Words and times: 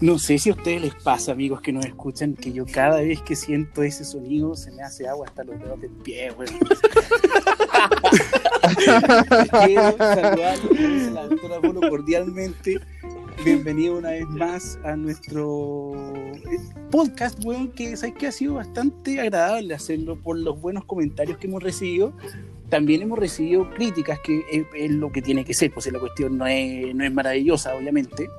No 0.00 0.18
sé 0.18 0.38
si 0.38 0.48
a 0.48 0.54
ustedes 0.54 0.80
les 0.80 0.94
pasa, 0.94 1.32
amigos 1.32 1.60
que 1.60 1.74
nos 1.74 1.84
escuchan, 1.84 2.32
que 2.32 2.52
yo 2.52 2.64
cada 2.64 3.02
vez 3.02 3.20
que 3.20 3.36
siento 3.36 3.82
ese 3.82 4.06
sonido 4.06 4.54
se 4.54 4.70
me 4.70 4.82
hace 4.82 5.06
agua 5.06 5.26
hasta 5.26 5.44
los 5.44 5.60
dedos 5.60 5.78
del 5.78 5.90
pie, 5.90 6.32
weón. 6.32 6.54
Quiero 9.66 9.98
saludarlos 9.98 11.06
a 11.06 11.10
la 11.10 11.26
doctora 11.26 11.60
Polo 11.60 11.86
cordialmente. 11.90 12.80
Bienvenido 13.44 13.98
una 13.98 14.12
vez 14.12 14.26
más 14.30 14.78
a 14.84 14.96
nuestro 14.96 15.92
eh, 16.34 16.58
podcast, 16.90 17.44
weón, 17.44 17.70
que 17.70 17.94
sabes 17.94 18.14
que 18.14 18.26
ha 18.26 18.32
sido 18.32 18.54
bastante 18.54 19.20
agradable 19.20 19.74
hacerlo 19.74 20.16
por 20.16 20.38
los 20.38 20.58
buenos 20.62 20.86
comentarios 20.86 21.36
que 21.36 21.46
hemos 21.46 21.62
recibido. 21.62 22.14
También 22.70 23.02
hemos 23.02 23.18
recibido 23.18 23.68
críticas, 23.74 24.18
que 24.20 24.46
es, 24.50 24.64
es 24.74 24.92
lo 24.92 25.12
que 25.12 25.20
tiene 25.20 25.44
que 25.44 25.52
ser, 25.52 25.74
pues 25.74 25.92
la 25.92 25.98
cuestión 25.98 26.38
no 26.38 26.46
es, 26.46 26.94
no 26.94 27.04
es 27.04 27.12
maravillosa, 27.12 27.74
obviamente. 27.74 28.30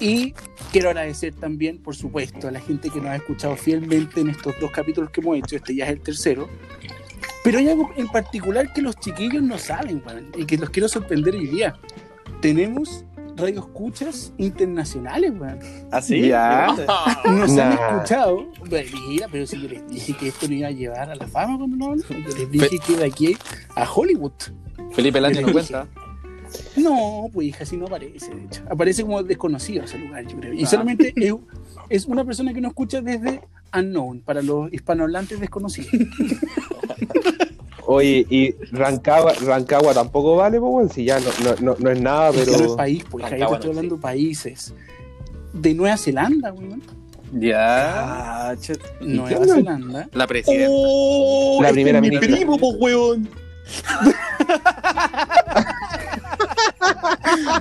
Y 0.00 0.32
quiero 0.70 0.90
agradecer 0.90 1.34
también, 1.34 1.78
por 1.78 1.96
supuesto, 1.96 2.48
a 2.48 2.50
la 2.50 2.60
gente 2.60 2.88
que 2.90 2.98
nos 3.00 3.06
ha 3.08 3.16
escuchado 3.16 3.56
fielmente 3.56 4.20
en 4.20 4.30
estos 4.30 4.54
dos 4.60 4.70
capítulos 4.70 5.10
que 5.10 5.20
hemos 5.20 5.38
hecho. 5.38 5.56
Este 5.56 5.74
ya 5.74 5.84
es 5.86 5.90
el 5.90 6.00
tercero. 6.00 6.48
Pero 7.44 7.58
hay 7.58 7.68
algo 7.68 7.90
en 7.96 8.08
particular 8.08 8.72
que 8.72 8.82
los 8.82 8.96
chiquillos 8.96 9.42
no 9.42 9.58
saben, 9.58 10.02
weón, 10.06 10.30
y 10.36 10.44
que 10.44 10.56
los 10.58 10.70
quiero 10.70 10.88
sorprender 10.88 11.34
hoy 11.34 11.46
día. 11.46 11.76
Tenemos 12.40 13.04
radioescuchas 13.36 14.32
internacionales, 14.38 15.32
weón. 15.38 15.58
¿Así? 15.90 16.28
Ya. 16.28 16.68
Nos 17.24 17.50
han 17.58 17.70
Nah. 17.70 17.94
escuchado. 17.96 18.46
Bueno, 18.68 18.90
Mira, 19.08 19.26
pero 19.30 19.46
si 19.46 19.60
yo 19.60 19.68
les 19.68 19.88
dije 19.88 20.12
que 20.16 20.28
esto 20.28 20.46
no 20.48 20.54
iba 20.54 20.68
a 20.68 20.72
llevar 20.72 21.10
a 21.10 21.14
la 21.14 21.26
fama 21.26 21.56
cuando 21.58 21.76
no. 21.76 21.96
Yo 21.96 22.36
les 22.36 22.50
dije 22.50 22.78
que 22.86 22.96
de 22.96 23.04
aquí 23.06 23.36
a 23.74 23.90
Hollywood. 23.90 24.32
Felipe 24.92 25.20
Lange 25.20 25.40
no 25.42 25.52
cuenta. 25.52 25.86
No, 26.76 27.28
pues 27.32 27.48
hija, 27.48 27.64
así 27.64 27.76
no 27.76 27.86
aparece, 27.86 28.34
de 28.34 28.44
hecho. 28.44 28.62
Aparece 28.70 29.02
como 29.02 29.22
desconocido 29.22 29.84
ese 29.84 29.98
lugar, 29.98 30.26
yo 30.26 30.36
creo. 30.38 30.54
Y 30.54 30.64
Ah. 30.64 30.66
solamente 30.66 31.12
es, 31.26 31.34
es 31.88 32.06
una 32.06 32.24
persona 32.24 32.52
que 32.54 32.60
nos 32.60 32.70
escucha 32.70 33.00
desde 33.00 33.40
Unknown, 33.76 34.20
para 34.20 34.42
los 34.42 34.72
hispanohablantes 34.72 35.40
desconocidos. 35.40 35.90
Oye, 37.90 38.26
y 38.28 38.52
Rancagua, 38.70 39.32
Rancagua 39.34 39.94
tampoco 39.94 40.36
vale, 40.36 40.60
pues, 40.60 40.70
weón, 40.72 40.90
si 40.90 41.04
ya 41.06 41.18
no, 41.20 41.30
no, 41.42 41.54
no, 41.60 41.76
no 41.78 41.90
es 41.90 42.00
nada, 42.00 42.30
Pero... 42.32 42.44
No 42.44 42.50
es 42.52 42.58
pero. 42.62 42.76
país, 42.76 43.04
pues 43.10 43.24
hija, 43.26 43.38
yo 43.38 43.46
te 43.48 43.54
estoy 43.54 43.70
no 43.70 43.78
hablando 43.78 43.96
de 43.96 44.02
países. 44.02 44.74
De 45.54 45.74
Nueva 45.74 45.96
Zelanda, 45.96 46.52
weón. 46.52 46.82
Ya. 47.32 48.50
Ah. 48.50 48.54
Nueva? 49.00 49.46
Zelanda. 49.46 50.08
La 50.12 50.26
presidenta. 50.26 50.66
¡Oh! 50.70 51.58
La 51.62 51.68
este 51.68 51.74
primera 51.76 51.98
es 51.98 52.02
mi 52.02 52.10
ministra. 52.10 52.36
primo, 52.36 52.58
po, 52.58 52.68
weón. 52.72 53.26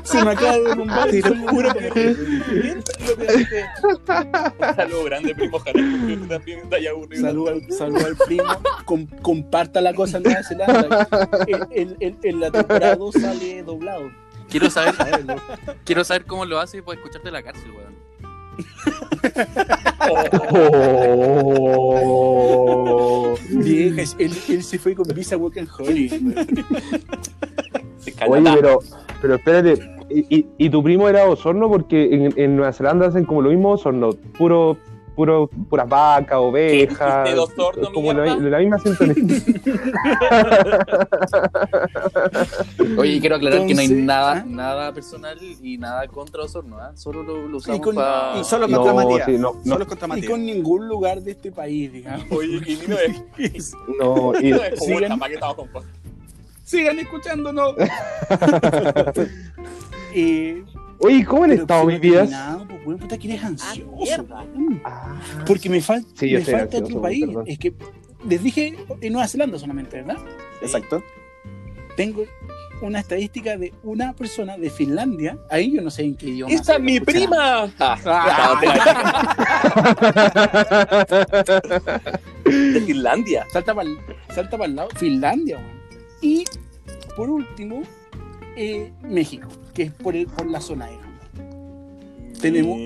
Se 0.03 0.23
me 0.23 0.31
acaba 0.31 0.53
de 0.58 0.64
derrumbar 0.64 1.09
el 1.09 1.22
Puro 1.45 1.72
sueño. 1.72 2.16
Saludos 4.75 5.06
grande, 5.06 5.36
primo. 5.36 5.58
Ojalá 5.58 5.73
que 5.73 6.17
también 6.28 6.69
te 6.69 6.75
haya 6.75 6.89
aburrido. 6.92 7.22
Saludo 7.28 7.50
al, 7.50 7.72
saludo 7.72 8.06
al 8.06 8.16
primo. 8.28 8.44
Com- 8.86 9.08
comparta 9.22 9.81
la 9.81 9.94
cosa 9.94 10.17
en 10.17 10.23
Nueva 10.23 10.44
Zelanda. 10.44 11.08
En, 11.47 11.67
en- 11.72 11.97
en- 12.00 12.17
en 12.23 12.39
la 12.39 12.52
temporada 12.52 12.95
2 12.95 13.14
sale 13.16 13.64
doblado. 13.64 14.11
Quiero 14.50 14.69
saber, 14.69 14.95
quiero 15.84 16.03
saber 16.06 16.25
cómo 16.25 16.45
lo 16.45 16.59
hace 16.59 16.81
para 16.81 16.97
escucharte 16.97 17.28
en 17.28 17.34
la 17.34 17.44
cárcel, 17.44 17.69
weón. 17.72 17.97
Oh. 22.09 23.35
Vieja, 23.50 24.01
él, 24.19 24.34
él 24.50 24.63
se 24.63 24.80
fue 24.80 24.96
con 24.96 25.06
Visa 25.13 25.38
Walk 25.38 25.57
and. 25.57 25.69
Se 28.00 28.13
Oye, 28.28 28.51
pero, 28.56 28.80
pero 29.22 29.35
espérate, 29.35 29.73
¿y, 30.09 30.35
y, 30.38 30.45
y 30.57 30.69
tu 30.69 30.81
primo 30.83 31.07
era 31.09 31.25
Osorno? 31.25 31.69
Porque 31.69 32.13
en, 32.13 32.33
en 32.38 32.55
Nueva 32.55 32.73
Zelanda 32.73 33.07
hacen 33.07 33.25
como 33.25 33.41
lo 33.41 33.50
mismo 33.50 33.72
Osorno, 33.72 34.11
puro, 34.38 34.78
puro, 35.16 35.50
puras 35.69 35.89
vacas, 35.89 36.38
ovejas, 36.39 37.33
Osorno, 37.38 37.91
como 37.94 38.13
la, 38.13 38.35
la 38.38 38.59
misma 38.59 38.79
sintonía. 38.79 39.16
Oye, 42.97 43.13
y 43.13 43.19
quiero 43.19 43.35
aclarar 43.35 43.66
que 43.66 43.73
no 43.73 43.81
hay 43.81 43.88
nada, 43.89 44.31
¿ah? 44.38 44.44
nada 44.47 44.94
personal 44.94 45.38
y 45.61 45.77
nada 45.77 46.07
contra 46.07 46.44
Osorno, 46.44 46.77
¿ah? 46.77 46.91
Solo 46.95 47.23
lo, 47.23 47.47
lo 47.47 47.57
usamos 47.57 47.81
con- 47.81 47.95
para... 47.95 48.39
y 48.39 48.44
Solo 48.44 48.67
contra 48.69 48.94
No, 48.94 48.95
Matías. 48.95 49.25
sí, 49.25 49.31
no, 49.33 49.56
no. 49.63 49.73
Solo 49.73 49.88
contra 49.88 50.07
Y 50.07 50.09
Matías. 50.09 50.31
con 50.31 50.45
ningún 50.45 50.88
lugar 50.88 51.22
de 51.22 51.31
este 51.31 51.51
país, 51.51 51.91
digamos. 51.91 52.25
Oye, 52.31 52.61
y 52.66 52.75
Nino 52.75 52.95
es, 53.39 53.73
No, 54.00 54.33
y, 54.39 54.51
es 54.51 54.79
como 54.79 55.00
cosas. 55.73 55.89
Sigan 56.67 57.00
escuchándonos. 57.00 57.75
eh, 60.13 60.61
oye, 61.00 61.23
¿cómo 61.23 61.45
han 61.45 61.53
estado 61.53 61.85
mis 61.85 62.01
terminado, 62.01 62.67
pues, 62.67 62.85
weón, 62.85 63.00
puta 63.00 63.17
que 63.17 63.29
eres 63.29 63.41
ansioso. 63.45 63.89
mierda. 63.95 64.44
weón. 64.53 64.81
Ah, 64.83 65.16
Porque 65.45 65.69
me, 65.69 65.79
fal- 65.81 66.06
Sí, 66.13 66.29
yo 66.29 66.39
me 66.39 66.45
soy 66.45 66.53
falta 66.56 66.77
ansioso, 66.77 66.97
otro 66.97 67.01
país. 67.03 67.25
perdón. 67.25 67.45
Es 67.47 67.57
que 67.57 67.73
les 68.27 68.44
dije 68.44 68.75
en 69.00 69.13
Nueva 69.13 69.29
Zelanda 69.29 69.57
solamente, 69.57 70.01
¿verdad? 70.01 70.17
Exacto. 70.61 71.01
Tengo 71.95 72.25
una 72.81 73.00
estadística 73.00 73.56
de 73.56 73.73
una 73.83 74.11
persona 74.11 74.57
de 74.57 74.69
Finlandia. 74.69 75.38
Ahí 75.50 75.72
yo 75.73 75.81
no 75.81 75.89
sé 75.89 76.03
en 76.03 76.17
qué 76.17 76.27
idioma. 76.27 76.53
¡Esta 76.53 76.75
es 76.75 76.81
mi 76.81 77.00
prima! 77.00 77.72
Ah, 77.79 78.59
De 82.44 82.81
Finlandia. 82.81 83.45
salta 83.53 83.73
para 83.73 83.89
salta 84.35 84.57
el 84.66 84.75
lado. 84.75 84.89
Finlandia. 84.97 85.59
Y 86.22 86.45
por 87.16 87.29
último, 87.29 87.83
eh, 88.55 88.91
México, 89.03 89.47
que 89.73 89.83
es 89.83 89.91
por, 89.91 90.16
el- 90.16 90.28
por 90.28 90.47
la 90.47 90.61
zona 90.61 90.85
aérea. 90.85 91.01
Tenemos- 92.41 92.78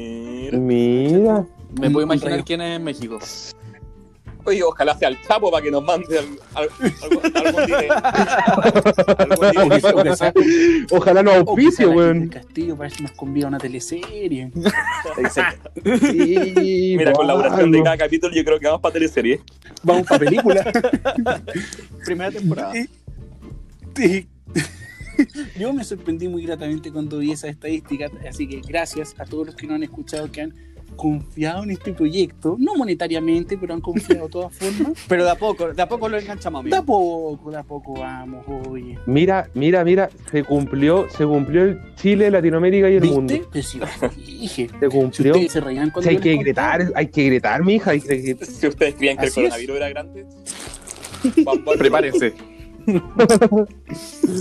Mira. 0.59 1.45
Me 1.79 1.89
puedo 1.89 2.05
imaginar 2.05 2.31
rayo. 2.33 2.43
quién 2.45 2.61
es 2.61 2.75
en 2.77 2.83
México. 2.83 3.19
Oye, 4.43 4.63
ojalá 4.63 4.97
sea 4.97 5.09
el 5.09 5.21
Chapo 5.21 5.51
para 5.51 5.63
que 5.63 5.69
nos 5.69 5.83
mande 5.83 6.17
al- 6.17 6.39
al- 6.55 6.69
algún 7.03 7.21
dinero. 7.21 7.93
Algún 9.17 10.03
dinero. 10.03 10.85
Ojalá 10.91 11.21
no 11.21 11.31
auspicio, 11.31 11.91
weón. 11.91 12.27
Castillo 12.27 12.75
si 12.89 13.03
nos 13.03 13.11
convida 13.11 13.45
a 13.45 13.49
una 13.49 13.59
teleserie. 13.59 14.51
Exacto. 15.19 15.69
Sí, 15.85 16.95
Mira, 16.97 17.13
con 17.13 17.27
la 17.27 17.33
duración 17.35 17.71
de 17.71 17.83
cada 17.83 17.97
capítulo 17.97 18.33
yo 18.33 18.43
creo 18.43 18.59
que 18.59 18.65
vamos 18.65 18.81
para 18.81 18.93
teleserie. 18.93 19.41
Vamos 19.83 20.07
para 20.07 20.19
película. 20.19 20.71
Primera 22.05 22.31
temporada. 22.31 22.73
Yo 25.59 25.71
me 25.73 25.83
sorprendí 25.83 26.27
muy 26.27 26.43
gratamente 26.45 26.91
cuando 26.91 27.19
vi 27.19 27.31
esa 27.31 27.47
estadística, 27.47 28.09
así 28.27 28.47
que 28.47 28.61
gracias 28.67 29.13
a 29.19 29.25
todos 29.25 29.47
los 29.47 29.55
que 29.55 29.67
nos 29.67 29.75
han 29.75 29.83
escuchado, 29.83 30.31
que 30.31 30.41
han 30.41 30.53
confiado 30.95 31.63
en 31.63 31.71
este 31.71 31.93
proyecto, 31.93 32.57
no 32.59 32.75
monetariamente, 32.75 33.57
pero 33.57 33.73
han 33.73 33.81
confiado 33.81 34.25
de 34.25 34.29
todas 34.31 34.53
formas. 34.57 34.93
Pero 35.07 35.23
de 35.23 35.29
a 35.31 35.35
poco, 35.35 35.73
de 35.73 35.81
a 35.81 35.87
poco 35.87 36.09
lo 36.09 36.17
enganchamos, 36.17 36.63
De 36.63 36.73
a 36.75 36.79
amigo. 36.79 36.85
poco, 37.37 37.51
de 37.51 37.57
a 37.57 37.63
poco 37.63 37.93
vamos, 37.93 38.45
oye. 38.69 38.97
Mira, 39.05 39.49
mira, 39.53 39.83
mira, 39.85 40.09
se 40.31 40.43
cumplió, 40.43 41.07
se 41.09 41.25
cumplió 41.25 41.63
el 41.65 41.79
Chile, 41.95 42.31
Latinoamérica 42.31 42.89
y 42.89 42.95
el 42.95 43.03
mundo. 43.05 43.33
Dije, 43.53 44.69
Se 44.79 44.89
cumplió. 44.89 45.33
ustedes 45.33 45.51
se 45.51 45.61
reían 45.61 45.91
cuando 45.91 46.09
Sí, 46.09 46.15
hay 46.15 46.21
que 46.21 46.35
gritar, 46.37 46.91
hay 46.95 47.07
que 47.07 47.25
gritar, 47.25 47.63
mija. 47.63 47.91
Hay 47.91 48.01
que... 48.01 48.37
Si 48.45 48.67
ustedes 48.67 48.95
creían 48.95 49.17
que 49.17 49.23
el 49.23 49.29
es. 49.29 49.35
coronavirus 49.35 49.75
era 49.77 49.89
grande. 49.89 50.25
Prepárense. 51.77 52.33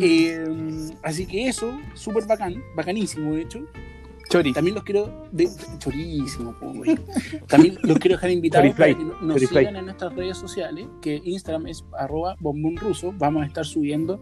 Eh, 0.03 0.45
así 1.03 1.27
que 1.27 1.49
eso, 1.49 1.79
súper 1.95 2.25
bacán, 2.27 2.63
bacanísimo 2.75 3.35
de 3.35 3.43
hecho. 3.43 3.67
Chori. 4.31 4.53
También 4.53 4.77
los 4.77 4.85
quiero. 4.85 5.27
De, 5.33 5.49
chorísimo, 5.79 6.55
güey. 6.61 6.97
También 7.49 7.79
los 7.83 7.99
quiero 7.99 8.17
dejar 8.17 8.31
invitados 8.31 8.73
para 8.75 8.95
que 8.95 9.05
nos 9.21 9.41
sigan 9.41 9.75
en 9.75 9.87
nuestras 9.87 10.15
redes 10.15 10.39
sociales, 10.39 10.87
que 11.03 11.21
Instagram 11.25 11.67
es 11.67 11.85
arroba. 11.99 12.37
Vamos 12.41 13.43
a 13.43 13.47
estar 13.47 13.67
subiendo 13.67 14.21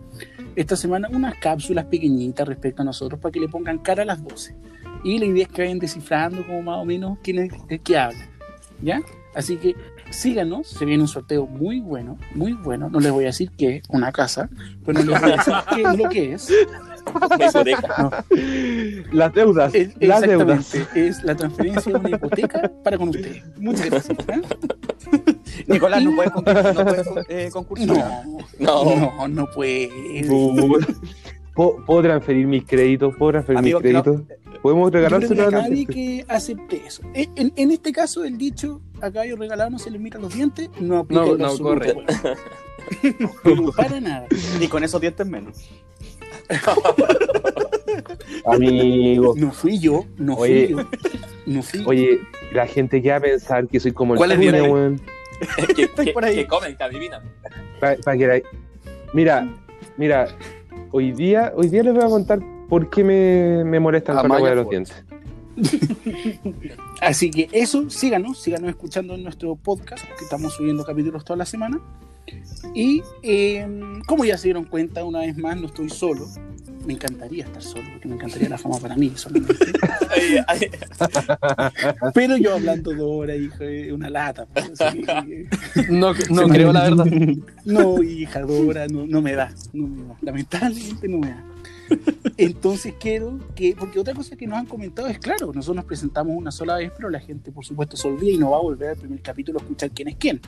esta 0.56 0.76
semana 0.76 1.08
unas 1.12 1.34
cápsulas 1.37 1.84
pequeñitas 1.84 2.48
respecto 2.48 2.82
a 2.82 2.84
nosotros 2.87 3.20
para 3.20 3.32
que 3.32 3.40
le 3.40 3.48
pongan 3.48 3.78
cara 3.78 4.02
a 4.02 4.06
las 4.06 4.22
voces. 4.22 4.56
Y 5.04 5.19
la 5.19 5.26
idea 5.26 5.43
es 5.44 5.48
que 5.52 5.62
vayan 5.62 5.78
descifrando 5.78 6.44
como 6.46 6.62
más 6.62 6.78
o 6.78 6.87
menos 6.87 7.19
quién 7.22 7.40
es 7.40 7.52
el 7.69 7.81
que 7.81 7.98
habla. 7.98 8.31
¿Ya? 8.81 9.02
Así 9.38 9.56
que 9.56 9.76
síganos, 10.11 10.67
se 10.67 10.85
viene 10.85 11.00
un 11.02 11.08
sorteo 11.08 11.46
muy 11.46 11.79
bueno, 11.81 12.19
muy 12.35 12.55
bueno. 12.55 12.90
No 12.90 12.99
les 12.99 13.12
voy 13.12 13.23
a 13.23 13.29
decir 13.29 13.52
qué 13.56 13.76
es, 13.76 13.82
una 13.88 14.11
casa, 14.11 14.50
pero 14.85 15.05
no 15.05 15.12
les 15.12 15.20
voy 15.23 15.31
a 15.31 15.37
decir 15.37 15.55
qué 15.76 15.82
es 15.82 15.96
lo 15.99 16.08
que 16.08 16.32
es. 16.35 16.50
Una 17.14 17.46
hipoteca. 17.46 18.25
Las 19.12 19.32
deudas, 19.32 19.75
Es- 19.75 19.94
las 20.00 20.20
deudas. 20.23 20.75
es 20.94 21.23
la 21.23 21.37
transferencia 21.37 21.93
de 21.93 21.99
una 22.00 22.11
hipoteca 22.11 22.70
para 22.82 22.99
con 22.99 23.11
ustedes. 23.11 23.43
Muchas 23.58 23.87
gracias. 23.88 24.19
¿eh? 24.29 24.43
Nicolás, 25.69 26.02
no 26.02 26.14
puedes, 26.17 26.32
concur- 26.32 26.75
no 26.75 26.84
puedes 26.84 27.06
eh, 27.29 27.49
concursar. 27.52 27.87
No, 28.58 28.84
No. 28.84 28.84
no, 29.17 29.29
no 29.29 29.46
puede. 29.55 29.88
¿Puedo, 31.58 31.84
puedo 31.84 32.02
transferir 32.02 32.46
mis 32.46 32.64
créditos? 32.64 33.16
¿Puedo 33.16 33.32
transferir 33.32 33.58
Amigo, 33.58 33.81
mis 33.81 33.88
que 33.88 33.93
no- 33.94 34.02
créditos? 34.05 34.38
¿Podemos 34.62 34.93
Yo 34.93 34.99
regalárselo 34.99 35.49
a 35.49 35.50
nadie 35.50 35.87
que 35.87 36.25
acepte 36.28 36.82
eso. 36.87 37.02
En, 37.14 37.31
en- 37.34 37.52
en 37.56 37.70
este 37.72 37.90
caso, 37.90 38.22
el 38.25 38.38
dicho 38.38 38.81
a 39.00 39.10
caballo 39.10 39.34
regalado 39.34 39.69
no 39.70 39.78
se 39.81 39.90
le 39.90 39.99
mira 39.99 40.20
los 40.20 40.32
dientes, 40.32 40.70
no 40.81 40.99
aplica 40.99 41.25
No, 41.26 41.37
no 41.37 41.44
absoluto, 41.46 41.64
corre. 41.64 41.94
Pero 43.43 43.72
para 43.76 44.00
nada. 44.00 44.26
Ni 44.60 44.69
con 44.69 44.84
esos 44.84 45.00
dientes 45.00 45.26
menos. 45.26 45.69
Amigo. 48.46 49.34
No 49.37 49.50
fui 49.50 49.78
yo, 49.81 50.05
no 50.16 50.34
Oye. 50.34 50.69
fui 50.69 50.76
yo. 50.76 50.88
No 51.46 51.62
fui. 51.62 51.82
Oye, 51.87 52.20
la 52.52 52.66
gente 52.69 53.02
que 53.02 53.10
va 53.10 53.16
a 53.16 53.20
pensar 53.20 53.66
que 53.66 53.81
soy 53.81 53.90
como 53.93 54.14
el 54.14 54.19
¿Cuál 54.19 54.31
es 54.32 54.38
Tune, 54.38 54.52
Dios? 54.52 54.69
weón. 54.69 55.00
que, 55.75 55.82
Estoy 55.82 56.06
que- 56.06 56.12
por 56.12 56.25
ahí. 56.25 56.37
que 56.37 56.46
comen, 56.46 56.76
que 56.76 56.84
adivinan. 56.84 57.22
Pa- 57.81 57.96
pa' 58.05 58.16
que 58.16 58.26
la- 58.26 58.40
Mira, 59.12 59.49
mira, 59.96 60.28
hoy 60.90 61.12
día, 61.12 61.52
hoy 61.56 61.69
día 61.69 61.82
les 61.82 61.94
voy 61.94 62.04
a 62.04 62.08
contar 62.08 62.40
por 62.69 62.90
qué 62.90 63.04
me, 63.04 63.64
me 63.64 63.80
molestan 63.80 64.16
con 64.16 64.42
la 64.42 64.50
de 64.50 64.54
los 64.54 64.70
dientes. 64.70 65.04
Así 67.00 67.30
que 67.30 67.48
eso, 67.52 67.90
síganos, 67.90 68.40
síganos 68.40 68.70
escuchando 68.70 69.14
en 69.14 69.22
nuestro 69.25 69.56
podcast, 69.56 70.04
que 70.04 70.25
estamos 70.25 70.52
subiendo 70.54 70.84
capítulos 70.84 71.25
toda 71.25 71.36
la 71.36 71.46
semana. 71.46 71.80
Y 72.75 73.02
eh, 73.22 73.66
como 74.06 74.25
ya 74.25 74.36
se 74.36 74.48
dieron 74.48 74.64
cuenta, 74.64 75.04
una 75.04 75.20
vez 75.20 75.36
más, 75.38 75.56
no 75.60 75.69
estoy 75.69 75.88
solo. 75.90 76.26
Me 76.86 76.94
encantaría 76.94 77.44
estar 77.44 77.62
solo, 77.62 77.84
porque 77.92 78.08
me 78.08 78.14
encantaría 78.14 78.48
la 78.48 78.56
fama 78.56 78.78
para 78.78 78.96
mí 78.96 79.12
solamente. 79.14 79.54
Pero 82.14 82.36
yo 82.36 82.54
hablando 82.54 82.92
dos 82.94 83.08
horas, 83.10 83.36
hija, 83.38 83.64
es 83.64 83.92
una 83.92 84.10
lata. 84.10 84.46
pues, 84.46 84.72
que- 84.96 85.48
No, 85.90 86.12
no 86.30 86.48
creo 86.48 86.72
la 86.72 86.84
verdad. 86.84 87.06
No, 87.64 88.02
hija, 88.02 88.40
dos 88.40 88.60
horas 88.66 88.90
no, 88.90 89.06
no 89.06 89.20
me 89.20 89.34
da, 89.34 89.52
no 89.72 89.86
me 89.86 90.02
da. 90.08 90.16
Lamentablemente 90.22 91.08
no 91.08 91.19
me 91.19 91.28
da. 91.28 91.44
Entonces 92.37 92.94
quiero 92.99 93.38
que, 93.55 93.75
porque 93.76 93.99
otra 93.99 94.14
cosa 94.14 94.37
que 94.37 94.46
nos 94.46 94.58
han 94.58 94.67
comentado 94.67 95.08
es 95.08 95.19
claro, 95.19 95.46
nosotros 95.46 95.76
nos 95.76 95.85
presentamos 95.85 96.37
una 96.37 96.50
sola 96.50 96.76
vez, 96.76 96.93
pero 96.96 97.11
la 97.11 97.20
gente 97.20 97.50
por 97.50 97.64
supuesto 97.64 97.96
se 97.96 98.06
olvida 98.06 98.31
y 98.31 98.38
no 98.38 98.50
va 98.50 98.58
a 98.58 98.62
volver 98.62 98.90
al 98.90 98.96
primer 98.96 99.20
capítulo 99.20 99.58
a 99.58 99.62
escuchar 99.62 99.90
quién 99.90 100.08
es 100.08 100.17
quién. 100.17 100.40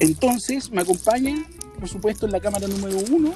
Entonces 0.00 0.70
me 0.70 0.82
acompaña, 0.82 1.44
por 1.78 1.88
supuesto, 1.88 2.26
en 2.26 2.32
la 2.32 2.40
cámara 2.40 2.66
número 2.66 2.98
uno, 3.10 3.32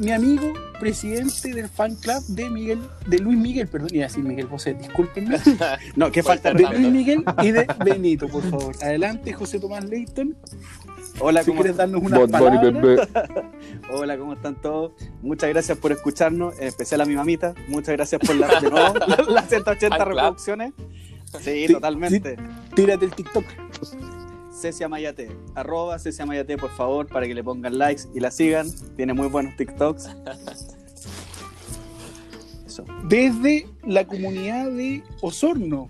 mi 0.00 0.10
amigo, 0.10 0.52
presidente 0.80 1.52
del 1.52 1.68
fan 1.68 1.94
club 1.96 2.22
de 2.28 2.50
Miguel, 2.50 2.80
de 3.06 3.18
Luis 3.18 3.38
Miguel, 3.38 3.68
perdón, 3.68 3.90
iba 3.92 4.04
a 4.04 4.08
decir 4.08 4.24
Miguel 4.24 4.46
José, 4.46 4.74
discúlpenme, 4.74 5.38
No, 5.96 6.10
qué 6.10 6.22
falta 6.22 6.52
de 6.52 6.62
Luis 6.62 6.92
Miguel 6.92 7.24
y 7.42 7.52
de 7.52 7.66
Benito, 7.84 8.28
por 8.28 8.42
favor. 8.42 8.74
Adelante, 8.82 9.32
José 9.32 9.60
Tomás 9.60 9.84
Leighton, 9.84 10.36
Hola, 11.20 11.42
si 11.42 11.50
¿cómo 11.50 11.60
quieres 11.62 11.76
darnos 11.76 12.02
bebé. 12.02 12.96
Hola, 13.92 14.18
¿cómo 14.18 14.32
están 14.32 14.60
todos? 14.60 14.92
Muchas 15.22 15.50
gracias 15.50 15.78
por 15.78 15.92
escucharnos, 15.92 16.58
en 16.58 16.66
especial 16.68 17.00
a 17.00 17.04
mi 17.06 17.14
mamita. 17.14 17.54
Muchas 17.68 17.94
gracias 17.94 18.20
por 18.20 18.34
la, 18.36 18.60
de 18.60 18.70
nuevo, 18.70 18.94
las 19.28 19.48
180 19.48 19.96
Fan 19.96 20.06
club. 20.06 20.16
reproducciones. 20.16 20.72
Sí, 21.40 21.66
Sí, 21.66 21.72
totalmente. 21.72 22.36
Tírate 22.74 23.04
el 23.04 23.12
TikTok. 23.12 23.44
Cecia 24.60 24.88
Mayate, 24.88 25.30
arroba 25.54 25.98
Cecia 25.98 26.24
Mayate, 26.26 26.56
por 26.56 26.70
favor, 26.70 27.06
para 27.06 27.26
que 27.26 27.34
le 27.34 27.44
pongan 27.44 27.76
likes 27.78 28.02
y 28.14 28.20
la 28.20 28.30
sigan. 28.30 28.66
Tiene 28.96 29.12
muy 29.14 29.28
buenos 29.28 29.56
TikToks. 29.56 30.08
Eso. 32.66 32.84
desde 33.08 33.68
la 33.86 34.04
comunidad 34.06 34.68
de 34.70 35.02
Osorno. 35.20 35.88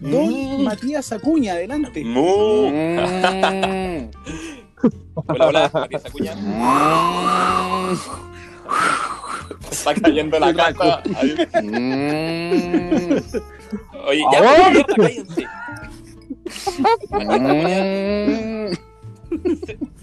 Don 0.00 0.60
Mm. 0.60 0.64
Matías 0.64 1.12
Acuña, 1.12 1.52
adelante. 1.52 2.02
Mm. 2.04 4.10
Hola, 5.14 5.46
hola, 5.46 5.70
Matías 5.72 6.04
Acuña. 6.06 6.32
Está 9.70 9.94
cayendo 9.94 10.38
la 10.38 10.52
Mm. 11.62 13.18
Oye, 14.06 14.22
ya, 14.32 14.38
¡Ah! 14.42 14.70
mierda, 14.70 14.94
cállense. 14.94 15.46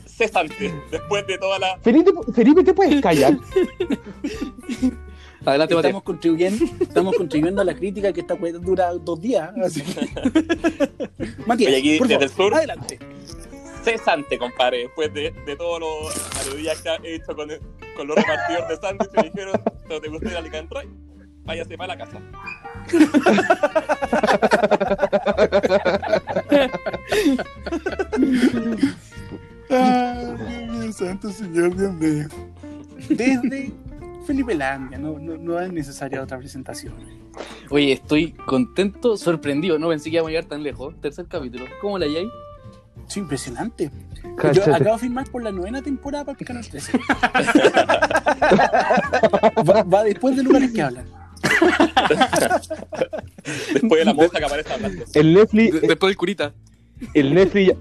Cesante, 0.07 0.73
después 0.91 1.25
de 1.27 1.37
toda 1.37 1.59
la. 1.59 1.77
Felipe, 1.79 2.11
Felipe, 2.33 2.63
¿te 2.63 2.73
puedes 2.73 3.01
callar? 3.01 3.37
Adelante, 5.45 5.73
Mateo. 5.75 5.79
Estamos 5.79 6.03
contribuyendo, 6.03 6.65
estamos 6.79 7.15
contribuyendo 7.15 7.61
a 7.61 7.65
la 7.65 7.73
crítica 7.75 8.13
que 8.13 8.21
esta 8.21 8.35
cuenta 8.35 8.59
dura 8.59 8.91
dos 8.93 9.19
días. 9.21 9.49
así 9.63 9.81
Matías, 11.47 11.69
Oye, 11.71 11.77
aquí 11.77 11.97
por 11.97 12.07
desde 12.07 12.29
favor, 12.29 12.29
el 12.29 12.29
sur. 12.29 12.53
adelante. 12.55 12.99
Cesante, 13.83 14.37
compadre, 14.37 14.79
después 14.79 15.13
de, 15.13 15.31
de 15.31 15.55
todos 15.55 15.79
los 15.79 16.47
aludías 16.47 16.81
que 16.81 16.89
he 17.03 17.15
hecho 17.15 17.35
con, 17.35 17.49
con 17.95 18.07
los 18.07 18.15
repartidores 18.15 18.69
de 18.69 18.77
sándwich, 18.77 19.11
me 19.15 19.23
dijeron: 19.23 19.61
¿No 19.89 19.99
te 19.99 20.09
gusta 20.09 20.29
ir 20.29 20.37
a 20.37 20.41
Licanroy? 20.41 20.89
Váyase 21.43 21.75
para 21.75 21.95
la 21.95 22.05
casa. 22.05 22.21
Ay, 29.69 30.35
Dios 30.35 30.69
mío, 30.69 30.93
santo 30.93 31.31
señor, 31.31 31.75
Dios 31.75 31.93
mío. 31.93 32.27
Desde 33.09 33.71
Felipe 34.27 34.53
Landia, 34.53 34.99
no, 34.99 35.17
no, 35.17 35.35
no 35.37 35.59
es 35.59 35.71
necesaria 35.73 36.21
otra 36.21 36.37
presentación. 36.37 36.93
Oye, 37.69 37.93
estoy 37.93 38.33
contento, 38.33 39.17
sorprendido. 39.17 39.79
No 39.79 39.89
pensé 39.89 40.09
que 40.09 40.17
íbamos 40.17 40.29
a 40.29 40.31
llegar 40.31 40.45
tan 40.45 40.61
lejos. 40.61 40.93
Tercer 41.01 41.25
capítulo. 41.27 41.65
¿Cómo 41.81 41.97
la 41.97 42.05
hay? 42.05 42.29
Sí, 43.07 43.19
impresionante. 43.19 43.91
Yo 44.53 44.63
acabo 44.75 44.93
de 44.95 44.99
firmar 44.99 45.29
por 45.29 45.43
la 45.43 45.51
novena 45.51 45.81
temporada 45.81 46.25
para 46.25 46.37
el 46.39 46.45
canal 46.45 46.67
13. 46.67 46.97
va, 49.69 49.83
va 49.83 50.03
después 50.03 50.35
de 50.35 50.43
lugares 50.43 50.71
que 50.71 50.81
hablan. 50.81 51.05
Después 53.73 53.99
de 53.99 54.05
la 54.05 54.13
monja 54.13 54.37
que 54.39 54.45
aparece 54.45 54.73
hablando. 54.73 55.03
El 55.13 55.33
Netflix, 55.33 55.73
De- 55.81 55.87
Después 55.87 56.09
del 56.11 56.17
curita. 56.17 56.53
el 57.13 57.33
Netflix, 57.33 57.67
ya- 57.69 57.75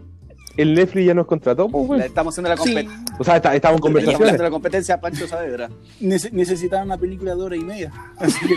el 0.57 0.75
Netflix 0.75 1.07
ya 1.07 1.15
nos 1.15 1.27
contrató, 1.27 1.69
pues, 1.69 2.05
estamos 2.05 2.35
haciendo 2.35 2.49
la, 2.51 2.57
Sí, 2.57 2.75
competencia 2.75 3.17
O 3.19 3.25
sea, 3.25 3.37
está- 3.37 3.55
estamos 3.55 3.55
en 3.55 3.57
estamos 3.57 3.79
haciendo 3.79 3.81
conversaciones. 4.19 4.41
la 4.41 4.51
competencia 4.51 4.95
a 4.97 5.01
Pancho 5.01 5.27
Saavedra. 5.29 5.69
nece- 6.01 6.33
necesitaban 6.33 6.87
una 6.87 6.99
película 6.99 7.35
de 7.37 7.43
hora 7.43 7.57
y 7.57 7.61
media. 7.61 7.93
Así 8.19 8.47
que 8.47 8.55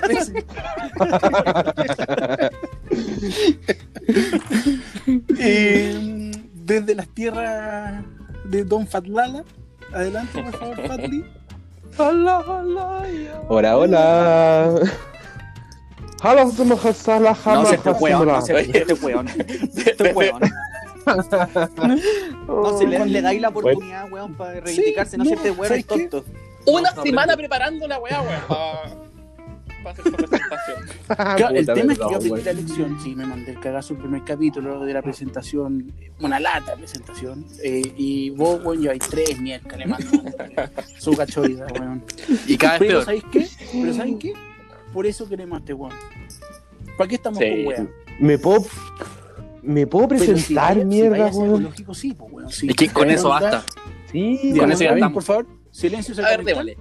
13. 0.00 0.44
Eh, 5.38 6.30
desde 6.54 6.94
las 6.94 7.08
tierras 7.08 8.04
de 8.44 8.64
Don 8.64 8.86
Fatlala, 8.86 9.44
adelante, 9.92 10.42
por 10.42 10.58
favor, 10.58 10.86
Fatli. 10.86 11.24
Hola, 11.98 12.38
hola. 12.38 13.02
Hola, 13.48 13.76
Hasala, 16.82 17.36
No, 17.44 17.66
si 17.66 17.74
este 17.74 17.90
weón, 17.90 18.28
no, 18.28 18.34
Hasala. 18.34 18.60
este 18.60 18.94
weón. 18.94 19.28
Este 19.28 20.12
weón. 20.12 20.40
No, 22.46 22.78
si 22.78 22.86
le, 22.86 23.04
le 23.06 23.22
dais 23.22 23.40
la 23.40 23.48
oportunidad, 23.50 24.10
weón, 24.10 24.34
para 24.34 24.60
reivindicarse, 24.60 25.18
no, 25.18 25.24
no, 25.24 25.28
si 25.28 25.34
este 25.36 25.50
weón 25.50 25.68
¿sabes 25.68 25.80
es 25.80 25.86
tonto. 25.86 26.24
Una 26.66 26.92
semana 27.02 27.36
preparando 27.36 27.86
la 27.86 27.98
weá, 27.98 28.22
weón, 28.22 29.03
para 29.84 29.92
hacer 29.92 30.04
su 30.04 30.12
presentación. 30.12 30.76
Claro, 31.36 31.48
el 31.54 31.60
Puta, 31.60 31.74
tema 31.74 31.92
es 31.92 31.98
que 31.98 32.04
yo 32.10 32.16
aprendí 32.16 32.42
la 32.42 32.52
lección, 32.52 32.98
sí, 33.02 33.14
me 33.14 33.26
mandé 33.26 33.52
el 33.52 33.60
cagazo 33.60 33.94
el 33.94 34.00
primer 34.00 34.24
capítulo 34.24 34.80
de 34.84 34.92
la 34.92 35.02
presentación, 35.02 35.92
una 36.20 36.40
lata 36.40 36.72
de 36.72 36.78
presentación, 36.78 37.46
eh, 37.62 37.92
y 37.96 38.30
vos, 38.30 38.60
weón, 38.64 38.80
lleváis 38.80 39.02
tres 39.08 39.38
miércoles, 39.40 39.86
mando 39.86 40.06
su 40.98 41.12
cachoida, 41.16 41.66
weón. 41.78 42.02
Y 42.48 42.56
cada 42.56 42.78
vez 42.78 42.88
Pero, 42.88 42.90
peor. 42.90 43.04
¿sabéis 43.04 43.24
qué? 43.30 43.48
Pero, 43.72 43.94
¿sabéis 43.94 44.16
qué? 44.18 44.32
Por 44.92 45.06
eso 45.06 45.28
queremos 45.28 45.56
a 45.56 45.60
este 45.60 45.74
weón. 45.74 45.92
¿Para 46.98 47.08
qué 47.08 47.14
estamos 47.16 47.38
Sí. 47.38 47.44
con 47.50 47.66
weón? 47.66 47.90
¿Me 48.20 48.38
puedo, 48.38 48.64
me 49.62 49.86
puedo 49.86 50.08
si 50.18 50.26
presentar, 50.26 50.78
si 50.78 50.84
mierda, 50.84 51.26
a 51.26 51.32
ser 51.32 51.42
weón? 51.42 51.50
ecológico, 51.62 51.94
sí, 51.94 52.14
pues, 52.14 52.32
weón. 52.32 52.50
sí. 52.50 52.66
Es 52.68 52.74
que 52.76 52.88
con 52.88 53.10
eso 53.10 53.28
basta. 53.28 53.62
Sí, 54.12 54.54
Con 54.56 54.70
eso 54.70 54.84
ya. 54.84 55.10
Por 55.10 55.22
favor, 55.24 55.46
silencio. 55.72 56.14
A 56.24 56.28
ver, 56.30 56.44
démosle. 56.44 56.78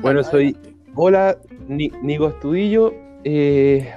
Bueno, 0.00 0.22
soy-. 0.24 0.56
Hola, 0.94 1.36
Nico 1.76 2.28
Estudillo. 2.28 2.92
Eh, 3.24 3.88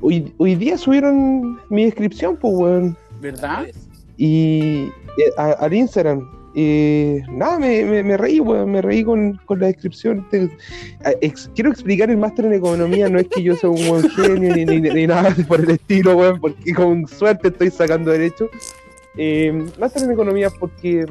hoy, 0.00 0.32
hoy 0.38 0.54
día 0.56 0.76
subieron 0.78 1.58
mi 1.70 1.84
descripción, 1.84 2.36
pues, 2.36 2.54
weón. 2.54 2.96
¿Verdad? 3.20 3.66
Y 4.16 4.84
eh, 5.18 5.30
a- 5.36 5.52
al 5.52 5.74
Instagram. 5.74 6.28
Y 6.56 7.16
nada, 7.30 7.58
me, 7.58 7.84
me, 7.84 8.02
me 8.04 8.16
reí, 8.16 8.38
weón. 8.38 8.70
Me 8.70 8.80
reí 8.82 9.02
con, 9.02 9.40
con 9.46 9.58
la 9.60 9.66
descripción. 9.66 10.26
Te- 10.30 10.50
a- 11.04 11.12
ex- 11.20 11.50
quiero 11.54 11.70
explicar 11.70 12.10
el 12.10 12.16
máster 12.16 12.44
en 12.44 12.52
economía. 12.54 13.08
No 13.08 13.18
es 13.18 13.28
que 13.28 13.42
yo 13.42 13.56
sea 13.56 13.70
un 13.70 13.88
buen 13.88 14.08
genio 14.10 14.54
ni, 14.54 14.64
ni, 14.64 14.80
ni 14.80 15.06
nada 15.06 15.34
por 15.48 15.60
el 15.60 15.70
estilo, 15.70 16.16
weón. 16.16 16.40
Porque 16.40 16.72
con 16.74 17.06
suerte 17.08 17.48
estoy 17.48 17.70
sacando 17.70 18.10
derecho. 18.10 18.48
Eh, 19.16 19.66
máster 19.80 20.04
en 20.04 20.12
economía 20.12 20.48
porque. 20.60 21.06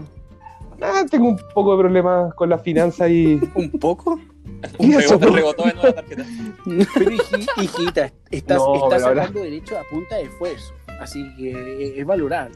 Nada, 0.80 1.06
tengo 1.06 1.30
un 1.30 1.39
poco 1.53 1.75
de 1.77 1.82
problemas 1.84 2.34
con 2.36 2.50
las 2.50 2.62
finanzas 2.62 3.10
y. 3.10 3.39
¿Un 3.56 3.70
poco? 3.72 4.20
Eso, 4.63 5.17
Rebote, 5.20 5.25
rebotó 5.36 5.67
en 5.70 5.77
la 5.77 5.93
tarjeta. 5.93 6.25
Pero, 6.65 7.12
hiji- 7.12 7.48
hijita, 7.62 8.12
estás, 8.32 8.58
No, 8.58 8.84
estás 8.84 9.01
sacando 9.03 9.39
derecho 9.41 9.77
a 9.77 9.84
punta 9.89 10.15
de 10.15 10.24
esfuerzo. 10.24 10.74
Así 11.00 11.24
que 11.36 11.96
es 12.00 12.05
valorable. 12.05 12.55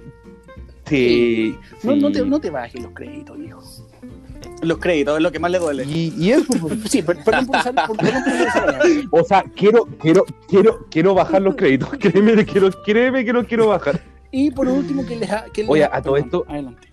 Sí, 0.86 1.58
No, 1.84 1.96
no, 1.98 2.12
te, 2.12 2.24
no 2.24 2.40
te 2.40 2.50
bajes 2.50 2.82
los 2.82 2.94
créditos, 2.94 3.38
hijo. 3.40 3.62
Los 4.62 4.78
créditos 4.78 5.18
es 5.18 5.24
lo 5.24 5.32
que 5.32 5.40
más 5.40 5.52
le 5.52 5.60
duele. 5.60 5.84
Y, 5.84 6.14
y 6.18 6.32
eso, 6.32 6.46
pues. 6.62 6.80
Sí, 6.90 7.02
per- 7.02 7.24
perdón 7.26 7.48
por 7.48 7.58
usar, 7.58 7.76
por- 7.88 7.98
perdón 7.98 8.24
por 8.24 8.34
usar 8.34 8.48
esa 8.48 8.66
palabra. 8.66 8.86
O 9.12 9.24
sea, 9.24 9.44
quiero, 9.56 9.86
quiero, 10.00 10.26
quiero, 10.48 10.88
quiero 10.90 11.14
bajar 11.14 11.42
los 11.42 11.56
créditos. 11.56 11.90
Créeme, 12.00 12.46
que 12.46 12.60
lo- 12.62 12.72
créeme 12.84 13.26
que 13.26 13.34
los 13.34 13.46
quiero 13.46 13.68
bajar. 13.68 14.02
Y 14.32 14.52
por 14.52 14.68
último, 14.70 15.06
que 15.06 15.18
les 15.18 15.30
ha. 15.30 15.46
Que 15.54 15.64
les 15.64 15.70
Oye, 15.70 15.84
a 15.84 16.02
todo 16.02 16.14
perdón, 16.14 16.26
esto- 16.28 16.46
Adelante. 16.48 16.88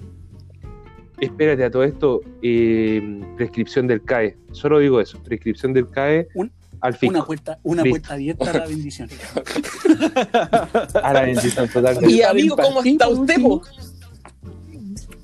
Espérate 1.20 1.64
a 1.64 1.70
todo 1.70 1.84
esto, 1.84 2.20
eh, 2.42 3.20
prescripción 3.36 3.86
del 3.86 4.02
CAE. 4.02 4.36
Solo 4.52 4.78
digo 4.78 5.00
eso, 5.00 5.22
prescripción 5.22 5.72
del 5.72 5.88
CAE 5.88 6.28
Un- 6.34 6.52
al 6.80 6.94
fisco. 6.94 7.14
Una 7.16 7.24
puerta, 7.24 7.58
una 7.62 7.82
Listo. 7.82 7.98
puerta 7.98 8.14
abierta 8.14 8.50
a 8.50 8.58
la 8.58 8.66
bendición. 8.66 9.08
A 11.02 11.12
la 11.12 11.22
bendición 11.22 11.68
totalmente. 11.68 12.10
Y 12.14 12.22
amigo, 12.22 12.56
¿cómo 12.56 12.82
está 12.82 13.08
usted, 13.08 13.36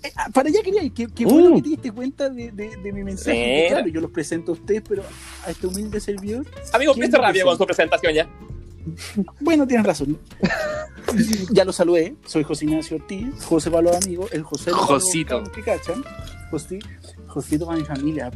eh, 0.02 0.08
Para 0.32 0.48
allá 0.48 0.62
quería 0.62 0.82
ir, 0.82 0.92
qué, 0.94 1.06
qué 1.14 1.26
bueno 1.26 1.50
Mm. 1.50 1.54
que 1.56 1.62
te 1.62 1.68
diste 1.68 1.92
cuenta 1.92 2.30
de, 2.30 2.50
de- 2.52 2.76
de 2.76 2.92
mi 2.92 3.04
mensaje. 3.04 3.32
Sí. 3.36 3.42
que 3.42 3.66
Claro, 3.68 3.88
yo 3.88 4.00
los 4.00 4.10
presento 4.10 4.52
a 4.52 4.54
ustedes, 4.54 4.82
pero 4.88 5.02
a 5.46 5.50
este 5.50 5.66
humilde 5.66 6.00
servidor, 6.00 6.46
Amigo, 6.72 6.94
¿Quién 6.94 7.04
empieza 7.04 7.26
rápido 7.26 7.46
con 7.46 7.58
su 7.58 7.66
presentación 7.66 8.14
ya. 8.14 8.28
Bueno, 9.40 9.66
tienes 9.66 9.86
razón. 9.86 10.18
ya 11.50 11.64
lo 11.64 11.72
saludé, 11.72 12.14
soy 12.24 12.42
José 12.42 12.64
Ignacio 12.66 12.96
Ortiz, 12.96 13.44
José 13.44 13.70
para 13.70 13.82
los 13.82 13.96
amigos, 13.96 14.32
el 14.32 14.42
José 14.42 14.70
Josito. 14.72 15.42
que 15.44 15.62
cachan, 15.62 16.04
José, 16.50 16.78
Josito 17.26 17.66
para 17.66 17.78
mi 17.78 17.84
familia. 17.84 18.30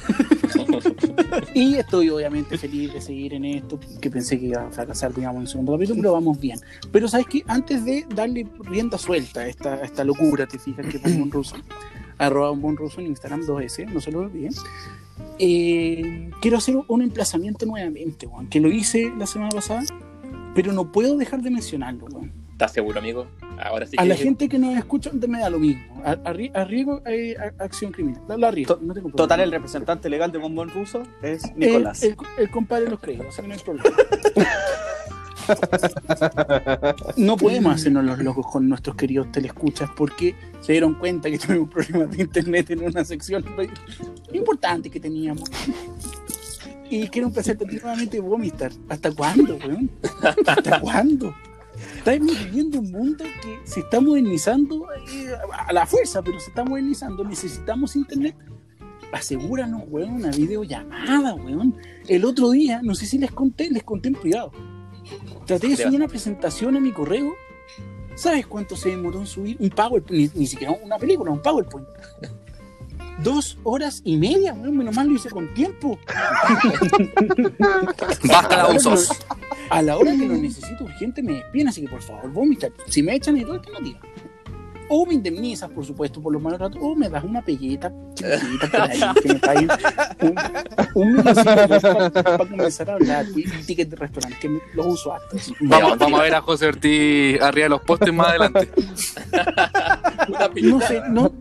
y 1.54 1.74
estoy 1.76 2.08
obviamente 2.10 2.56
feliz 2.56 2.92
de 2.94 3.00
seguir 3.00 3.34
en 3.34 3.44
esto, 3.44 3.78
que 4.00 4.10
pensé 4.10 4.38
que 4.38 4.46
iba 4.46 4.66
a 4.66 4.70
fracasar, 4.70 5.14
digamos, 5.14 5.36
en 5.36 5.42
el 5.42 5.48
segundo 5.48 5.72
capítulo, 5.72 6.00
pero 6.00 6.12
vamos 6.12 6.40
bien. 6.40 6.58
Pero 6.90 7.08
sabes 7.08 7.26
que 7.26 7.44
antes 7.46 7.84
de 7.84 8.06
darle 8.14 8.46
rienda 8.60 8.98
suelta 8.98 9.40
a 9.40 9.46
esta, 9.46 9.74
a 9.74 9.82
esta 9.82 10.04
locura, 10.04 10.46
te 10.46 10.58
fijas 10.58 10.86
que 10.86 10.98
pongo 10.98 11.22
un 11.22 11.30
ruso, 11.32 11.56
arroba 12.18 12.50
un 12.50 12.60
buen 12.60 12.76
ruso 12.76 13.00
en 13.00 13.08
Instagram 13.08 13.42
2S, 13.42 13.92
no 13.92 14.00
se 14.00 14.10
lo 14.10 14.20
olviden. 14.20 14.52
Eh, 15.42 16.30
quiero 16.42 16.58
hacer 16.58 16.76
un 16.86 17.02
emplazamiento 17.02 17.64
nuevamente, 17.64 18.26
Juan, 18.26 18.48
que 18.48 18.60
lo 18.60 18.68
hice 18.68 19.10
la 19.18 19.26
semana 19.26 19.48
pasada, 19.50 19.82
pero 20.54 20.72
no 20.72 20.92
puedo 20.92 21.16
dejar 21.16 21.40
de 21.40 21.50
mencionarlo, 21.50 22.06
Juan. 22.10 22.32
¿Estás 22.52 22.72
seguro, 22.74 22.98
amigo? 22.98 23.26
Ahora 23.58 23.86
sí 23.86 23.96
A 23.98 24.02
que... 24.02 24.08
la 24.10 24.16
gente 24.16 24.46
que 24.50 24.58
nos 24.58 24.76
escucha 24.76 25.10
me 25.26 25.38
da 25.40 25.48
lo 25.48 25.58
mismo. 25.58 25.82
Arriesgo 26.52 27.00
eh, 27.06 27.34
a- 27.38 27.64
acción 27.64 27.90
criminal. 27.90 28.20
La, 28.28 28.36
la 28.36 28.50
no 28.82 28.92
tengo. 28.92 29.10
Total, 29.12 29.40
el 29.40 29.50
representante 29.50 30.10
legal 30.10 30.30
de 30.30 30.36
Bombón 30.38 30.68
Ruso 30.68 31.02
es 31.22 31.56
Nicolás. 31.56 32.02
El, 32.02 32.16
el 32.36 32.50
compadre 32.50 32.84
de 32.84 32.90
los 32.90 33.00
créditos, 33.00 33.28
o 33.28 33.32
sea 33.32 33.42
que 33.42 33.48
no 33.48 33.54
hay 33.54 33.60
problema. 33.60 33.96
No 37.16 37.36
podemos 37.36 37.74
hacernos 37.74 38.04
los 38.04 38.18
locos 38.18 38.46
con 38.46 38.68
nuestros 38.68 38.96
queridos 38.96 39.30
telescuchas 39.32 39.90
porque 39.96 40.34
se 40.60 40.72
dieron 40.72 40.94
cuenta 40.94 41.30
que 41.30 41.38
tuvimos 41.38 41.70
problemas 41.70 42.10
de 42.10 42.22
internet 42.22 42.70
en 42.70 42.84
una 42.84 43.04
sección 43.04 43.44
importante 44.32 44.90
que 44.90 45.00
teníamos. 45.00 45.50
Y 46.90 47.06
quiero 47.08 47.28
empezar 47.28 47.56
nuevamente 47.60 48.18
vomitar. 48.18 48.72
¿Hasta 48.88 49.12
cuándo, 49.12 49.56
weón? 49.64 49.90
¿Hasta 50.46 50.80
cuándo? 50.80 51.32
Estamos 51.96 52.36
viviendo 52.44 52.80
un 52.80 52.90
mundo 52.90 53.24
que 53.42 53.60
se 53.64 53.80
está 53.80 54.00
modernizando 54.00 54.86
eh, 54.92 55.32
a 55.66 55.72
la 55.72 55.86
fuerza, 55.86 56.20
pero 56.22 56.40
se 56.40 56.50
está 56.50 56.64
modernizando. 56.64 57.24
Necesitamos 57.24 57.94
internet. 57.94 58.34
Asegúranos, 59.12 59.82
weón, 59.88 60.14
una 60.14 60.30
videollamada, 60.30 61.34
weón. 61.34 61.76
El 62.08 62.24
otro 62.24 62.50
día, 62.50 62.80
no 62.82 62.94
sé 62.94 63.06
si 63.06 63.18
les 63.18 63.30
conté, 63.30 63.70
les 63.70 63.82
conté 63.82 64.08
en 64.08 64.14
privado. 64.14 64.52
Traté 65.46 65.68
de 65.68 65.76
¿Qué 65.76 65.82
subir 65.84 65.98
una 65.98 66.08
presentación 66.08 66.76
a 66.76 66.80
mi 66.80 66.92
correo. 66.92 67.34
¿Sabes 68.14 68.46
cuánto 68.46 68.76
se 68.76 68.90
demoró 68.90 69.20
en 69.20 69.26
subir 69.26 69.56
un 69.60 69.70
PowerPoint? 69.70 70.32
Ni, 70.34 70.40
ni 70.40 70.46
siquiera 70.46 70.76
una 70.82 70.98
película, 70.98 71.30
un 71.30 71.40
PowerPoint. 71.40 71.88
Dos 73.22 73.58
horas 73.64 74.00
y 74.04 74.16
media, 74.16 74.54
weón. 74.54 74.76
Menos 74.76 74.94
mal 74.94 75.08
lo 75.08 75.14
hice 75.14 75.30
con 75.30 75.52
tiempo. 75.52 75.98
Basta 78.28 78.56
la 78.56 78.68
usos. 78.68 79.10
A 79.68 79.82
la 79.82 79.98
hora 79.98 80.12
que 80.12 80.26
lo 80.26 80.34
necesito 80.34 80.84
urgente 80.84 81.22
me 81.22 81.34
despiden, 81.34 81.68
así 81.68 81.82
que 81.82 81.88
por 81.88 82.02
favor, 82.02 82.30
vomita. 82.30 82.68
Si 82.86 83.02
me 83.02 83.14
echan, 83.14 83.36
hay 83.36 83.44
dos 83.44 83.58
alternativas. 83.58 84.02
O 84.92 85.06
me 85.06 85.14
indemnizas, 85.14 85.70
por 85.70 85.84
supuesto, 85.86 86.20
por 86.20 86.32
los 86.32 86.42
malos 86.42 86.58
ratos, 86.58 86.80
o 86.82 86.96
me 86.96 87.08
das 87.08 87.22
una 87.22 87.40
pegueta 87.42 87.92
chiquitita 88.14 88.68
por 88.70 88.80
ahí, 88.80 89.00
que 89.22 89.28
me 89.28 89.34
paguen 89.38 89.68
un, 90.94 91.06
un 91.16 91.22
para 91.22 92.38
comenzar 92.38 92.90
a 92.90 92.94
hablar. 92.94 93.24
Y 93.36 93.46
un 93.46 93.64
ticket 93.64 93.88
de 93.88 93.96
restaurante, 93.96 94.36
que 94.40 94.48
me- 94.48 94.60
los 94.74 94.86
uso 94.86 95.14
hasta. 95.14 95.36
Vamos, 95.60 95.96
vamos 95.96 96.18
a 96.20 96.22
ver 96.24 96.34
a 96.34 96.40
José 96.42 96.66
Ortiz 96.66 97.40
arriba 97.40 97.64
de 97.66 97.68
los 97.68 97.82
postes 97.82 98.12
más 98.12 98.28
adelante. 98.30 98.68
No 100.62 100.80
sé, 100.80 101.02
no, 101.10 101.32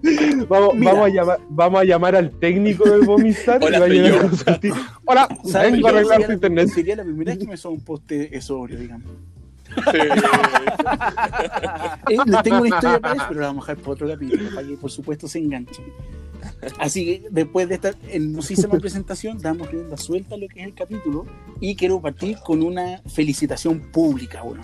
Vamos, 0.48 0.74
vamos, 0.80 1.06
a 1.06 1.10
llamar, 1.10 1.40
vamos 1.50 1.82
a 1.82 1.84
llamar 1.86 2.16
al 2.16 2.32
técnico 2.32 2.88
del 2.90 3.02
Vomistar 3.02 3.60
Hola, 3.64 3.78
y 3.78 3.80
va 3.80 3.86
a 3.86 3.90
llegar. 3.90 4.30
José 4.30 4.52
Ortiz. 4.52 4.74
Hola, 5.06 5.22
a 5.24 5.60
arreglar 5.60 5.94
Sería 6.06 6.18
tu 6.18 6.28
la- 6.28 6.34
internet. 6.34 6.70
Sería 6.70 6.96
la 6.96 7.04
primera 7.04 7.32
vez 7.32 7.40
que 7.40 7.48
me 7.48 7.58
suena 7.58 7.78
un 7.78 7.84
poste 7.84 8.42
sobrio, 8.42 8.78
digamos. 8.80 9.08
Eh, 12.10 12.18
les 12.26 12.44
tengo 12.44 12.60
una 12.60 12.70
historia 12.70 13.00
para 13.00 13.16
eso, 13.16 13.26
pero 13.28 13.42
la 13.42 13.48
vamos 13.48 13.64
a 13.64 13.72
dejar 13.72 13.84
para 13.84 13.94
otro 13.94 14.08
capítulo, 14.08 14.50
para 14.56 14.68
que 14.68 14.78
por 14.78 14.90
supuesto 14.90 15.28
se 15.28 15.40
enganchen. 15.40 15.86
Así 16.80 17.06
que 17.06 17.28
después 17.30 17.68
de 17.70 17.76
esta 17.76 17.94
hermosísima 18.10 18.78
presentación, 18.80 19.40
damos 19.40 19.70
rienda 19.70 19.98
suelta 19.98 20.36
a 20.36 20.38
lo 20.38 20.48
que 20.48 20.62
es 20.62 20.68
el 20.68 20.74
capítulo 20.74 21.26
y 21.60 21.76
quiero 21.76 22.02
partir 22.02 22.38
con 22.40 22.64
una 22.64 23.02
felicitación 23.08 23.80
pública, 23.80 24.42
bueno. 24.42 24.64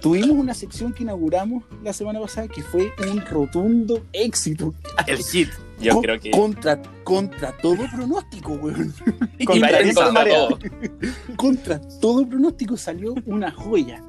Tuvimos 0.00 0.36
una 0.36 0.52
sección 0.52 0.92
que 0.92 1.02
inauguramos 1.02 1.64
la 1.82 1.94
semana 1.94 2.20
pasada 2.20 2.46
que 2.46 2.62
fue 2.62 2.92
un 3.10 3.24
rotundo 3.24 4.04
éxito. 4.12 4.74
El 5.06 5.18
hit. 5.18 5.48
Yo 5.80 5.94
Co- 5.94 6.02
creo 6.02 6.20
que... 6.20 6.30
Contra, 6.30 6.80
contra 7.02 7.52
todo 7.58 7.78
pronóstico, 7.94 8.52
weón. 8.52 8.92
Contra 9.44 9.78
contra 9.94 10.24
todo. 10.24 10.58
contra 11.36 11.80
todo 12.00 12.26
pronóstico 12.26 12.76
salió 12.76 13.14
una 13.26 13.50
joya. 13.50 14.02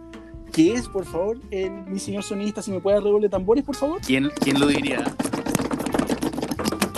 Que 0.51 0.74
es, 0.74 0.88
por 0.88 1.05
favor, 1.05 1.38
el, 1.51 1.72
mi 1.88 2.00
señor 2.00 2.24
sonidista, 2.24 2.62
si 2.62 2.72
me 2.72 2.79
puede 2.79 3.01
de 3.19 3.29
tambores, 3.29 3.63
por 3.63 3.75
favor. 3.75 4.00
¿Quién, 4.05 4.31
quién 4.39 4.60
lo 4.60 4.67
diría? 4.67 5.03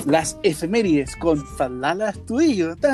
Las 0.05 0.37
efemérides 0.43 1.15
con 1.15 1.43
Falala 1.57 2.09
Astudillo. 2.09 2.75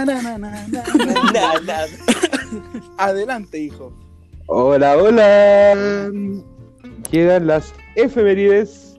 Adelante, 2.98 3.60
hijo. 3.60 3.94
Hola, 4.48 4.98
hola. 4.98 6.12
Quedan 7.12 7.48
las 7.48 7.74
efemérides 7.96 8.98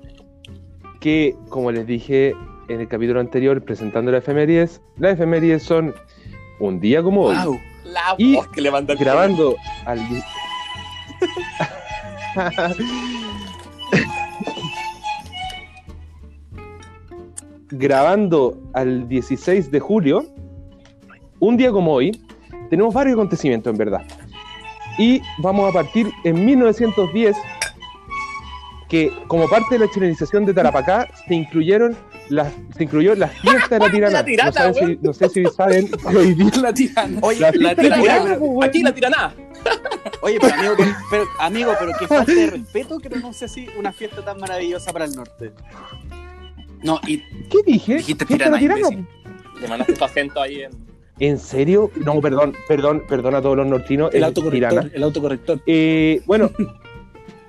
que, 1.01 1.37
como 1.49 1.73
les 1.73 1.87
dije 1.87 2.35
en 2.69 2.81
el 2.81 2.89
capítulo 2.89 3.21
anterior 3.21 3.63
presentando 3.63 4.11
las 4.11 4.23
efemérides, 4.23 4.81
las 4.99 5.15
efemérides 5.15 5.63
son 5.63 5.95
un 6.61 6.81
día 6.81 7.03
como 7.03 7.23
hoy, 7.23 7.37
Wow. 7.37 7.61
La 7.85 8.15
Y 8.19 8.35
voz 8.37 8.49
que 8.49 8.63
grabando 8.99 9.55
al... 9.85 10.01
grabando 17.71 18.59
al 18.73 19.09
16 19.09 19.71
de 19.71 19.81
julio, 19.81 20.25
un 21.41 21.57
día 21.57 21.71
como 21.71 21.93
hoy, 21.93 22.13
tenemos 22.71 22.95
varios 22.95 23.15
acontecimientos 23.15 23.71
en 23.71 23.77
verdad. 23.77 24.03
Y 24.99 25.21
vamos 25.39 25.71
a 25.71 25.73
partir 25.73 26.11
en 26.25 26.45
1910, 26.45 27.37
que 28.89 29.11
como 29.29 29.49
parte 29.49 29.75
de 29.75 29.87
la 29.87 29.91
chilenización 29.91 30.45
de 30.45 30.55
Tarapacá 30.55 31.09
se 31.27 31.35
incluyeron 31.35 31.97
se 32.77 32.85
incluyó 32.85 33.15
la 33.15 33.29
fiesta 33.29 33.79
de 33.79 33.87
la 33.87 33.91
tirana. 33.93 34.13
La 34.13 34.25
tirana, 34.25 34.51
no, 34.51 34.53
saben 34.75 34.75
si- 34.75 34.99
no 35.03 35.13
sé 35.13 35.29
si 35.29 35.45
saben 35.47 35.89
hoy 36.05 36.35
día 36.35 36.51
La 36.63 36.73
tirana. 36.75 37.19
Oye, 37.23 37.41
la 37.41 37.47
la 37.49 37.53
fiesta 37.53 37.83
de 37.83 37.89
la 37.89 37.97
tirana, 38.01 38.23
tirana, 38.25 38.39
pues. 38.39 38.69
Aquí 38.69 38.83
la 38.83 38.95
tirana. 38.95 39.35
Oye, 40.23 40.39
pero 40.41 40.55
amigo, 40.55 40.77
que- 40.77 40.85
pero, 41.11 41.25
amigo, 41.41 41.73
pero 41.79 41.93
qué 41.99 42.07
falta 42.09 42.33
de 42.33 42.47
respeto 42.51 42.99
que 42.99 43.11
pronuncie 43.11 43.45
así 43.47 43.67
una 43.79 43.93
fiesta 43.93 44.25
tan 44.25 44.39
maravillosa 44.39 44.93
para 44.93 45.05
el 45.05 45.15
norte. 45.15 45.53
No, 46.83 47.01
y 47.07 47.19
¿Qué 47.49 47.59
dije? 47.67 47.97
Dijiste 47.97 48.27
Fiesta 48.27 48.45
de 48.47 48.51
la 48.51 48.59
tirana, 48.59 48.89
tirana. 48.89 49.09
Le 49.61 49.69
mandaste 49.69 49.93
tu 49.95 50.05
acento 50.05 50.41
ahí 50.43 50.63
en... 50.63 50.71
¿En 51.21 51.39
serio? 51.39 51.91
No, 52.05 52.21
perdón, 52.21 52.55
perdón, 52.69 53.05
perdón 53.09 53.37
a 53.37 53.41
todos 53.41 53.57
los 53.57 53.67
nortinos. 53.67 54.13
El 54.13 54.25
autocorrector. 54.25 54.71
tirana. 54.73 54.91
El 54.93 55.03
autocorrector. 55.05 55.61
Eh, 55.67 56.21
bueno, 56.27 56.51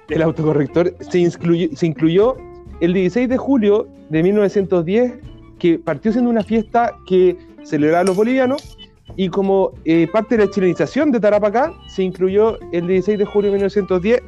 el 0.07 0.21
autocorrector 0.21 0.95
se 0.99 1.17
incluyó, 1.19 1.67
se 1.75 1.87
incluyó 1.87 2.37
el 2.81 2.93
16 2.93 3.29
de 3.29 3.37
julio 3.37 3.87
de 4.09 4.23
1910, 4.23 5.13
que 5.59 5.79
partió 5.79 6.11
siendo 6.11 6.29
una 6.29 6.43
fiesta 6.43 6.93
que 7.07 7.37
celebraba 7.63 8.01
a 8.01 8.05
los 8.05 8.15
bolivianos, 8.15 8.77
y 9.15 9.29
como 9.29 9.71
eh, 9.85 10.07
parte 10.11 10.37
de 10.37 10.45
la 10.45 10.51
chilenización 10.51 11.11
de 11.11 11.19
Tarapacá, 11.19 11.73
se 11.87 12.03
incluyó 12.03 12.59
el 12.71 12.87
16 12.87 13.19
de 13.19 13.25
julio 13.25 13.51
de 13.51 13.57
1910 13.57 14.21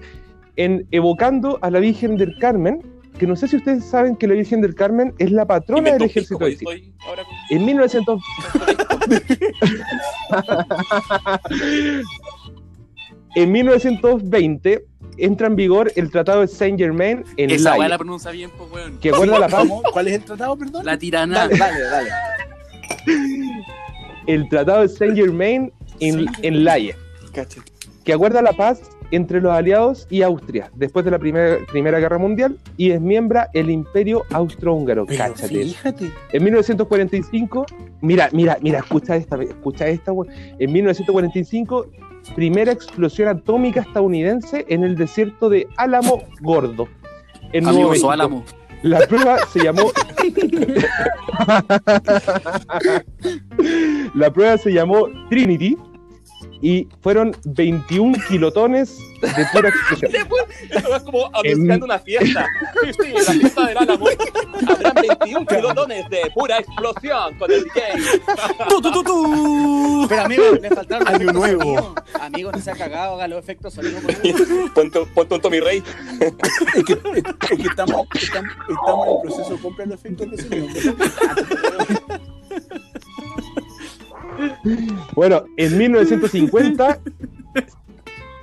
en 0.56 0.88
evocando 0.92 1.60
a 1.62 1.70
la 1.70 1.80
Virgen 1.80 2.18
del 2.18 2.38
Carmen, 2.40 2.82
que 3.18 3.28
no 3.28 3.36
sé 3.36 3.48
si 3.48 3.58
ustedes 3.58 3.84
saben 3.84 4.16
que 4.16 4.28
la 4.28 4.36
Virgen 4.36 4.62
del 4.62 4.76
Carmen 4.76 5.14
es 5.18 5.32
la 5.32 5.46
patrona 5.46 5.94
del 5.94 6.04
ejército 6.04 6.46
de 6.46 6.58
Chile. 6.58 6.94
ahora 7.08 7.24
En 7.50 7.66
1900... 7.66 8.22
en 13.36 13.52
1920 13.52 14.86
entra 15.18 15.48
en 15.48 15.56
vigor 15.56 15.92
el 15.96 16.10
Tratado 16.12 16.42
de 16.42 16.48
Saint 16.48 16.80
Germain 16.80 17.24
en 17.38 17.52
esa 17.52 17.72
La 17.72 17.76
weá 17.78 17.86
Haya, 17.86 17.90
la 17.90 17.98
pronuncia 17.98 18.32
bien, 18.32 18.52
pues, 18.58 18.72
weón. 18.72 18.98
que 19.00 19.10
acuerda 19.10 19.40
la 19.40 19.50
paz. 19.50 19.68
¿Cuál 19.92 20.08
es 20.08 20.14
el 20.16 20.24
tratado, 20.24 20.56
perdón? 20.58 20.86
La 20.86 20.98
tirana. 20.98 21.48
Dale, 21.48 21.58
dale, 21.58 21.80
dale. 21.82 22.10
el 24.28 24.50
Tratado 24.50 24.82
de 24.82 24.90
Saint 24.90 25.16
Germain 25.16 25.72
en, 26.00 26.26
en 26.42 26.64
La 26.64 26.74
Haya, 26.74 26.96
Cacha. 27.34 27.62
que 28.04 28.14
acuerda 28.14 28.42
la 28.42 28.54
paz 28.54 28.82
entre 29.12 29.40
los 29.40 29.54
aliados 29.54 30.06
y 30.10 30.22
Austria 30.22 30.70
después 30.76 31.06
de 31.06 31.12
la 31.12 31.20
primera, 31.20 31.58
primera 31.72 31.98
Guerra 32.00 32.18
Mundial 32.18 32.58
y 32.76 32.90
desmiembra 32.90 33.50
el 33.54 33.70
Imperio 33.70 34.26
Austrohúngaro. 34.32 35.06
Cáchate. 35.06 35.48
fíjate. 35.48 36.12
En 36.34 36.44
1945, 36.44 37.66
mira, 38.02 38.30
mira, 38.34 38.58
mira, 38.62 38.80
escucha 38.80 39.16
esta, 39.16 39.42
escucha 39.42 39.88
esta, 39.88 40.12
weón. 40.12 40.34
En 40.60 40.72
1945, 40.72 41.88
primera 42.36 42.72
explosión 42.72 43.28
atómica 43.28 43.82
estadounidense 43.82 44.66
en 44.70 44.84
el 44.84 44.96
desierto 44.96 45.50
de 45.50 45.68
Álamo 45.78 46.24
Gordo. 46.42 46.88
En 47.54 47.64
Nuevo 47.64 47.80
Amigo 47.80 47.90
México. 47.92 48.12
Álamo. 48.12 48.44
La 48.84 49.00
prueba 49.08 49.40
se 49.52 49.64
llamó. 49.64 49.92
La 54.16 54.32
prueba 54.32 54.58
se 54.58 54.72
llamó 54.72 55.08
Trinity 55.30 55.78
y 56.62 56.88
fueron 57.02 57.36
21 57.46 58.18
kilotones 58.28 58.98
de 59.22 59.46
pura 59.54 59.70
explosión. 59.98 60.12
Esto 60.72 60.96
es 60.96 61.04
como 61.04 61.30
anunciando 61.34 61.86
una 61.86 62.00
fiesta. 62.00 62.46
Sí, 62.84 62.92
sí, 62.94 63.12
la 63.14 63.34
fiesta 63.34 63.66
del 63.68 63.78
Álamo. 63.78 64.06
Habrán 64.68 64.94
21 65.20 65.46
kilotones 65.46 66.10
de 66.10 66.22
pura 66.34 66.60
explosión 66.60 67.38
con 67.38 67.52
el 67.52 67.64
DJ. 67.64 67.82
¡Tu, 68.70 68.82
tu, 68.82 68.92
tu, 68.92 69.04
tu! 69.04 70.06
Pero 70.08 70.22
amigo, 70.24 70.44
le 70.62 70.70
faltaron 70.70 71.08
Año 71.08 71.34
nuevo. 71.34 71.96
Amigo, 72.22 72.52
no 72.52 72.60
se 72.60 72.72
ha 72.72 72.76
cagado, 72.76 73.16
haga 73.16 73.28
los 73.28 73.40
efectos 73.40 73.74
sonidos 73.74 74.02
conmigo. 74.04 74.38
Ponte, 74.76 75.00
ponte 75.14 75.36
un 75.36 75.42
Tommy 75.42 75.60
Rey. 75.60 75.84
Es 76.76 76.84
que, 76.86 76.94
es- 76.94 77.00
es 77.52 77.58
que 77.58 77.64
estamos, 77.68 78.08
estamos, 78.14 78.52
estamos 78.70 79.08
en 79.08 79.14
el 79.14 79.22
proceso 79.24 79.50
de 79.56 79.62
comprar 79.62 79.88
los 79.88 80.00
efectos 80.00 80.32
de 80.32 80.38
sonido. 80.38 80.68
Bueno, 85.14 85.44
en 85.58 85.78
1950 85.78 87.00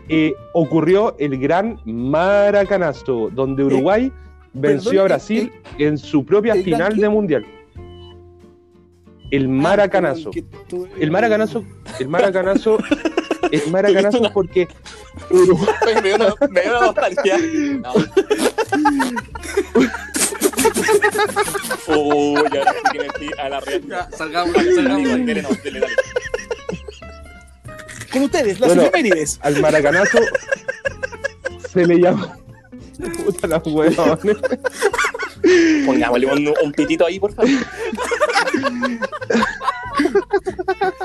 eh, 0.08 0.32
ocurrió 0.52 1.16
el 1.18 1.38
gran 1.38 1.78
Maracanazo, 1.84 3.30
donde 3.32 3.64
Uruguay 3.64 4.12
venció 4.52 4.90
perdón, 4.90 5.00
a 5.00 5.04
Brasil 5.04 5.52
en 5.78 5.98
su 5.98 6.24
propia 6.24 6.54
final 6.56 6.96
de 6.96 7.08
mundial. 7.08 7.46
El 9.30 9.48
Maracanazo. 9.48 10.30
Ah, 10.36 10.58
tú- 10.68 10.86
El 11.00 11.10
Maracanazo, 11.10 11.64
el 11.98 12.08
Maracanazo, 12.08 12.78
el 13.50 13.62
Maracanazo 13.70 14.30
porque 14.32 14.68
Uruguay, 15.30 15.68
me 15.96 16.02
dio 16.02 16.16
una, 16.16 16.34
me 16.50 16.60
dio 16.60 16.70
una 16.70 16.80
nostalgia. 16.86 17.36
No. 17.82 17.92
Uy, 21.88 22.36
ahora 22.36 22.72
sí 22.72 22.80
que 22.92 22.98
metí 22.98 23.30
a 23.38 23.48
la 23.48 23.60
red. 23.60 23.82
Salgamos, 24.16 24.54
salgamos. 24.74 25.02
dele, 25.26 25.42
no, 25.42 25.48
dele, 25.62 25.80
dale. 25.80 25.94
Con 28.12 28.22
ustedes, 28.22 28.60
las 28.60 28.68
Bueno. 28.68 28.82
efemérides. 28.82 29.38
al 29.42 29.60
Maracanazo 29.60 30.18
se 31.72 31.84
le 31.86 31.98
llama 32.00 32.38
puta 33.24 33.46
la 33.48 33.58
huevones. 33.58 34.36
Pongámosle 35.84 36.26
un, 36.26 36.54
un 36.62 36.72
pitito 36.72 37.04
ahí, 37.06 37.18
por 37.20 37.34
favor. 37.34 37.50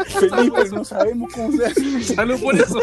Felipe, 0.08 0.70
no 0.72 0.86
sabemos 0.86 1.34
cómo 1.34 1.52
se 1.58 1.66
hace. 1.66 2.04
Salud 2.16 2.40
por 2.42 2.56
eso. 2.56 2.80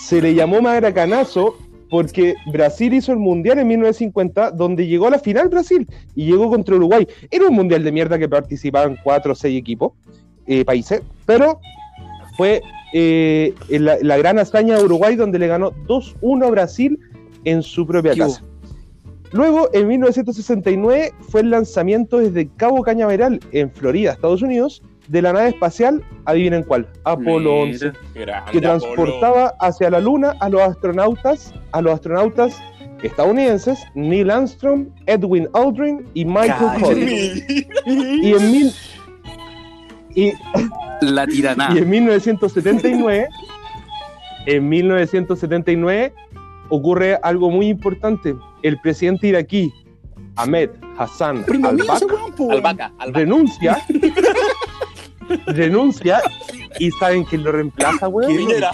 Se 0.00 0.20
le 0.22 0.34
llamó 0.34 0.62
Maracanazo 0.62 1.58
porque 1.90 2.34
Brasil 2.46 2.94
hizo 2.94 3.12
el 3.12 3.18
mundial 3.18 3.58
en 3.58 3.68
1950, 3.68 4.50
donde 4.52 4.86
llegó 4.86 5.06
a 5.06 5.10
la 5.10 5.18
final 5.18 5.48
Brasil 5.48 5.86
y 6.14 6.26
llegó 6.26 6.50
contra 6.50 6.76
Uruguay. 6.76 7.06
Era 7.30 7.46
un 7.46 7.54
mundial 7.54 7.84
de 7.84 7.92
mierda 7.92 8.18
que 8.18 8.28
participaban 8.28 8.96
cuatro 9.02 9.32
o 9.32 9.34
seis 9.34 9.58
equipos, 9.58 9.92
eh, 10.46 10.64
países, 10.64 11.02
pero 11.24 11.60
fue 12.36 12.62
eh, 12.92 13.54
la, 13.68 13.98
la 14.00 14.16
gran 14.16 14.38
hazaña 14.38 14.76
de 14.76 14.84
Uruguay 14.84 15.16
donde 15.16 15.38
le 15.38 15.46
ganó 15.46 15.72
2-1 15.86 16.46
a 16.46 16.50
Brasil 16.50 16.98
en 17.44 17.62
su 17.62 17.86
propia 17.86 18.12
¿Qué 18.12 18.20
casa. 18.20 18.42
Luego, 19.32 19.68
en 19.72 19.88
1969, 19.88 21.12
fue 21.20 21.40
el 21.40 21.50
lanzamiento 21.50 22.18
desde 22.18 22.48
Cabo 22.56 22.82
Cañaveral, 22.82 23.40
en 23.52 23.70
Florida, 23.70 24.12
Estados 24.12 24.42
Unidos, 24.42 24.82
de 25.08 25.22
la 25.22 25.32
nave 25.32 25.48
espacial, 25.48 26.02
adivinen 26.24 26.62
cuál, 26.64 26.88
Apolo 27.04 27.60
11 27.62 27.92
Mira. 28.14 28.44
Grande, 28.44 28.52
que 28.52 28.58
Apolo. 28.58 28.60
transportaba 28.80 29.54
hacia 29.60 29.90
la 29.90 30.00
luna 30.00 30.34
a 30.40 30.48
los 30.48 30.60
astronautas, 30.62 31.54
a 31.72 31.80
los 31.80 31.94
astronautas 31.94 32.60
estadounidenses 33.02 33.78
Neil 33.94 34.30
Armstrong, 34.30 34.86
Edwin 35.06 35.48
Aldrin 35.54 36.04
y 36.14 36.24
Michael 36.24 36.80
Collins. 36.82 37.44
Y 37.86 38.32
en, 38.32 38.50
mil- 38.52 38.74
y, 40.14 40.32
La 41.02 41.26
tirana. 41.26 41.68
y 41.74 41.78
en 41.78 41.90
1979, 41.90 43.28
en 44.46 44.68
1979 44.68 46.14
ocurre 46.70 47.18
algo 47.22 47.50
muy 47.50 47.68
importante. 47.68 48.34
El 48.62 48.80
presidente 48.80 49.28
iraquí 49.28 49.70
Ahmed 50.36 50.70
Hassan 50.98 51.44
al-Bakr. 51.48 52.06
Albahaca, 52.50 52.92
albahaca. 52.98 53.12
renuncia, 53.12 53.78
renuncia 55.46 56.20
y 56.78 56.90
saben 56.92 57.24
quién 57.24 57.42
lo 57.44 57.52
reemplaza, 57.52 58.08
weón. 58.08 58.30
¿Qué? 58.32 58.36
Piñera. 58.38 58.70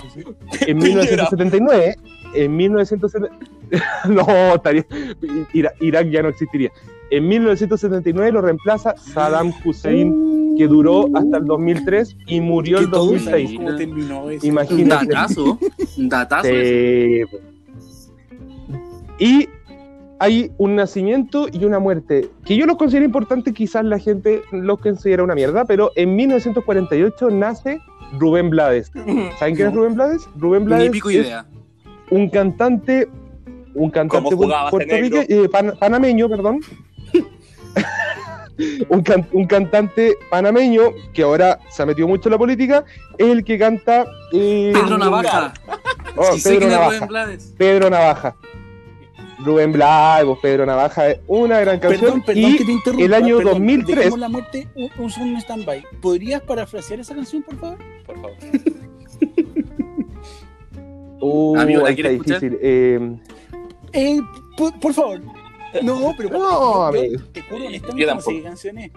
en 0.67 0.79
Piñera. 0.79 1.03
1979, 1.03 1.97
en 2.35 2.57
1979, 2.57 3.37
no, 4.09 4.55
estaría- 4.55 4.87
Ira- 5.53 5.73
Irak 5.81 6.09
ya 6.11 6.23
no 6.23 6.29
existiría. 6.29 6.71
En 7.11 7.29
1979 7.29 8.33
lo 8.33 8.41
reemplaza 8.41 8.95
Saddam 8.97 9.53
Hussein, 9.65 10.55
que 10.57 10.67
duró 10.67 11.09
hasta 11.15 11.37
el 11.39 11.45
2003 11.47 12.17
y 12.27 12.41
murió 12.41 12.79
Que 12.79 12.85
el 12.85 12.91
todos 12.91 13.07
2006. 13.13 13.31
sabemos 13.51 13.65
cómo 13.65 13.77
terminó 13.79 14.31
eso. 14.31 14.47
Un 14.47 14.49
Imagínate. 14.53 15.07
datazo. 15.07 15.59
Un 15.99 16.09
datazo. 16.09 16.49
ese. 16.49 17.27
Sí. 17.79 18.13
Y 19.19 19.49
hay 20.23 20.53
un 20.57 20.77
nacimiento 20.77 21.49
y 21.53 21.65
una 21.65 21.81
muerte, 21.81 22.29
que 22.45 22.55
yo 22.57 22.65
los 22.65 22.77
considero 22.77 23.05
importantes, 23.05 23.53
quizás 23.55 23.85
la 23.85 23.99
gente 23.99 24.43
los 24.53 24.79
considera 24.79 25.25
una 25.25 25.35
mierda, 25.35 25.65
pero 25.65 25.91
en 25.97 26.15
1948 26.15 27.29
nace 27.31 27.81
Rubén 28.21 28.49
Blades. 28.49 28.93
¿Saben 29.41 29.57
quién 29.57 29.69
es 29.69 29.75
Rubén 29.75 29.95
Blades? 29.95 30.23
Rubén 30.39 30.61
Ni 30.63 30.67
Blades 30.67 30.91
pico 30.93 31.11
es 31.11 31.17
idea. 31.17 31.45
un 32.11 32.29
cantante, 32.31 33.09
un 33.75 33.91
cantante 33.91 34.25
¿Cómo 34.31 34.43
jugabas 34.45 34.73
en 34.73 34.79
puertorriqueño, 34.79 35.23
eh, 35.45 35.49
pan- 35.49 35.75
panameño, 35.81 36.29
perdón. 36.29 36.61
un, 38.91 39.03
can- 39.03 39.27
un 39.33 39.47
cantante 39.47 40.15
panameño 40.31 40.83
que 41.13 41.23
ahora 41.23 41.59
se 41.69 41.83
ha 41.83 41.87
metido 41.87 42.07
mucho 42.07 42.29
en 42.29 42.33
la 42.35 42.39
política, 42.39 42.85
es 43.19 43.27
el 43.27 43.43
que 43.43 43.59
canta 43.59 44.05
eh, 44.33 44.71
Pedro 44.73 44.99
Navaja. 44.99 45.53
oh, 46.17 46.33
Sí, 46.35 46.41
sé 46.41 46.51
Pedro 46.55 46.69
Navaja. 46.69 46.91
Rubén 46.97 47.09
Blades. 47.09 47.55
Pedro 47.59 47.91
Navaja. 47.91 48.37
Rubén 49.45 49.73
Blades, 49.73 50.37
Pedro 50.41 50.65
Navaja, 50.67 51.11
es 51.11 51.21
una 51.27 51.61
gran 51.61 51.79
canción. 51.79 52.01
Perdón, 52.01 52.23
perdón 52.23 52.51
y 52.53 52.57
que 52.57 52.65
te 52.65 52.73
interrumpa. 52.73 53.05
el 53.05 53.15
año 53.15 53.37
perdón, 53.39 53.53
2003 53.55 53.97
dejemos 53.97 54.19
la 54.19 54.29
muerte 54.29 54.69
un, 54.75 54.91
un 55.05 55.37
stand-by. 55.39 55.85
¿Podrías 56.01 56.43
parafrasear 56.43 57.01
esa 57.01 57.15
canción, 57.15 57.43
por 57.43 57.57
favor? 57.57 57.79
Por 58.07 58.17
favor. 58.17 58.37
Uh, 61.25 61.57
Amigo, 61.57 61.83
¿la 61.83 61.91
ahí 61.91 61.95
quieres 61.95 62.13
está 62.15 62.35
escuchar? 62.35 62.41
difícil. 62.41 62.59
Eh, 62.63 63.17
Eh, 63.93 64.21
por, 64.57 64.81
por 64.81 64.93
favor. 64.93 65.21
No, 65.83 66.13
pero 66.17 66.31
No, 66.31 66.83
amigo. 66.87 67.23
te 67.33 67.43
juro 67.43 67.67
honestamente 67.67 68.01
no 68.03 68.07
tampoco. 68.09 68.31
sé 68.31 68.37
qué 68.39 68.43
canción 68.43 68.79
es. 68.79 68.91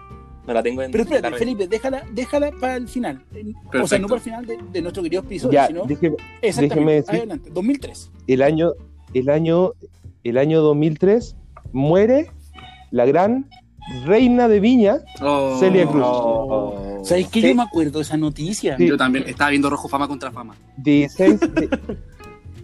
No 0.47 0.53
la 0.53 0.63
tengo 0.63 0.81
en 0.81 0.91
Pero 0.91 1.03
espérate. 1.03 1.38
Felipe, 1.38 1.67
déjala, 1.67 2.03
déjala 2.12 2.51
para 2.60 2.75
el 2.77 2.88
final. 2.88 3.23
Eh, 3.34 3.53
O 3.79 3.88
sea, 3.88 3.99
no 3.99 4.08
para 4.08 4.17
el 4.17 4.23
final 4.23 4.45
de, 4.47 4.58
de 4.71 4.81
nuestro 4.81 5.03
querido 5.03 5.21
episodio, 5.21 5.53
ya, 5.53 5.67
sino 5.67 5.84
déjeme- 5.86 6.15
exactamente. 6.41 6.75
déjeme 6.75 6.91
decir- 6.95 7.15
Adelante, 7.15 7.49
2003. 7.51 8.12
el 8.27 8.41
año, 8.41 8.71
el 9.13 9.29
año, 9.29 9.73
el 10.25 10.38
año 10.38 10.61
2003 10.61 11.35
muere 11.71 12.31
la 12.91 13.05
gran 13.05 13.47
reina 14.05 14.47
de 14.47 14.59
Viña, 14.59 14.97
Oh. 15.21 15.57
Celia 15.59 15.85
Cruz. 15.85 16.03
Oh. 16.05 17.01
¿Sabes 17.03 17.27
que 17.27 17.41
Sí. 17.41 17.49
yo 17.49 17.55
me 17.55 17.63
acuerdo 17.63 17.99
de 17.99 18.03
esa 18.03 18.17
noticia? 18.17 18.75
Sí. 18.77 18.88
Yo 18.88 18.97
también 18.97 19.25
estaba 19.27 19.51
viendo 19.51 19.69
Rojo 19.69 19.88
Fama 19.88 20.07
contra 20.07 20.31
Fama. 20.31 20.55
16 20.77 21.39
de, 21.39 21.69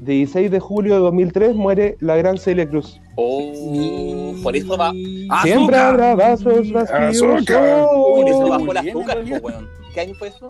16 0.02 0.50
de 0.50 0.60
julio 0.60 0.96
de 0.96 1.00
2003 1.02 1.56
muere 1.56 1.96
la 2.00 2.16
gran 2.16 2.38
Celia 2.40 2.68
Cruz. 2.68 3.00
Oh, 3.16 4.34
por 4.42 4.56
eso 4.56 4.76
va. 4.78 4.88
¡Azúcar! 4.90 5.42
Siempre 5.44 5.78
habrá 5.78 6.16
vasos 6.16 6.72
vacíos. 6.72 6.90
Azúcar. 7.24 7.86
Oh. 7.88 8.16
Por 8.16 8.28
eso 8.30 8.50
bajó 8.50 8.72
el 8.74 8.82
bien, 8.84 8.98
azúcar, 8.98 9.24
weón. 9.44 9.70
¿Qué 9.94 10.00
año 10.02 10.16
fue 10.16 10.30
eso? 10.30 10.50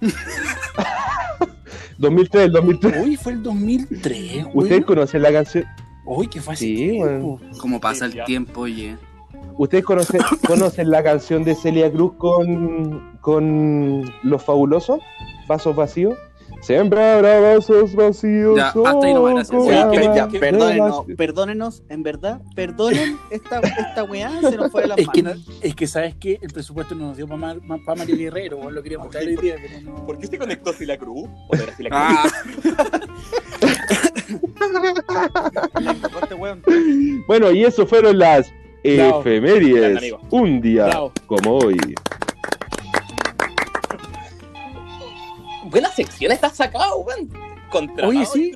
2003, 1.98 2.52
2003. 2.52 3.04
Uy, 3.04 3.16
fue 3.16 3.32
el 3.32 3.42
2003, 3.42 4.44
güey. 4.44 4.50
¿Ustedes 4.54 4.84
conocen 4.84 5.22
la 5.22 5.32
canción? 5.32 5.64
Uy, 6.10 6.26
qué 6.28 6.40
fácil. 6.40 6.76
Sí, 6.76 6.98
bueno. 6.98 7.38
Como 7.60 7.80
pasa 7.80 8.06
el 8.06 8.14
Ya. 8.14 8.24
tiempo, 8.24 8.62
oye. 8.62 8.96
¿Ustedes 9.58 9.84
conocen, 9.84 10.20
conocen 10.46 10.90
la 10.90 11.02
canción 11.02 11.44
de 11.44 11.54
Celia 11.54 11.90
Cruz 11.92 12.12
con, 12.16 13.18
con 13.20 14.04
Los 14.22 14.42
Fabulosos? 14.42 15.00
Vasos 15.46 15.74
vacíos. 15.76 16.16
Siempre 16.62 17.00
habrá 17.12 17.38
vasos 17.40 17.94
vacíos. 17.94 18.56
Ya, 18.56 18.68
hasta 18.68 19.06
ahí 19.06 19.14
nomás, 19.14 19.34
gracias. 19.34 19.56
con 19.62 19.68
Ya, 19.70 19.82
agua 19.82 19.92
per- 19.92 20.14
ya, 20.14 20.26
de 20.26 20.38
perdónenos, 20.40 21.04
perdónenos, 21.16 21.82
en 21.88 22.02
verdad, 22.02 22.40
perdonen 22.56 23.16
esta, 23.30 23.60
esta 23.60 24.02
weá, 24.04 24.40
se 24.40 24.56
nos 24.56 24.72
fue 24.72 24.82
de 24.82 24.88
las 24.88 24.98
Es 24.98 25.08
que, 25.08 25.22
manos. 25.22 25.46
no- 25.46 25.54
es 25.60 25.74
que 25.76 25.86
sabes 25.86 26.16
que 26.16 26.38
el 26.42 26.50
presupuesto 26.52 26.94
no 26.96 27.08
nos 27.08 27.16
dio 27.16 27.28
para 27.28 27.54
Mario 27.96 28.16
Guerrero, 28.16 28.56
weón, 28.56 28.74
lo 28.74 28.82
queríamos 28.82 29.10
traer 29.10 29.28
hoy 29.28 29.36
día, 29.36 29.54
pero 29.62 29.80
no. 29.82 30.04
¿Por 30.06 30.18
qué 30.18 30.26
se 30.26 30.36
conectó 30.38 30.72
Sila 30.72 30.96
Cruz? 30.98 31.28
¿O 31.48 31.56
no 31.56 31.62
era 31.62 31.76
Sila 31.76 31.90
Cruz? 31.90 32.32
Ah. 32.82 33.00
Bueno, 37.26 37.50
y 37.50 37.64
eso 37.64 37.86
fueron 37.86 38.18
las 38.18 38.52
Bravo. 38.84 39.20
Efemérides. 39.20 40.14
Un 40.30 40.60
día 40.60 40.86
Bravo. 40.86 41.12
como 41.26 41.58
hoy. 41.58 41.76
Buena 45.64 45.90
sección 45.90 46.32
estás 46.32 46.56
sacado, 46.56 46.98
weón. 47.00 47.28
Contra 47.70 48.08
Oye, 48.08 48.24
sí. 48.24 48.50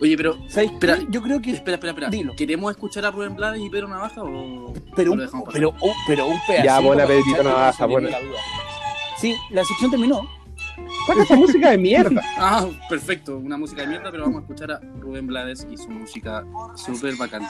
Oye, 0.00 0.16
pero. 0.16 0.36
¿Sabes? 0.48 0.72
Espera. 0.72 0.98
Yo 1.08 1.22
creo 1.22 1.40
que. 1.40 1.52
Espera, 1.52 1.76
espera, 1.76 1.92
espera. 1.92 2.08
Dilo. 2.10 2.34
¿Queremos 2.34 2.72
escuchar 2.72 3.04
a 3.04 3.12
Rubén 3.12 3.36
Blades 3.36 3.62
y 3.62 3.70
Pedro 3.70 3.86
Navaja 3.86 4.24
o.? 4.24 4.72
Pero 4.96 5.12
un, 5.12 5.18
lo 5.18 5.24
dejamos 5.24 5.46
pasar? 5.46 5.60
pero, 5.60 5.70
un- 5.70 5.92
pero 6.08 6.26
un 6.26 6.38
pedacito. 6.48 6.64
Ya, 6.64 6.80
buena 6.80 7.06
Pedrito 7.06 7.42
Navaja, 7.44 7.86
buena. 7.86 8.08
Sí, 9.18 9.36
la 9.50 9.64
sección 9.64 9.92
terminó. 9.92 10.28
¿Cuál 11.06 11.18
es 11.18 11.24
esa 11.24 11.36
música 11.36 11.70
de 11.70 11.78
mierda? 11.78 12.22
Ah, 12.38 12.68
perfecto. 12.88 13.38
Una 13.38 13.56
música 13.56 13.82
de 13.82 13.88
mierda, 13.88 14.10
pero 14.10 14.24
vamos 14.24 14.38
a 14.38 14.40
escuchar 14.42 14.72
a 14.72 14.80
Rubén 15.00 15.26
Blades 15.26 15.66
y 15.70 15.76
su 15.76 15.88
música 15.88 16.44
súper 16.74 17.16
bacán. 17.16 17.42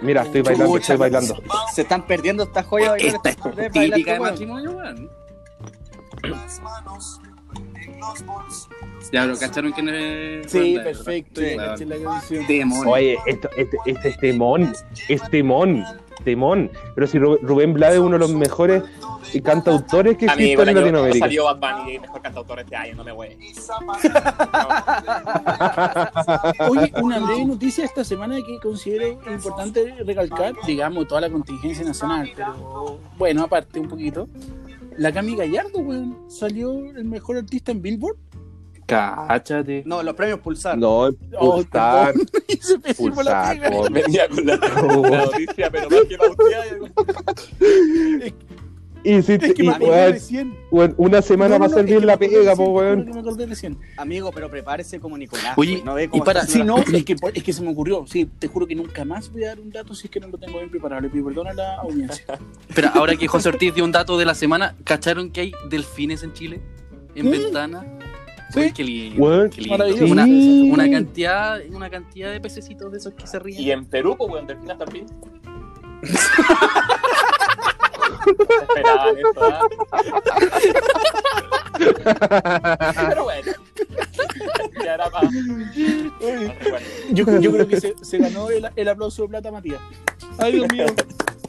Mira, 0.00 0.22
estoy 0.22 0.42
bailando, 0.42 0.72
Chucha, 0.72 0.80
estoy 0.80 0.96
bailando. 0.96 1.36
Se 1.72 1.82
están 1.82 2.06
perdiendo 2.06 2.42
estas 2.42 2.66
joyas. 2.66 2.94
Esta 2.98 3.30
es 3.30 3.36
típica 3.72 4.14
de 4.14 4.20
matrimonio, 4.20 4.72
weón. 4.72 5.10
Ya, 9.12 9.22
pero 9.22 9.38
¿cacharon 9.38 9.72
quién 9.72 9.88
es? 9.88 10.50
Sí, 10.50 10.78
perfecto. 10.82 11.40
Oye, 12.86 13.18
esto, 13.26 13.50
este, 13.56 13.76
este 13.86 14.08
es 14.08 14.18
temón, 14.18 14.72
es 15.08 15.22
temón, 15.30 15.84
temón. 16.24 16.70
Pero 16.94 17.06
si 17.06 17.18
Ru- 17.18 17.38
Rubén 17.42 17.72
Blades 17.74 17.96
es 17.96 18.00
uno 18.00 18.12
de 18.12 18.18
los 18.18 18.32
mejores 18.32 18.82
cantautores 19.42 20.16
que 20.18 20.26
existen 20.26 20.68
en 20.68 20.74
Latinoamérica. 20.74 21.26
salió 21.26 21.44
Bad 21.44 21.58
Bunny, 21.84 21.98
mejor 21.98 22.22
cantautor 22.22 22.60
este 22.60 22.76
año, 22.76 22.94
no 22.96 23.04
me 23.04 23.12
wey. 23.12 23.36
Oye, 26.68 26.92
una 27.02 27.18
breve 27.20 27.44
noticia 27.44 27.84
esta 27.84 28.04
semana 28.04 28.36
que 28.36 28.58
considero 28.60 29.18
importante 29.30 29.94
recalcar, 30.04 30.54
digamos, 30.66 31.06
toda 31.08 31.20
la 31.22 31.30
contingencia 31.30 31.84
nacional, 31.84 32.30
pero 32.34 32.98
bueno, 33.18 33.42
aparte 33.44 33.78
un 33.80 33.88
poquito. 33.88 34.28
La 34.98 35.10
Cami 35.12 35.36
Gallardo, 35.36 35.78
weón, 35.78 36.18
salió 36.28 36.72
el 36.90 37.04
mejor 37.04 37.38
artista 37.38 37.72
en 37.72 37.80
Billboard. 37.80 38.16
Cáchate. 38.86 39.82
No, 39.86 40.02
los 40.02 40.14
premios 40.14 40.40
Pulsar. 40.40 40.76
No, 40.76 41.08
Oh, 41.38 41.56
pulsar, 41.62 42.14
la 42.86 42.94
pulsar, 42.94 43.58
Venía 43.90 44.28
con 44.28 44.44
la, 44.46 44.56
la 45.10 45.24
noticia, 45.24 45.70
pero 45.70 45.88
más 45.90 46.00
que. 46.08 46.18
Y, 49.04 49.20
si, 49.22 49.32
Es 49.32 49.52
que 49.54 49.64
y, 49.64 49.68
weón, 49.68 50.56
weón, 50.70 50.94
una 50.96 51.20
semana 51.22 51.58
No, 51.58 51.58
no, 51.58 51.58
para 51.58 51.58
no, 51.58 51.64
hacer 51.74 51.78
es 51.80 51.86
que 51.86 51.90
bien 51.90 52.00
me 52.02 52.06
la 52.06 52.16
pega, 52.16 52.38
recién, 52.38 52.56
po, 52.56 52.64
weón. 52.70 53.78
Amigo, 53.96 54.30
pero 54.32 54.48
prepárese 54.48 55.00
como 55.00 55.18
Nicolás. 55.18 55.54
Oye, 55.56 55.72
pues, 55.72 55.84
no 55.84 55.94
ve 55.94 56.04
y 56.04 56.08
cómo 56.08 56.22
para- 56.22 56.42
está 56.42 56.52
Sí, 56.52 56.60
haciendo 56.60 56.76
no, 56.76 56.82
es 56.98 57.04
que, 57.04 57.16
es 57.34 57.42
que 57.42 57.52
se 57.52 57.62
me 57.62 57.70
ocurrió. 57.72 58.04
Sí, 58.06 58.30
te 58.38 58.46
juro 58.46 58.64
que 58.64 58.76
nunca 58.76 59.04
más 59.04 59.32
voy 59.32 59.42
a 59.42 59.48
dar 59.48 59.58
un 59.60 59.70
dato 59.70 59.92
si 59.96 60.06
es 60.06 60.10
que 60.12 60.20
no 60.20 60.28
lo 60.28 60.38
tengo 60.38 60.58
bien 60.58 60.70
preparado. 60.70 61.02
Le 61.02 61.08
pido 61.08 61.24
perdón 61.24 61.48
a 61.48 61.52
la 61.52 61.78
audiencia. 61.78 62.24
Espera, 62.68 62.92
ahora 62.94 63.16
que 63.16 63.26
José 63.26 63.48
Ortiz 63.48 63.74
dio 63.74 63.82
un 63.82 63.90
dato 63.90 64.16
de 64.16 64.24
la 64.24 64.36
semana, 64.36 64.76
¿cacharon 64.84 65.32
que 65.32 65.40
hay 65.40 65.52
delfines 65.68 66.22
en 66.22 66.32
Chile? 66.34 66.60
En 67.16 67.26
¿Mm? 67.26 67.30
ventana. 67.32 67.84
Sí. 68.52 68.72
Qué 68.72 68.84
lindo. 68.84 69.22
Weón, 69.22 69.50
qué 69.50 69.60
lindo. 69.62 69.78
maravilloso. 69.78 70.12
Una, 70.12 70.24
Sí. 70.26 70.70
una 70.72 70.90
cantidad, 70.90 71.60
una 71.70 71.88
cantidad 71.90 72.30
de 72.32 72.40
pececitos 72.40 72.92
de 72.92 72.98
esos 72.98 73.14
que 73.14 73.26
se 73.26 73.38
ríen. 73.38 73.62
Y 73.62 73.70
en 73.70 73.84
Perú, 73.86 74.14
pues, 74.16 74.30
weón, 74.30 74.46
delfinas 74.46 74.78
también. 74.78 75.06
Esperaban 78.68 79.16
esto, 79.16 79.42
¿ah? 79.42 79.60
Pero 83.08 83.24
bueno. 83.24 83.52
Ya 84.84 84.94
era 84.94 85.10
más. 85.10 85.24
Yo, 87.10 87.40
yo 87.40 87.52
creo 87.52 87.68
que 87.68 87.80
se, 87.80 87.94
se 88.02 88.18
ganó 88.18 88.50
el, 88.50 88.68
el 88.76 88.88
aplauso 88.88 89.22
de 89.22 89.28
plata 89.28 89.50
Matías. 89.50 89.80
Ay, 90.38 90.52
Dios 90.52 90.66
mío. 90.72 90.86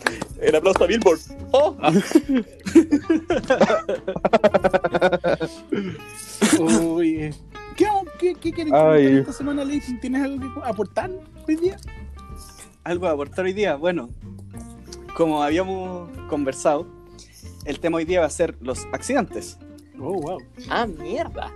El 0.43 0.55
aplauso 0.55 0.83
a 0.83 0.87
Billboard. 0.87 1.19
¡Oh! 1.51 1.75
Uy, 6.59 7.33
¿Qué, 7.75 7.87
qué, 8.19 8.51
qué 8.51 8.61
Ay. 8.61 8.69
comentar 8.69 9.03
esta 9.05 9.33
semana, 9.33 9.65
Leighton? 9.65 9.99
¿Tienes 9.99 10.21
algo 10.23 10.53
que 10.53 10.59
aportar 10.67 11.09
hoy 11.47 11.55
día? 11.55 11.77
algo 12.83 13.07
a 13.07 13.11
aportar 13.11 13.45
hoy 13.45 13.53
día. 13.53 13.75
Bueno, 13.75 14.09
como 15.15 15.41
habíamos 15.41 16.09
conversado, 16.27 16.85
el 17.65 17.79
tema 17.79 17.97
hoy 17.97 18.05
día 18.05 18.19
va 18.19 18.25
a 18.25 18.29
ser 18.29 18.55
los 18.61 18.85
accidentes. 18.91 19.57
Oh, 19.99 20.13
wow. 20.13 20.37
¡Ah, 20.69 20.85
mierda! 20.85 21.51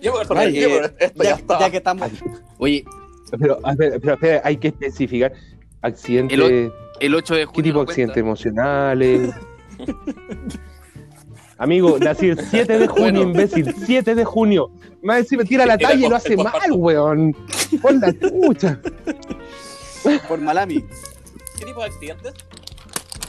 Yo 0.00 0.14
me 0.14 0.52
Ya 0.52 0.60
ya, 0.60 0.94
ya, 1.14 1.34
está. 1.34 1.60
ya 1.60 1.70
que 1.70 1.76
estamos. 1.76 2.10
Oye, 2.58 2.84
Pero, 3.38 3.58
a 3.62 3.74
ver, 3.74 4.00
pero, 4.00 4.14
espera, 4.14 4.40
hay 4.44 4.56
que 4.56 4.68
especificar. 4.68 5.32
Accidente. 5.82 6.34
El 6.34 6.72
el 7.00 7.14
8 7.14 7.34
de 7.34 7.44
junio. 7.46 7.56
¿Qué 7.56 7.62
tipo 7.62 7.78
de 7.80 7.84
no 7.84 7.90
accidentes 7.90 8.14
cuenta. 8.14 8.20
emocionales? 8.20 9.30
Amigo, 11.58 11.96
nací 11.98 12.28
el 12.30 12.38
7 12.44 12.78
de 12.78 12.86
junio, 12.88 13.02
Bueno. 13.04 13.22
imbécil. 13.22 13.72
7 13.86 14.14
de 14.14 14.24
junio. 14.24 14.70
Más 15.02 15.18
encima 15.20 15.44
tira 15.44 15.64
la 15.66 15.78
talla 15.78 15.94
y 15.94 16.00
lo 16.02 16.08
por- 16.08 16.16
hace 16.16 16.34
por 16.34 16.44
mal, 16.44 16.52
parto. 16.54 16.74
weón. 16.74 17.36
Pon 17.80 18.00
la 18.00 18.12
chucha. 18.12 18.80
Por 20.28 20.40
Malami, 20.40 20.82
¿Qué 21.58 21.64
tipo 21.66 21.80
de 21.80 21.86
accidentes? 21.86 22.32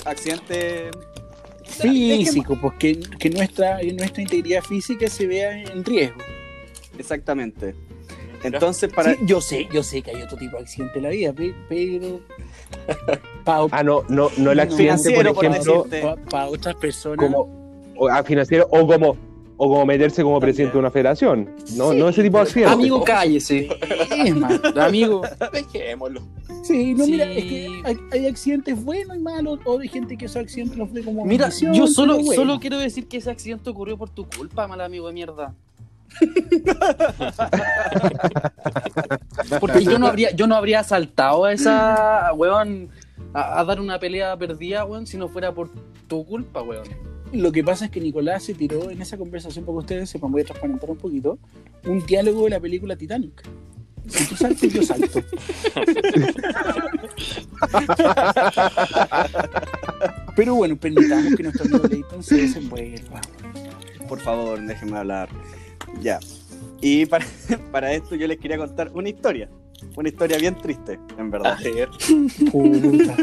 accidente. 0.05 0.89
Físico, 1.65 2.55
pues 2.59 2.73
que, 2.77 2.99
que 3.19 3.29
nuestra, 3.31 3.79
nuestra 3.97 4.21
integridad 4.21 4.61
física 4.61 5.07
se 5.07 5.25
vea 5.25 5.59
en 5.63 5.83
riesgo. 5.83 6.17
Exactamente. 6.99 7.73
Entonces, 8.43 8.91
para. 8.93 9.13
Sí, 9.13 9.19
yo 9.25 9.41
sé, 9.41 9.67
yo 9.71 9.81
sé 9.83 10.01
que 10.01 10.11
hay 10.11 10.21
otro 10.21 10.37
tipo 10.37 10.57
de 10.57 10.63
accidente 10.63 10.97
en 10.99 11.03
la 11.03 11.09
vida, 11.09 11.33
pe- 11.33 11.55
pero 11.69 12.19
Ah, 13.45 13.83
no, 13.83 14.03
no, 14.09 14.29
no 14.37 14.51
el 14.51 14.59
accidente, 14.59 15.11
por 15.13 15.27
ejemplo, 15.27 15.83
decirte. 15.89 16.15
otras 16.49 16.75
personas. 16.75 17.25
como 17.25 17.49
o, 17.97 18.07
ah, 18.09 18.23
financiero 18.23 18.67
o 18.71 18.87
como 18.87 19.17
o 19.57 19.67
como 19.69 19.85
meterse 19.85 20.23
como 20.23 20.39
presidente 20.39 20.73
de 20.73 20.79
una 20.79 20.89
federación. 20.91 21.49
No, 21.75 21.93
no 21.93 22.09
ese 22.09 22.23
tipo 22.23 22.37
de 22.37 22.43
accidente. 22.43 22.73
Amigo, 22.73 23.03
cállese. 23.03 23.69
Sí, 24.09 24.31
man. 24.33 24.59
Amigo. 24.79 25.21
Dejémoslo. 25.51 26.21
Sí, 26.63 26.93
no, 26.93 27.05
Sí. 27.05 27.11
mira, 27.11 27.25
es 27.31 27.43
que 27.43 27.81
hay, 27.83 27.97
hay 28.11 28.27
accidentes 28.27 28.83
buenos 28.83 29.17
y 29.17 29.19
malos, 29.19 29.59
o 29.65 29.79
hay 29.79 29.89
gente 29.89 30.17
que 30.17 30.25
esos 30.25 30.37
accidentes 30.37 30.77
los 30.77 30.91
ve 30.91 31.03
como 31.03 31.25
Mira, 31.25 31.49
yo 31.73 31.87
solo, 31.87 32.15
bueno. 32.15 32.31
solo 32.33 32.59
quiero 32.59 32.77
decir 32.79 33.07
que 33.07 33.17
ese 33.17 33.29
accidente 33.29 33.69
ocurrió 33.69 33.97
por 33.97 34.09
tu 34.09 34.25
culpa, 34.29 34.67
mal 34.67 34.79
amigo 34.81 35.07
de 35.07 35.13
mierda. 35.13 35.53
Porque 39.59 39.83
yo 39.83 39.99
no 39.99 40.07
habría, 40.07 40.31
yo 40.31 40.47
no 40.47 40.55
habría 40.55 40.83
saltado 40.83 41.45
a 41.45 41.53
esa, 41.53 42.33
weón, 42.33 42.89
a, 43.33 43.59
a 43.59 43.65
dar 43.65 43.79
una 43.79 43.99
pelea 43.99 44.35
perdida, 44.37 44.85
weón, 44.85 45.07
si 45.07 45.17
no 45.17 45.27
fuera 45.27 45.53
por 45.53 45.69
tu 46.07 46.25
culpa, 46.25 46.61
weón. 46.61 46.87
Lo 47.33 47.51
que 47.51 47.63
pasa 47.63 47.85
es 47.85 47.91
que 47.91 47.99
Nicolás 47.99 48.43
se 48.43 48.53
tiró 48.53 48.91
en 48.91 49.01
esa 49.01 49.17
conversación, 49.17 49.65
para 49.65 49.73
que 49.73 49.79
ustedes 49.79 50.09
sepan, 50.09 50.31
voy 50.31 50.43
a 50.43 50.45
transparentar 50.45 50.89
un 50.89 50.97
poquito, 50.97 51.39
un 51.85 52.05
diálogo 52.05 52.43
de 52.43 52.51
la 52.51 52.59
película 52.59 52.95
Titanic. 52.95 53.43
Si 54.07 54.27
tú 54.27 54.35
saltas, 54.35 54.71
yo 54.71 54.83
salto. 54.83 55.23
Pero 60.35 60.55
bueno, 60.55 60.75
permitamos 60.75 61.35
que 61.35 61.43
nuestro 61.43 61.65
amigo 61.65 61.87
Leighton 61.87 62.21
se 62.21 62.35
desenvuelva. 62.35 63.21
Por 64.07 64.19
favor, 64.19 64.61
déjenme 64.61 64.97
hablar. 64.97 65.29
Ya. 66.01 66.19
Y 66.81 67.05
para, 67.05 67.25
para 67.71 67.93
esto 67.93 68.15
yo 68.15 68.27
les 68.27 68.37
quería 68.39 68.57
contar 68.57 68.91
una 68.93 69.09
historia. 69.09 69.49
Una 69.97 70.07
historia 70.09 70.37
bien 70.37 70.55
triste, 70.55 70.97
en 71.17 71.27
A 71.27 71.29
verdad. 71.29 71.57
ver. 71.61 71.89
Puta. 72.51 73.15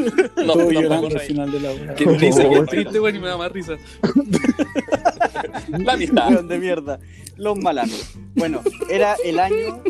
No, 0.45 0.53
Todo 0.53 0.65
no, 0.65 0.71
llorando 0.71 1.09
no, 1.09 1.15
al 1.15 1.21
final 1.21 1.51
de 1.51 1.59
la 1.59 1.71
obra. 1.71 1.95
Qué 1.95 2.05
risa, 2.05 2.47
qué 2.47 2.61
triste, 2.69 2.99
weón, 2.99 3.15
y 3.15 3.19
me 3.19 3.27
da 3.27 3.37
más 3.37 3.51
risa. 3.51 3.77
La 5.69 5.93
amistad. 5.93 6.43
De 6.43 6.59
mierda. 6.59 6.99
Los 7.37 7.57
malanos. 7.57 8.13
Bueno, 8.35 8.61
era 8.89 9.15
el 9.23 9.39
año. 9.39 9.81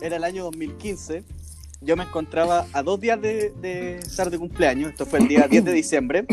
Era 0.00 0.16
el 0.16 0.24
año 0.24 0.44
2015. 0.44 1.24
Yo 1.82 1.96
me 1.96 2.04
encontraba 2.04 2.66
a 2.72 2.82
dos 2.82 3.00
días 3.00 3.20
de, 3.20 3.52
de 3.60 3.98
estar 3.98 4.30
de 4.30 4.38
cumpleaños. 4.38 4.90
Esto 4.92 5.04
fue 5.04 5.18
el 5.18 5.28
día 5.28 5.46
10 5.48 5.64
de 5.64 5.72
diciembre. 5.72 6.24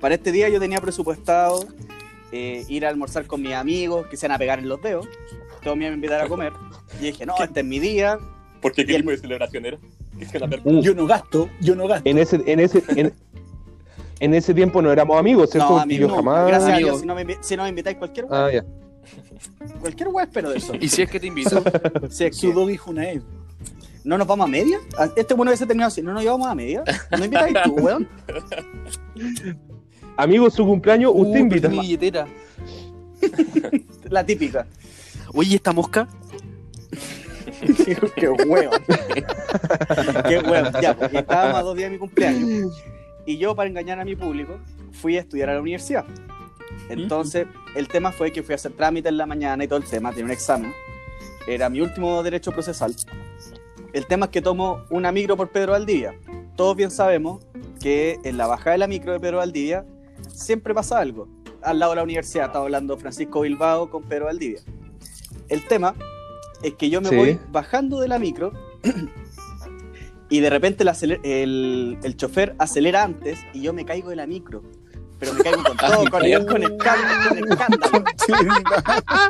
Para 0.00 0.14
este 0.14 0.30
día 0.32 0.48
yo 0.48 0.60
tenía 0.60 0.80
presupuestado 0.80 1.66
eh, 2.36 2.64
ir 2.68 2.86
a 2.86 2.88
almorzar 2.88 3.26
con 3.26 3.40
mis 3.42 3.54
amigos 3.54 4.06
que 4.08 4.16
se 4.16 4.26
van 4.28 4.34
a 4.34 4.38
pegar 4.38 4.58
en 4.58 4.68
los 4.68 4.80
dedos. 4.82 5.08
Todos 5.62 5.76
me 5.76 5.84
iban 5.84 5.92
a 5.92 5.96
invitar 5.96 6.20
a 6.20 6.28
comer. 6.28 6.52
Y 7.00 7.04
dije, 7.06 7.26
no, 7.26 7.34
este 7.42 7.60
es 7.60 7.66
mi 7.66 7.78
día. 7.78 8.18
¿Por 8.60 8.72
qué? 8.72 8.82
Y 8.82 8.86
¿Qué 8.86 8.92
el- 8.96 9.02
tipo 9.02 9.10
de 9.10 9.18
celebración 9.18 9.66
era? 9.66 9.78
¿Qué 10.18 10.24
es 10.24 10.30
que 10.32 10.38
la 10.38 10.48
per- 10.48 10.60
Uh, 10.64 10.80
Yo 10.82 10.94
no 10.94 11.06
gasto, 11.06 11.48
yo 11.60 11.74
no 11.74 11.86
gasto. 11.86 12.08
en 12.08 12.18
ese, 12.18 12.40
en 12.46 12.60
ese, 12.60 12.82
en, 12.88 13.12
en 14.20 14.34
ese 14.34 14.54
tiempo 14.54 14.80
no 14.80 14.90
éramos 14.92 15.18
amigos, 15.18 15.50
¿cierto? 15.50 15.68
No, 15.70 15.76
Porque 15.76 15.94
amigo, 15.94 16.08
yo 16.08 16.14
jamás. 16.16 16.46
gracias 16.46 16.72
a. 16.72 16.76
Dios, 16.78 17.00
si 17.00 17.06
no 17.06 17.14
me, 17.14 17.36
si 17.40 17.56
no 17.56 17.62
me 17.64 17.68
invitáis 17.68 17.96
cualquier 17.98 18.26
Ah, 18.30 18.48
cualquier 19.80 20.08
web 20.08 20.26
espero 20.26 20.50
de 20.50 20.58
eso. 20.58 20.72
Y 20.80 20.88
si 20.88 21.02
es 21.02 21.10
que 21.10 21.20
te 21.20 21.26
invito, 21.26 21.62
Si 22.10 22.24
es 22.24 22.40
que 22.40 22.52
doble 22.52 22.76
Junaev. 22.76 23.22
no 24.04 24.16
nos 24.18 24.26
vamos 24.26 24.44
a 24.44 24.48
media, 24.48 24.78
Ah, 24.98 25.08
este 25.16 25.34
bueno 25.34 25.50
hubiese 25.50 25.66
terminado 25.66 25.88
así, 25.88 26.00
no 26.02 26.12
nos 26.14 26.22
llevamos 26.22 26.48
a 26.48 26.54
media, 26.54 26.82
¿no 27.10 27.24
invitáis 27.24 27.54
tú, 27.64 27.72
weón? 27.74 28.08
Amigo, 30.16 30.48
su 30.50 30.64
cumpleaños, 30.64 31.12
usted 31.14 31.34
Uh, 31.34 31.42
invita. 31.42 31.68
perdí 31.68 31.76
mi 31.76 31.82
billetera. 31.82 32.26
La 34.10 34.24
típica. 34.24 34.66
Oye, 35.34 35.56
esta 35.56 35.72
mosca. 35.72 36.08
Qué 38.16 38.28
huevo. 38.28 38.70
Qué 40.28 40.38
huevo. 40.38 40.68
Ya, 40.80 40.96
y 41.12 41.16
estábamos 41.16 41.56
a 41.58 41.62
dos 41.62 41.76
días 41.76 41.88
de 41.90 41.94
mi 41.94 41.98
cumpleaños. 41.98 42.72
Y 43.26 43.38
yo, 43.38 43.54
para 43.54 43.68
engañar 43.68 43.98
a 43.98 44.04
mi 44.04 44.14
público, 44.14 44.58
fui 44.92 45.16
a 45.16 45.20
estudiar 45.20 45.50
a 45.50 45.54
la 45.54 45.60
universidad. 45.60 46.04
Entonces, 46.88 47.46
el 47.74 47.88
tema 47.88 48.12
fue 48.12 48.30
que 48.32 48.42
fui 48.42 48.52
a 48.52 48.56
hacer 48.56 48.72
trámite 48.72 49.08
en 49.08 49.16
la 49.16 49.26
mañana 49.26 49.64
y 49.64 49.68
todo 49.68 49.78
el 49.78 49.84
tema, 49.84 50.10
tenía 50.10 50.26
un 50.26 50.30
examen. 50.30 50.72
Era 51.48 51.68
mi 51.68 51.80
último 51.80 52.22
derecho 52.22 52.52
procesal. 52.52 52.94
El 53.92 54.06
tema 54.06 54.26
es 54.26 54.32
que 54.32 54.42
tomo 54.42 54.82
una 54.90 55.10
micro 55.10 55.36
por 55.36 55.48
Pedro 55.50 55.72
Valdivia. 55.72 56.14
Todos 56.56 56.76
bien 56.76 56.90
sabemos 56.90 57.44
que 57.80 58.18
en 58.24 58.36
la 58.36 58.46
bajada 58.46 58.72
de 58.72 58.78
la 58.78 58.86
micro 58.86 59.12
de 59.12 59.20
Pedro 59.20 59.38
Valdivia 59.38 59.84
siempre 60.28 60.74
pasa 60.74 60.98
algo. 60.98 61.28
Al 61.62 61.78
lado 61.78 61.92
de 61.92 61.96
la 61.96 62.02
universidad 62.04 62.46
estaba 62.46 62.64
hablando 62.64 62.96
Francisco 62.98 63.40
Bilbao 63.40 63.90
con 63.90 64.02
Pedro 64.04 64.26
Valdivia. 64.26 64.60
El 65.48 65.66
tema 65.66 65.94
es 66.62 66.74
que 66.74 66.90
yo 66.90 67.00
me 67.00 67.08
Sí. 67.10 67.16
voy 67.16 67.38
bajando 67.50 68.00
de 68.00 68.08
la 68.08 68.18
micro 68.18 68.52
y 70.28 70.40
de 70.40 70.50
repente 70.50 70.84
el, 70.84 71.20
el- 71.24 71.98
el 72.02 72.16
chofer 72.16 72.54
acelera 72.58 73.02
antes 73.04 73.38
y 73.52 73.62
yo 73.62 73.72
me 73.72 73.84
caigo 73.84 74.10
de 74.10 74.16
la 74.16 74.26
micro. 74.26 74.62
Pero 75.18 75.32
me 75.32 75.42
caigo 75.42 75.62
con 75.62 75.76
todo, 75.76 76.10
con, 76.10 76.24
el, 76.24 76.46
con, 76.46 76.62
escándalo, 76.62 77.28
con 77.28 77.52
escándalo. 77.52 78.04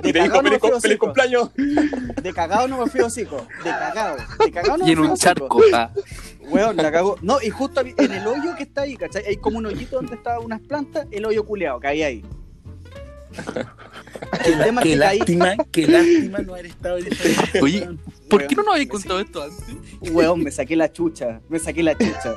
Y 0.02 0.12
De 0.12 0.12
te 0.12 0.20
dijo 0.20 0.34
cagado 0.34 0.42
no 0.42 0.50
me 0.50 0.58
feliz, 0.58 0.60
fui 0.60 0.70
hocico. 0.70 1.06
cumpleaños. 1.06 1.50
De 1.54 2.32
cagado 2.34 2.68
no 2.68 2.78
me 2.84 2.90
fui 2.90 3.00
hocico. 3.00 3.46
De 3.62 3.70
cagado. 3.70 4.16
De 4.44 4.50
cagado 4.52 4.78
no 4.78 4.84
Y 4.84 4.86
me 4.86 4.92
en 4.92 4.98
fui 4.98 5.06
un 5.08 5.16
charco. 5.16 5.60
ah. 5.72 5.90
Weón, 6.48 6.76
la 6.76 6.92
cago. 6.92 7.16
No, 7.22 7.38
y 7.42 7.50
justo 7.50 7.80
en 7.80 8.12
el 8.12 8.26
hoyo 8.26 8.54
que 8.56 8.64
está 8.64 8.82
ahí, 8.82 8.96
¿cachai? 8.96 9.24
Hay 9.26 9.36
como 9.36 9.58
un 9.58 9.66
hoyito 9.66 9.96
donde 9.96 10.14
estaban 10.14 10.44
unas 10.44 10.60
plantas, 10.60 11.06
el 11.10 11.24
hoyo 11.24 11.44
culeado, 11.44 11.80
caí 11.80 12.02
ahí. 12.02 12.24
El 14.44 14.58
tema 14.64 14.80
es 14.80 14.84
Qué 14.84 14.90
que 14.90 14.96
lástima, 14.96 15.54
qué 15.72 15.86
lástima 15.86 16.38
no 16.38 16.52
haber 16.54 16.66
estado 16.66 16.98
en 16.98 17.06
esa 17.12 17.62
Oye, 17.62 17.88
¿Por 18.28 18.46
qué 18.46 18.56
no 18.56 18.62
nos 18.64 18.74
habéis 18.74 18.88
contado 18.88 19.20
esto 19.20 19.42
antes? 19.42 20.10
Weón, 20.12 20.42
me 20.42 20.50
saqué 20.50 20.74
la 20.74 20.90
chucha, 20.92 21.40
me 21.48 21.58
saqué 21.60 21.82
la 21.82 21.96
chucha. 21.96 22.34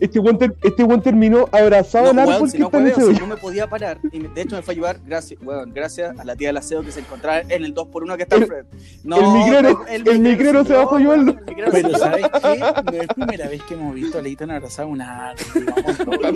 Este 0.00 0.18
weón 0.18 0.38
ter- 0.38 0.54
este 0.62 0.84
weón 0.84 1.02
terminó 1.02 1.48
abrazado 1.50 2.12
No, 2.12 2.22
al 2.22 2.30
árbol 2.30 2.50
si 2.50 2.56
que 2.58 2.58
no, 2.60 2.66
está 2.66 2.78
en 2.78 3.14
si 3.14 3.20
no 3.20 3.26
me 3.26 3.36
podía 3.36 3.68
parar. 3.68 3.98
Y 4.12 4.20
me- 4.20 4.28
de 4.28 4.42
hecho 4.42 4.54
me 4.56 4.62
fue 4.62 4.72
a 4.72 4.76
ayudar, 4.76 5.00
gracias, 5.06 5.40
weón, 5.42 5.72
gracias 5.72 6.18
a 6.18 6.24
la 6.24 6.36
tía 6.36 6.48
del 6.48 6.58
aseo 6.58 6.82
que 6.82 6.92
se 6.92 7.00
encontraba 7.00 7.40
en 7.40 7.64
el 7.64 7.74
2x1 7.74 8.16
que 8.16 8.22
está 8.24 8.36
al 8.36 8.46
frente. 8.46 8.76
No, 9.02 9.16
el 9.16 9.24
migrero- 9.26 9.84
pero 9.86 10.10
el 10.12 10.18
migrero 10.20 10.64
se 10.64 10.72
bajó 10.74 10.98
yo 10.98 11.12
ayudando. 11.12 11.36
Pero 11.72 11.98
¿sabes 11.98 12.26
qué? 12.42 12.58
No 12.58 13.02
es 13.02 13.08
primera 13.14 13.48
vez 13.48 13.62
que 13.62 13.74
hemos 13.74 13.94
visto 13.94 14.18
a 14.18 14.22
Leighton 14.22 14.50
abrazado 14.50 14.88
a 14.88 14.90
una. 14.90 15.34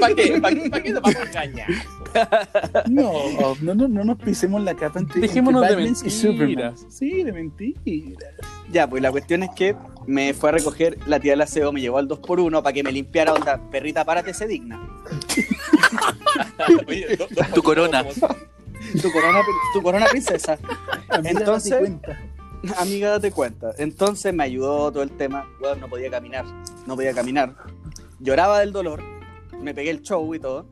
¿Para 0.01 0.15
qué? 0.15 0.41
¿Para 0.41 0.55
qué? 0.55 0.71
¿Para 0.71 0.83
qué 0.83 0.91
nos 2.89 3.37
No, 3.41 3.57
no, 3.61 3.75
no, 3.75 3.89
no 3.89 4.05
nos 4.05 4.19
pisemos 4.19 4.63
la 4.63 4.75
capa 4.75 5.01
entre, 5.01 5.21
Dejémonos 5.21 5.63
entre 5.63 5.77
de 5.77 5.83
y 5.83 5.87
mentiras. 5.87 6.13
Superman. 6.15 6.75
Sí, 6.91 7.23
de 7.23 7.33
mentiras. 7.33 8.25
Ya, 8.73 8.89
pues 8.89 9.03
la 9.03 9.11
cuestión 9.11 9.43
es 9.43 9.51
que 9.57 9.75
me 10.07 10.33
fue 10.35 10.51
a 10.51 10.53
recoger 10.53 10.99
la 11.07 11.19
tía 11.21 11.33
del 11.33 11.41
aseo, 11.41 11.73
me 11.73 11.81
llevó 11.81 11.99
al 11.99 12.09
2x1 12.09 12.63
para 12.63 12.73
que 12.73 12.83
me 12.83 12.93
limpiara, 12.93 13.33
onda, 13.33 13.61
perrita, 13.71 14.05
párate, 14.05 14.33
se 14.35 14.47
digna. 14.47 14.81
Oye, 16.87 17.17
do- 17.17 17.27
dos 17.31 17.49
Tu 17.53 17.63
corona. 17.63 18.05
Tu 19.03 19.13
corona, 19.13 19.41
tu 19.75 19.83
corona 19.83 20.07
princesa. 20.07 20.59
Amiga, 21.09 21.31
Entonces- 21.41 21.71
date 21.73 21.83
cuenta. 21.85 22.19
Amiga, 22.79 23.11
date 23.11 23.31
cuenta. 23.31 23.73
Entonces 23.79 24.35
me 24.35 24.45
ayudó 24.45 24.91
todo 24.93 25.03
el 25.03 25.11
tema. 25.11 25.47
Weón, 25.63 25.81
no 25.81 25.89
podía 25.89 26.11
caminar. 26.11 26.45
No 26.87 26.95
podía 26.95 27.15
caminar. 27.15 27.55
Lloraba 28.21 28.61
del 28.61 28.73
dolor. 28.73 29.03
Me 29.61 29.75
pegué 29.75 29.91
el 29.91 30.03
show 30.03 30.35
y 30.35 30.39
todo. 30.39 30.67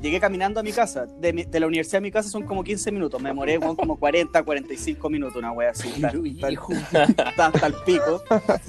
Llegué 0.00 0.20
caminando 0.20 0.60
a 0.60 0.62
mi 0.62 0.72
casa. 0.72 1.06
De, 1.06 1.32
mi- 1.32 1.44
de 1.44 1.60
la 1.60 1.66
universidad 1.66 1.98
a 1.98 2.00
mi 2.02 2.10
casa 2.10 2.28
son 2.28 2.44
como 2.44 2.62
15 2.62 2.92
minutos. 2.92 3.20
Me 3.20 3.30
demoré 3.30 3.58
weón, 3.58 3.74
como 3.76 3.98
40, 3.98 4.42
45 4.44 5.10
minutos, 5.10 5.36
una 5.36 5.50
wea 5.52 5.70
así. 5.70 5.88
Está- 6.36 6.50
hijo, 6.52 6.72
está 6.72 7.46
hasta 7.46 7.66
el 7.66 7.74
pico. 7.84 8.22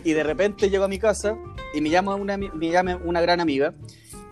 Y 0.03 0.13
de 0.13 0.23
repente 0.23 0.69
llego 0.69 0.83
a 0.85 0.87
mi 0.87 0.97
casa 0.99 1.37
y 1.73 1.81
me 1.81 1.89
llama 1.89 2.15
una, 2.15 2.35
me 2.37 2.69
llama 2.69 2.99
una 3.03 3.21
gran 3.21 3.39
amiga 3.41 3.73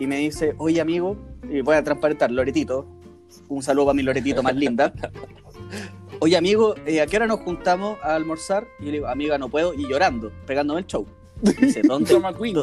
y 0.00 0.06
me 0.06 0.16
dice, 0.18 0.54
oye 0.58 0.80
amigo, 0.80 1.16
y 1.48 1.60
voy 1.60 1.76
a 1.76 1.84
transparentar, 1.84 2.30
Loretito. 2.30 2.86
Un 3.48 3.62
saludo 3.62 3.86
para 3.86 3.94
mi 3.96 4.02
Loretito 4.02 4.42
más 4.42 4.56
linda. 4.56 4.92
Oye 6.20 6.36
amigo, 6.36 6.74
eh, 6.84 7.00
¿a 7.00 7.06
qué 7.06 7.16
hora 7.16 7.26
nos 7.28 7.38
juntamos 7.40 7.96
a 8.02 8.16
almorzar? 8.16 8.66
Y 8.80 8.86
yo 8.86 8.90
le 8.90 8.92
digo, 8.94 9.06
amiga, 9.06 9.38
no 9.38 9.48
puedo, 9.48 9.72
y 9.72 9.86
llorando, 9.88 10.32
pegándome 10.46 10.80
el 10.80 10.86
show. 10.86 11.06
Y 11.42 11.52
dice, 11.66 11.82
¿dónde? 11.84 12.10
Drama 12.10 12.36
Queen. 12.36 12.56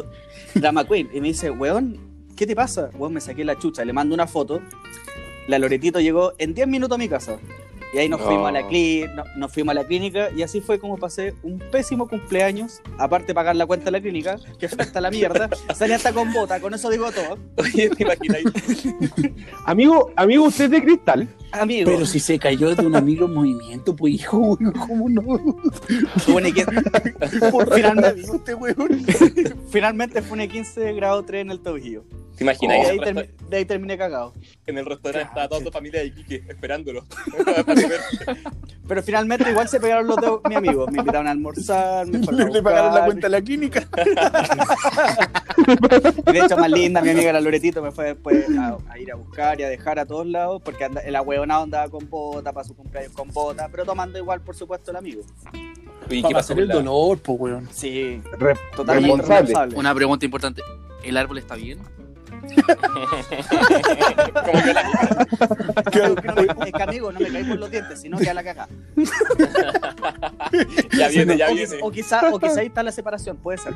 Drama 0.54 0.84
Queen. 0.86 1.08
Y 1.14 1.20
me 1.22 1.28
dice, 1.28 1.50
weón, 1.50 1.96
¿qué 2.36 2.46
te 2.46 2.54
pasa? 2.54 2.90
Weón, 2.94 3.14
me 3.14 3.20
saqué 3.20 3.44
la 3.44 3.58
chucha. 3.58 3.84
Le 3.84 3.92
mando 3.92 4.14
una 4.14 4.26
foto. 4.26 4.60
La 5.48 5.58
Loretito 5.58 6.00
llegó 6.00 6.32
en 6.38 6.54
10 6.54 6.68
minutos 6.68 6.94
a 6.96 6.98
mi 6.98 7.08
casa. 7.08 7.38
Y 7.94 7.98
ahí 7.98 8.08
nos 8.08 8.18
No. 8.20 8.26
fuimos 8.26 8.48
a 8.48 8.52
la 8.52 8.66
clínica, 8.66 9.24
nos 9.36 9.52
fuimos 9.52 9.70
a 9.70 9.74
la 9.74 9.84
clínica 9.86 10.28
y 10.36 10.42
así 10.42 10.60
fue 10.60 10.78
como 10.80 10.98
pasé 10.98 11.34
un 11.44 11.60
pésimo 11.70 12.08
cumpleaños, 12.08 12.82
aparte 12.98 13.28
de 13.28 13.34
pagar 13.34 13.54
la 13.54 13.64
cuenta 13.64 13.86
de 13.86 13.90
la 13.92 14.00
clínica, 14.00 14.36
que 14.58 14.68
fue 14.68 14.82
hasta 14.82 15.00
la 15.00 15.08
mierda, 15.10 15.48
salí 15.74 15.92
hasta 15.92 16.12
con 16.12 16.32
bota, 16.32 16.60
con 16.60 16.74
eso 16.74 16.90
digo 16.90 17.10
todo. 17.12 17.38
Oye, 17.56 17.88
te 17.90 18.02
imaginas. 18.02 18.40
Amigo, 19.64 20.10
amigo, 20.16 20.44
usted 20.44 20.64
es 20.66 20.70
de 20.72 20.82
cristal. 20.82 21.28
Amigo, 21.52 21.90
Pero 21.90 22.04
si 22.06 22.18
se 22.20 22.38
cayó 22.38 22.74
de 22.74 22.84
un 22.86 22.96
amigo 22.96 23.26
en 23.26 23.34
movimiento, 23.34 23.94
pues 23.96 24.14
hijo, 24.14 24.36
weón, 24.38 24.72
¿cómo 24.72 25.08
no? 25.08 25.22
fue 26.18 26.34
un 26.34 26.44
E15 26.44 27.50
Por 27.50 27.74
Finalmente- 27.74 28.22
finalmente, 28.44 29.12
este 29.12 29.54
finalmente 29.70 30.22
fue 30.22 30.38
un 30.42 30.48
15 30.48 30.92
grado 30.94 31.24
3 31.24 31.42
en 31.42 31.50
el 31.50 31.60
tobillo. 31.60 32.04
¿Te 32.36 32.44
imaginas? 32.44 32.82
de, 32.82 32.90
ahí 32.90 32.98
termi- 32.98 33.14
resto- 33.26 33.48
de 33.48 33.56
ahí 33.56 33.64
terminé 33.64 33.96
cagado. 33.96 34.34
en 34.66 34.76
el 34.76 34.84
restaurante 34.84 35.26
estaba 35.28 35.48
toda 35.48 35.62
tu 35.64 35.70
familia 35.70 36.00
de 36.00 36.06
Iquique 36.08 36.44
esperándolo. 36.48 37.04
Pero 38.88 39.02
finalmente 39.02 39.50
igual 39.50 39.68
se 39.68 39.80
pegaron 39.80 40.06
los 40.06 40.16
dedos, 40.16 40.40
mi 40.48 40.54
amigo. 40.54 40.86
Me 40.88 40.98
invitaron 40.98 41.26
a 41.26 41.30
almorzar, 41.30 42.06
me 42.06 42.22
fueron 42.22 42.42
a 42.48 42.50
Le, 42.50 42.62
pagaron 42.62 42.94
la 42.94 43.04
cuenta 43.06 43.26
a 43.26 43.30
la 43.30 43.40
clínica. 43.40 43.88
Y 46.26 46.32
de 46.32 46.38
hecho, 46.40 46.56
más 46.56 46.70
linda, 46.70 47.00
mi 47.00 47.10
amiga 47.10 47.32
la 47.32 47.40
Loretito 47.40 47.82
me 47.82 47.90
fue 47.90 48.04
después 48.06 48.46
a, 48.58 48.76
a 48.90 48.98
ir 48.98 49.10
a 49.10 49.16
buscar 49.16 49.58
y 49.58 49.64
a 49.64 49.68
dejar 49.68 49.98
a 49.98 50.06
todos 50.06 50.26
lados 50.26 50.60
porque 50.64 50.84
anda, 50.84 51.00
el 51.00 51.16
ahueonado 51.36 51.62
andaba 51.64 51.88
con 51.90 52.08
bota 52.10 52.52
para 52.52 52.66
su 52.66 52.74
cumpleaños 52.74 53.12
con 53.12 53.30
bota, 53.32 53.68
pero 53.70 53.84
tomando 53.84 54.18
igual, 54.18 54.40
por 54.40 54.54
supuesto, 54.56 54.90
el 54.90 54.96
amigo. 54.98 55.22
Para 55.52 56.08
¿qué 56.08 56.22
pasó 56.22 56.34
pasar 56.34 56.56
con 56.56 56.62
el 56.62 56.68
la- 56.68 56.74
dolor, 56.76 57.18
pues 57.18 57.40
weón. 57.40 57.68
Sí, 57.72 58.20
Re- 58.38 58.54
totalmente 58.76 59.08
responsable. 59.08 59.40
responsable. 59.40 59.76
Una 59.76 59.94
pregunta 59.94 60.24
importante. 60.24 60.62
¿El 61.04 61.16
árbol 61.16 61.38
está 61.38 61.54
bien? 61.56 61.78
Como 64.44 64.62
que 64.62 64.74
la- 64.74 65.26
Claro, 65.90 66.14
que 66.16 66.28
no 66.28 66.34
me- 66.34 66.68
es 66.68 66.72
que 66.72 66.82
amigo, 66.82 67.12
no 67.12 67.20
me 67.20 67.28
caí 67.30 67.44
por 67.44 67.58
los 67.58 67.70
dientes, 67.70 68.00
sino 68.00 68.18
que 68.18 68.30
a 68.30 68.34
la 68.34 68.44
caga. 68.44 68.68
Ya 70.96 71.08
viene, 71.08 71.36
ya 71.36 71.50
o, 71.50 71.54
viene. 71.54 71.76
o 71.82 71.90
quizá, 71.90 72.30
o 72.32 72.38
quizá 72.38 72.60
ahí 72.60 72.66
está 72.68 72.82
la 72.82 72.92
separación, 72.92 73.36
puede 73.36 73.58
ser. 73.58 73.74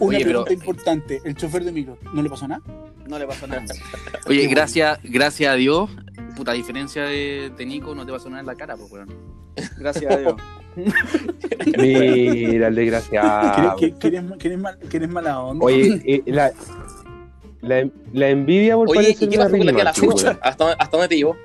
Una 0.00 0.16
Oye, 0.16 0.24
pero- 0.24 0.44
pregunta 0.44 0.52
importante. 0.52 1.20
¿El 1.24 1.34
chofer 1.36 1.64
de 1.64 1.72
micro 1.72 1.98
no 2.12 2.22
le 2.22 2.30
pasó 2.30 2.48
nada? 2.48 2.62
No 3.06 3.18
le 3.18 3.26
pasó 3.26 3.46
nada. 3.46 3.64
Oye, 4.26 4.46
gracias, 4.46 4.98
gracias 5.02 5.52
a 5.52 5.56
Dios. 5.56 5.90
Puta, 6.38 6.52
a 6.52 6.54
diferencia 6.54 7.02
de, 7.02 7.50
de 7.56 7.66
Nico, 7.66 7.94
no 7.96 8.06
te 8.06 8.12
va 8.12 8.16
a 8.18 8.20
sonar 8.20 8.38
en 8.40 8.46
la 8.46 8.54
cara, 8.54 8.76
pues, 8.76 8.92
weón. 8.92 9.08
Gracias 9.76 10.14
a 10.14 10.16
Dios. 10.18 10.34
Mira, 11.76 12.68
el 12.68 12.74
desgraciado. 12.76 13.76
¿Quieres, 13.98 14.22
mal- 14.58 14.78
mala 15.08 15.40
onda? 15.40 15.64
Oye, 15.66 16.00
eh, 16.06 16.22
la, 16.26 16.52
la, 17.62 17.88
la 18.12 18.28
envidia 18.28 18.76
por 18.76 18.88
Oye, 18.88 19.00
parecer 19.00 19.28
¿y 19.28 19.30
qué 19.32 19.38
pasó 19.38 19.50
con 19.56 19.66
la 19.66 19.72
tía 19.72 19.84
la 19.84 19.92
rima, 19.92 20.12
chucha? 20.14 20.26
weón. 20.28 20.38
¿Hasta, 20.42 20.72
¿Hasta 20.74 20.96
dónde 20.96 21.08
te 21.08 21.16
llevó? 21.16 21.36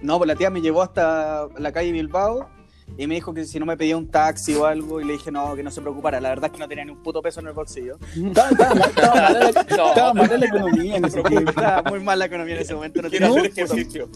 No, 0.00 0.18
pues 0.18 0.28
la 0.28 0.36
tía 0.36 0.50
me 0.50 0.60
llevó 0.60 0.82
hasta 0.82 1.48
la 1.58 1.72
calle 1.72 1.90
Bilbao 1.90 2.48
y 2.96 3.06
me 3.06 3.14
dijo 3.16 3.34
que 3.34 3.44
si 3.44 3.58
no 3.58 3.66
me 3.66 3.76
pedía 3.76 3.96
un 3.96 4.08
taxi 4.08 4.54
o 4.54 4.66
algo 4.66 5.00
y 5.00 5.04
le 5.04 5.14
dije 5.14 5.30
no, 5.32 5.54
que 5.56 5.62
no 5.62 5.70
se 5.70 5.80
preocupara. 5.80 6.20
La 6.20 6.28
verdad 6.30 6.46
es 6.46 6.52
que 6.52 6.58
no 6.58 6.68
tenía 6.68 6.84
ni 6.84 6.92
un 6.92 7.02
puto 7.02 7.20
peso 7.22 7.40
en 7.40 7.48
el 7.48 7.52
bolsillo. 7.52 7.98
Estaba, 8.14 8.50
estaba 8.50 8.74
mal- 8.74 8.88
estaba 8.88 9.14
mala 9.14 9.40
la, 9.40 9.60
estaba 9.60 10.14
mala 10.14 10.36
la 10.38 10.46
economía 10.46 10.96
en 10.96 11.04
ese. 11.04 11.20
Estaba 11.20 11.82
muy 11.90 12.00
mal 12.00 12.18
la 12.18 12.24
economía 12.26 12.54
en 12.56 12.60
ese 12.62 12.74
momento. 12.74 13.02
No 13.02 13.10
tenía 13.10 13.28
hacer 13.28 13.46
ejercicio. 13.46 14.08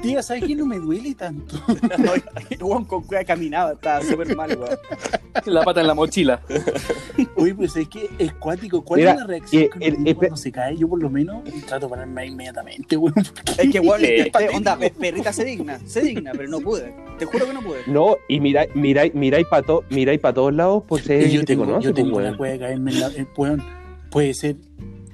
Tía, 0.00 0.22
¿sabes 0.22 0.44
qué? 0.44 0.54
No 0.54 0.64
me 0.66 0.78
duele 0.78 1.14
tanto. 1.14 1.56
Weón, 2.60 2.84
con 2.84 3.02
cueva 3.04 3.24
caminaba, 3.24 3.72
estaba 3.72 4.02
súper 4.02 4.34
mal, 4.36 4.56
weón. 4.56 4.78
La 5.46 5.62
pata 5.62 5.80
en 5.80 5.86
la 5.86 5.94
mochila. 5.94 6.40
Oye, 7.36 7.54
pues 7.54 7.76
es 7.76 7.88
que 7.88 8.08
es 8.18 8.32
cuático. 8.34 8.82
¿Cuál 8.82 9.00
Mira, 9.00 9.12
es 9.12 9.16
la 9.18 9.26
reacción 9.26 9.62
eh, 9.64 9.70
que 9.78 9.86
el- 9.88 10.08
el- 10.08 10.16
cuando 10.16 10.36
se 10.36 10.52
cae? 10.52 10.76
Yo 10.76 10.88
por 10.88 11.02
lo 11.02 11.10
menos 11.10 11.42
trato 11.66 11.86
de 11.86 11.90
pararme 11.90 12.22
ahí 12.22 12.28
inmediatamente, 12.28 12.96
weón. 12.96 13.14
Es 13.58 13.70
que, 13.70 13.80
weón, 13.80 14.00
intenté, 14.04 14.48
onda, 14.54 14.76
pe- 14.78 14.90
perrita 14.90 15.32
se 15.32 15.44
digna, 15.44 15.78
se 15.86 16.00
digna, 16.02 16.32
pero 16.36 16.48
no 16.48 16.60
pude. 16.60 16.94
Te 17.18 17.24
juro 17.26 17.46
que 17.46 17.52
no 17.52 17.60
pude. 17.62 17.80
No, 17.86 18.16
y 18.28 18.40
miráis 18.40 18.74
miráis 18.74 19.14
miráis 19.14 19.46
para 19.48 19.62
to, 19.62 19.84
miráis 19.90 20.20
pa 20.20 20.32
todos 20.32 20.52
lados 20.54 20.84
ser 21.02 21.22
Y 21.26 21.30
yo 21.32 21.40
que 21.40 21.46
te 21.46 21.52
tengo, 21.54 21.64
conoce, 21.64 21.84
yo 21.86 21.94
tengo 21.94 22.12
pues, 22.12 22.30
la 22.30 22.36
cueva 22.36 22.52
de 22.52 22.58
caerme 22.60 22.90
en 22.92 23.00
la... 23.00 23.06
eh, 23.08 23.26
weón, 23.36 23.62
puede 24.10 24.34
ser 24.34 24.56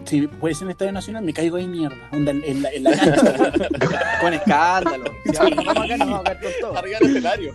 Si 0.05 0.27
puede 0.27 0.55
ser 0.55 0.64
en 0.64 0.69
el 0.69 0.73
Estadio 0.73 0.93
Nacional, 0.93 1.25
me 1.25 1.33
caigo 1.33 1.57
ahí 1.57 1.67
mierda. 1.67 1.97
Onda, 2.12 2.33
en, 2.33 2.62
la, 2.62 2.71
en 2.71 2.85
la 2.85 2.90
cancha. 2.93 3.53
Con 4.21 4.35
escándalo. 4.35 5.05
Si 5.25 5.31
nos 5.55 5.64
vamos 5.64 5.85
acá, 5.85 5.97
nos 5.97 6.09
vamos 6.09 6.21
a 6.21 6.25
caer 6.25 6.38
con 6.40 6.53
todo. 6.61 6.79
Arriba 6.79 6.99
del 7.01 7.11
escenario. 7.11 7.55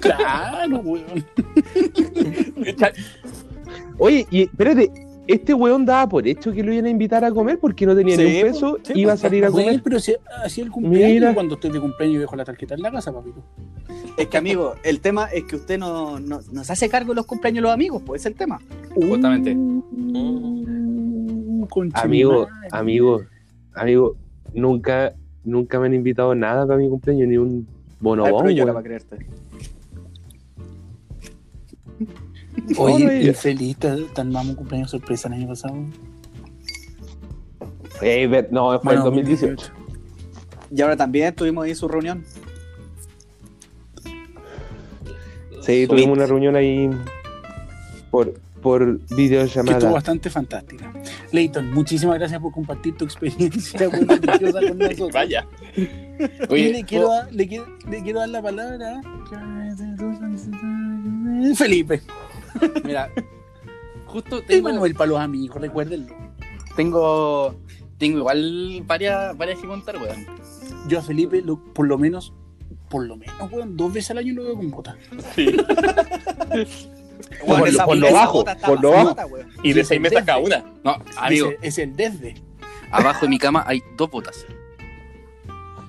claro, 0.00 0.78
weón. 0.78 1.24
Oye, 3.98 4.26
y 4.30 4.42
espérate, 4.42 4.90
este 5.26 5.54
weón 5.54 5.84
daba 5.84 6.08
por 6.08 6.26
hecho 6.26 6.52
que 6.52 6.62
lo 6.62 6.72
iban 6.72 6.86
a 6.86 6.90
invitar 6.90 7.24
a 7.24 7.30
comer 7.30 7.58
porque 7.58 7.86
no 7.86 7.94
tenía 7.94 8.16
ni 8.16 8.24
un 8.24 8.42
peso, 8.42 8.78
sí, 8.82 8.92
iba 8.96 9.12
a 9.12 9.14
pues, 9.14 9.20
salir 9.20 9.44
a 9.44 9.50
Weón, 9.50 9.66
comer. 9.66 9.82
pero 9.82 10.00
si 10.00 10.14
así 10.42 10.60
el 10.60 10.70
cumpleaños, 10.70 11.20
Mira. 11.20 11.34
cuando 11.34 11.54
estoy 11.54 11.70
de 11.70 11.80
cumpleaños 11.80 12.14
yo 12.14 12.20
dejo 12.20 12.36
la 12.36 12.44
tarjeta 12.44 12.74
en 12.74 12.82
la 12.82 12.90
casa, 12.90 13.12
papito. 13.12 13.42
Es 14.16 14.26
que, 14.26 14.36
amigo, 14.36 14.74
el 14.82 15.00
tema 15.00 15.26
es 15.26 15.44
que 15.44 15.56
usted 15.56 15.78
no, 15.78 16.18
no, 16.18 16.40
no 16.50 16.64
se 16.64 16.72
hace 16.72 16.88
cargo 16.88 17.10
de 17.10 17.16
los 17.16 17.26
cumpleaños 17.26 17.58
de 17.58 17.62
los 17.62 17.72
amigos, 17.72 18.02
pues 18.04 18.22
es 18.22 18.26
el 18.26 18.34
tema. 18.34 18.60
Justamente. 18.94 19.54
Uh, 19.54 20.89
Amigo, 21.94 22.48
madre. 22.50 22.68
amigo, 22.72 23.22
amigo, 23.74 24.16
nunca, 24.54 25.14
nunca 25.44 25.78
me 25.80 25.86
han 25.86 25.94
invitado 25.94 26.34
nada 26.34 26.66
para 26.66 26.78
mi 26.78 26.88
cumpleaños, 26.88 27.28
ni 27.28 27.36
un 27.36 27.66
bonobón, 28.00 28.46
Ay, 28.48 28.56
pero 28.56 28.66
yo 28.74 28.82
creerte. 28.82 29.26
Oye, 32.78 33.26
infeliz, 33.28 33.76
¿te- 33.76 34.04
te 34.14 34.20
armamos 34.20 34.50
un 34.50 34.54
cumpleaños 34.56 34.90
sorpresa 34.90 35.28
el 35.28 35.34
año 35.34 35.48
pasado? 35.48 35.74
Ver- 38.00 38.48
no, 38.50 38.80
fue 38.80 38.94
el 38.94 39.02
2018. 39.02 39.72
Y 40.74 40.80
ahora 40.82 40.96
también 40.96 41.34
tuvimos 41.34 41.64
ahí 41.64 41.74
su 41.74 41.88
reunión. 41.88 42.24
Sí, 45.62 45.86
tuvimos 45.86 46.16
una 46.16 46.26
reunión 46.26 46.56
ahí 46.56 46.88
por, 48.10 48.32
por 48.62 48.84
Que 48.98 49.02
estuvo 49.02 49.16
videollamada. 49.16 49.90
bastante 49.90 50.30
fantástica. 50.30 50.92
Leighton, 51.32 51.72
muchísimas 51.72 52.18
gracias 52.18 52.40
por 52.40 52.52
compartir 52.52 52.96
tu 52.96 53.04
experiencia 53.04 53.90
con 53.90 54.06
nosotros. 54.06 55.12
Vaya. 55.12 55.46
Y 55.76 56.72
le 56.72 56.84
quiero, 56.84 57.08
dar- 57.10 57.32
le, 57.32 57.48
quiero, 57.48 57.66
le 57.88 58.02
quiero 58.02 58.20
dar 58.20 58.28
la 58.28 58.42
palabra 58.42 59.00
a 59.00 59.02
Felipe. 61.56 62.00
mira, 62.84 63.10
justo 64.06 64.42
Tengo 64.46 64.68
Manuel 64.68 64.94
para 64.94 65.10
los 65.10 65.20
amigos, 65.20 65.60
recuérdenlo. 65.60 66.14
tengo, 66.76 67.54
tengo 67.98 68.18
igual 68.18 68.82
varias, 68.86 69.36
varias 69.36 69.58
que 69.60 69.66
contar, 69.66 69.96
weón. 69.96 70.26
Yo 70.88 70.98
a 70.98 71.02
Felipe, 71.02 71.42
lo- 71.42 71.62
por 71.72 71.86
lo 71.86 71.98
menos, 71.98 72.32
por 72.88 73.06
lo 73.06 73.16
menos, 73.16 73.34
weón, 73.52 73.76
dos 73.76 73.92
veces 73.92 74.10
al 74.10 74.18
año 74.18 74.34
lo 74.34 74.44
veo 74.44 74.56
con 74.56 74.70
bota. 74.70 74.96
Por 77.46 77.58
lo- 77.60 77.66
esa- 77.66 77.84
por 77.86 77.96
lo 77.96 78.12
bajo, 78.12 78.44
por 78.44 78.82
lo 78.82 78.90
weón. 78.90 79.16
Y 79.62 79.72
de 79.72 79.84
seis 79.84 80.00
meses 80.00 80.22
cada 80.24 80.38
una. 80.38 80.64
No, 80.84 80.96
amigo, 81.16 81.50
es 81.62 81.78
el 81.78 81.94
desde. 81.96 82.34
abajo 82.90 83.20
de 83.22 83.28
mi 83.28 83.38
cama 83.38 83.64
hay 83.66 83.82
dos 83.96 84.10
botas. 84.10 84.44
Ah, 85.48 85.86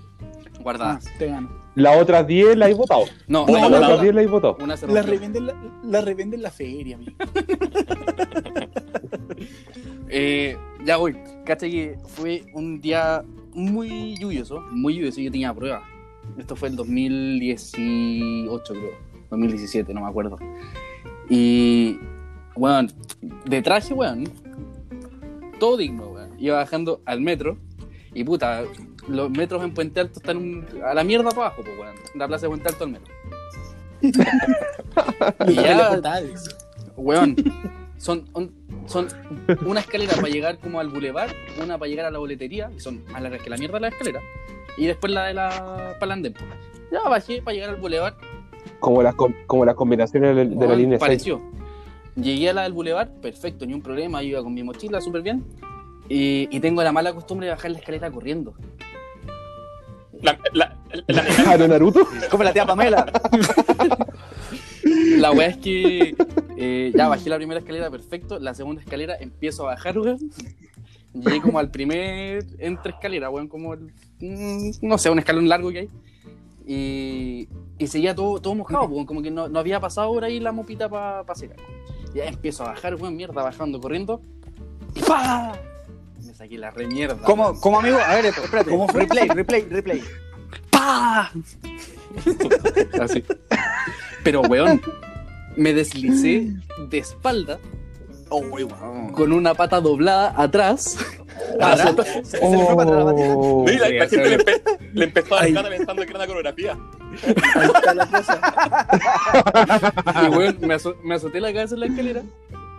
Guardadas. 0.61 1.05
te 1.17 1.27
gano. 1.27 1.61
Las 1.73 1.97
otras 2.01 2.27
10 2.27 2.57
las 2.57 2.69
he 2.69 2.73
votado. 2.73 3.05
No, 3.27 3.45
no, 3.47 3.53
Las 3.53 3.71
la- 3.71 3.77
otras 3.87 4.01
10 4.01 4.13
las 4.13 4.23
he 4.25 4.27
votado. 4.27 4.57
La 4.89 5.01
revenden, 5.01 5.47
la, 5.47 5.55
la 5.83 6.01
revenden 6.01 6.39
en 6.39 6.43
la 6.43 6.51
feria, 6.51 6.95
amigo. 6.97 7.13
Eh, 10.13 10.57
ya 10.83 10.97
voy. 10.97 11.15
Cacha 11.45 11.67
que 11.67 11.97
fue 12.05 12.43
un 12.53 12.81
día 12.81 13.23
muy 13.53 14.17
lluvioso, 14.17 14.59
muy 14.71 14.95
lluvioso. 14.95 15.21
Yo 15.21 15.31
tenía 15.31 15.53
prueba. 15.53 15.83
Esto 16.37 16.55
fue 16.57 16.67
el 16.69 16.75
2018, 16.75 18.73
creo. 18.73 18.91
2017, 19.29 19.93
no 19.93 20.01
me 20.01 20.07
acuerdo. 20.09 20.37
Y, 21.33 21.97
weón, 22.57 22.91
de 23.45 23.61
traje, 23.61 23.93
weón, 23.93 24.25
todo 25.61 25.77
digno, 25.77 26.07
weón. 26.07 26.31
Iba 26.37 26.57
bajando 26.57 27.01
al 27.05 27.21
metro 27.21 27.57
y 28.13 28.23
puta, 28.25 28.63
los 29.07 29.29
metros 29.29 29.63
en 29.63 29.73
Puente 29.73 30.01
Alto 30.01 30.19
están 30.19 30.35
un- 30.37 30.65
a 30.85 30.93
la 30.93 31.03
mierda 31.05 31.29
para 31.29 31.47
abajo, 31.47 31.61
pues, 31.63 31.79
weón. 31.79 31.95
La 32.15 32.27
plaza 32.27 32.47
de 32.47 32.49
Puente 32.49 32.67
Alto 32.67 32.83
al 32.83 32.89
metro. 32.91 33.13
Y 35.47 35.53
ya. 35.55 35.99
Weón, 36.97 37.35
son, 37.97 38.25
son 38.87 39.07
una 39.65 39.79
escalera 39.79 40.15
para 40.15 40.27
llegar 40.27 40.57
como 40.57 40.79
al 40.79 40.89
bulevar, 40.89 41.29
una 41.63 41.77
para 41.77 41.87
llegar 41.89 42.07
a 42.07 42.11
la 42.11 42.17
boletería, 42.19 42.69
que 42.69 42.79
son 42.81 43.03
más 43.11 43.21
largas 43.21 43.41
que 43.41 43.49
la 43.49 43.57
mierda 43.57 43.79
la 43.79 43.87
escalera, 43.89 44.19
y 44.77 44.85
después 44.87 45.13
la 45.13 45.25
de 45.27 45.33
la 45.35 45.95
palandén. 45.99 46.33
po. 46.33 46.41
Ya 46.91 47.07
bajé 47.07 47.41
para 47.41 47.53
llegar 47.55 47.69
al 47.69 47.75
bulevar, 47.77 48.17
Como 48.81 49.01
las, 49.01 49.15
com- 49.15 49.33
como 49.47 49.63
las 49.63 49.75
combinaciones 49.75 50.35
de, 50.35 50.45
de 50.47 50.67
la 50.67 50.75
línea 50.75 50.97
6. 50.97 50.99
pareció. 50.99 51.41
Llegué 52.15 52.49
a 52.49 52.53
la 52.53 52.63
del 52.63 52.73
bulevar, 52.73 53.09
perfecto, 53.21 53.65
ni 53.65 53.73
un 53.73 53.81
problema, 53.81 54.21
iba 54.21 54.43
con 54.43 54.53
mi 54.53 54.63
mochila 54.63 54.99
súper 54.99 55.21
bien, 55.21 55.45
y, 56.09 56.49
y 56.51 56.59
tengo 56.59 56.83
la 56.83 56.91
mala 56.91 57.13
costumbre 57.13 57.47
de 57.47 57.53
bajar 57.53 57.71
la 57.71 57.77
escalera 57.77 58.11
corriendo. 58.11 58.53
La, 60.21 60.37
la, 60.53 60.75
la 61.07 61.21
mecánica. 61.23 61.51
¿A 61.51 61.57
lo 61.57 61.67
Naruto? 61.69 62.01
Como 62.29 62.43
la 62.43 62.51
tía 62.53 62.65
Pamela. 62.65 63.05
La 65.17 65.31
weá 65.31 65.47
es 65.47 65.57
que 65.57 66.15
eh, 66.57 66.91
ya 66.95 67.07
bajé 67.07 67.29
la 67.29 67.37
primera 67.37 67.59
escalera, 67.59 67.89
perfecto. 67.89 68.39
La 68.39 68.53
segunda 68.53 68.81
escalera 68.81 69.15
empiezo 69.19 69.63
a 69.63 69.73
bajar, 69.73 69.97
weón. 69.97 70.17
Llegué 71.13 71.41
como 71.41 71.59
al 71.59 71.69
primer 71.71 72.45
entre 72.59 72.91
escalera, 72.93 73.29
weón, 73.29 73.47
como 73.47 73.73
el, 73.73 73.91
mm, 74.19 74.71
no 74.81 74.97
sé, 74.97 75.09
un 75.09 75.19
escalón 75.19 75.47
largo 75.49 75.69
que 75.71 75.79
hay. 75.79 75.89
Y, 76.73 77.49
y 77.77 77.87
seguía 77.87 78.15
todo, 78.15 78.39
todo 78.39 78.55
mojado, 78.55 78.85
weón, 78.85 79.05
como 79.05 79.21
que 79.21 79.29
no, 79.29 79.49
no 79.49 79.59
había 79.59 79.81
pasado 79.81 80.13
por 80.13 80.23
ahí 80.23 80.39
la 80.39 80.53
mopita 80.53 80.87
para 80.87 81.21
pa 81.25 81.35
secar. 81.35 81.57
Ya 82.13 82.23
empiezo 82.23 82.63
a 82.63 82.67
bajar, 82.69 82.95
weón, 82.95 83.17
mierda, 83.17 83.43
bajando, 83.43 83.81
corriendo. 83.81 84.21
Y 84.95 85.01
¡pa! 85.01 85.51
Me 86.25 86.33
saqué 86.33 86.57
la 86.57 86.71
re 86.71 86.87
mierda. 86.87 87.17
¿Cómo, 87.25 87.49
amigo? 87.77 87.97
A 87.97 88.15
ver, 88.15 88.27
espérate. 88.27 88.69
¿Cómo 88.69 88.87
fue? 88.87 89.01
Replay, 89.01 89.27
replay, 89.35 89.61
replay. 89.63 90.01
¡Pa! 90.69 91.29
Así. 93.01 93.21
Pero, 94.23 94.41
weón, 94.43 94.81
me 95.57 95.73
deslicé 95.73 96.53
de 96.89 96.97
espalda 96.99 97.59
Oh, 98.29 98.39
weón. 98.39 99.11
con 99.11 99.33
una 99.33 99.53
pata 99.55 99.81
doblada 99.81 100.33
atrás. 100.41 100.97
Se, 102.23 102.37
se 102.37 102.49
le 102.57 102.65
fue 102.65 102.75
para 102.75 103.01
atrás. 103.01 103.15
Oh, 103.37 103.65
la, 103.67 104.07
gente 104.07 104.17
le, 104.29 104.37
empe- 104.37 104.61
le 104.93 105.05
empezó 105.05 105.35
a 105.35 105.47
dar 105.49 105.69
pensando 105.69 106.01
que 106.03 106.09
era 106.09 106.17
una 106.19 106.27
coreografía. 106.27 106.77
Ahí 107.55 107.69
está 107.75 107.93
la 107.93 108.05
cosa. 108.07 108.39
Y, 110.23 110.29
weón, 110.35 110.57
me, 110.61 110.77
me 111.03 111.15
azoté 111.15 111.39
la 111.41 111.53
cabeza 111.53 111.73
en 111.75 111.79
la 111.81 111.85
escalera 111.87 112.23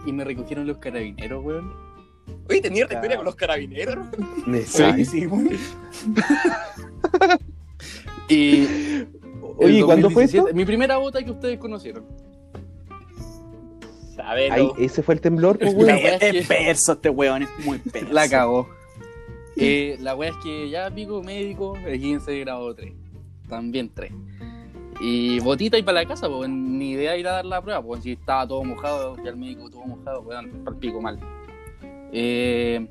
y 0.06 0.12
me 0.12 0.24
recogieron 0.24 0.66
los 0.66 0.78
carabineros, 0.78 1.44
weón. 1.44 1.72
Oye, 2.48 2.60
tenía 2.60 2.84
esta 2.84 2.94
historia 2.94 3.16
con 3.16 3.24
los 3.26 3.34
carabineros. 3.34 4.06
necesario. 4.46 5.04
Sí, 5.04 5.10
sí, 5.20 5.26
bueno. 5.26 5.50
Y. 8.28 8.66
Oye, 9.58 9.82
¿cuándo 9.84 10.10
fue 10.10 10.22
2017, 10.24 10.38
esto? 10.38 10.54
Mi 10.56 10.64
primera 10.64 10.96
bota 10.96 11.22
que 11.22 11.30
ustedes 11.30 11.58
conocieron. 11.58 12.04
Ese 14.78 15.02
fue 15.02 15.14
el 15.14 15.20
temblor, 15.20 15.58
pues, 15.58 15.74
weón. 15.74 15.90
es 15.90 16.22
Es 16.22 16.32
que- 16.32 16.42
perso 16.54 16.92
este 16.92 17.08
weón, 17.10 17.42
es 17.42 17.48
muy 17.64 17.78
perso. 17.92 18.12
La 18.12 18.28
cagó. 18.28 18.68
Eh, 19.54 19.98
la 20.00 20.14
wea 20.16 20.30
es 20.30 20.36
que 20.42 20.70
ya 20.70 20.90
pico 20.90 21.22
médico, 21.22 21.76
el 21.86 22.00
15 22.00 22.30
de 22.30 22.40
grado 22.40 22.74
3. 22.74 22.90
También 23.50 23.90
3. 23.94 24.10
Y 24.98 25.40
botita 25.40 25.76
y 25.76 25.82
para 25.82 26.00
la 26.00 26.08
casa, 26.08 26.26
pues 26.30 26.48
ni 26.48 26.92
idea 26.92 27.12
de 27.12 27.18
ir 27.20 27.28
a 27.28 27.32
dar 27.32 27.44
la 27.44 27.60
prueba, 27.60 27.82
pues 27.82 28.02
si 28.02 28.12
estaba 28.12 28.48
todo 28.48 28.64
mojado, 28.64 29.14
ya 29.22 29.28
el 29.28 29.36
médico 29.36 29.68
todo 29.68 29.82
mojado, 29.84 30.22
weón, 30.22 30.50
para 30.64 30.74
el 30.74 30.80
pico 30.80 31.02
mal. 31.02 31.18
Eh, 32.12 32.86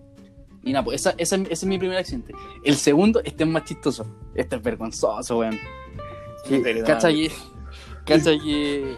y 0.63 0.71
nada, 0.71 0.83
pues 0.85 1.01
esa, 1.01 1.15
esa- 1.17 1.35
ese 1.37 1.51
es 1.51 1.65
mi 1.65 1.79
primer 1.79 1.97
accidente. 1.97 2.33
El 2.63 2.75
segundo, 2.75 3.21
este 3.23 3.43
es 3.43 3.49
más 3.49 3.63
chistoso. 3.63 4.05
Este 4.35 4.55
es 4.57 4.61
vergonzoso, 4.61 5.39
weón. 5.39 5.57
Cacha 6.85 7.09
que, 7.09 7.31
cacha 8.05 8.31
que 8.37 8.97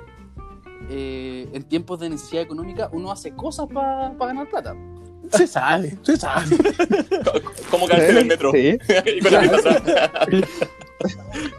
eh, 0.90 1.50
en 1.54 1.64
tiempos 1.64 2.00
de 2.00 2.10
necesidad 2.10 2.44
económica 2.44 2.90
uno 2.92 3.12
hace 3.12 3.32
cosas 3.32 3.68
para 3.72 4.14
ganar 4.14 4.50
plata. 4.50 4.76
Se 5.32 5.48
sabe, 5.48 5.98
se 6.04 6.18
sabe. 6.18 6.46
¿Cómo 7.72 7.88
caerse 7.88 8.12
en 8.12 8.18
el 8.18 8.26
metro? 8.26 8.52
Sí. 8.52 8.78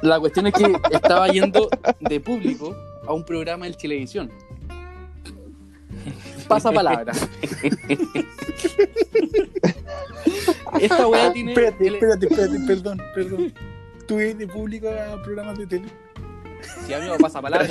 la 0.02 0.20
cuestión 0.20 0.46
es 0.46 0.54
que 0.54 0.72
estaba 0.92 1.28
yendo 1.28 1.68
de 2.00 2.20
público 2.20 2.76
a 3.06 3.12
un 3.12 3.24
programa 3.24 3.66
de 3.66 3.72
televisión. 3.72 4.30
Pasa 6.46 6.70
palabra. 6.70 7.12
Esta 10.80 11.06
weá 11.06 11.32
tiene. 11.32 11.52
Espérate, 11.52 11.86
espérate, 11.86 12.26
espérate, 12.26 12.58
perdón, 12.66 13.02
perdón. 13.14 13.54
¿Tú 14.06 14.18
eres 14.18 14.38
de 14.38 14.46
público 14.46 14.88
a 14.88 15.22
programas 15.22 15.58
de 15.58 15.66
tele? 15.66 16.03
Sí, 16.86 16.94
amigo, 16.94 17.16
pasa 17.18 17.40
palabra. 17.40 17.68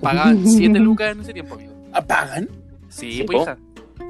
Pagaban 0.00 0.46
7 0.46 0.78
lucas 0.78 1.12
en 1.12 1.20
ese 1.20 1.32
tiempo, 1.32 1.54
amigo. 1.54 1.72
¿Apagan? 1.92 2.48
Sí, 2.88 3.12
Sí, 3.12 3.22
pues 3.24 3.42
hija. 3.42 3.58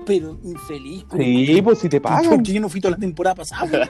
Pero 0.04 0.38
infeliz. 0.42 1.04
Sí, 1.16 1.60
pues 1.62 1.78
si 1.78 1.88
te 1.88 2.00
pagan. 2.00 2.30
Porque 2.30 2.52
yo 2.52 2.60
no 2.60 2.68
fui 2.68 2.80
toda 2.80 2.92
la 2.92 2.98
temporada 2.98 3.36
pasada. 3.36 3.70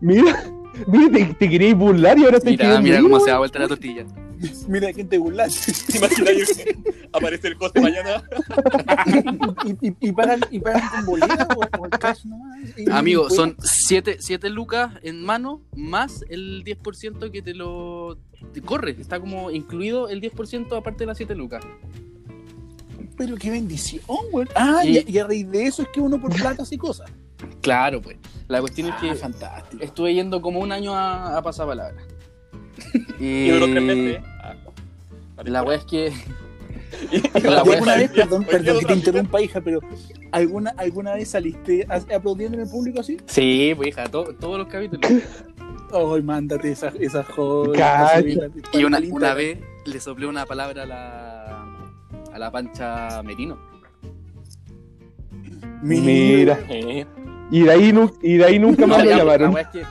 Mira, 0.00 0.44
mira, 0.86 1.12
te, 1.12 1.34
te 1.34 1.48
querías 1.48 1.76
burlar 1.76 2.18
y 2.18 2.24
ahora 2.24 2.40
te 2.40 2.50
Mira, 2.50 2.80
mira 2.80 3.00
cómo 3.00 3.20
se 3.20 3.30
da 3.30 3.38
vuelta 3.38 3.58
la 3.58 3.68
tortilla. 3.68 4.06
Mira 4.68 4.92
quién 4.92 5.08
te 5.08 5.18
burlaste. 5.18 5.72
¿Te 5.86 5.98
imaginas 5.98 6.64
aparece 7.12 7.48
el 7.48 7.54
José 7.54 7.80
mañana? 7.80 8.22
y, 9.64 9.88
y, 9.88 9.96
y 10.00 10.12
pagan, 10.12 10.40
y 10.50 10.60
pagan 10.60 10.88
con 10.88 11.06
boleta 11.06 11.48
o, 11.56 11.80
o 11.80 11.84
el 11.84 11.90
cash 11.90 12.24
nomás. 12.24 12.58
Amigo, 12.92 13.28
son 13.28 13.56
7 13.60 14.18
lucas 14.50 14.92
en 15.02 15.24
mano 15.24 15.62
más 15.76 16.24
el 16.30 16.64
10% 16.64 17.30
que 17.30 17.42
te 17.42 17.54
lo 17.54 18.18
te 18.52 18.62
corre. 18.62 18.96
Está 18.98 19.20
como 19.20 19.50
incluido 19.50 20.08
el 20.08 20.22
10% 20.22 20.76
aparte 20.76 21.00
de 21.00 21.06
las 21.06 21.18
7 21.18 21.34
lucas. 21.34 21.62
Pero 23.20 23.36
qué 23.36 23.50
bendición, 23.50 24.00
güey. 24.32 24.48
Ah, 24.54 24.80
Y- 24.82 24.96
y, 25.00 25.04
y 25.08 25.18
a 25.18 25.26
raíz 25.26 25.50
de 25.50 25.66
eso 25.66 25.82
es 25.82 25.88
que 25.88 26.00
uno 26.00 26.18
por 26.18 26.34
plata 26.34 26.62
hace 26.62 26.78
cosas. 26.78 27.10
Claro, 27.60 28.00
pues. 28.00 28.16
La 28.48 28.60
cuestión 28.60 28.88
es 28.88 28.94
Ah, 28.96 29.00
que 29.02 29.14
fantástico. 29.14 29.82
estuve 29.84 30.14
yendo 30.14 30.40
como 30.40 30.60
un 30.60 30.72
año 30.72 30.94
a, 30.94 31.36
a 31.36 31.42
pasapalabra. 31.42 32.02
y 33.18 33.24
Y 33.48 33.50
duró 33.50 33.66
tres 33.66 33.82
meses. 33.82 34.22
Ah, 34.42 34.54
la 35.44 35.62
wea 35.62 35.76
es 35.76 35.84
que. 35.84 36.12
Y- 37.12 37.16
y 37.16 37.20
la 37.20 37.38
¿Y 37.38 37.42
wea- 37.42 37.74
alguna 37.74 37.96
vez, 37.96 38.10
perdón, 38.10 38.44
que 38.46 38.58
te 38.86 38.92
interrumpa, 38.94 39.40
hija, 39.42 39.60
pero 39.60 39.80
¿alguna, 40.32 40.74
¿alguna 40.78 41.12
vez 41.14 41.28
saliste 41.28 41.86
aplaudiendo 41.90 42.56
en 42.56 42.64
el 42.64 42.70
público 42.70 43.00
así? 43.00 43.18
Sí, 43.26 43.74
pues 43.76 43.88
hija, 43.90 44.04
to- 44.08 44.34
todos 44.40 44.58
los 44.58 44.68
capítulos. 44.68 45.10
Ay, 45.92 46.22
mándate 46.22 46.72
esa, 46.72 46.88
esa. 46.98 47.24
Cacha. 47.76 48.22
Y 48.72 48.84
una, 48.84 48.98
una 49.10 49.34
vez 49.34 49.58
le 49.84 50.00
soplé 50.00 50.26
una 50.26 50.46
palabra 50.46 50.82
a 50.84 50.86
la, 50.86 51.59
la 52.40 52.50
pancha 52.50 53.22
Merino. 53.22 53.56
Mira. 55.82 56.58
Eh, 56.68 57.06
Y 57.52 57.62
de 57.62 57.70
ahí, 57.70 57.92
nu- 57.92 58.12
y 58.22 58.36
de 58.36 58.44
ahí 58.44 58.58
nunca 58.58 58.86
más 58.86 58.98
No, 58.98 59.04
lo 59.04 59.10
La 59.10 59.16
llamaron. 59.16 59.52
wea 59.54 59.62
es 59.62 59.68
que, 59.68 59.82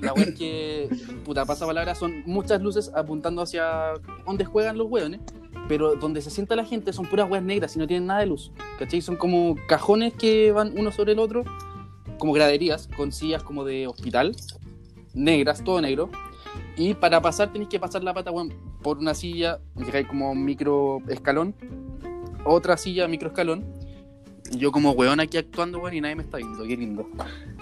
la 0.00 0.12
wea 0.12 0.24
es 0.24 0.34
que, 0.34 0.88
puta, 1.24 1.46
pasapalabra 1.46 1.94
son 1.94 2.22
muchas 2.26 2.60
luces 2.60 2.90
apuntando 2.94 3.40
hacia 3.42 3.94
donde 4.26 4.44
juegan 4.44 4.76
los 4.76 4.88
hueones, 4.90 5.20
pero 5.68 5.94
donde 5.96 6.20
se 6.20 6.28
sienta 6.30 6.54
la 6.54 6.64
gente 6.66 6.92
son 6.92 7.06
puras 7.06 7.30
weas 7.30 7.42
negras 7.42 7.74
y 7.76 7.78
no 7.78 7.86
tienen 7.86 8.06
nada 8.06 8.20
de 8.20 8.26
luz. 8.26 8.52
¿Cachai? 8.78 9.00
Son 9.00 9.16
como 9.16 9.56
cajones 9.68 10.12
que 10.12 10.52
van 10.52 10.74
uno 10.76 10.92
sobre 10.92 11.12
el 11.12 11.18
otro, 11.18 11.44
como 12.18 12.32
graderías, 12.34 12.88
con 12.94 13.10
sillas 13.10 13.42
como 13.42 13.64
de 13.64 13.86
hospital, 13.86 14.36
negras, 15.14 15.64
todo 15.64 15.80
negro. 15.80 16.10
Y 16.76 16.92
para 16.92 17.22
pasar 17.22 17.52
tenéis 17.52 17.70
que 17.70 17.80
pasar 17.80 18.04
la 18.04 18.12
pata 18.12 18.30
weón, 18.30 18.52
por 18.82 18.98
una 18.98 19.14
silla, 19.14 19.60
llegáis 19.76 20.06
como 20.06 20.34
micro 20.34 21.00
escalón, 21.08 21.54
otra 22.44 22.76
silla, 22.76 23.08
micro 23.08 23.28
escalón. 23.28 23.64
Yo 24.50 24.70
como 24.70 24.90
weón 24.90 25.18
aquí 25.18 25.38
actuando, 25.38 25.78
weón, 25.78 25.94
y 25.94 26.00
nadie 26.02 26.16
me 26.16 26.22
está 26.22 26.36
viendo, 26.36 26.62
qué 26.64 26.76
lindo. 26.76 27.08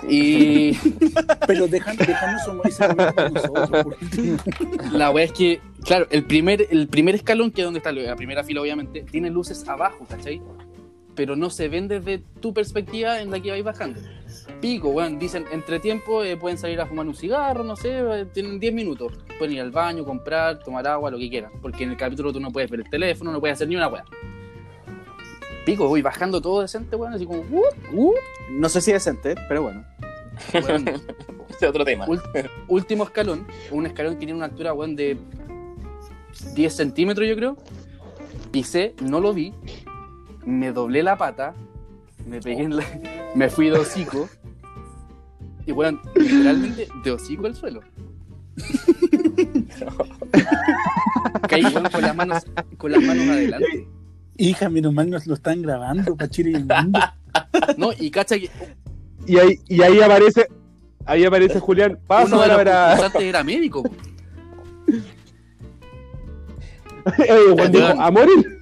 Y 0.09 0.73
Pero 1.47 1.69
dejan, 1.69 1.97
con 1.97 3.33
nosotros. 3.33 3.97
la 4.93 5.11
wea 5.13 5.25
es 5.25 5.33
que, 5.33 5.61
claro, 5.85 6.09
el 6.11 6.25
primer, 6.25 6.67
el 6.71 6.89
primer 6.89 7.15
escalón, 7.15 7.53
que 7.53 7.61
es 7.61 7.65
donde 7.65 7.79
está 7.79 7.93
la 7.93 8.17
primera 8.17 8.43
fila, 8.43 8.63
obviamente, 8.63 9.03
tiene 9.03 9.31
luces 9.31 9.69
abajo, 9.69 10.05
¿cachai? 10.09 10.43
Pero 11.15 11.37
no 11.37 11.51
se 11.51 11.69
ven 11.69 11.89
desde 11.89 12.19
tu 12.41 12.55
perspectiva 12.55 13.21
en 13.21 13.31
la 13.31 13.41
que 13.41 13.51
vais 13.51 13.65
bajando. 13.65 14.01
Pico, 14.61 14.89
weón, 14.91 15.19
dicen, 15.19 15.45
entre 15.53 15.81
tiempo 15.81 16.23
eh, 16.23 16.37
pueden 16.37 16.59
salir 16.59 16.81
a 16.81 16.87
fumar 16.87 17.07
un 17.07 17.15
cigarro, 17.15 17.65
no 17.65 17.77
sé, 17.77 17.99
eh, 17.99 18.27
tienen 18.33 18.61
10 18.61 18.75
minutos. 18.75 19.13
Pueden 19.39 19.55
ir 19.55 19.61
al 19.63 19.71
baño, 19.71 20.05
comprar, 20.05 20.59
tomar 20.59 20.87
agua, 20.87 21.11
lo 21.11 21.19
que 21.19 21.31
quieran. 21.31 21.53
Porque 21.63 21.85
en 21.85 21.91
el 21.91 21.97
capítulo 21.97 22.33
tú 22.33 22.41
no 22.41 22.51
puedes 22.51 22.71
ver 22.71 22.81
el 22.81 22.91
teléfono, 22.91 23.33
no 23.33 23.41
puedes 23.41 23.55
hacer 23.55 23.69
ni 23.69 23.77
una 23.77 23.89
wea. 23.89 24.05
Pico, 25.65 25.89
voy 25.89 26.03
bajando 26.03 26.41
todo 26.41 26.63
decente, 26.63 26.97
weón, 26.97 27.15
así 27.15 27.27
como, 27.27 27.41
uh, 27.41 27.65
uh, 27.93 28.15
No 28.51 28.69
sé 28.69 28.81
si 28.81 28.93
decente, 28.93 29.35
pero 29.49 29.63
bueno. 29.63 29.85
weón, 30.55 30.89
ese 30.89 31.01
es 31.61 31.69
otro 31.69 31.85
tema. 31.85 32.07
Último 32.69 33.05
escalón, 33.05 33.47
un 33.71 33.87
escalón 33.87 34.15
que 34.15 34.21
tiene 34.21 34.35
una 34.35 34.47
altura, 34.47 34.73
weón, 34.73 34.97
de 34.97 35.19
10 36.55 36.75
centímetros, 36.75 37.29
yo 37.29 37.37
creo. 37.37 37.57
Pisé, 38.51 38.95
no 39.01 39.21
lo 39.21 39.33
vi, 39.33 39.55
me 40.45 40.73
doblé 40.73 41.03
la 41.03 41.17
pata, 41.17 41.55
me 42.27 42.41
pegué 42.41 42.63
en 42.63 42.77
la... 42.77 42.85
me 43.35 43.49
fui 43.49 43.71
de 43.71 43.79
hocico. 43.79 44.29
Y, 45.67 45.73
weón, 45.73 46.01
literalmente 46.15 46.89
de 47.05 47.11
hocico 47.11 47.47
al 47.47 47.55
suelo. 47.55 47.81
Caí, 51.49 51.65
weón, 51.65 51.89
con 51.91 52.03
las 52.03 52.17
manos, 52.17 52.45
con 52.77 52.93
las 52.93 53.03
manos 53.03 53.29
adelante. 53.29 53.89
Hija, 54.37 54.69
menos 54.71 54.93
mal 54.93 55.11
nos 55.11 55.27
lo 55.27 55.35
están 55.35 55.63
grabando, 55.63 56.17
Pachiri 56.17 56.53
y 56.53 56.55
el 56.55 56.67
mundo. 56.67 56.99
No, 57.77 57.91
y 57.99 58.11
cacha 58.11 58.39
que 58.39 58.51
Y 59.27 59.39
ahí, 59.39 59.61
y 59.69 59.83
ahí 59.83 60.01
aparece, 60.01 60.47
ahí 61.05 61.25
aparece 61.25 61.61
Julián. 61.61 61.99
Pasa 62.07 62.35
uno 62.35 62.43
de 62.43 62.49
los 62.49 63.15
era 63.17 63.45
médico. 63.45 63.83
Juan 67.55 67.73
dijo. 67.73 67.87
¿a 67.87 68.11
morir? 68.11 68.60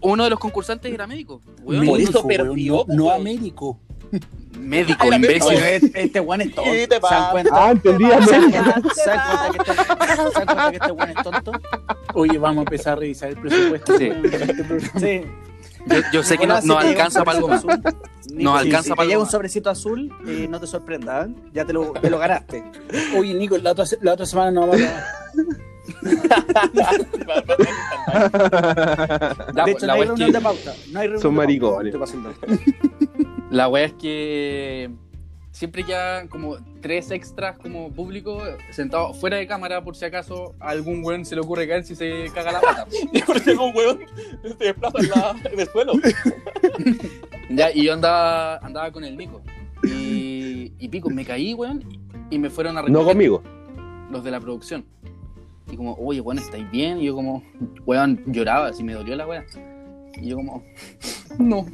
Uno 0.00 0.24
de 0.24 0.30
los 0.30 0.38
concursantes 0.38 0.92
era 0.92 1.06
médico. 1.06 1.40
Weón, 1.62 1.86
Por 1.86 2.00
eso 2.00 2.24
Médico, 2.24 2.28
perdió, 2.28 2.84
no, 2.88 2.94
no. 2.96 3.10
Américo. 3.10 3.78
médico, 4.58 5.04
Era 5.06 5.16
imbécil. 5.16 5.52
Este- 5.58 6.02
este 6.02 6.20
weón 6.20 6.40
es 6.42 6.48
tonto. 6.54 6.70
¿Qué 6.70 6.86
te 6.88 6.94
¿Se 6.96 7.00
dan 7.00 7.30
cuenta? 7.32 7.50
Ah, 7.54 7.70
entendí, 7.70 8.04
¿Se 8.04 8.10
dan 8.10 8.24
cuenta- 8.24 8.94
se 8.94 9.10
dan 9.10 9.50
cuenta 9.50 10.70
que 10.70 10.76
este- 10.76 10.76
este 10.76 10.92
weón 10.92 11.10
es 11.10 11.22
tonto? 11.22 11.52
Oye, 12.14 12.38
vamos 12.38 12.58
a 12.58 12.60
empezar 12.70 12.92
a 12.94 12.96
revisar 12.96 13.28
el 13.30 13.36
presupuesto. 13.36 13.98
Sí. 13.98 14.10
Sí. 14.98 15.22
Yo, 15.86 15.96
yo 16.12 16.22
sé 16.22 16.36
que 16.36 16.46
no, 16.46 16.60
no 16.60 16.78
alcanza 16.78 17.24
para 17.24 17.38
algo 17.38 17.48
más. 17.48 17.64
Nico, 18.30 18.50
alcanza 18.52 18.82
si 18.82 18.90
para 18.90 19.08
algo 19.08 19.22
un 19.22 19.30
sobrecito 19.30 19.70
azul, 19.70 20.12
eh, 20.28 20.46
no 20.48 20.60
te 20.60 20.66
sorprendas, 20.66 21.28
¿eh? 21.28 21.32
ya 21.54 21.64
te 21.64 21.72
lo, 21.72 21.92
te 21.92 22.10
lo 22.10 22.18
ganaste. 22.18 22.62
Oye, 23.16 23.32
Nico, 23.34 23.56
la 23.58 23.72
otra, 23.72 23.84
la 24.02 24.12
otra 24.12 24.26
semana 24.26 24.50
no 24.50 24.60
vamos 24.66 24.80
a... 24.82 25.06
La, 29.54 29.64
de 29.64 29.72
hecho, 29.72 29.86
la 29.86 29.94
no 29.94 29.94
hay 29.94 30.00
wea 30.00 30.02
es 30.02 30.08
reunión 30.08 30.16
que, 30.16 30.32
de 30.32 30.40
pauta. 30.40 30.74
No 30.92 31.00
hay 31.00 31.06
reunión 31.08 31.22
Son 31.22 31.34
maricones. 31.34 31.94
La 33.50 33.68
wea 33.68 33.84
es 33.84 33.92
que 33.94 34.90
siempre 35.50 35.82
ya 35.82 36.26
como 36.28 36.56
tres 36.80 37.10
extras 37.10 37.58
como 37.58 37.90
público 37.92 38.40
sentados 38.70 39.18
fuera 39.18 39.36
de 39.36 39.46
cámara 39.46 39.82
por 39.82 39.96
si 39.96 40.04
acaso 40.04 40.54
a 40.60 40.70
algún 40.70 41.04
weón 41.04 41.24
se 41.24 41.34
le 41.34 41.40
ocurre 41.42 41.66
caer 41.68 41.84
si 41.84 41.94
se 41.96 42.30
caga 42.34 42.52
la 42.52 42.60
pata. 42.60 42.86
Y 43.12 43.22
por 43.22 43.36
eso 43.36 43.62
un 43.62 43.76
hueón 43.76 44.00
se 44.58 44.64
desplaza 44.64 44.98
en, 45.00 45.10
la, 45.10 45.36
en 45.52 45.60
el 45.60 45.68
suelo. 45.68 45.92
Ya, 47.50 47.70
y 47.72 47.84
yo 47.84 47.92
andaba, 47.94 48.58
andaba 48.58 48.92
con 48.92 49.04
el 49.04 49.16
Nico. 49.16 49.42
Y, 49.82 50.72
y 50.78 50.88
pico, 50.88 51.10
me 51.10 51.24
caí, 51.24 51.54
weón, 51.54 51.84
y 52.30 52.38
me 52.38 52.50
fueron 52.50 52.78
a 52.78 52.82
No 52.82 52.86
recoger 52.86 53.06
conmigo. 53.06 53.42
los 54.10 54.22
de 54.22 54.30
la 54.30 54.40
producción. 54.40 54.84
Y 55.70 55.76
como, 55.76 55.94
oye, 55.94 56.20
weón, 56.20 56.38
¿estáis 56.38 56.70
bien? 56.70 57.00
Y 57.00 57.06
yo 57.06 57.14
como, 57.14 57.42
weón, 57.86 58.22
lloraba, 58.26 58.68
así 58.68 58.82
me 58.82 58.94
dolió 58.94 59.16
la 59.16 59.26
weá. 59.26 59.44
Y 60.20 60.28
yo 60.28 60.36
como, 60.36 60.64
no, 61.38 61.66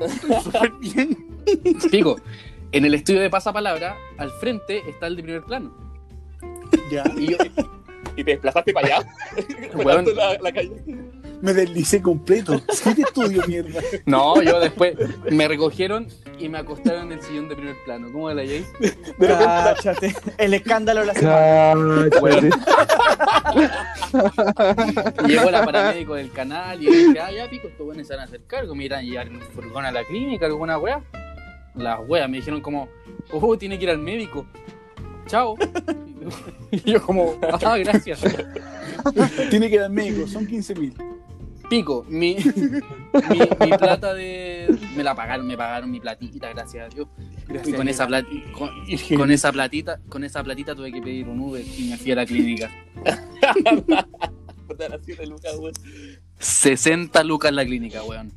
estoy 0.00 0.34
súper 0.42 0.72
bien. 0.80 1.16
Pico, 1.90 2.16
en 2.72 2.84
el 2.84 2.94
estudio 2.94 3.20
de 3.20 3.30
pasapalabra, 3.30 3.96
al 4.18 4.30
frente 4.30 4.82
está 4.88 5.06
el 5.06 5.16
de 5.16 5.22
primer 5.22 5.42
plano. 5.44 5.74
Ya. 6.90 7.04
Y 7.16 7.32
yo, 7.32 7.36
Y 8.16 8.24
te 8.24 8.32
desplazaste 8.32 8.72
para 8.72 8.86
allá. 8.86 9.08
Weón. 9.74 10.06
La 10.42 10.52
calle. 10.52 10.72
Me 11.40 11.54
deslicé 11.54 12.02
completo. 12.02 12.60
¿Qué 12.94 13.02
estudio, 13.02 13.42
mierda? 13.46 13.80
no, 14.06 14.42
yo 14.42 14.60
después 14.60 14.94
me 15.30 15.48
recogieron 15.48 16.08
y 16.38 16.48
me 16.48 16.58
acostaron 16.58 17.06
en 17.06 17.18
el 17.18 17.22
sillón 17.22 17.48
de 17.48 17.56
primer 17.56 17.76
plano. 17.84 18.10
¿Cómo 18.12 18.30
la 18.30 18.42
ahí? 18.42 18.64
Cáchate. 19.18 20.14
El 20.38 20.54
escándalo 20.54 21.00
de 21.00 21.06
la 21.06 21.14
semana. 21.14 22.08
Cállate. 22.10 22.50
Llegó 25.26 25.50
la 25.50 25.64
paramédico 25.64 26.14
del 26.14 26.30
canal 26.32 26.82
y 26.82 26.86
yo 26.86 26.92
dije, 26.92 27.20
ah, 27.20 27.30
ya 27.30 27.48
pico, 27.48 27.68
estos 27.68 27.86
buenos 27.86 28.06
se 28.06 28.14
van 28.14 28.22
a 28.22 28.24
hacer 28.24 28.42
cargo, 28.46 28.74
me 28.74 28.84
irán 28.84 29.00
a 29.00 29.02
llevar 29.02 29.26
en 29.28 29.36
un 29.36 29.42
furgón 29.42 29.84
a 29.84 29.92
la 29.92 30.04
clínica, 30.04 30.46
alguna 30.46 30.78
wea. 30.78 31.02
Las 31.74 32.00
weas 32.06 32.28
me 32.28 32.38
dijeron 32.38 32.60
como, 32.60 32.88
oh, 33.32 33.56
tiene 33.56 33.78
que 33.78 33.84
ir 33.84 33.90
al 33.90 33.98
médico. 33.98 34.46
Chao. 35.26 35.56
Y 36.70 36.92
yo 36.92 37.02
como, 37.02 37.34
ah, 37.42 37.78
gracias. 37.78 38.20
Tiene 39.48 39.70
que 39.70 39.78
dar 39.78 39.90
médico, 39.90 40.28
son 40.28 40.46
15 40.46 40.74
mil. 40.74 40.94
Pico, 41.70 42.04
mi, 42.08 42.34
mi, 43.30 43.38
mi 43.38 43.78
plata 43.78 44.12
de... 44.12 44.76
Me 44.96 45.04
la 45.04 45.14
pagaron, 45.14 45.46
me 45.46 45.56
pagaron 45.56 45.88
mi 45.90 46.00
platita, 46.00 46.50
gracias 46.52 46.86
a 46.92 46.94
Dios. 46.94 47.06
Y 47.64 47.72
con 47.72 47.86
esa, 47.88 48.08
plat- 48.08 48.26
con, 48.52 48.70
con 49.16 49.30
esa 49.30 49.52
platita, 49.52 50.00
con 50.08 50.24
esa 50.24 50.42
platita 50.42 50.74
tuve 50.74 50.90
que 50.92 51.00
pedir 51.00 51.28
un 51.28 51.38
Uber 51.40 51.64
y 51.64 51.90
me 51.90 51.96
fui 51.96 52.10
a 52.10 52.16
la 52.16 52.26
clínica. 52.26 52.68
Por 54.66 54.76
dar 54.76 54.94
así 54.94 55.12
de 55.14 55.26
lucas, 55.26 55.56
weón. 55.58 55.72
60 56.40 57.22
lucas 57.24 57.50
en 57.50 57.56
la 57.56 57.64
clínica, 57.64 58.02
weón. 58.02 58.32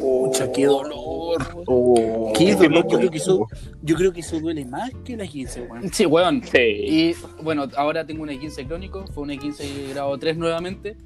Pucha, 0.00 0.52
qué 0.52 0.66
dolor. 0.66 1.64
Oh. 1.66 2.32
Qué 2.36 2.54
dolor. 2.54 2.86
Yo 2.90 2.98
creo 2.98 3.10
que 3.10 3.16
eso, 3.18 3.46
yo 3.82 3.96
creo 3.96 4.12
que 4.12 4.20
eso 4.20 4.38
duele 4.38 4.64
más 4.66 4.90
que 5.04 5.16
la 5.16 5.26
15, 5.26 5.62
weón. 5.62 5.92
Sí, 5.92 6.04
weón. 6.06 6.42
Sí. 6.44 6.58
Y 6.58 7.14
bueno, 7.42 7.68
ahora 7.76 8.04
tengo 8.06 8.22
un 8.22 8.28
E15 8.28 8.66
crónico, 8.66 9.06
fue 9.14 9.22
un 9.22 9.30
E15 9.30 9.90
grado 9.90 10.18
3 10.18 10.36
nuevamente. 10.36 10.96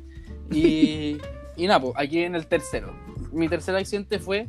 Y, 0.50 1.18
y 1.56 1.66
nada, 1.66 1.80
pues 1.80 1.92
aquí 1.96 2.22
en 2.22 2.34
el 2.34 2.46
tercero. 2.46 2.92
Mi 3.32 3.48
tercer 3.48 3.74
accidente 3.76 4.18
fue 4.18 4.46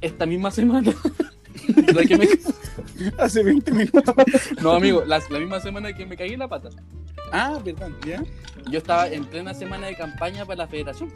esta 0.00 0.26
misma 0.26 0.50
semana. 0.50 0.92
La 1.94 2.04
que 2.04 2.16
me- 2.18 2.28
Hace 3.18 3.42
20 3.42 3.72
minutos. 3.72 4.14
No, 4.62 4.72
amigo, 4.72 5.02
la, 5.06 5.20
la 5.30 5.38
misma 5.38 5.58
semana 5.60 5.92
que 5.94 6.04
me 6.06 6.16
caí 6.16 6.32
en 6.34 6.38
la 6.40 6.48
pata. 6.48 6.68
Ah, 7.32 7.58
perdón, 7.64 7.96
¿ya? 8.06 8.22
Yo 8.70 8.78
estaba 8.78 9.08
en 9.08 9.24
plena 9.24 9.52
semana 9.54 9.86
de 9.88 9.96
campaña 9.96 10.44
para 10.44 10.58
la 10.58 10.68
federación. 10.68 11.10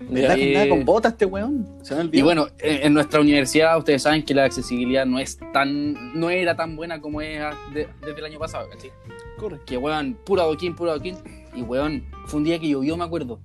¿Verdad 0.00 0.34
que 0.34 0.62
Eh, 0.64 0.68
con 0.68 0.84
botas 0.84 1.12
este 1.12 1.24
weón? 1.24 1.66
Se 1.82 1.94
me. 1.94 2.10
Y 2.12 2.22
bueno, 2.22 2.48
en, 2.58 2.86
en 2.86 2.94
nuestra 2.94 3.20
universidad 3.20 3.78
ustedes 3.78 4.02
saben 4.02 4.22
que 4.24 4.34
la 4.34 4.44
accesibilidad 4.44 5.06
no 5.06 5.18
es 5.18 5.38
tan, 5.52 6.18
no 6.18 6.28
era 6.28 6.54
tan 6.54 6.76
buena 6.76 7.00
como 7.00 7.20
es 7.22 7.40
de- 7.72 7.88
desde 8.02 8.18
el 8.18 8.24
año 8.26 8.38
pasado, 8.38 8.68
¿cachai? 8.68 8.90
Correcto. 9.38 9.64
Que 9.66 9.76
weón, 9.78 10.14
puro 10.24 10.42
adoquín, 10.42 10.76
puro 10.76 10.90
adoquín. 10.90 11.16
Y 11.54 11.62
weón, 11.62 12.04
fue 12.26 12.38
un 12.38 12.44
día 12.44 12.58
que 12.58 12.68
llovió, 12.68 12.96
me 12.96 13.04
acuerdo. 13.04 13.40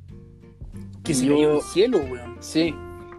Que 1.04 1.14
se 1.14 1.28
cayó 1.28 1.54
del 1.54 1.62
cielo, 1.62 2.00
weón. 2.00 2.38
Sí, 2.40 2.74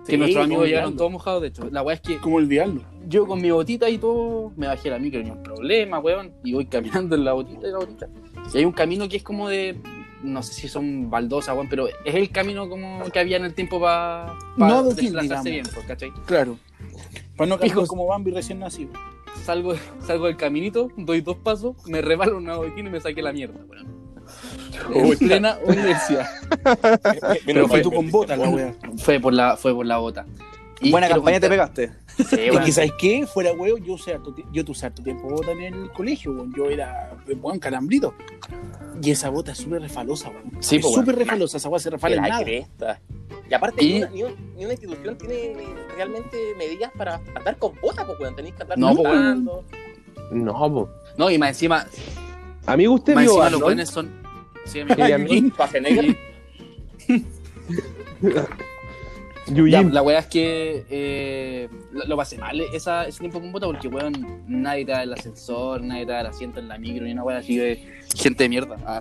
que 0.07 0.17
nuestros 0.17 0.45
amigos 0.45 0.63
como 0.63 0.67
llegaron 0.67 0.97
todos 0.97 1.13
mojados, 1.13 1.43
de 1.43 1.49
hecho. 1.49 1.69
La 1.71 1.83
weá 1.83 1.95
es 1.95 2.01
que 2.01 2.19
¿Cómo 2.19 2.37
olvidarlo? 2.37 2.83
yo 3.07 3.27
con 3.27 3.41
mi 3.41 3.51
botita 3.51 3.89
y 3.89 3.99
todo, 3.99 4.53
me 4.57 4.67
bajé 4.67 4.89
a 4.89 4.93
la 4.93 4.99
micro, 4.99 5.23
ni 5.23 5.31
un 5.31 5.43
problema, 5.43 5.99
weón. 5.99 6.33
Y 6.45 6.53
voy 6.53 6.67
caminando 6.67 7.17
en 7.17 7.25
la 7.25 7.33
botita 7.33 7.67
y 7.67 7.71
la 7.71 7.79
botita. 7.79 8.09
Y 8.53 8.59
hay 8.59 8.65
un 8.65 8.73
camino 8.73 9.09
que 9.09 9.17
es 9.17 9.23
como 9.23 9.49
de, 9.49 9.81
no 10.23 10.43
sé 10.43 10.53
si 10.55 10.69
son 10.69 11.11
baldosas, 11.11 11.55
weón, 11.55 11.69
pero 11.69 11.89
es 11.89 12.15
el 12.15 12.31
camino 12.31 12.69
como 12.69 13.03
que 13.11 13.19
había 13.19 13.37
en 13.37 13.45
el 13.45 13.55
tiempo 13.55 13.81
para 13.81 14.35
No 14.57 14.69
pa 14.69 14.79
adoquín, 14.79 15.13
desplazarse 15.13 15.51
bien, 15.51 15.67
¿cachai? 15.87 16.13
Claro. 16.27 16.59
Para 17.37 17.49
no 17.49 17.59
Hijos. 17.65 17.89
como 17.89 18.07
Bambi 18.07 18.31
recién 18.31 18.59
nacido. 18.59 18.93
Salgo, 19.43 19.75
salgo 20.01 20.27
del 20.27 20.37
caminito, 20.37 20.91
doy 20.97 21.21
dos 21.21 21.37
pasos, 21.37 21.77
me 21.87 22.03
rebalo 22.03 22.37
un 22.37 22.49
adoquín 22.49 22.87
y 22.87 22.91
me 22.91 23.01
saqué 23.01 23.23
la 23.23 23.33
mierda, 23.33 23.61
weón. 23.69 23.98
En 24.95 25.19
plena 25.19 25.59
universidad. 25.65 26.27
Pero 27.47 27.69
Fue 27.69 27.81
tú 27.83 27.91
con 27.93 28.11
botas, 28.11 28.39
la 28.39 28.49
weá. 28.49 28.75
Fue 28.99 29.21
por 29.21 29.33
la, 29.33 29.57
fue 29.57 29.75
por 29.75 29.87
la 29.87 29.99
bota. 29.99 30.27
Y 30.81 30.91
Buena 30.93 31.09
campaña 31.09 31.41
te 31.41 31.49
pegaste. 31.49 31.93
Sí, 32.17 32.25
Es 32.39 32.51
weón. 32.53 32.65
que, 32.65 32.73
¿sabes 32.73 32.93
qué? 32.99 33.27
Fuera 33.27 33.53
huevo, 33.53 33.79
yo 33.79 33.95
usé 33.95 34.15
harto, 34.15 34.35
yo 34.53 34.63
usé 34.69 34.87
harto 34.87 35.03
tiempo 35.03 35.29
bota 35.29 35.51
en 35.53 35.63
el 35.63 35.91
colegio, 35.93 36.33
weón. 36.33 36.53
Yo 36.57 36.71
era, 36.71 37.17
weón, 37.41 37.59
calambrito. 37.59 38.15
Y 39.03 39.11
esa 39.11 39.29
bota 39.29 39.53
es 39.53 39.59
súper 39.59 39.83
refalosa, 39.83 40.29
weón. 40.29 40.51
Sí, 40.61 40.77
es 40.77 40.83
pues, 40.83 40.95
súper 40.95 41.17
refalosa, 41.17 41.57
esa 41.57 41.69
weá 41.69 41.79
se 41.81 41.91
refala 41.91 42.17
en 42.17 42.23
la 42.23 42.29
nada. 42.29 42.45
cresta. 42.45 43.01
Y 43.51 43.55
aparte, 43.55 43.85
Y- 43.85 43.93
Ni, 43.95 43.99
una, 44.03 44.11
ni 44.11 44.23
un- 44.25 44.55
ni 44.57 44.65
una 44.65 44.75
institución 44.75 45.17
tiene 45.19 45.57
realmente 45.97 46.37
medidas 46.57 46.93
para 46.97 47.21
andar 47.35 47.57
con 47.59 47.73
botas, 47.81 48.05
pues, 48.05 48.19
weón. 48.21 48.37
Tenéis 48.37 48.55
que 48.55 48.63
andar 48.63 48.79
No, 48.79 48.95
pues. 48.95 49.37
No, 50.31 50.53
po. 50.73 50.89
No, 51.17 51.31
y 51.31 51.39
más 51.39 51.51
encima, 51.51 51.87
Amigo, 52.67 52.95
usted 52.95 53.15
más 53.15 53.25
vio 53.25 53.31
encima 53.33 53.45
los 53.45 53.53
Arnold? 53.55 53.65
buenos 53.65 53.89
son. 53.89 54.28
Sí. 54.69 54.83
Sí, 54.97 55.13
amigo. 55.13 55.57
Pase 55.57 55.81
negra. 55.81 56.03
Y- 57.09 57.25
Ya, 58.21 58.47
Yuyin. 59.55 59.95
la 59.95 60.03
weá 60.03 60.19
es 60.19 60.27
que 60.27 60.85
eh, 60.91 61.69
lo, 61.93 62.05
lo 62.05 62.17
pasé 62.19 62.37
mal 62.37 62.61
esa, 62.61 63.07
ese 63.07 63.21
tiempo 63.21 63.41
con 63.41 63.51
bota 63.51 63.67
porque, 63.67 63.89
weón, 63.89 64.43
nadie 64.47 64.85
te 64.85 64.93
da 64.93 65.03
el 65.05 65.13
ascensor, 65.15 65.81
nadie 65.81 66.05
te 66.05 66.13
da 66.13 66.21
el 66.21 66.27
asiento 66.27 66.61
en 66.61 66.69
la 66.69 66.77
micro, 66.77 67.07
ni 67.07 67.13
una 67.13 67.23
weá 67.25 67.39
así 67.39 67.57
de 67.57 68.01
gente 68.15 68.45
de 68.45 68.49
mierda. 68.51 68.77
Ah. 68.87 69.01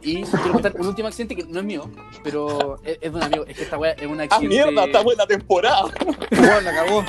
Y 0.00 0.22
quiero 0.22 0.52
contar 0.52 0.76
un 0.78 0.86
último 0.86 1.08
accidente 1.08 1.34
que 1.34 1.42
no 1.44 1.58
es 1.58 1.64
mío, 1.66 1.90
pero 2.22 2.76
es, 2.84 2.98
es 3.00 3.10
de 3.12 3.16
un 3.18 3.22
amigo. 3.24 3.44
Es 3.48 3.56
que 3.56 3.64
esta 3.64 3.76
weá 3.76 3.92
es 3.92 4.06
un 4.06 4.20
¡Ah, 4.20 4.24
accidente. 4.24 4.48
mierda! 4.54 4.84
Estamos 4.84 5.12
en 5.12 5.18
la 5.18 5.26
temporada. 5.26 5.82
Weón, 6.30 6.64
la 6.64 6.72
cagó. 6.74 7.04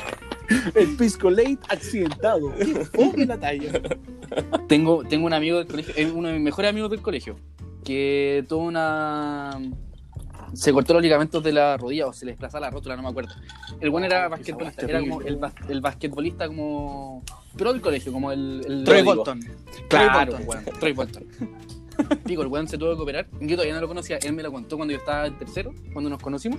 El 0.74 0.96
pisco 0.96 1.30
late 1.30 1.58
accidentado. 1.68 2.52
Qué 2.56 2.84
fome 2.84 3.26
la 3.26 3.38
talla. 3.38 3.72
Tengo, 4.68 5.04
tengo 5.04 5.26
un 5.26 5.32
amigo 5.32 5.58
del 5.58 5.66
colegio, 5.66 5.94
es 5.96 6.10
uno 6.12 6.28
de 6.28 6.34
mis 6.34 6.42
mejores 6.42 6.70
amigos 6.70 6.90
del 6.90 7.00
colegio, 7.02 7.36
que 7.84 8.44
tuvo 8.48 8.64
una. 8.64 9.58
Se 10.52 10.72
cortó 10.72 10.94
los 10.94 11.02
ligamentos 11.02 11.42
de 11.44 11.52
la 11.52 11.76
rodilla 11.76 12.08
o 12.08 12.12
se 12.12 12.24
le 12.24 12.32
desplazaba 12.32 12.66
la 12.66 12.70
rótula, 12.70 12.96
no 12.96 13.02
me 13.02 13.08
acuerdo. 13.08 13.32
El 13.80 13.90
buen 13.90 14.02
era 14.04 14.28
basquetbolista, 14.28 14.84
era 14.84 14.98
como 15.00 15.20
el, 15.22 15.38
bas- 15.38 15.54
el 15.70 15.80
basquetbolista 15.80 16.48
como. 16.48 17.22
Pero 17.56 17.72
del 17.72 17.80
colegio, 17.80 18.12
como 18.12 18.32
el. 18.32 18.62
el 18.66 18.84
Troy. 18.84 19.02
Bolton. 19.02 19.40
Claro, 19.88 20.32
Troy 20.32 20.44
weón. 20.44 20.64
Troy 20.80 20.92
Bolton. 20.92 21.24
Digo, 22.24 22.42
el 22.42 22.48
weón 22.48 22.66
se 22.66 22.78
tuvo 22.78 22.96
que 22.96 23.02
operar. 23.02 23.26
Yo 23.40 23.56
todavía 23.56 23.74
no 23.74 23.80
lo 23.80 23.88
conocía. 23.88 24.16
Él 24.18 24.32
me 24.32 24.42
lo 24.42 24.50
contó 24.50 24.76
cuando 24.76 24.92
yo 24.92 24.98
estaba 24.98 25.26
en 25.26 25.38
tercero, 25.38 25.72
cuando 25.92 26.10
nos 26.10 26.20
conocimos. 26.20 26.58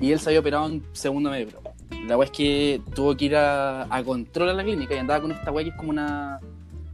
Y 0.00 0.12
él 0.12 0.20
se 0.20 0.28
había 0.30 0.40
operado 0.40 0.66
en 0.68 0.82
segundo 0.92 1.30
medio. 1.30 1.48
La 2.06 2.16
weá 2.16 2.26
es 2.26 2.30
que 2.30 2.80
tuvo 2.94 3.16
que 3.16 3.26
ir 3.26 3.36
a, 3.36 3.82
a 3.94 4.02
control 4.02 4.50
a 4.50 4.52
la 4.52 4.64
clínica 4.64 4.94
y 4.94 4.98
andaba 4.98 5.20
con 5.20 5.32
esta 5.32 5.50
weá 5.50 5.64
que 5.64 5.70
es 5.70 5.76
como 5.76 5.90
una 5.90 6.40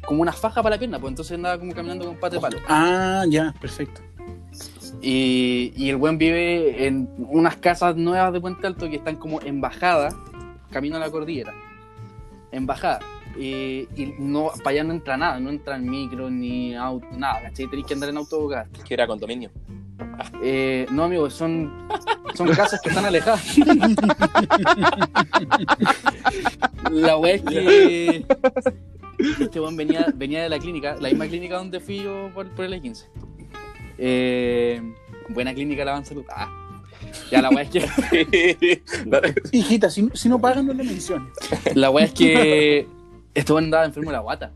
como 0.05 0.23
una 0.23 0.33
faja 0.33 0.63
para 0.63 0.77
la 0.77 0.79
pierna, 0.79 0.99
pues 0.99 1.13
entonces 1.13 1.35
andaba 1.35 1.59
como 1.59 1.73
caminando 1.73 2.05
con 2.05 2.17
pata 2.17 2.37
de 2.37 2.41
palo. 2.41 2.59
Ah, 2.69 3.25
ya, 3.29 3.55
perfecto. 3.61 4.03
Y, 5.01 5.73
y 5.77 5.91
el 5.91 5.97
buen 5.97 6.19
vive 6.19 6.87
en 6.87 7.09
unas 7.19 7.57
casas 7.57 7.97
nuevas 7.97 8.33
de 8.33 8.41
Puente 8.41 8.67
Alto 8.67 8.89
que 8.89 8.97
están 8.97 9.17
como 9.17 9.41
en 9.43 9.61
bajada, 9.61 10.11
camino 10.71 10.97
a 10.97 10.99
la 10.99 11.11
cordillera. 11.11 11.53
En 12.53 12.67
bajada. 12.67 13.01
Y, 13.37 13.89
y 13.97 14.15
no, 14.19 14.51
para 14.63 14.71
allá 14.71 14.85
no 14.85 14.93
entra 14.93 15.17
nada, 15.17 15.41
no 15.41 15.51
entran 15.51 15.89
micro 15.89 16.31
ni 16.31 16.75
auto, 16.75 17.07
nada, 17.17 17.43
¿cachai? 17.43 17.67
Tenéis 17.67 17.87
que 17.87 17.95
andar 17.95 18.11
en 18.11 18.17
autocar. 18.17 18.69
Que 18.87 18.95
era 18.95 19.07
condominio. 19.07 19.51
Eh, 20.43 20.87
no, 20.91 21.05
amigo, 21.05 21.31
son, 21.31 21.89
son 22.35 22.49
casas 22.49 22.81
que 22.81 22.89
están 22.89 23.05
alejadas. 23.05 23.57
la 26.91 27.17
wea 27.17 27.35
es 27.35 27.43
que 27.43 28.27
este 29.41 29.61
weón 29.61 29.77
venía, 29.77 30.07
venía 30.15 30.43
de 30.43 30.49
la 30.49 30.59
clínica, 30.59 30.97
la 31.01 31.09
misma 31.09 31.27
clínica 31.27 31.57
donde 31.57 31.81
fui 31.81 32.03
yo 32.03 32.31
por, 32.35 32.49
por 32.51 32.65
el 32.65 32.73
E15. 32.75 33.07
Eh, 33.99 34.83
buena 35.29 35.55
clínica 35.55 35.85
la 35.85 36.05
Salud. 36.05 36.25
Ah. 36.29 36.51
Ya 37.31 37.43
la 37.43 37.51
wea 37.51 37.63
es 37.63 37.71
que 37.71 38.83
Hijita, 39.53 39.91
si, 39.91 40.09
si 40.15 40.29
no 40.29 40.41
pagan, 40.41 40.67
no 40.67 40.73
le 40.73 40.85
menciones. 40.85 41.29
la 41.75 41.91
wea 41.91 42.07
es 42.07 42.13
que 42.13 42.89
este 43.35 43.53
weón 43.53 43.65
andaba 43.65 43.85
enfermo 43.85 44.11
de 44.11 44.17
la 44.17 44.23
guata. 44.23 44.53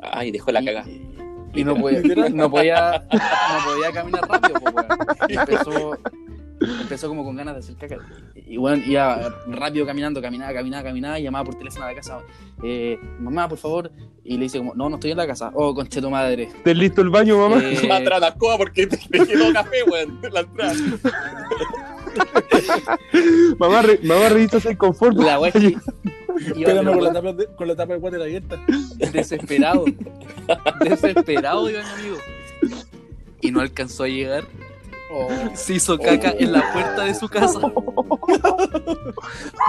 Ay, 0.00 0.30
dejó 0.30 0.52
la 0.52 0.60
Y- 0.62 0.64
caga. 0.66 0.84
Y 1.56 1.62
no 1.62 1.76
podía, 1.76 2.00
no 2.30 2.50
podía, 2.50 3.04
no 3.12 3.64
podía 3.72 3.92
caminar 3.92 4.28
rápido, 4.28 4.58
pues, 4.60 4.74
weón. 4.74 4.86
Y 5.28 5.36
empezó, 5.36 5.98
empezó 6.80 7.08
como 7.08 7.24
con 7.24 7.36
ganas 7.36 7.54
de 7.54 7.60
hacer 7.60 7.76
caca. 7.76 7.98
Y 8.34 8.56
bueno, 8.56 8.82
iba 8.84 9.32
rápido 9.46 9.86
caminando, 9.86 10.20
caminaba, 10.20 10.52
caminaba, 10.52 10.82
caminaba, 10.82 11.18
y 11.20 11.22
llamaba 11.22 11.44
por 11.44 11.54
teléfono 11.54 11.84
a 11.84 11.90
la 11.90 11.94
casa, 11.94 12.18
eh, 12.64 12.98
mamá, 13.20 13.48
por 13.48 13.58
favor. 13.58 13.92
Y 14.24 14.36
le 14.36 14.44
dice 14.44 14.58
como, 14.58 14.74
no, 14.74 14.88
no 14.88 14.96
estoy 14.96 15.12
en 15.12 15.16
la 15.18 15.26
casa. 15.28 15.52
Oh, 15.54 15.72
conche 15.74 16.00
tu 16.00 16.10
madre. 16.10 16.44
¿Estás 16.44 16.76
listo 16.76 17.02
el 17.02 17.10
baño, 17.10 17.38
mamá? 17.38 17.62
Eh, 17.62 17.86
Va 17.88 18.00
la 18.20 18.28
escoba 18.28 18.56
porque 18.58 18.86
te, 18.88 18.96
te 18.96 19.24
quedó 19.24 19.52
café, 19.52 19.76
weón. 19.88 20.18
en 20.24 20.32
La 20.34 20.40
entrada. 20.40 20.74
mamá, 23.58 23.82
re, 23.82 24.00
mamá, 24.02 24.28
revisa 24.28 24.68
el 24.68 24.76
confort. 24.76 25.16
la 25.16 25.40
wea 25.40 25.52
que 25.52 25.76
pero, 26.64 26.92
con 26.92 27.04
la 27.04 27.12
tapa 27.12 27.32
de, 27.32 27.46
con 27.46 27.68
la 27.68 27.76
tapa 27.76 27.92
de 27.94 27.98
water 28.00 28.22
abierta. 28.22 28.60
desesperado. 29.12 29.84
Desesperado 30.80 31.70
iba 31.70 31.82
mi 31.82 31.88
amigo. 31.90 32.16
Y 33.40 33.50
no 33.50 33.60
alcanzó 33.60 34.04
a 34.04 34.08
llegar. 34.08 34.44
Se 35.54 35.74
hizo 35.74 35.96
caca 35.96 36.34
en 36.36 36.50
la 36.50 36.72
puerta 36.72 37.04
de 37.04 37.14
su 37.14 37.28
casa. 37.28 37.60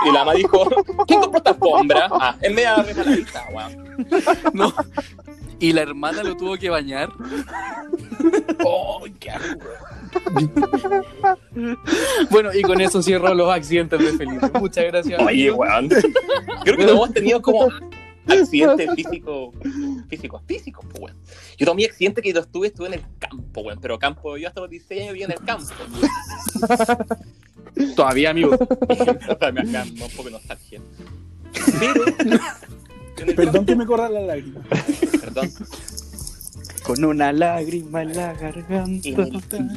Y 0.05 0.11
la 0.11 0.19
mamá 0.19 0.33
dijo, 0.33 0.67
¿quién 1.05 1.21
compró 1.21 1.37
esta 1.37 1.51
alfombra? 1.51 2.07
Ah, 2.11 2.35
es 2.41 2.51
media 2.51 2.75
resbaladita, 2.77 3.45
weón. 3.53 4.07
No. 4.53 4.73
Y 5.59 5.73
la 5.73 5.81
hermana 5.81 6.23
lo 6.23 6.35
tuvo 6.35 6.57
que 6.57 6.69
bañar. 6.69 7.09
¡Oh, 8.63 9.05
qué 9.19 9.31
asco! 9.31 9.59
Bueno, 12.29 12.53
y 12.53 12.61
con 12.61 12.81
eso 12.81 13.01
cierro 13.01 13.33
los 13.33 13.51
accidentes 13.51 13.99
de 13.99 14.17
Felipe. 14.17 14.59
Muchas 14.59 14.85
gracias. 14.85 15.21
Oye, 15.21 15.51
weón. 15.51 15.89
Creo 15.89 16.77
que 16.77 16.83
todos 16.83 16.95
hemos 16.95 17.13
tenido 17.13 17.41
como 17.41 17.69
accidentes 18.27 18.89
físicos, 18.95 19.53
físicos, 20.09 20.41
físicos, 20.45 20.85
pues, 20.89 21.03
weón. 21.03 21.17
Yo 21.57 21.65
tomé 21.65 21.85
accidente 21.85 22.21
que 22.21 22.33
los 22.33 22.51
tuve, 22.51 22.67
estuve 22.67 22.87
en 22.87 22.93
el 22.95 23.01
campo, 23.19 23.61
weón. 23.61 23.79
Pero 23.81 23.99
campo, 23.99 24.37
yo 24.37 24.47
hasta 24.47 24.61
los 24.61 24.69
16 24.69 25.01
años 25.01 25.13
vivía 25.13 25.25
en 25.25 25.31
el 25.31 25.39
campo. 25.39 25.73
Todavía, 27.95 28.29
amigo. 28.31 28.51
me 29.53 29.61
acá 29.61 29.83
un 29.83 30.09
poco 30.11 30.23
de 30.23 30.31
nostalgia. 30.31 30.81
Pero. 31.79 32.05
En 33.23 33.35
Perdón 33.35 33.65
que 33.65 33.75
me 33.75 33.85
corra 33.85 34.09
la 34.09 34.21
lágrima. 34.21 34.61
Perdón. 35.21 35.49
Con 36.83 37.03
una 37.03 37.31
lágrima 37.33 38.03
en 38.03 38.15
la 38.15 38.31
En 38.31 38.37
garganta. 38.37 39.09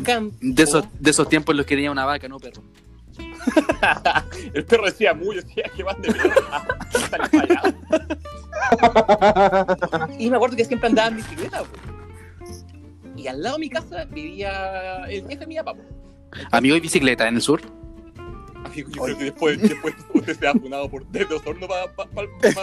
campo. 0.02 0.36
De 0.40 0.62
esos, 0.62 0.84
de 0.98 1.10
esos 1.10 1.28
tiempos 1.28 1.52
en 1.54 1.56
los 1.58 1.66
que 1.66 1.74
tenía 1.74 1.90
una 1.90 2.04
vaca, 2.04 2.28
no 2.28 2.38
perro. 2.38 2.62
El 4.54 4.64
perro 4.64 4.84
decía 4.86 5.14
muy, 5.14 5.36
decía 5.36 5.64
que 5.74 5.82
van 5.82 6.00
de. 6.02 6.08
Y 10.18 10.30
me 10.30 10.36
acuerdo 10.36 10.56
que 10.56 10.64
siempre 10.64 10.88
andaba 10.88 11.08
en 11.08 11.16
bicicleta, 11.16 11.60
po. 11.62 11.68
Y 13.16 13.26
al 13.26 13.42
lado 13.42 13.56
de 13.56 13.60
mi 13.60 13.70
casa 13.70 14.04
vivía 14.04 15.04
el 15.06 15.22
jefe 15.22 15.36
de 15.38 15.46
mi 15.46 15.56
papá. 15.56 15.74
Amigo 16.52 16.76
y 16.76 16.80
bicicleta 16.80 17.26
en 17.26 17.36
el 17.36 17.42
sur. 17.42 17.60
Amigo, 18.64 18.90
yo 18.90 19.02
creo 19.04 19.18
que 19.18 19.24
después, 19.24 19.60
después 19.62 19.94
usted 20.14 20.38
se 20.38 20.46
ha 20.46 20.52
funado 20.52 20.88
por 20.90 21.06
desde 21.06 21.34
Osorno 21.34 21.66
para 21.68 21.92
pa, 21.94 22.06
pa, 22.06 22.22
pa- 22.54 22.62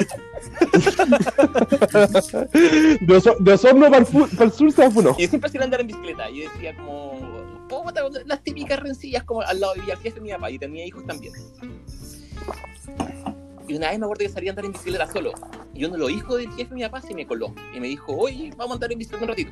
De, 3.02 3.16
Oso- 3.16 3.38
de 3.40 3.54
Osorno 3.54 3.90
para 3.90 3.98
el, 4.46 4.52
sur 4.52 4.72
se 4.72 4.90
funó. 4.92 5.16
Y 5.18 5.28
siempre 5.28 5.48
hacía 5.48 5.62
andar 5.64 5.82
en 5.82 5.88
bicicleta. 5.88 6.30
Y 6.30 6.44
yo 6.44 6.52
decía 6.52 6.76
como, 6.76 7.68
puta, 7.68 8.02
las 8.26 8.44
típicas 8.44 8.80
rencillas 8.80 9.24
como 9.24 9.42
al 9.42 9.60
lado 9.60 9.74
el 9.76 9.82
jefe 9.84 10.12
de 10.12 10.22
mi 10.22 10.32
papá 10.32 10.52
y 10.52 10.60
tenía 10.60 10.86
hijos 10.86 11.06
también. 11.06 11.34
Y 13.68 13.76
una 13.76 13.90
vez 13.90 13.98
me 14.00 14.06
acuerdo 14.06 14.24
que 14.26 14.30
salía 14.30 14.52
a 14.52 14.54
andar 14.54 14.66
en 14.66 14.72
bicicleta 14.74 15.12
solo. 15.12 15.32
Y 15.74 15.84
uno 15.86 15.94
de 15.96 16.00
los 16.00 16.12
hijos 16.12 16.38
del 16.38 16.50
jefe 16.52 16.70
de 16.70 16.76
mi 16.76 16.82
papá 16.84 17.02
se 17.02 17.14
me 17.14 17.26
coló. 17.26 17.54
Y 17.76 17.80
me 17.80 17.88
dijo, 17.88 18.14
oye, 18.16 18.52
vamos 18.56 18.72
a 18.72 18.74
andar 18.76 18.92
en 18.92 19.00
bicicleta 19.00 19.24
un 19.24 19.30
ratito. 19.30 19.52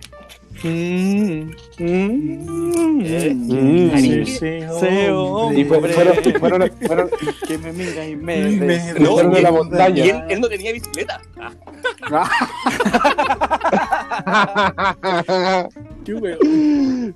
Mm, 0.64 1.52
mm, 1.80 3.02
Eh, 3.06 3.34
mm. 3.36 3.92
Ahí- 3.94 4.26
Sí, 4.26 4.62
hombre. 4.70 5.60
Y 5.60 5.66
fue- 5.66 5.80
fueron, 5.90 6.16
fueron, 6.40 6.72
fueron, 6.86 7.10
que 7.48 7.58
me 7.58 7.74
mira 7.74 8.06
y 8.08 8.16
me... 8.16 8.50
Me- 8.52 8.94
No, 9.00 9.12
fueron 9.14 9.36
a 9.36 9.42
la 9.42 9.52
montaña. 9.52 10.06
Y 10.06 10.10
él, 10.10 10.24
él 10.30 10.40
no 10.42 10.48
tenía 10.48 10.72
bicicleta. 10.72 11.22
Ah, 12.12 12.30
Qué 16.06 16.14
weón. 16.14 17.16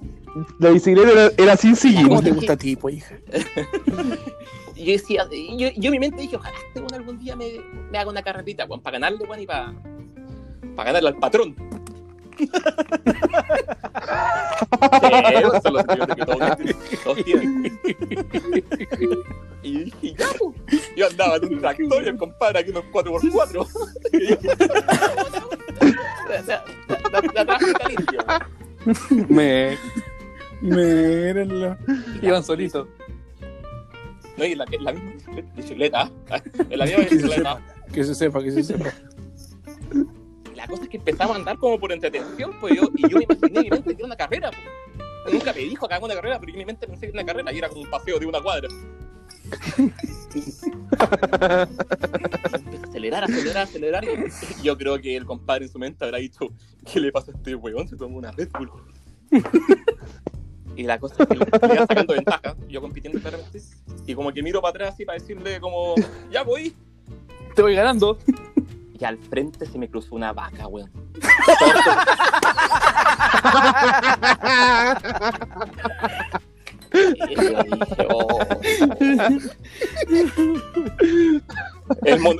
La 0.59 0.69
bicicleta 0.69 1.11
era, 1.11 1.31
era 1.37 1.57
sin 1.57 1.75
sillín. 1.75 2.07
¿Cómo 2.09 2.21
te 2.21 2.31
gusta 2.31 2.53
a 2.53 2.57
ti, 2.57 2.75
pues, 2.75 2.97
hija? 2.97 3.15
y 4.77 4.85
yo 4.85 4.91
decía, 4.93 5.27
yo, 5.31 5.69
yo 5.75 5.87
en 5.87 5.91
mi 5.91 5.99
mente 5.99 6.21
dije, 6.21 6.35
ojalá 6.35 6.55
este 6.67 6.79
weón 6.79 6.93
algún 6.93 7.19
día 7.19 7.35
me, 7.35 7.59
me 7.91 7.97
haga 7.97 8.09
una 8.09 8.21
carretita, 8.21 8.65
weón, 8.65 8.81
para 8.81 8.99
ganarle, 8.99 9.25
weón, 9.25 9.41
y 9.41 9.45
para 9.47 9.73
ganarle 10.75 11.09
al 11.09 11.17
patrón. 11.17 11.55
sí, 12.37 12.47
esos 15.35 15.63
son 15.63 15.73
los 15.73 15.81
estudios 15.81 16.07
que 16.07 16.25
todos, 16.25 16.57
todos 17.03 17.23
tienen. 17.25 17.79
Y 19.63 19.85
dije, 19.85 20.13
ya, 20.17 20.27
po. 20.37 20.53
Yo 20.95 21.07
andaba 21.07 21.37
en 21.37 21.45
un 21.45 21.59
tractor 21.59 22.03
y 22.03 22.07
el 22.07 22.17
compadre 22.17 22.59
aquí 22.59 22.69
unos 22.69 22.85
4x4. 22.93 23.67
Y 24.13 24.17
dije, 24.19 24.37
la, 26.29 26.63
la, 27.33 27.43
la, 27.43 27.57
limpio. 27.87 28.19
Me 29.27 29.77
Míralo. 30.61 31.77
iban 32.21 32.43
solitos. 32.43 32.87
No, 34.37 34.45
y 34.45 34.55
la, 34.55 34.65
la 34.79 34.93
misma 34.93 35.41
bicicleta, 35.55 36.11
en 36.69 36.79
la 36.79 36.85
misma 36.85 37.03
bicicleta. 37.03 37.61
que 37.91 38.03
se 38.03 38.15
sepa, 38.15 38.43
que 38.43 38.51
se 38.51 38.63
sepa. 38.63 38.93
La 40.55 40.67
cosa 40.67 40.83
es 40.83 40.89
que 40.89 40.97
empezamos 40.97 41.35
a 41.35 41.39
andar 41.39 41.57
como 41.57 41.79
por 41.79 41.91
entretención, 41.91 42.51
pues 42.59 42.75
yo, 42.75 42.89
y 42.95 43.09
yo 43.09 43.17
me 43.17 43.23
imaginé 43.23 43.61
mi 43.61 43.69
mente 43.69 43.95
que 43.95 44.01
era 44.01 44.05
una 44.05 44.15
carrera. 44.15 44.51
Pues. 44.51 45.33
Nunca 45.33 45.53
me 45.53 45.59
dijo 45.59 45.87
que 45.87 45.93
haga 45.93 46.05
una 46.05 46.15
carrera, 46.15 46.39
pero 46.39 46.51
yo 46.51 46.55
en 46.55 46.59
mi 46.59 46.65
mente 46.65 46.87
pensé 46.87 47.01
que 47.01 47.07
era 47.07 47.21
una 47.21 47.25
carrera 47.25 47.51
y 47.51 47.57
era 47.57 47.69
como 47.69 47.81
un 47.81 47.89
paseo 47.89 48.19
de 48.19 48.25
una 48.25 48.41
cuadra. 48.41 48.67
Acelerar, 52.89 53.23
acelerar, 53.23 53.63
acelerar. 53.63 54.03
Y 54.03 54.63
yo 54.63 54.77
creo 54.77 54.99
que 54.99 55.15
el 55.15 55.25
compadre 55.25 55.65
en 55.65 55.71
su 55.71 55.79
mente 55.79 56.03
habrá 56.03 56.17
dicho: 56.17 56.49
¿Qué 56.91 56.99
le 56.99 57.11
pasa 57.11 57.31
a 57.31 57.35
este 57.35 57.55
weón? 57.55 57.87
Se 57.87 57.95
tomó 57.95 58.17
una 58.17 58.31
Red 58.31 58.49
Bull. 58.51 58.71
Y 60.77 60.83
la 60.83 60.99
cosa 60.99 61.15
es 61.23 61.27
que 61.27 61.35
le 61.35 61.45
sacando 61.87 62.13
ventaja, 62.13 62.55
yo 62.69 62.79
compitiendo 62.81 63.19
claramente. 63.19 63.59
Y 64.05 64.13
como 64.13 64.31
que 64.31 64.43
miro 64.43 64.61
para 64.61 64.69
atrás 64.69 64.99
y 64.99 65.05
para 65.05 65.17
decirle, 65.17 65.59
como, 65.59 65.95
ya 66.31 66.43
voy. 66.43 66.75
Te 67.55 67.63
voy 67.63 67.73
ganando. 67.73 68.19
Y 68.99 69.03
al 69.03 69.17
frente 69.17 69.65
se 69.65 69.79
me 69.79 69.89
cruzó 69.89 70.13
una 70.15 70.33
vaca, 70.33 70.67
weón. 70.67 70.91
Oh. 78.09 78.39
El 82.03 82.19
mon- 82.19 82.39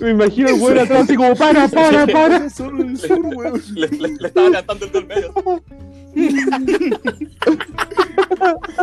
Me 0.00 0.10
imagino 0.10 0.48
el 0.48 0.60
weón 0.60 0.78
atrás 0.78 1.04
así 1.04 1.16
como, 1.16 1.34
para, 1.34 1.66
para, 1.68 2.06
para. 2.06 2.50
Solo 2.50 2.82
el 2.82 2.96
sur, 2.98 3.20
weón. 3.24 3.62
le, 3.74 3.88
le- 3.88 4.08
le 4.18 4.28
estaba 4.28 4.50
cantando 4.52 4.86
el 4.86 4.92
del 4.92 5.06
medio. 5.06 5.34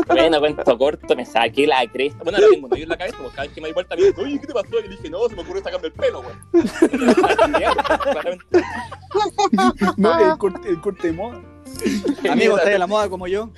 bueno, 0.07 0.39
cuento 0.39 0.77
corto, 0.77 1.15
me 1.15 1.25
saqué 1.25 1.67
la 1.67 1.85
cresta. 1.91 2.23
Bueno, 2.23 2.37
ahora 2.37 2.49
tengo 2.51 2.67
un 2.67 2.73
hoyo 2.73 2.83
en 2.83 2.89
la 2.89 2.97
cabeza, 2.97 3.17
porque 3.17 3.35
cada 3.35 3.47
vez 3.47 3.55
que 3.55 3.61
me 3.61 3.67
di 3.67 3.73
vuelta 3.73 3.95
me 3.95 4.03
dice, 4.03 4.21
oye, 4.21 4.39
¿qué 4.39 4.47
te 4.47 4.53
pasó? 4.53 4.79
Y 4.79 4.83
le 4.83 4.89
dije, 4.89 5.09
no, 5.09 5.27
se 5.27 5.35
me 5.35 5.41
ocurrió 5.41 5.63
sacarme 5.63 5.87
el 5.87 5.93
pelo. 5.93 6.23
Claramente. 8.03 8.45
No, 9.97 10.31
el 10.31 10.37
corte, 10.37 10.69
el 10.69 10.79
corte 10.79 11.07
de 11.07 11.13
moda. 11.13 11.41
Amigo, 12.29 12.57
¿estás 12.57 12.71
de 12.71 12.79
la 12.79 12.87
moda 12.87 13.09
como 13.09 13.27
yo? 13.27 13.51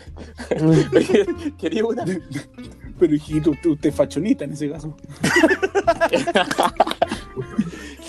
Quería 1.59 1.85
una. 1.85 2.03
Pero 2.99 3.15
hijito, 3.15 3.51
usted, 3.51 3.69
usted 3.69 3.89
es 3.89 3.95
fachonista 3.95 4.45
en 4.45 4.53
ese 4.53 4.71
caso. 4.71 4.97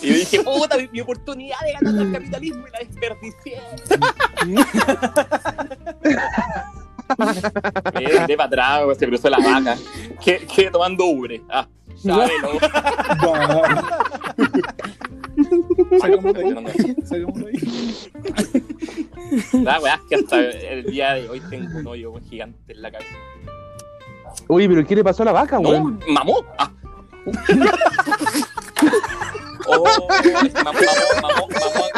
Y 0.03 0.09
yo 0.09 0.14
dije, 0.14 0.43
puta, 0.43 0.76
mi, 0.76 0.89
mi 0.89 1.01
oportunidad 1.01 1.59
de 1.61 1.72
ganar 1.72 2.03
al 2.03 2.12
capitalismo 2.12 2.66
y 2.66 2.70
la 2.70 2.78
desperdicié. 2.78 3.61
De 8.27 8.37
para 8.37 8.45
atrás, 8.47 8.81
weón, 8.85 8.99
se 8.99 9.07
cruzó 9.07 9.31
la 9.31 9.39
vaca. 9.39 9.77
¿Qué, 10.23 10.47
qué 10.55 10.71
tomando 10.71 11.05
ubre? 11.07 11.43
Ah, 11.51 11.67
sábelo. 11.97 12.59
Sacamos 16.01 16.33
de 16.35 16.41
ahí. 16.41 16.97
Sacamos 17.05 17.35
de 17.41 17.47
ahí. 17.49 18.11
La 19.65 19.81
weá 19.81 19.95
es 19.95 20.01
que 20.09 20.15
hasta 20.17 20.41
el 20.41 20.85
día 20.85 21.15
de 21.15 21.29
hoy 21.29 21.41
tengo 21.51 21.79
un 21.79 21.87
hoyo 21.87 22.13
gigante 22.29 22.73
en 22.73 22.83
la 22.83 22.91
cabeza. 22.91 23.11
Oye, 24.49 24.69
pero 24.69 24.87
¿qué 24.87 24.97
le 24.97 25.05
pasó 25.05 25.23
a 25.23 25.27
la 25.27 25.33
vaca, 25.33 25.59
No, 25.59 25.69
weón? 25.71 26.01
mamó. 26.09 26.45
Ah. 26.59 26.71
Oh, 29.67 29.83
mamó, 29.83 30.09
mamó, 30.63 30.79
mamó, 31.23 31.49
mamó, 31.49 31.89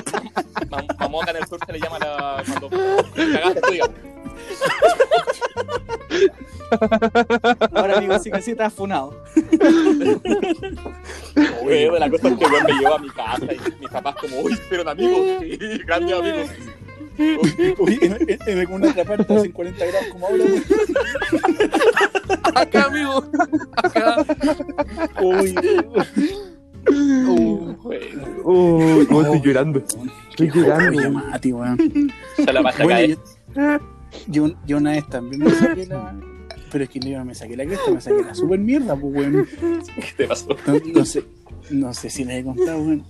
mamó, 0.70 0.86
mamó 1.00 1.22
acá 1.22 1.32
en 1.32 1.36
el 1.38 1.46
sur 1.48 1.58
se 1.66 1.72
le 1.72 1.80
llama 1.80 1.98
la, 1.98 2.42
cuando 2.46 2.70
cagaste 2.70 3.60
tú, 3.60 3.72
digamos. 3.72 3.96
Ahora, 7.72 7.98
amigo, 7.98 8.18
sí 8.18 8.30
que 8.30 8.42
sí 8.42 8.50
estás 8.52 8.72
funado. 8.72 9.22
Weón, 11.62 12.00
la 12.00 12.10
cosa 12.10 12.28
es 12.28 12.38
que 12.38 12.44
weón 12.46 12.64
me 12.64 12.72
llevó 12.72 12.94
a 12.94 12.98
mi 12.98 13.10
casa 13.10 13.44
y 13.44 13.80
mis 13.80 13.90
papás 13.90 14.16
como, 14.16 14.40
uy, 14.40 14.58
pero 14.68 14.88
amigos, 14.88 15.20
sí, 15.40 15.58
grandes 15.86 16.18
amigos. 16.18 16.50
Oye, 17.78 17.98
en, 18.46 18.58
alguna 18.58 18.90
otra 18.90 19.04
parte 19.04 19.34
hacen 19.34 19.52
40 19.52 19.86
grados 19.86 20.06
como 20.12 20.26
ahora. 20.26 20.44
Acá, 22.54 22.84
amigo. 22.84 23.24
Acá. 23.76 24.16
Uy, 25.22 25.54
Uy, 28.44 29.06
cómo 29.06 29.22
estoy 29.22 29.40
llorando. 29.40 29.82
Estoy 30.30 30.50
llorando. 30.50 31.22
se 32.36 32.52
la 32.52 32.62
pasa 32.62 32.84
Bueno, 32.84 33.16
caer. 33.54 33.80
Yo, 34.28 34.54
yo, 34.66 34.76
una 34.78 34.92
vez 34.92 35.06
también 35.08 35.42
me 35.44 35.50
saqué 35.50 35.86
la. 35.86 36.18
Pero 36.72 36.84
es 36.84 36.90
que 36.90 36.98
yo 36.98 37.16
no 37.18 37.24
me 37.24 37.34
saqué 37.34 37.56
la 37.56 37.64
cresta, 37.64 37.90
me 37.92 38.00
saqué 38.00 38.22
la 38.22 38.34
super 38.34 38.58
mierda, 38.58 38.96
pues, 38.96 39.14
weón. 39.14 39.46
¿Qué 39.96 40.12
te 40.16 40.26
pasó? 40.26 40.48
No, 40.66 40.74
no 40.94 41.04
sé, 41.04 41.22
no 41.70 41.94
sé 41.94 42.10
si 42.10 42.24
les 42.24 42.40
he 42.40 42.44
contado, 42.44 42.78
weón. 42.82 43.04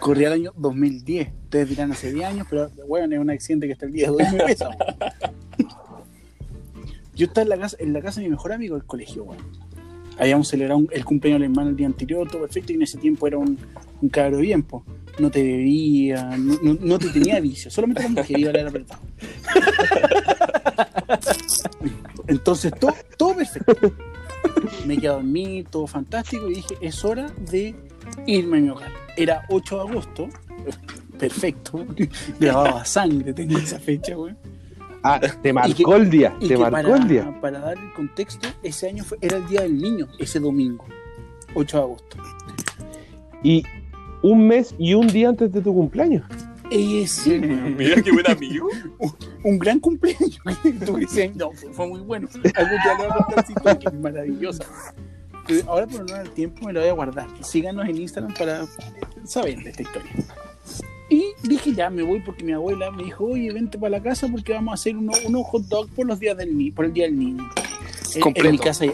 Corría 0.00 0.28
el 0.28 0.34
año 0.34 0.52
2010. 0.56 1.28
Ustedes 1.44 1.68
dirán 1.68 1.90
hace 1.92 2.12
10 2.12 2.26
años, 2.28 2.46
pero, 2.48 2.70
weón, 2.86 3.12
es 3.12 3.18
un 3.18 3.28
accidente 3.30 3.66
que 3.66 3.72
hasta 3.72 3.86
el 3.86 3.92
día 3.92 4.06
de 4.10 4.16
hoy 4.16 4.24
me 4.32 4.44
pesa. 4.44 4.68
Yo 7.14 7.26
estaba 7.26 7.42
en 7.42 7.48
la 7.50 7.58
casa, 7.58 7.76
en 7.80 7.92
la 7.92 8.00
casa 8.00 8.20
de 8.20 8.26
mi 8.26 8.30
mejor 8.30 8.52
amigo 8.52 8.76
del 8.76 8.86
colegio, 8.86 9.24
weón. 9.24 9.42
Habíamos 10.18 10.48
celebrado 10.48 10.78
un- 10.78 10.88
el 10.92 11.04
cumpleaños 11.04 11.40
del 11.40 11.50
hermano 11.50 11.70
el 11.70 11.76
día 11.76 11.86
anterior, 11.86 12.28
todo 12.30 12.42
perfecto, 12.42 12.72
y 12.72 12.76
en 12.76 12.82
ese 12.82 12.98
tiempo 12.98 13.26
era 13.26 13.38
un, 13.38 13.58
un 14.00 14.08
cabro 14.08 14.38
bien, 14.38 14.62
po. 14.62 14.84
No 15.18 15.30
te 15.30 15.42
bebía, 15.42 16.36
no, 16.38 16.58
no- 16.62 16.78
no 16.80 16.98
te 16.98 17.08
tenía 17.08 17.40
vicio, 17.40 17.70
solamente 17.70 18.02
con 18.04 18.12
mujer 18.14 18.38
iba 18.38 18.50
a 18.50 18.52
leer 18.52 18.68
apretado. 18.68 19.00
Entonces, 22.26 22.72
todo, 22.78 22.94
todo 23.16 23.36
perfecto. 23.36 23.74
Me 24.86 24.96
quedé 24.96 25.08
a 25.08 25.12
dormir, 25.12 25.66
todo 25.70 25.86
fantástico, 25.86 26.48
y 26.48 26.54
dije, 26.56 26.76
es 26.80 27.04
hora 27.04 27.30
de 27.50 27.74
irme 28.26 28.58
a 28.58 28.60
mi 28.60 28.68
hogar. 28.70 28.90
Era 29.16 29.42
8 29.50 29.76
de 29.76 29.80
agosto, 29.90 30.28
perfecto, 31.18 31.84
grabado 32.40 32.78
a 32.78 32.84
sangre, 32.84 33.32
tengo 33.32 33.58
esa 33.58 33.78
fecha, 33.78 34.14
güey. 34.14 34.34
Ah, 35.04 35.20
te 35.20 35.52
marcó 35.52 35.74
que- 35.90 35.96
el 35.96 36.10
día, 36.10 36.36
te 36.40 36.56
marcó 36.56 36.70
para, 36.90 36.96
el 36.96 37.08
día. 37.08 37.40
para 37.40 37.58
dar 37.60 37.76
el 37.78 37.92
contexto, 37.92 38.48
ese 38.62 38.88
año 38.88 39.02
fue, 39.04 39.18
era 39.20 39.36
el 39.36 39.46
Día 39.48 39.62
del 39.62 39.76
Niño, 39.76 40.06
ese 40.18 40.38
domingo, 40.38 40.84
8 41.54 41.76
de 41.76 41.82
agosto. 41.82 42.16
Y 43.42 43.64
un 44.22 44.46
mes 44.46 44.74
y 44.78 44.94
un 44.94 45.08
día 45.08 45.28
antes 45.28 45.52
de 45.52 45.60
tu 45.60 45.74
cumpleaños. 45.74 46.22
Eh, 46.74 47.06
sí. 47.06 47.38
Mira 47.38 48.00
qué 48.00 48.10
buen 48.12 48.30
amigo. 48.30 48.68
un 49.44 49.58
gran 49.58 49.78
cumpleaños. 49.78 50.40
Tú 50.86 50.96
dices, 50.96 51.34
no, 51.36 51.52
fue, 51.52 51.72
fue 51.72 51.86
muy 51.86 52.00
bueno. 52.00 52.28
Algún 52.32 52.82
día 52.82 52.98
le 52.98 53.08
voy 53.08 53.18
a 53.36 53.42
contar 53.42 53.78
que 53.78 53.88
es 53.88 53.94
maravillosa. 53.94 54.64
Pero 55.46 55.70
ahora 55.70 55.86
por 55.86 56.00
no 56.00 56.16
dar 56.16 56.28
tiempo 56.28 56.66
me 56.66 56.72
lo 56.72 56.80
voy 56.80 56.88
a 56.88 56.92
guardar. 56.92 57.28
Síganos 57.42 57.88
en 57.88 57.98
Instagram 57.98 58.32
para 58.34 58.64
saber 59.24 59.62
de 59.62 59.70
esta 59.70 59.82
historia. 59.82 60.12
Y 61.44 61.48
dije, 61.48 61.72
ya 61.72 61.90
me 61.90 62.02
voy 62.02 62.20
porque 62.20 62.44
mi 62.44 62.52
abuela 62.52 62.90
me 62.92 63.02
dijo, 63.04 63.24
oye, 63.24 63.52
vente 63.52 63.76
para 63.78 63.90
la 63.90 64.02
casa 64.02 64.28
porque 64.28 64.52
vamos 64.52 64.72
a 64.72 64.74
hacer 64.74 64.96
unos 64.96 65.24
unos 65.24 65.44
hot 65.46 65.64
dogs 65.64 65.90
por 65.92 66.06
los 66.06 66.20
días 66.20 66.36
del 66.36 66.56
ni 66.56 66.70
por 66.70 66.84
el 66.84 66.92
día 66.92 67.04
del 67.04 67.18
niño. 67.18 67.48
En, 68.14 68.50
mi 68.50 68.58
casa, 68.58 68.84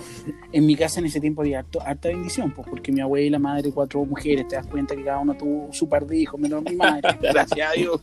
en 0.52 0.66
mi 0.66 0.76
casa 0.76 1.00
en 1.00 1.06
ese 1.06 1.20
tiempo 1.20 1.42
había 1.42 1.58
harto- 1.64 1.80
harta 1.84 2.08
bendición, 2.08 2.52
pues, 2.52 2.68
porque 2.68 2.92
mi 2.92 3.00
abuela, 3.00 3.38
madre, 3.40 3.72
cuatro 3.72 4.04
mujeres, 4.04 4.46
te 4.46 4.54
das 4.54 4.66
cuenta 4.68 4.94
que 4.94 5.02
cada 5.02 5.18
uno 5.18 5.34
tuvo 5.36 5.68
su 5.72 5.88
par 5.88 6.06
de 6.06 6.18
hijos, 6.18 6.38
menos 6.40 6.62
mi 6.62 6.76
madre. 6.76 7.02
Gracias 7.20 7.68
a 7.68 7.72
Dios. 7.72 8.00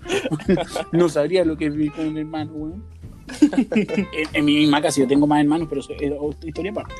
no 0.91 1.07
sabría 1.07 1.45
lo 1.45 1.55
que 1.55 1.67
es 1.67 1.73
vivir 1.73 1.93
con 1.93 2.07
un 2.07 2.17
hermano, 2.17 2.51
weón. 2.53 2.83
en, 3.71 3.97
en 4.33 4.45
mi 4.45 4.55
misma 4.57 4.81
casa 4.81 4.99
yo 4.99 5.07
tengo 5.07 5.25
más 5.25 5.39
hermanos, 5.39 5.67
pero 5.69 5.81
es 5.81 5.87
otra 6.19 6.47
historia 6.49 6.71
aparte. 6.71 6.93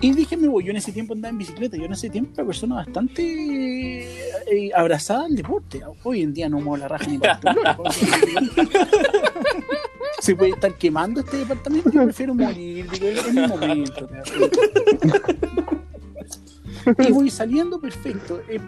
Y 0.00 0.12
dije, 0.12 0.36
me 0.36 0.48
voy. 0.48 0.64
Yo 0.64 0.70
en 0.70 0.76
ese 0.76 0.92
tiempo 0.92 1.14
andaba 1.14 1.30
en 1.30 1.38
bicicleta. 1.38 1.76
Yo 1.76 1.84
en 1.84 1.92
ese 1.92 2.10
tiempo 2.10 2.32
era 2.34 2.44
persona 2.44 2.76
bastante 2.76 3.22
eh, 4.50 4.70
abrazada 4.74 5.24
al 5.26 5.34
deporte. 5.34 5.82
Hoy 6.02 6.22
en 6.22 6.34
día 6.34 6.48
no 6.48 6.60
muevo 6.60 6.76
la 6.76 6.88
raja 6.88 7.06
ni 7.06 7.18
para. 7.18 7.40
Se 10.20 10.34
puede 10.34 10.52
estar 10.52 10.74
quemando 10.74 11.20
este 11.20 11.38
departamento. 11.38 11.90
Yo 11.90 12.04
prefiero 12.04 12.34
morir. 12.34 12.90
Digo, 12.90 13.06
es 13.06 13.32
mi 13.32 13.46
momento. 13.46 14.08
Y 16.98 17.12
voy 17.12 17.30
saliendo 17.30 17.80
perfecto. 17.80 18.40
Eh, 18.48 18.60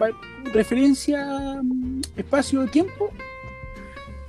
referencia 0.53 1.61
mm, 1.63 2.01
espacio 2.17 2.63
de 2.63 2.69
tiempo. 2.69 3.11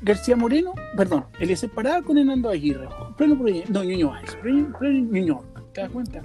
García 0.02 0.36
Moreno, 0.38 0.74
perdón, 0.95 1.26
Eliezer 1.39 1.70
Parada 1.70 2.02
con 2.02 2.18
Hernando 2.18 2.50
Aguirre. 2.50 2.88
Pleno 3.18 3.38
proyecto. 3.38 3.74
No, 3.74 3.84
Ñuñoa, 3.84 4.22
es. 4.22 4.36
Pleno, 4.36 4.78
pleno 4.78 5.12
Ñuñoa. 5.12 5.41
¿Te 5.74 5.82
das 5.82 5.92
cuenta? 5.92 6.22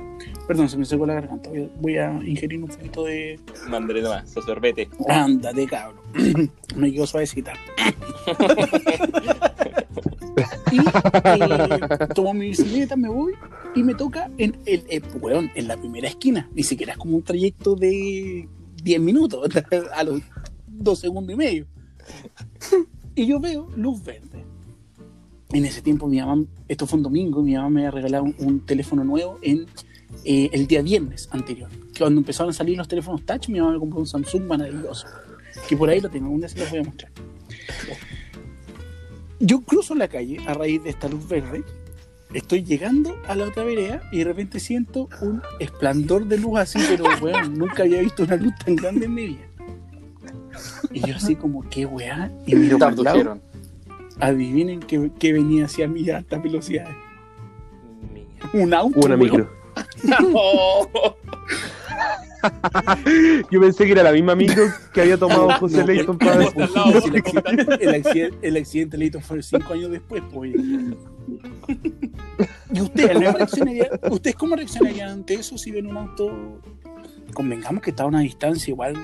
Perdón, 0.46 0.68
se 0.68 0.78
me 0.78 0.84
secó 0.84 1.06
la 1.06 1.14
garganta. 1.14 1.50
Voy 1.80 1.98
a, 1.98 2.10
ingerir 2.24 2.62
un 2.62 2.68
poquito 2.68 3.04
de. 3.04 3.38
Mándale 3.68 4.02
nomás, 4.02 4.30
sorbete. 4.30 4.88
Ándate, 5.08 5.66
cabrón. 5.66 6.00
me 6.76 6.92
quedo 6.92 7.06
suavecita. 7.06 7.52
y 10.72 10.78
eh, 10.78 11.78
tomo 12.14 12.34
mi 12.34 12.48
bicicleta, 12.48 12.96
me 12.96 13.08
voy 13.08 13.34
y 13.74 13.82
me 13.82 13.94
toca 13.94 14.30
en, 14.38 14.56
el, 14.66 14.84
el- 14.88 15.04
weón, 15.20 15.50
en 15.54 15.68
la 15.68 15.76
primera 15.76 16.08
esquina. 16.08 16.48
Ni 16.54 16.62
siquiera 16.62 16.92
es 16.92 16.98
como 16.98 17.16
un 17.16 17.22
trayecto 17.22 17.74
de 17.74 18.48
10 18.82 19.00
minutos, 19.00 19.48
a 19.94 20.04
los 20.04 20.22
2 20.66 20.98
segundos 20.98 21.34
y 21.34 21.36
medio. 21.36 21.66
Y 23.14 23.26
yo 23.26 23.40
veo 23.40 23.68
luz 23.76 24.02
verde. 24.02 24.44
En 25.54 25.64
ese 25.64 25.82
tiempo 25.82 26.08
mi 26.08 26.18
mamá, 26.18 26.44
esto 26.66 26.84
fue 26.84 26.96
un 26.96 27.04
domingo, 27.04 27.40
mi 27.40 27.54
mamá 27.54 27.70
me 27.70 27.80
había 27.82 27.92
regalado 27.92 28.24
un, 28.24 28.66
teléfono 28.66 29.04
nuevo 29.04 29.38
en 29.40 29.66
eh, 30.24 30.50
el 30.52 30.66
día 30.66 30.82
viernes 30.82 31.28
anterior. 31.30 31.70
Cuando 31.96 32.20
empezaron 32.20 32.50
a 32.50 32.52
salir 32.52 32.76
los 32.76 32.88
teléfonos 32.88 33.24
touch, 33.24 33.48
mi 33.48 33.60
mamá 33.60 33.74
me 33.74 33.78
compró 33.78 34.00
un 34.00 34.06
Samsung 34.06 34.46
maravilloso. 34.48 35.06
Que 35.68 35.76
por 35.76 35.88
ahí 35.88 36.00
lo 36.00 36.10
tengo, 36.10 36.28
un 36.28 36.40
día 36.40 36.48
se 36.48 36.58
los 36.58 36.68
voy 36.68 36.80
a 36.80 36.82
mostrar. 36.82 37.12
Yo 39.38 39.60
cruzo 39.60 39.94
la 39.94 40.08
calle 40.08 40.38
a 40.44 40.54
raíz 40.54 40.82
de 40.82 40.90
esta 40.90 41.08
luz 41.08 41.28
verde. 41.28 41.62
Estoy 42.32 42.64
llegando 42.64 43.14
a 43.28 43.36
la 43.36 43.46
otra 43.46 43.62
vereda 43.62 44.02
y 44.10 44.18
de 44.18 44.24
repente 44.24 44.58
siento 44.58 45.08
un 45.20 45.40
esplendor 45.60 46.26
de 46.26 46.36
luz 46.36 46.58
así, 46.58 46.80
pero 46.88 47.04
nunca 47.50 47.84
había 47.84 48.00
visto 48.00 48.24
una 48.24 48.34
luz 48.34 48.54
tan 48.64 48.74
grande 48.74 49.06
en 49.06 49.14
mi 49.14 49.26
vida. 49.28 49.48
Y 50.90 50.98
yo 51.06 51.14
así 51.14 51.36
como, 51.36 51.62
¿qué 51.70 51.86
weá? 51.86 52.32
Y 52.44 52.56
miro 52.56 52.76
para 52.76 53.12
el. 53.12 53.53
Adivinen 54.20 54.80
qué, 54.80 55.10
qué 55.18 55.32
venía 55.32 55.66
hacia 55.66 55.88
mí 55.88 56.08
a 56.10 56.18
altas 56.18 56.42
velocidades. 56.42 56.94
Mía. 58.12 58.26
Un 58.52 58.74
auto. 58.74 59.00
Una 59.00 59.16
micro. 59.16 59.50
Oh, 60.34 60.88
Yo 63.50 63.60
pensé 63.60 63.86
que 63.86 63.92
era 63.92 64.02
la 64.02 64.12
misma 64.12 64.34
micro 64.34 64.64
que 64.92 65.00
había 65.00 65.16
tomado 65.16 65.50
José 65.58 65.78
No, 65.78 65.86
Leighton 65.86 66.18
para 66.18 66.34
el, 66.34 66.42
accidente, 66.42 67.74
el 67.80 67.94
accidente, 67.94 68.48
el 68.48 68.56
accidente 68.56 68.98
Leighton 68.98 69.22
fue 69.22 69.42
cinco 69.42 69.72
años 69.72 69.90
después, 69.90 70.22
pues. 70.32 70.54
¿Y 72.72 72.80
ustedes 72.80 73.12
cómo, 73.12 73.32
reaccionarían, 73.32 73.88
ustedes 74.10 74.36
cómo 74.36 74.56
reaccionarían 74.56 75.08
ante 75.10 75.34
eso 75.34 75.56
si 75.58 75.70
ven 75.70 75.86
un 75.86 75.96
auto? 75.96 76.60
Convengamos 77.32 77.82
que 77.82 77.90
está 77.90 78.04
a 78.04 78.06
una 78.06 78.20
distancia 78.20 78.70
igual 78.70 78.94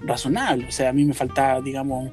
razonable. 0.00 0.66
O 0.66 0.72
sea, 0.72 0.90
a 0.90 0.92
mí 0.92 1.04
me 1.04 1.14
faltaba, 1.14 1.60
digamos, 1.60 2.12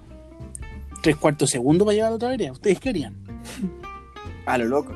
tres 1.02 1.16
cuartos 1.18 1.50
de 1.50 1.52
segundo 1.54 1.86
para 1.86 1.94
llegar 1.94 2.08
a 2.08 2.10
la 2.12 2.16
otra 2.16 2.30
vereda. 2.30 2.52
¿Ustedes 2.52 2.80
qué 2.80 2.90
harían? 2.90 3.16
A 4.46 4.58
lo 4.58 4.66
loco. 4.66 4.94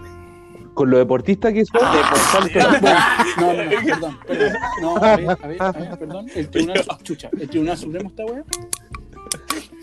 con 0.73 0.89
lo 0.89 0.97
deportista 0.97 1.53
que 1.53 1.63
soy. 1.65 1.79
No, 3.37 3.53
no, 3.53 3.63
no, 3.63 3.69
perdón, 3.85 4.17
perdón. 4.25 4.53
No, 4.81 4.97
a 4.97 5.15
ver, 5.17 5.29
a 5.29 5.47
ver, 5.47 5.61
a 5.61 5.71
ver, 5.71 5.99
perdón. 5.99 6.25
El 6.35 6.49
tribunal, 6.49 6.83
chucha, 7.03 7.29
el 7.39 7.49
tribunal 7.49 7.77
supremo 7.77 8.09
está 8.09 8.25
weá. 8.25 8.43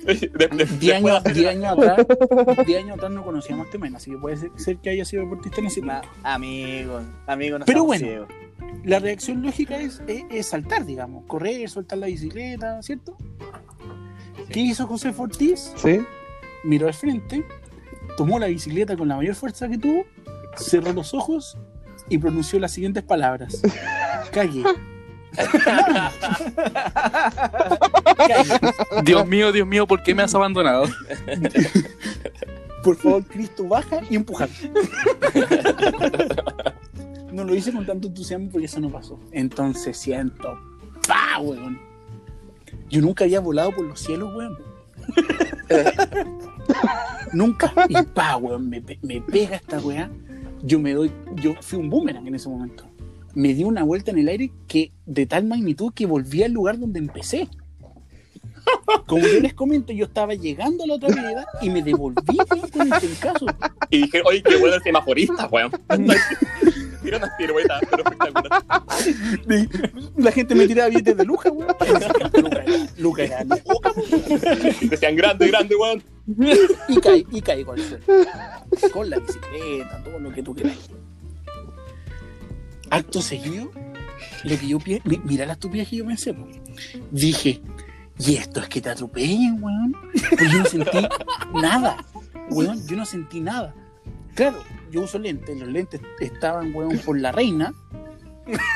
De- 0.05 0.15
de- 0.49 0.65
10 0.81 0.97
años, 0.97 1.23
después- 1.25 1.35
10 1.35 1.49
años 1.51 1.79
atrás, 1.79 2.67
10 2.67 2.83
años 2.85 2.97
atrás 2.97 3.13
no 3.13 3.23
conocíamos 3.23 3.67
este 3.67 3.79
men, 3.79 3.95
así 3.95 4.11
que 4.11 4.17
puede 4.17 4.37
ser, 4.39 4.51
ser 4.57 4.79
que 4.79 4.91
haya 4.91 5.05
sido 5.05 5.23
deportista 5.25 5.61
en 5.61 5.67
ese 5.67 5.83
tiempo. 5.83 6.09
Amigo, 6.23 7.01
amigo, 7.27 7.59
no 7.59 7.65
Pero 7.67 7.85
bueno. 7.85 8.05
ciegos. 8.07 8.29
La 8.85 8.99
reacción 8.99 9.43
lógica 9.43 9.77
es, 9.77 10.01
es, 10.07 10.25
es 10.31 10.47
saltar, 10.47 10.87
digamos, 10.87 11.25
correr, 11.27 11.69
soltar 11.69 11.99
la 11.99 12.07
bicicleta, 12.07 12.83
¿cierto? 12.83 13.17
¿Qué 14.49 14.61
hizo 14.61 14.87
José 14.87 15.15
Ortiz? 15.17 15.73
¿Sí? 15.77 16.01
Miró 16.65 16.87
al 16.87 16.95
frente, 16.95 17.45
tomó 18.17 18.39
la 18.39 18.47
bicicleta 18.47 18.97
con 18.97 19.09
la 19.09 19.17
mayor 19.17 19.35
fuerza 19.35 19.69
que 19.69 19.79
tuvo, 19.79 20.05
cerró 20.57 20.93
los 20.93 21.15
ojos 21.15 21.57
y 22.09 22.19
pronunció 22.19 22.59
las 22.59 22.73
siguientes 22.73 23.03
palabras. 23.03 23.63
Calle. 24.33 24.33
Calle. 24.33 24.65
Dios 29.05 29.27
mío, 29.27 29.53
Dios 29.53 29.67
mío, 29.67 29.87
¿por 29.87 30.03
qué 30.03 30.15
me 30.15 30.23
has 30.23 30.35
abandonado? 30.35 30.85
Por 32.83 32.97
favor, 32.97 33.25
Cristo, 33.27 33.65
baja 33.65 34.01
y 34.09 34.17
empujar. 34.17 34.49
No 37.31 37.45
lo 37.45 37.55
hice 37.55 37.73
con 37.73 37.85
tanto 37.85 38.09
entusiasmo 38.09 38.49
porque 38.51 38.67
eso 38.67 38.81
no 38.81 38.91
pasó. 38.91 39.21
Entonces 39.33 39.99
siento, 39.99 40.59
¡pa, 41.07 41.39
weón! 41.41 41.79
Yo 42.91 43.01
nunca 43.01 43.25
había 43.25 43.41
volado 43.41 43.73
por 43.73 43.87
los 43.87 44.01
cielos, 44.01 44.35
weón. 44.35 44.59
nunca. 47.33 47.73
Y 47.89 48.03
pa, 48.03 48.37
weón, 48.37 48.69
me, 48.69 48.83
me 49.03 49.21
pega 49.21 49.57
esta 49.57 49.79
weá. 49.79 50.11
Yo 50.63 50.79
me 50.79 50.93
doy, 50.93 51.11
yo 51.37 51.55
fui 51.61 51.79
un 51.79 51.89
boomerang 51.89 52.27
en 52.27 52.35
ese 52.35 52.49
momento. 52.49 52.85
Me 53.35 53.55
di 53.55 53.65
una 53.65 53.85
vuelta 53.85 54.11
en 54.11 54.19
el 54.19 54.29
aire 54.29 54.51
que 54.67 54.93
de 55.07 55.27
tal 55.27 55.45
magnitud 55.45 55.93
que 55.95 56.07
volví 56.07 56.43
al 56.43 56.53
lugar 56.53 56.79
donde 56.79 56.99
empecé. 56.99 57.49
Como 59.07 59.27
yo 59.27 59.41
les 59.41 59.55
comento, 59.55 59.93
yo 59.93 60.07
estaba 60.07 60.35
llegando 60.35 60.85
a 60.85 60.87
la 60.87 60.95
otra 60.95 61.09
vereda 61.09 61.47
y 61.63 61.71
me 61.71 61.83
devolví 61.83 62.21
weón, 62.29 62.71
con 62.71 62.93
el 62.93 63.01
pencazo. 63.01 63.47
Y 63.89 64.03
dije, 64.03 64.23
oye, 64.25 64.43
qué 64.43 64.57
bueno 64.57 64.77
el 64.77 64.83
semaforista, 64.83 65.47
weón. 65.47 65.71
Tira 67.03 67.17
unas 67.17 67.31
piruetas, 67.39 67.81
pero 67.91 68.03
espectacular. 68.05 68.65
La 70.17 70.33
gente 70.33 70.55
me 70.55 70.67
tiraba 70.67 70.89
billetes 70.91 71.17
de 71.17 71.25
Luca, 71.25 71.51
weón. 71.51 71.75
Luca 72.99 73.23
era, 73.25 73.41
era 73.41 73.57
Decían 74.83 75.17
grande, 75.17 75.49
grande, 75.49 75.75
weón. 75.77 76.03
y 76.89 77.01
caí, 77.01 77.27
y 77.31 77.41
caí 77.41 77.65
con 77.65 77.79
el 77.79 77.85
suelo. 77.89 78.05
Con 78.93 79.11
la 79.11 79.19
bicicleta, 79.19 80.03
todo 80.05 80.19
lo 80.19 80.33
que 80.33 80.43
tú 80.43 80.55
quieras. 80.55 80.77
Acto 82.91 83.23
seguido, 83.23 83.71
lo 84.45 84.59
que 84.59 84.69
yo 84.69 84.79
mira 85.25 85.47
la 85.47 85.53
estupidez 85.55 85.89
que 85.89 85.97
yo 85.97 86.07
pensé, 86.07 86.35
po. 86.35 86.47
dije, 87.11 87.61
y 88.19 88.37
esto 88.37 88.61
es 88.61 88.69
que 88.69 88.81
te 88.81 88.91
atropellen, 88.91 89.63
weón. 89.63 89.97
Pues 90.37 90.53
yo 90.53 90.59
no 90.59 90.65
sentí 90.67 91.09
nada, 91.55 91.97
weón, 92.51 92.87
yo 92.87 92.97
no 92.97 93.07
sentí 93.07 93.41
nada. 93.41 93.75
Claro, 94.35 94.63
yo 94.91 95.03
uso 95.03 95.19
lentes, 95.19 95.59
los 95.59 95.69
lentes 95.69 96.01
estaban, 96.21 96.75
weón, 96.75 96.99
por 96.99 97.19
la 97.19 97.33
reina. 97.33 97.75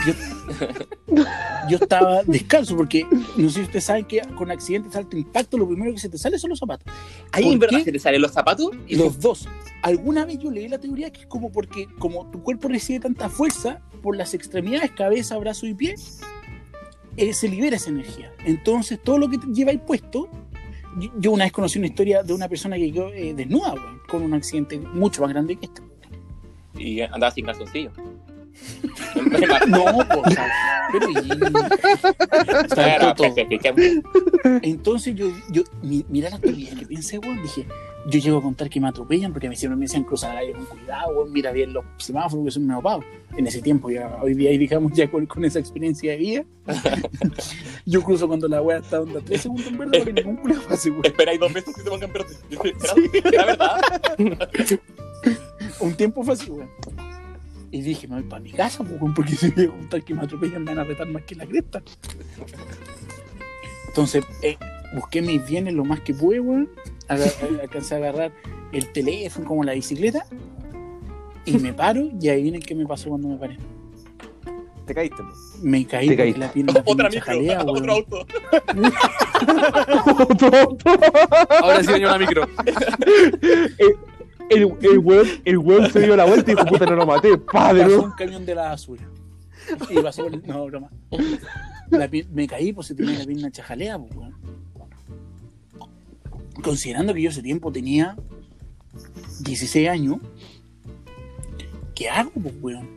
Yo, 0.06 0.12
yo 1.68 1.78
estaba 1.78 2.22
descalzo 2.24 2.76
porque 2.76 3.06
no 3.36 3.48
sé 3.48 3.54
si 3.56 3.62
ustedes 3.62 3.84
saben 3.84 4.04
que 4.04 4.20
con 4.36 4.50
accidentes 4.50 4.92
de 4.92 4.98
alto 4.98 5.16
impacto 5.16 5.58
lo 5.58 5.66
primero 5.66 5.92
que 5.92 5.98
se 5.98 6.08
te 6.08 6.18
sale 6.18 6.38
son 6.38 6.50
los 6.50 6.58
zapatos. 6.58 6.92
Ahí 7.32 7.44
¿Por 7.44 7.52
en 7.54 7.58
verdad 7.58 7.80
se 7.80 7.92
te 7.92 7.98
salen 7.98 8.22
los 8.22 8.32
zapatos 8.32 8.70
y 8.86 8.96
Los 8.96 9.18
dos. 9.18 9.48
Alguna 9.82 10.24
vez 10.24 10.38
yo 10.38 10.50
leí 10.50 10.68
la 10.68 10.78
teoría 10.78 11.10
que 11.10 11.22
es 11.22 11.26
como 11.26 11.50
porque 11.50 11.88
como 11.98 12.30
tu 12.30 12.42
cuerpo 12.42 12.68
recibe 12.68 13.00
tanta 13.00 13.28
fuerza 13.28 13.80
por 14.02 14.16
las 14.16 14.34
extremidades, 14.34 14.90
cabeza, 14.92 15.36
brazo 15.38 15.66
y 15.66 15.74
pie, 15.74 15.94
eh, 17.16 17.32
se 17.32 17.48
libera 17.48 17.76
esa 17.76 17.90
energía. 17.90 18.32
Entonces 18.44 19.00
todo 19.02 19.18
lo 19.18 19.28
que 19.28 19.38
lleváis 19.52 19.80
puesto, 19.80 20.28
yo, 20.98 21.10
yo 21.18 21.32
una 21.32 21.44
vez 21.44 21.52
conocí 21.52 21.78
una 21.78 21.88
historia 21.88 22.22
de 22.22 22.32
una 22.32 22.48
persona 22.48 22.76
que 22.76 22.92
quedó 22.92 23.12
eh, 23.12 23.34
desnuda, 23.34 23.74
weón, 23.74 24.00
con 24.08 24.22
un 24.22 24.34
accidente 24.34 24.78
mucho 24.78 25.22
más 25.22 25.30
grande 25.30 25.56
que 25.56 25.66
este. 25.66 25.82
Y 26.79 27.01
andaba 27.01 27.31
sin 27.31 27.47
calzoncillo. 27.47 27.91
No, 29.66 29.85
pues, 29.85 30.07
pero 30.93 31.11
y- 31.11 31.29
Entonces 34.62 35.14
yo, 35.16 35.27
yo 35.51 35.62
mi- 35.83 36.05
mira 36.09 36.31
las 36.31 36.41
teorías 36.41 36.77
que 36.79 36.87
pensé, 36.87 37.18
weón, 37.18 37.43
dije, 37.43 37.66
yo 38.07 38.20
llego 38.20 38.39
a 38.39 38.43
contar 38.43 38.68
que 38.68 38.81
me 38.81 38.87
atropellan 38.89 39.33
porque 39.33 39.49
me 39.49 39.57
siempre 39.57 39.77
me 39.77 39.87
decían 39.87 40.05
cruzar 40.05 40.35
la 40.35 40.41
calle 40.41 40.53
con 40.53 40.66
cuidado, 40.66 41.09
weón, 41.16 41.33
mira 41.33 41.51
bien 41.53 41.72
los 41.72 41.85
semáforos 41.97 42.45
que 42.45 42.51
son 42.53 42.66
medio 42.66 42.81
pavos. 42.83 43.05
En 43.37 43.47
ese 43.49 43.61
tiempo, 43.61 43.91
ya, 43.91 44.16
hoy 44.22 44.35
día, 44.35 44.51
digamos, 44.51 44.93
ya 44.93 45.11
con, 45.11 45.27
con 45.27 45.45
esa 45.45 45.59
experiencia 45.59 46.12
de 46.12 46.18
vida, 46.18 46.45
yo 47.87 48.03
cruzo 48.03 48.29
cuando 48.29 48.47
la 48.47 48.62
weá 48.62 48.79
está 48.79 49.01
onda 49.01 49.20
tres 49.25 49.41
segundos 49.43 49.66
en 49.66 49.79
verde 49.79 49.99
para 49.99 50.05
que 50.05 50.12
ningún 50.12 50.37
culo 50.37 50.55
pase, 50.68 50.91
weón. 50.91 51.05
Esperáis 51.07 51.41
dos 51.41 51.53
meses 51.53 51.75
que 51.75 51.83
te 51.83 51.91
pongan 51.91 52.11
estoy 52.14 52.37
esperando. 53.12 53.37
La 53.37 53.45
verdad. 53.47 53.81
Un 55.85 55.95
tiempo 55.95 56.22
fue 56.24 56.35
así, 56.35 56.51
weón. 56.51 56.70
Y 57.70 57.82
dije, 57.82 58.07
me 58.09 58.14
voy 58.16 58.24
para 58.24 58.41
mi 58.43 58.53
casa, 58.53 58.85
pues, 58.85 59.01
weón, 59.01 59.14
porque 59.14 59.35
si 59.35 59.47
me 59.49 59.55
voy 59.55 59.64
a 59.66 59.70
contar 59.70 60.03
que 60.05 60.14
me 60.14 60.22
atropellan, 60.22 60.62
me 60.64 60.70
van 60.74 60.78
a 60.78 60.85
retar 60.85 61.07
más 61.09 61.22
que 61.24 61.35
la 61.35 61.45
cresta. 61.47 61.82
Entonces, 63.89 64.24
eh, 64.43 64.57
busqué 64.95 65.22
mis 65.22 65.45
bienes 65.47 65.74
lo 65.74 65.85
más 65.85 66.01
que 66.01 66.14
pude, 66.14 66.41
weón. 66.41 66.68
Eh, 67.11 67.59
Alcancé 67.61 67.97
a 67.97 67.99
agarrar 67.99 68.32
el 68.72 68.91
teléfono 68.93 69.47
como 69.47 69.62
la 69.62 69.74
bicicleta. 69.74 70.24
Y 71.45 71.59
me 71.59 71.74
paro 71.74 72.09
y 72.18 72.28
ahí 72.30 72.43
vienen 72.45 72.62
qué 72.62 72.74
me 72.74 72.87
pasó 72.87 73.11
cuando 73.11 73.28
me 73.28 73.37
paré. 73.37 73.59
Te 74.87 74.95
caíste, 74.95 75.16
po. 75.18 75.28
Me 75.62 75.85
caí 75.87 76.09
Te 76.09 76.16
caíste. 76.16 76.41
la 76.41 76.51
pierna 76.51 76.72
Otra 76.87 77.11
micro, 77.11 77.20
jalea, 77.26 77.61
otro 77.66 77.72
weón. 77.74 77.91
auto. 77.91 78.26
Ahora 81.62 81.82
sí 81.82 81.93
venía 81.93 82.09
una 82.09 82.18
micro. 82.18 82.49
El, 84.51 84.74
el, 84.82 84.99
weón, 84.99 85.26
el 85.45 85.59
weón 85.59 85.90
se 85.90 86.01
dio 86.01 86.16
la 86.16 86.24
vuelta 86.24 86.53
y 86.53 86.55
dijo, 86.55 86.66
puta, 86.66 86.86
no 86.86 86.97
lo 86.97 87.07
maté. 87.07 87.36
Padre, 87.38 87.84
Pasó 87.84 88.03
un 88.03 88.11
camión 88.12 88.47
de 88.47 88.55
la 88.55 88.68
basura. 88.70 89.09
Y 89.90 89.99
pasó 90.01 90.26
el- 90.26 90.42
No, 90.47 90.66
broma. 90.66 90.90
La 91.90 92.09
me 92.32 92.47
caí 92.47 92.72
pues 92.72 92.88
se 92.88 92.95
tenía 92.95 93.18
la 93.18 93.24
pierna 93.24 93.51
chajalea, 93.51 93.99
pues, 93.99 94.14
weón. 94.14 94.34
Considerando 96.62 97.12
que 97.14 97.22
yo 97.22 97.30
ese 97.30 97.42
tiempo 97.42 97.72
tenía 97.72 98.16
16 99.40 99.88
años, 99.88 100.18
¿qué 101.95 102.09
hago, 102.09 102.30
pues, 102.32 102.55
weón? 102.61 102.88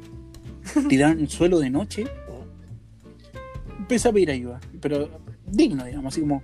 Tirar 0.90 1.12
en 1.14 1.20
el 1.22 1.30
suelo 1.30 1.60
de 1.60 1.70
noche. 1.70 2.06
Empecé 3.80 4.10
a 4.10 4.12
pedir 4.12 4.32
ayuda, 4.32 4.60
pero 4.82 5.10
digno, 5.46 5.86
digamos, 5.86 6.14
así 6.14 6.22
como, 6.22 6.44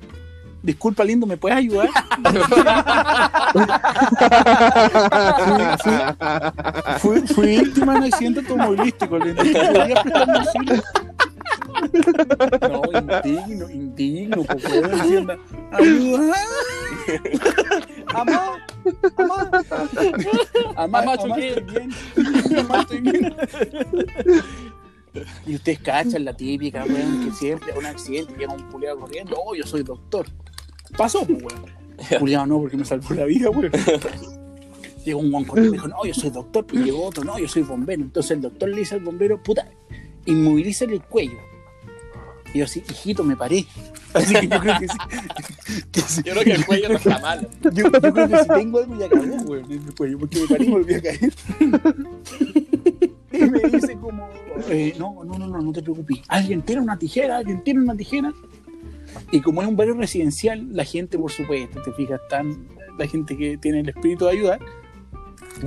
disculpa, 0.64 1.04
lindo, 1.04 1.28
¿me 1.28 1.38
puedes 1.38 1.58
ayudar? 1.58 1.90
Fui, 7.00 7.22
fui 7.28 7.58
víctima 7.60 7.94
de 7.94 8.00
un 8.00 8.06
accidente 8.06 8.40
automovilístico. 8.40 9.20
¿le 9.20 9.36
¿Podrías 9.36 10.02
prestarme 10.02 10.40
auxilio? 10.40 10.84
No, 12.62 12.82
indigno, 13.00 13.70
indigno, 13.70 14.44
diciendo, 14.94 15.38
ayuda. 15.72 16.36
¡Amá! 18.14 18.56
¡Amá! 19.18 19.50
Amá, 20.76 21.00
Amá, 21.00 21.00
amá, 21.00 21.36
bien. 21.36 21.92
Amá, 22.58 22.80
estoy 22.82 23.02
bien. 23.02 23.36
Y 25.46 25.56
ustedes 25.56 25.80
cachan 25.80 26.26
la 26.26 26.34
típica, 26.34 26.86
weón, 26.86 27.26
que 27.26 27.32
siempre 27.36 27.74
un 27.78 27.86
accidente 27.86 28.36
llega 28.38 28.54
un 28.54 28.64
culiado 28.72 29.00
corriendo. 29.00 29.36
Oh, 29.44 29.54
yo 29.56 29.64
soy 29.64 29.84
doctor. 29.84 30.26
Pasó, 30.98 31.26
pues, 31.26 31.44
weón. 31.44 32.20
Culiado 32.20 32.46
no, 32.46 32.60
porque 32.60 32.78
me 32.78 32.86
salvó 32.86 33.14
la 33.14 33.26
vida, 33.26 33.50
weón. 33.50 33.72
Llegó 35.06 35.20
un 35.20 35.32
guan 35.32 35.46
y 35.66 35.72
dijo, 35.72 35.88
no, 35.88 36.06
yo 36.06 36.14
soy 36.14 36.30
doctor. 36.30 36.66
Y 36.72 36.78
llegó 36.78 37.06
otro, 37.06 37.24
no, 37.24 37.38
yo 37.38 37.48
soy 37.48 37.64
bombero. 37.64 38.02
Entonces 38.02 38.32
el 38.32 38.42
doctor 38.42 38.70
le 38.70 38.78
dice 38.78 38.96
al 38.96 39.02
bombero, 39.02 39.42
puta, 39.42 39.68
inmovilízale 40.26 40.94
el 40.94 41.02
cuello. 41.02 41.38
Y 42.54 42.60
yo 42.60 42.66
así, 42.66 42.84
hijito, 42.90 43.24
me 43.24 43.36
paré. 43.36 43.66
Así 44.14 44.34
que 44.34 44.48
yo 44.48 44.60
creo 44.60 44.80
que 44.80 44.88
sí. 44.88 44.98
que 45.92 46.02
sí. 46.08 46.22
Yo 46.24 46.34
creo 46.34 46.44
que 46.44 46.52
el 46.52 46.66
cuello 46.66 46.90
no 46.90 46.96
está 46.96 47.20
mal. 47.20 47.50
Yo, 47.64 47.72
yo 47.72 47.92
creo 47.92 48.28
que 48.30 48.38
si 48.38 48.48
tengo 48.48 48.80
algo 48.80 48.98
ya 48.98 49.10
cagó, 49.10 49.36
weón, 49.44 49.72
en 49.72 49.88
el 49.88 49.96
cuello, 49.96 50.20
porque 50.20 50.40
me 50.40 50.48
paré 50.48 50.64
y 50.64 50.68
me 50.68 50.74
volví 50.74 50.94
a 50.94 51.02
caer. 51.02 51.34
Y 53.34 53.46
me 53.46 53.60
dice 53.68 53.98
como, 53.98 54.30
eh, 54.70 54.94
no, 55.00 55.24
no, 55.24 55.40
no, 55.40 55.48
no, 55.48 55.60
no 55.60 55.74
te 55.74 55.82
preocupes. 55.82 56.20
Alguien 56.28 56.62
tiene 56.62 56.84
una 56.84 57.00
tijera, 57.00 57.38
alguien 57.38 57.64
tiene 57.64 57.82
una 57.82 57.96
tijera. 57.96 58.32
Y 59.32 59.42
como 59.42 59.62
es 59.62 59.68
un 59.68 59.76
barrio 59.76 59.96
residencial, 59.96 60.68
la 60.72 60.84
gente, 60.86 61.18
por 61.18 61.32
supuesto, 61.32 61.82
te 61.82 61.92
fijas, 61.94 62.20
tan, 62.30 62.68
la 62.98 63.08
gente 63.08 63.36
que 63.38 63.58
tiene 63.58 63.80
el 63.82 63.90
espíritu 63.90 64.26
de 64.26 64.32
ayudar, 64.32 64.60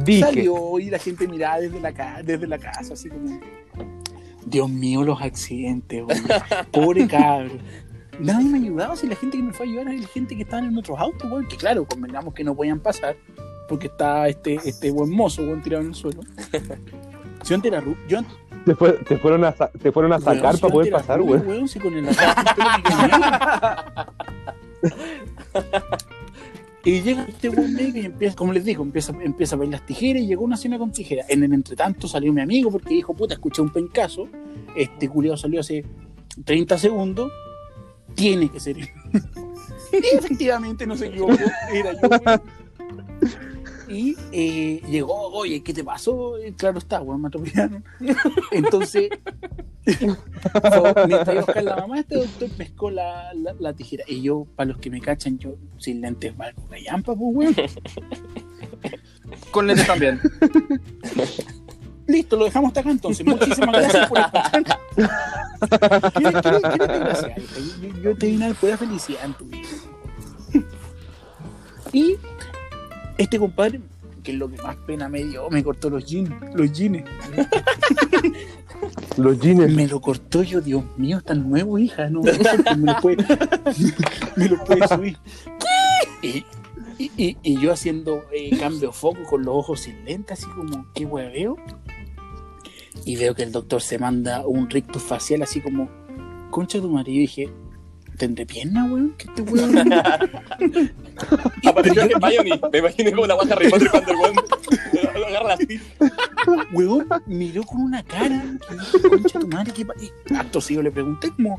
Dije. 0.04 0.20
salió 0.20 0.78
y 0.78 0.90
la 0.90 0.98
gente 0.98 1.26
miraba 1.28 1.60
desde 1.60 1.80
la, 1.80 1.92
ca- 1.92 2.22
desde 2.24 2.46
la 2.46 2.58
casa, 2.58 2.94
así 2.94 3.08
como, 3.08 3.40
Dios 4.44 4.68
mío, 4.70 5.02
los 5.02 5.20
accidentes, 5.20 6.04
pobre 6.72 7.06
cabro. 7.06 7.50
Nadie 8.18 8.48
me 8.48 8.58
ayudaba, 8.58 8.96
si 8.96 9.06
la 9.06 9.14
gente 9.16 9.36
que 9.36 9.42
me 9.42 9.52
fue 9.52 9.66
a 9.66 9.68
ayudar 9.68 9.88
era 9.88 10.00
la 10.00 10.08
gente 10.08 10.34
que 10.36 10.42
estaba 10.42 10.64
en 10.66 10.76
otros 10.78 10.98
autos, 10.98 11.30
weón, 11.30 11.46
que 11.48 11.56
claro, 11.56 11.84
convengamos 11.86 12.32
que 12.34 12.44
no 12.44 12.54
podían 12.54 12.80
pasar, 12.80 13.16
porque 13.68 13.88
estaba 13.88 14.28
este, 14.28 14.54
este 14.64 14.90
buen 14.90 15.10
mozo, 15.10 15.42
weón, 15.42 15.62
tirado 15.62 15.82
en 15.82 15.88
el 15.90 15.94
suelo. 15.94 16.20
Yo 17.44 17.54
antes 17.54 17.70
era 17.72 17.84
yo 18.08 18.20
Te, 18.66 18.74
fue- 18.74 18.92
te 18.92 19.16
fueron 19.16 19.44
a, 19.44 19.52
te 19.52 19.92
fueron 19.92 20.12
a 20.12 20.18
sacar 20.18 20.42
weón, 20.42 20.58
para 20.60 20.72
poder 20.72 20.92
pasar, 20.92 21.20
weón. 21.22 21.46
weón, 21.46 21.68
si 21.68 21.78
con 21.78 21.94
el 21.94 22.04
tenía. 22.06 22.34
Y 26.84 27.00
llega 27.00 27.24
este 27.28 27.48
buen 27.48 27.74
médico 27.74 27.98
y 27.98 28.06
empieza, 28.06 28.36
como 28.36 28.52
les 28.52 28.64
digo, 28.64 28.84
empieza, 28.84 29.12
empieza 29.20 29.56
a 29.56 29.58
ver 29.58 29.68
las 29.70 29.84
tijeras 29.86 30.22
y 30.22 30.26
llegó 30.28 30.44
una 30.44 30.56
cena 30.56 30.78
con 30.78 30.92
tijeras. 30.92 31.28
En 31.28 31.42
el 31.42 31.52
entretanto 31.52 32.06
salió 32.06 32.32
mi 32.32 32.40
amigo 32.40 32.70
porque 32.70 32.94
dijo, 32.94 33.12
puta, 33.14 33.34
escuché 33.34 33.60
un 33.62 33.70
pencazo. 33.70 34.28
Este 34.76 35.08
culiado 35.08 35.36
salió 35.36 35.60
hace 35.60 35.84
30 36.44 36.78
segundos. 36.78 37.32
Tiene 38.14 38.48
que 38.50 38.60
ser 38.60 38.78
él. 38.78 38.88
y 39.92 40.16
efectivamente 40.16 40.86
no 40.86 40.96
se 40.96 41.06
equivocó, 41.06 41.34
era 41.72 41.92
yo. 41.92 42.08
Y 43.88 44.16
eh, 44.32 44.82
llegó, 44.88 45.14
oye, 45.28 45.62
¿qué 45.62 45.72
te 45.72 45.84
pasó? 45.84 46.34
Claro 46.56 46.78
está, 46.78 47.00
weón, 47.00 47.22
me 47.22 47.28
atropellaron. 47.28 47.84
Entonces, 48.50 49.10
fue- 49.84 51.06
mientras 51.06 51.36
iba 51.48 51.54
a 51.54 51.62
la 51.62 51.76
mamá, 51.76 52.00
este 52.00 52.16
doctor 52.16 52.48
pescó 52.50 52.90
la, 52.90 53.32
la, 53.34 53.54
la 53.58 53.72
tijera. 53.74 54.04
Y 54.08 54.22
yo, 54.22 54.46
para 54.56 54.68
los 54.70 54.78
que 54.78 54.90
me 54.90 55.00
cachan, 55.00 55.38
yo 55.38 55.54
sin 55.78 56.00
lentes 56.00 56.36
valgo 56.36 56.62
callampa, 56.68 57.14
pues, 57.14 57.34
weón. 57.36 57.54
Con 59.50 59.66
lentes 59.66 59.86
también. 59.86 60.20
Listo, 62.08 62.36
lo 62.36 62.44
dejamos 62.44 62.68
hasta 62.68 62.80
acá 62.80 62.90
entonces. 62.90 63.26
Muchísimas 63.26 63.72
gracias 63.72 64.08
por 64.08 64.18
escuchar. 64.18 64.64
¿Qué, 66.14 66.22
qué, 66.22 66.60
qué 66.72 66.78
te 66.86 66.98
gracia? 66.98 67.36
Yo, 67.82 67.88
yo 68.02 68.16
te 68.16 68.26
di 68.26 68.36
una 68.36 68.54
pura 68.54 68.76
felicidad 68.76 69.24
en 69.24 69.34
tu 69.34 69.44
vida. 69.46 69.68
Y 71.92 72.16
este 73.18 73.38
compadre, 73.38 73.80
que 74.22 74.32
es 74.32 74.38
lo 74.38 74.48
que 74.50 74.60
más 74.62 74.76
pena 74.86 75.08
me 75.08 75.22
dio, 75.24 75.48
me 75.50 75.62
cortó 75.62 75.88
los 75.90 76.04
jeans, 76.04 76.30
los 76.54 76.72
jeans. 76.72 77.04
Los 79.16 79.40
jeans. 79.40 79.72
Me 79.72 79.86
lo 79.88 80.00
cortó 80.00 80.42
yo, 80.42 80.60
Dios 80.60 80.84
mío, 80.98 81.20
tan 81.22 81.48
nuevo, 81.48 81.78
hija, 81.78 82.10
no, 82.10 82.20
me 82.22 82.32
lo 82.92 83.00
puede, 83.00 83.24
me 84.36 84.48
lo 84.48 84.62
puede 84.64 84.86
subir. 84.88 85.16
Y, 86.22 86.44
y, 86.98 87.10
y- 87.16 87.36
y 87.42 87.58
yo 87.60 87.72
haciendo 87.72 88.24
eh, 88.32 88.50
cambio 88.58 88.88
de 88.88 88.92
foco 88.92 89.20
con 89.28 89.44
los 89.44 89.54
ojos 89.54 89.80
sin 89.80 90.04
lentes, 90.04 90.38
así 90.42 90.50
como, 90.54 90.86
¿qué 90.94 91.06
wea 91.06 91.28
veo? 91.30 91.56
Y 93.06 93.16
veo 93.16 93.34
que 93.34 93.44
el 93.44 93.52
doctor 93.52 93.80
se 93.80 93.98
manda 93.98 94.46
un 94.46 94.68
rictus 94.68 95.02
facial 95.02 95.40
así 95.42 95.60
como, 95.62 95.88
concha 96.50 96.78
de 96.78 96.82
tu 96.82 96.90
marido, 96.90 97.16
y 97.16 97.20
dije, 97.20 97.48
¿tendré 98.16 98.46
pierna, 98.46 98.84
weón? 98.84 99.14
¿Qué 99.18 99.26
este 99.28 99.42
weón? 99.42 99.92
Apareció 101.64 102.02
en 102.02 102.08
Bionic. 102.20 102.70
Me 102.72 102.78
imaginé 102.78 103.12
como 103.12 103.26
la 103.26 103.34
guata 103.34 103.54
Harry 103.54 103.70
Potter 103.70 103.88
cuando 103.90 104.10
el 104.12 104.16
weón 104.18 104.34
lo 105.20 105.26
agarra 105.26 105.54
así. 105.54 105.80
Weón 106.72 107.06
miró 107.26 107.62
con 107.64 107.80
una 107.80 108.02
cara 108.02 108.42
que 108.68 108.74
dije, 108.74 109.08
concha 109.08 109.38
tu 109.38 109.48
madre, 109.48 109.72
¿qué 109.72 109.84
pa-?" 109.84 109.94
Y 110.00 110.34
acto 110.34 110.60
seguido 110.60 110.82
le 110.82 110.90
pregunté 110.90 111.30
como, 111.30 111.58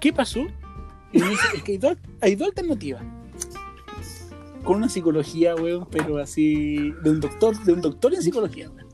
¿qué 0.00 0.12
pasó? 0.12 0.40
Y 1.12 1.18
me 1.20 1.28
dice, 1.30 1.42
es 1.56 1.62
que 1.62 1.72
hay 1.72 1.78
dos, 1.78 1.96
hay 2.20 2.34
dos 2.36 2.48
alternativas. 2.48 3.02
Con 4.64 4.76
una 4.78 4.88
psicología, 4.88 5.54
weón, 5.54 5.86
pero 5.90 6.18
así, 6.18 6.92
de 7.02 7.10
un 7.10 7.20
doctor, 7.20 7.58
de 7.64 7.72
un 7.72 7.80
doctor 7.80 8.12
en 8.14 8.22
psicología, 8.22 8.68
weón. 8.70 8.86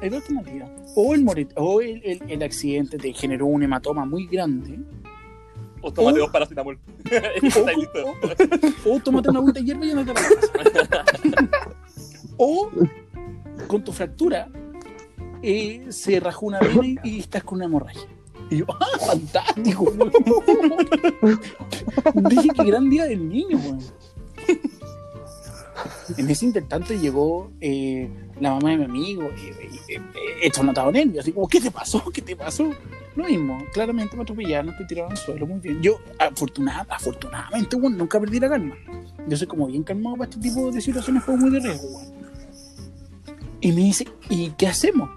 Hay 0.00 0.08
dos 0.08 0.20
alternativas. 0.22 0.70
O 0.96 1.14
el, 1.14 1.24
morit- 1.24 1.52
o 1.56 1.80
el, 1.80 2.02
el- 2.04 2.22
el 2.28 2.42
accidente 2.42 2.98
te 2.98 3.12
generó 3.12 3.46
un 3.46 3.62
hematoma 3.62 4.04
muy 4.04 4.26
grande. 4.26 4.78
O 5.82 5.92
tómate 5.92 6.18
Oh. 6.18 6.22
dos 6.22 6.30
paracetamol. 6.30 6.78
O, 8.84 8.90
o- 8.90 8.94
o 8.94 9.00
tómate 9.00 9.28
una 9.30 9.38
agüita 9.40 9.60
de 9.60 9.66
hierba 9.66 9.84
y 9.86 9.90
andate 9.90 10.10
a 10.12 10.14
la 10.14 10.20
casa. 10.80 11.04
O 12.36 12.70
con 13.66 13.82
tu 13.84 13.92
fractura 13.92 14.48
eh, 15.42 15.86
se 15.90 16.18
rajó 16.20 16.46
una 16.46 16.60
vena 16.60 16.86
y, 16.86 16.96
y 17.04 17.18
estás 17.20 17.42
con 17.44 17.56
una 17.56 17.64
hemorragia. 17.66 18.02
Y 18.50 18.58
yo, 18.58 18.66
¡ah, 18.68 18.98
fantástico! 19.06 19.92
Dije, 22.14 22.48
qué 22.54 22.64
gran 22.64 22.88
día 22.90 23.04
del 23.06 23.28
niño, 23.28 23.58
weón. 23.58 23.78
En 26.16 26.28
ese 26.30 26.44
intertanto 26.44 26.92
llegó 26.94 27.50
eh, 27.60 28.10
la 28.40 28.50
mamá 28.50 28.70
de 28.70 28.76
mi 28.78 28.84
amigo, 28.84 29.22
y, 29.36 29.92
y, 29.92 29.94
y, 29.96 30.00
hecho 30.46 30.62
notado 30.62 30.92
nervio, 30.92 31.20
así 31.20 31.32
como, 31.32 31.48
¿qué 31.48 31.60
te 31.60 31.70
pasó? 31.70 32.02
¿Qué 32.12 32.20
te 32.22 32.36
pasó? 32.36 32.70
Lo 33.14 33.24
mismo, 33.24 33.62
claramente 33.74 34.16
me 34.16 34.22
atropellaron, 34.22 34.70
estoy 34.70 34.86
tirado 34.86 35.10
al 35.10 35.16
suelo, 35.16 35.46
muy 35.46 35.60
bien. 35.60 35.82
Yo, 35.82 35.98
afortunada, 36.18 36.86
afortunadamente, 36.88 37.76
bueno, 37.76 37.98
nunca 37.98 38.18
perdí 38.18 38.40
la 38.40 38.48
calma. 38.48 38.74
Yo 39.28 39.36
soy 39.36 39.46
como 39.46 39.66
bien 39.66 39.82
calmado 39.82 40.16
para 40.16 40.30
este 40.30 40.40
tipo 40.40 40.70
de 40.70 40.80
situaciones, 40.80 41.22
fue 41.22 41.36
muy 41.36 41.50
de 41.50 41.60
riesgo, 41.60 41.88
weón. 41.88 42.12
Y 43.60 43.72
me 43.72 43.82
dice, 43.82 44.08
¿y 44.30 44.50
qué 44.50 44.66
hacemos? 44.66 45.10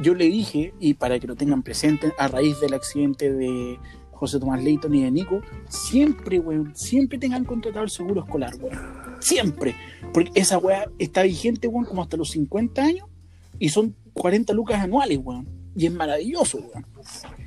Yo 0.00 0.14
le 0.14 0.26
dije, 0.26 0.72
y 0.80 0.94
para 0.94 1.18
que 1.18 1.26
lo 1.26 1.36
tengan 1.36 1.62
presente, 1.62 2.12
a 2.18 2.28
raíz 2.28 2.58
del 2.60 2.72
accidente 2.72 3.32
de 3.32 3.78
José 4.12 4.40
Tomás 4.40 4.62
Leighton 4.62 4.94
y 4.94 5.02
de 5.02 5.10
Nico, 5.10 5.42
siempre, 5.68 6.40
weón, 6.40 6.74
siempre 6.74 7.18
tengan 7.18 7.44
contratado 7.44 7.84
el 7.84 7.90
seguro 7.90 8.22
escolar, 8.22 8.54
weón. 8.60 8.78
Siempre. 9.20 9.74
Porque 10.14 10.30
esa 10.34 10.56
weá 10.56 10.86
está 10.98 11.22
vigente, 11.22 11.68
weón, 11.68 11.84
como 11.84 12.02
hasta 12.02 12.16
los 12.16 12.30
50 12.30 12.82
años, 12.82 13.06
y 13.58 13.68
son 13.68 13.94
40 14.14 14.54
lucas 14.54 14.80
anuales, 14.80 15.18
weón. 15.22 15.57
Y 15.78 15.86
es 15.86 15.92
maravilloso, 15.92 16.58
weón. 16.58 16.84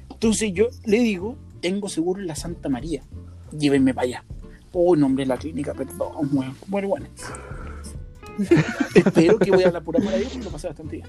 Entonces 0.09 0.53
yo 0.53 0.67
le 0.85 0.99
digo, 0.99 1.35
tengo 1.59 1.89
seguro 1.89 2.21
en 2.21 2.27
la 2.27 2.35
Santa 2.35 2.69
María, 2.69 3.03
llévenme 3.51 3.93
para 3.93 4.07
allá. 4.07 4.23
Oh, 4.71 4.95
nombre 4.95 5.25
de 5.25 5.27
la 5.27 5.37
clínica, 5.37 5.73
perdón, 5.73 6.29
weón. 6.31 6.55
Bueno, 6.67 6.87
bueno. 6.87 7.07
Espero 8.95 9.37
que 9.37 9.51
voy 9.51 9.63
a 9.63 9.71
la 9.71 9.81
pura 9.81 9.99
maravilla 9.99 10.29
porque 10.29 10.45
lo 10.45 10.51
pasé 10.51 10.67
bastante 10.67 10.95
bien. 10.95 11.07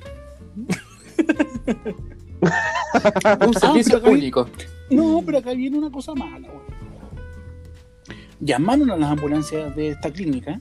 Un 3.47 3.55
servicio 3.55 3.85
pero 3.85 3.99
acá- 3.99 4.09
público. 4.11 4.49
No, 4.91 5.23
pero 5.25 5.39
acá 5.39 5.53
viene 5.53 5.79
una 5.79 5.93
cosa 5.93 6.13
mala, 6.15 6.49
weón. 6.49 6.63
Llamaron 8.41 8.91
a 8.91 8.97
las 8.97 9.13
ambulancias 9.13 9.77
de 9.77 9.91
esta 9.91 10.11
clínica. 10.11 10.61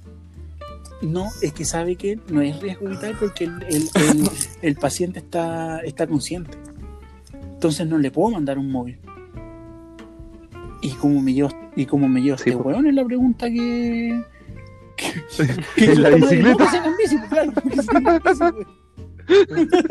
No, 1.02 1.28
es 1.42 1.52
que 1.54 1.66
sabe 1.66 1.96
que 1.96 2.20
no 2.30 2.42
es 2.42 2.60
riesgo 2.62 2.88
vital 2.88 3.16
porque 3.20 3.46
el, 3.46 3.64
el- 3.64 3.90
el- 3.96 4.30
el 4.62 4.76
paciente 4.76 5.20
está, 5.20 5.80
está 5.80 6.06
consciente. 6.08 6.58
Entonces 7.54 7.88
no 7.88 7.98
le 7.98 8.12
puedo 8.12 8.30
mandar 8.32 8.58
un 8.58 8.72
móvil. 8.72 9.00
Y 10.84 10.90
como 10.92 11.22
me 11.22 11.34
llevo, 11.34 11.50
y 11.76 11.86
como 11.86 12.08
me 12.08 12.22
llevo 12.22 12.38
Sí, 12.38 12.50
este 12.50 12.56
weón 12.62 12.88
es 12.88 12.94
la 12.96 13.06
pregunta 13.06 13.48
que. 13.50 14.24
que, 14.98 15.14
¿En 15.92 16.02
la 16.02 16.10
bicicleta? 16.10 16.72
Que 16.72 16.78
en 16.78 16.84
que. 19.70 19.88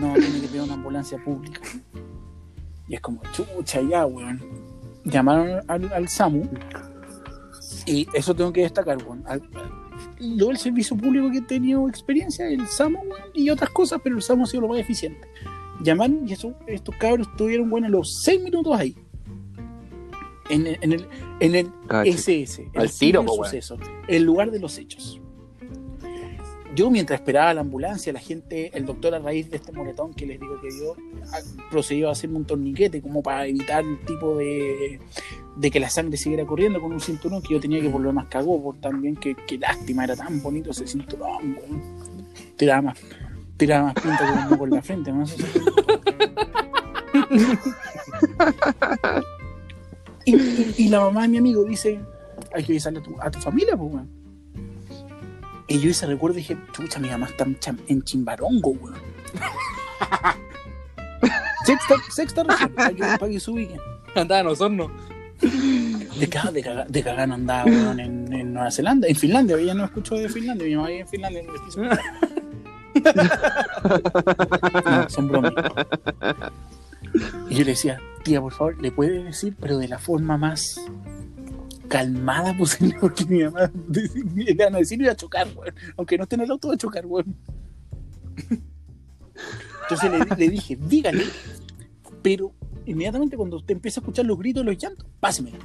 No, 0.00 0.14
tiene 0.14 0.40
que 0.40 0.46
pedir 0.48 0.62
una 0.62 0.74
ambulancia 0.74 1.18
pública. 1.24 1.60
Y 2.86 2.94
es 2.94 3.00
como, 3.00 3.20
chucha, 3.32 3.80
ya, 3.82 4.06
weón. 4.06 4.40
Llamaron 5.04 5.60
al, 5.68 5.92
al 5.92 6.08
SAMU. 6.08 6.48
Y 7.88 8.06
eso 8.12 8.34
tengo 8.34 8.52
que 8.52 8.62
destacar. 8.62 8.98
Al- 9.26 9.42
lo 10.20 10.46
del 10.46 10.56
servicio 10.58 10.96
público 10.96 11.30
que 11.30 11.38
he 11.38 11.42
tenido 11.42 11.88
experiencia, 11.88 12.46
el 12.48 12.62
weón, 12.78 13.04
y 13.34 13.50
otras 13.50 13.70
cosas, 13.70 14.00
pero 14.02 14.16
el 14.16 14.22
SAMU 14.22 14.44
ha 14.44 14.46
sido 14.46 14.62
lo 14.62 14.68
más 14.68 14.78
eficiente. 14.78 15.26
Llamaron 15.82 16.28
y 16.28 16.32
eso, 16.32 16.54
estos 16.66 16.94
cabros 16.96 17.28
estuvieron, 17.28 17.70
bueno, 17.70 17.88
los 17.88 18.22
seis 18.22 18.42
minutos 18.42 18.74
ahí. 18.78 18.96
En 20.50 20.66
el, 20.66 20.78
en 20.80 20.92
el, 20.92 21.06
en 21.40 21.54
el. 21.54 21.70
SS, 22.06 22.70
el 22.72 22.80
Al 22.80 22.90
tiro, 22.90 23.24
suceso, 23.28 23.76
el 24.08 24.22
lugar 24.22 24.50
de 24.50 24.58
los 24.60 24.78
hechos. 24.78 25.20
Yo 26.78 26.90
mientras 26.90 27.18
esperaba 27.18 27.52
la 27.54 27.62
ambulancia, 27.62 28.12
la 28.12 28.20
gente, 28.20 28.70
el 28.72 28.86
doctor 28.86 29.12
a 29.12 29.18
raíz 29.18 29.50
de 29.50 29.56
este 29.56 29.72
moretón 29.72 30.14
que 30.14 30.24
les 30.26 30.38
digo 30.38 30.60
que 30.60 30.70
dio, 30.70 30.94
procedió 31.72 32.08
a 32.08 32.12
hacerme 32.12 32.36
un 32.36 32.44
torniquete 32.44 33.02
como 33.02 33.20
para 33.20 33.48
evitar 33.48 33.82
el 33.82 33.98
tipo 34.04 34.36
de, 34.36 35.00
de 35.56 35.70
que 35.72 35.80
la 35.80 35.90
sangre 35.90 36.16
siguiera 36.16 36.46
corriendo 36.46 36.80
con 36.80 36.92
un 36.92 37.00
cinturón 37.00 37.42
que 37.42 37.54
yo 37.54 37.58
tenía 37.58 37.80
que 37.80 37.90
por 37.90 38.00
lo 38.00 38.12
más 38.12 38.28
cagó, 38.28 38.62
por 38.62 38.76
también 38.80 39.16
que, 39.16 39.34
que 39.34 39.58
lástima, 39.58 40.04
era 40.04 40.14
tan 40.14 40.40
bonito 40.40 40.70
ese 40.70 40.86
cinturón, 40.86 41.56
tiraba 42.54 42.80
más, 42.80 42.98
tiraba 43.56 43.86
más 43.86 43.94
pinta 43.94 44.18
que 44.48 44.54
un 44.54 44.62
en 44.62 44.70
la 44.70 44.82
frente, 44.82 45.12
y, 50.78 50.88
la 50.88 51.00
mamá 51.00 51.22
de 51.22 51.28
mi 51.28 51.38
amigo 51.38 51.64
dice, 51.64 51.98
hay 52.54 52.62
que 52.62 52.70
avisarle 52.70 53.00
a 53.00 53.02
tu, 53.02 53.20
a 53.20 53.32
tu 53.32 53.40
familia, 53.40 53.76
pues, 53.76 53.92
weón. 53.92 54.17
Y 55.68 55.80
yo 55.80 55.90
ese 55.90 56.06
recuerdo 56.06 56.36
dije, 56.36 56.56
chucha, 56.72 56.98
mi 56.98 57.10
mamá 57.10 57.26
está 57.26 57.46
en, 57.86 58.02
Chimbarongo, 58.02 58.70
weón. 58.70 58.94
sexta, 61.66 61.94
sexta 62.10 62.42
región, 62.42 62.72
para 62.72 62.90
que, 62.90 63.02
para 63.02 63.28
que. 63.28 63.38
Andaba 64.14 64.40
en 64.40 64.46
Osorno. 64.46 64.90
De 66.18 66.28
cagar, 66.28 66.52
de 66.52 66.62
cagar, 66.62 66.88
de 66.88 67.02
cagar 67.02 67.28
no 67.28 67.34
andaba, 67.34 67.66
weón, 67.66 68.00
en, 68.00 68.32
en 68.32 68.54
Nueva 68.54 68.70
Zelanda, 68.70 69.06
en 69.06 69.14
Finlandia, 69.14 69.58
ella 69.58 69.74
no 69.74 69.84
escuchó 69.84 70.14
de 70.16 70.30
Finlandia, 70.30 70.66
mi 70.66 70.74
mamá 70.74 70.88
vive 70.88 71.00
en 71.00 71.08
Finlandia. 71.08 71.42
No, 74.84 75.08
son 75.08 75.28
bromas. 75.28 75.52
Y 77.48 77.54
yo 77.54 77.64
le 77.64 77.70
decía, 77.70 78.00
tía, 78.24 78.40
por 78.40 78.52
favor, 78.52 78.82
le 78.82 78.90
puede 78.90 79.22
decir, 79.22 79.54
pero 79.60 79.78
de 79.78 79.88
la 79.88 79.98
forma 79.98 80.36
más 80.36 80.80
calmada 81.88 82.54
posible, 82.58 82.96
porque 83.00 83.24
mi 83.24 83.42
mamá 83.42 83.70
le 83.88 84.54
van 84.54 84.74
a 84.74 84.78
decir, 84.78 85.00
iba 85.00 85.12
a 85.12 85.16
chocar, 85.16 85.48
weón. 85.56 85.74
Aunque 85.96 86.16
no 86.16 86.24
esté 86.24 86.36
en 86.36 86.42
el 86.42 86.50
auto, 86.50 86.68
va 86.68 86.74
a 86.74 86.78
chocar, 86.78 87.06
weón. 87.06 87.36
Entonces 89.82 90.38
le, 90.38 90.48
dije, 90.50 90.76
dígale, 90.80 91.24
pero 92.22 92.52
inmediatamente 92.84 93.36
cuando 93.36 93.56
usted 93.56 93.74
empieza 93.74 94.00
a 94.00 94.02
escuchar 94.02 94.26
los 94.26 94.38
gritos, 94.38 94.64
los 94.64 94.76
llantos, 94.76 95.06
pásemela. 95.18 95.58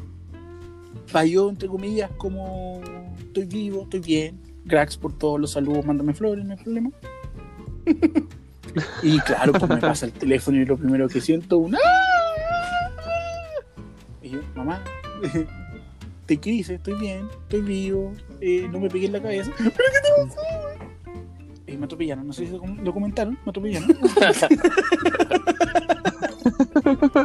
Para 1.11 1.26
yo, 1.26 1.49
entre 1.49 1.67
comillas, 1.67 2.09
como 2.17 2.82
estoy 3.19 3.45
vivo, 3.45 3.84
estoy 3.84 3.99
bien, 3.99 4.39
cracks 4.67 4.97
por 4.97 5.17
todos 5.17 5.39
los 5.39 5.51
saludos, 5.51 5.86
mándame 5.86 6.13
flores, 6.13 6.45
no 6.45 6.53
hay 6.53 6.63
problema. 6.63 6.89
Y 9.03 9.19
claro, 9.19 9.51
pues 9.53 9.69
me 9.69 9.78
pasa 9.78 10.05
el 10.05 10.13
teléfono 10.13 10.57
y 10.57 10.65
lo 10.65 10.78
primero 10.78 11.07
que 11.07 11.21
siento 11.21 11.57
un 11.57 11.76
¡ah! 11.76 11.80
Y 14.21 14.30
yo, 14.30 14.39
mamá, 14.55 14.82
te 16.26 16.38
quise, 16.38 16.76
estoy 16.76 16.93
bien, 16.99 17.28
estoy 17.43 17.61
vivo, 17.61 18.13
eh, 18.41 18.67
no 18.71 18.80
me 18.80 18.89
pegué 18.89 19.07
en 19.07 19.13
la 19.13 19.21
cabeza. 19.21 19.51
¿Pero 19.57 19.69
qué 19.71 19.76
te 19.76 20.09
pasó, 20.24 20.41
güey? 20.61 20.78
Eh, 21.67 21.78
me 21.78 21.86
atropellaron, 21.86 22.28
no 22.28 22.34
sé 22.34 22.45
si 22.47 22.51
lo 22.84 22.93
comentaron, 22.93 23.38
me 23.45 23.49
atropellaron. 23.49 23.89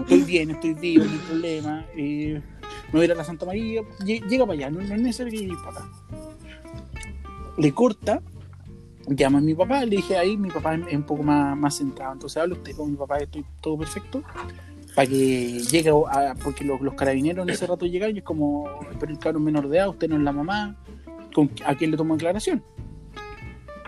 estoy 0.01 0.23
bien, 0.23 0.51
estoy 0.51 0.75
vivo, 0.75 1.05
no 1.05 1.11
hay 1.13 1.19
problema. 1.19 1.87
eh, 1.97 2.41
me 2.87 2.93
voy 2.93 3.03
a 3.03 3.05
ir 3.05 3.13
a 3.13 3.15
la 3.17 3.25
Santa 3.25 3.45
María, 3.47 3.83
lle- 4.01 4.25
llega 4.29 4.47
para 4.47 4.55
allá, 4.59 4.71
no, 4.71 4.81
no 4.81 4.95
es 4.95 5.01
necesario 5.01 5.31
que 5.33 5.39
llegue 5.39 5.55
para 5.63 5.81
acá. 5.81 5.91
Le 7.59 7.73
corta, 7.75 8.23
llama 9.09 9.39
a 9.39 9.41
mi 9.43 9.55
papá, 9.55 9.85
le 9.85 9.97
dije 9.97 10.17
ahí, 10.17 10.37
mi 10.37 10.49
papá 10.51 10.77
es 10.77 10.95
un 10.95 11.03
poco 11.03 11.23
más, 11.23 11.57
más 11.57 11.77
centrado, 11.77 12.13
entonces 12.15 12.37
habla 12.41 12.55
usted 12.55 12.75
con 12.77 12.91
mi 12.91 12.97
papá, 12.97 13.19
estoy 13.19 13.45
todo 13.61 13.77
perfecto, 13.79 14.23
para 14.99 15.09
que 15.11 15.61
llegue 15.61 15.91
a, 16.11 16.35
porque 16.43 16.65
los, 16.65 16.81
los 16.81 16.95
carabineros 16.95 17.45
en 17.47 17.51
ese 17.55 17.69
rato 17.69 17.87
llegan 17.87 18.17
y 18.17 18.19
es 18.19 18.25
como, 18.25 18.69
pero 18.99 19.13
el 19.13 19.19
cabrón 19.21 19.45
menor 19.45 19.69
de 19.69 19.77
edad, 19.79 19.91
usted 19.91 20.09
no 20.09 20.17
es 20.17 20.23
la 20.23 20.33
mamá, 20.33 20.75
¿con, 21.33 21.49
¿a 21.65 21.77
quién 21.77 21.93
le 21.93 21.97
tomo 21.97 22.15
declaración? 22.15 22.65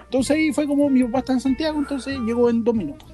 Entonces 0.04 0.36
ahí 0.36 0.52
fue 0.52 0.68
como 0.68 0.88
mi 0.88 1.02
papá 1.02 1.18
está 1.18 1.32
en 1.32 1.40
Santiago, 1.40 1.80
entonces 1.80 2.16
llegó 2.20 2.48
en 2.48 2.62
dos 2.62 2.76
minutos. 2.76 3.12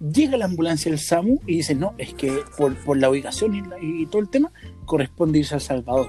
Llega 0.00 0.38
la 0.38 0.46
ambulancia 0.46 0.90
del 0.90 0.98
SAMU 0.98 1.40
y 1.46 1.56
dice, 1.56 1.74
no, 1.74 1.92
es 1.98 2.14
que 2.14 2.38
por, 2.56 2.74
por 2.84 2.96
la 2.96 3.10
ubicación 3.10 3.54
y, 3.54 3.60
la- 3.60 3.78
y 3.78 4.06
todo 4.06 4.22
el 4.22 4.30
tema, 4.30 4.50
corresponde 4.86 5.40
irse 5.40 5.56
a 5.56 5.58
El 5.58 5.62
Salvador. 5.62 6.08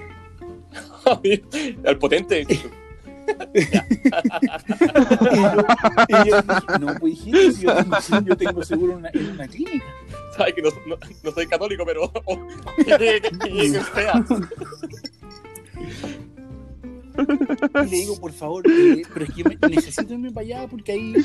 Al 1.86 1.98
potente. 1.98 2.48
Y 3.28 3.60
yo, 5.30 5.52
y 6.08 6.30
yo 6.30 6.36
dije, 6.38 6.80
no, 6.80 6.96
pues 7.00 7.14
hijito, 7.14 7.38
yo 7.60 7.76
tengo, 7.76 7.98
yo 8.26 8.38
tengo 8.38 8.64
seguro 8.64 8.96
una, 8.98 9.10
en 9.14 9.32
una 9.32 9.48
clínica. 9.48 9.84
Sabes 10.38 10.54
que 10.54 10.62
no, 10.62 10.70
no, 10.86 10.98
no 11.24 11.32
soy 11.32 11.48
católico, 11.48 11.84
pero. 11.86 12.12
que, 12.86 13.82
sea. 13.94 14.26
Y 17.84 17.90
le 17.90 17.98
digo, 17.98 18.20
por 18.20 18.32
favor, 18.32 18.64
eh, 18.70 19.02
pero 19.12 19.26
es 19.26 19.34
que 19.34 19.42
yo 19.42 19.50
me- 19.50 19.70
necesito 19.76 20.14
irme 20.14 20.32
para 20.32 20.46
allá 20.46 20.68
porque 20.70 20.92
ahí. 20.92 21.16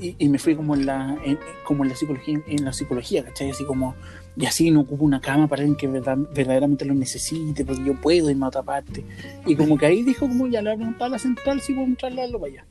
Y, 0.00 0.16
y 0.18 0.28
me 0.28 0.38
fui 0.38 0.56
como 0.56 0.74
en 0.74 0.86
la 0.86 1.18
en, 1.22 1.38
como 1.64 1.84
en 1.84 1.90
la 1.90 1.96
psicología, 1.96 2.40
en 2.46 2.64
la 2.64 2.72
psicología, 2.72 3.22
¿cachai? 3.24 3.50
Así 3.50 3.62
como, 3.66 3.94
y 4.36 4.46
así 4.46 4.70
no 4.70 4.80
ocupo 4.80 5.04
una 5.04 5.20
cama 5.20 5.46
para 5.46 5.60
alguien 5.60 5.76
que 5.76 5.86
verdad- 5.86 6.26
verdaderamente 6.34 6.86
lo 6.86 6.94
necesite, 6.94 7.62
porque 7.64 7.84
yo 7.84 8.00
puedo 8.00 8.30
irme 8.30 8.46
a 8.46 8.48
otra 8.48 8.62
parte. 8.62 9.04
Y 9.44 9.54
como 9.54 9.76
que 9.76 9.84
ahí 9.84 10.02
dijo, 10.02 10.26
como 10.26 10.46
ya 10.46 10.62
le 10.62 10.72
ha 10.72 10.76
preguntado 10.76 11.04
a 11.06 11.08
la 11.10 11.18
central 11.18 11.60
si 11.60 11.74
podemos 11.74 11.98
trasladarlo 11.98 12.40
para 12.40 12.52
allá. 12.52 12.64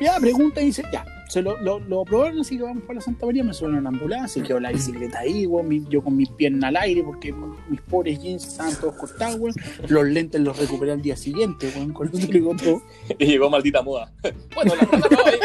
Ya, 0.00 0.18
pregunta 0.18 0.62
y 0.62 0.66
dice, 0.66 0.82
ya, 0.92 1.04
se 1.28 1.42
lo, 1.42 1.56
lo, 1.60 1.80
lo 1.80 2.02
aprobaron, 2.02 2.40
así 2.40 2.56
que 2.56 2.62
vamos 2.62 2.82
para 2.84 2.94
la 2.96 3.00
Santa 3.00 3.26
María, 3.26 3.42
me 3.44 3.52
suena 3.52 3.80
la 3.80 3.88
ambulancia, 3.88 4.42
quedó 4.42 4.60
la 4.60 4.70
bicicleta 4.70 5.18
ahí, 5.20 5.46
weón, 5.46 5.68
mi- 5.68 5.84
yo 5.88 6.02
con 6.02 6.16
mis 6.16 6.28
piernas 6.30 6.68
al 6.68 6.76
aire, 6.76 7.02
porque 7.02 7.34
mis 7.68 7.80
pobres 7.82 8.20
jeans 8.20 8.46
estaban 8.46 8.74
todos 8.76 8.94
cortados, 8.94 9.36
weón. 9.40 9.54
Los 9.88 10.04
lentes 10.06 10.40
los 10.40 10.56
recuperé 10.58 10.92
al 10.92 11.02
día 11.02 11.16
siguiente, 11.16 11.70
weón, 11.74 11.92
con 11.92 12.10
digo 12.12 12.54
todo. 12.56 12.80
Y 13.18 13.26
llegó 13.26 13.50
maldita 13.50 13.82
moda. 13.82 14.12
Bueno, 14.54 14.74
la 14.76 14.86
cosa 14.86 15.08
no, 15.08 15.28
eh, 15.30 15.38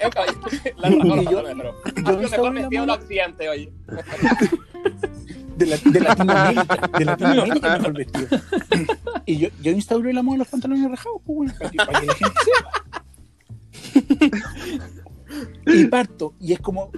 eh, 0.00 0.10
caballero, 0.10 0.40
la 0.76 0.88
razón, 0.90 1.08
la 1.08 1.30
yo- 1.30 1.42
razón, 1.42 1.58
pero. 1.58 1.74
Yo 1.84 1.92
Yo 1.94 2.02
mejor 2.02 2.22
instauré 2.22 2.50
me 2.52 2.60
la 2.62 2.66
fui 2.68 2.76
a 2.76 2.82
un 2.82 2.90
accidente, 2.90 3.48
oye. 3.48 3.72
de, 5.56 5.66
la, 5.66 5.76
de 5.76 6.00
Latinoamérica, 6.00 6.88
de 6.98 7.04
Latinoamérica 7.04 7.78
mejor 7.78 7.92
vestido. 7.94 8.26
Y 9.26 9.38
yo, 9.38 9.48
yo 9.62 9.72
instauré 9.72 10.12
la 10.12 10.22
moda 10.22 10.34
de 10.34 10.38
los 10.38 10.48
pantalones 10.48 10.90
rajados, 10.90 11.20
pues, 11.24 11.36
weón, 11.38 11.52
para 11.58 11.70
que, 11.70 11.76
para 11.78 12.00
que 12.00 12.06
la 12.06 12.14
gente 12.14 12.34
sepa. 12.44 12.82
Y 15.66 15.84
parto, 15.86 16.34
y 16.40 16.52
es 16.52 16.60
como, 16.60 16.90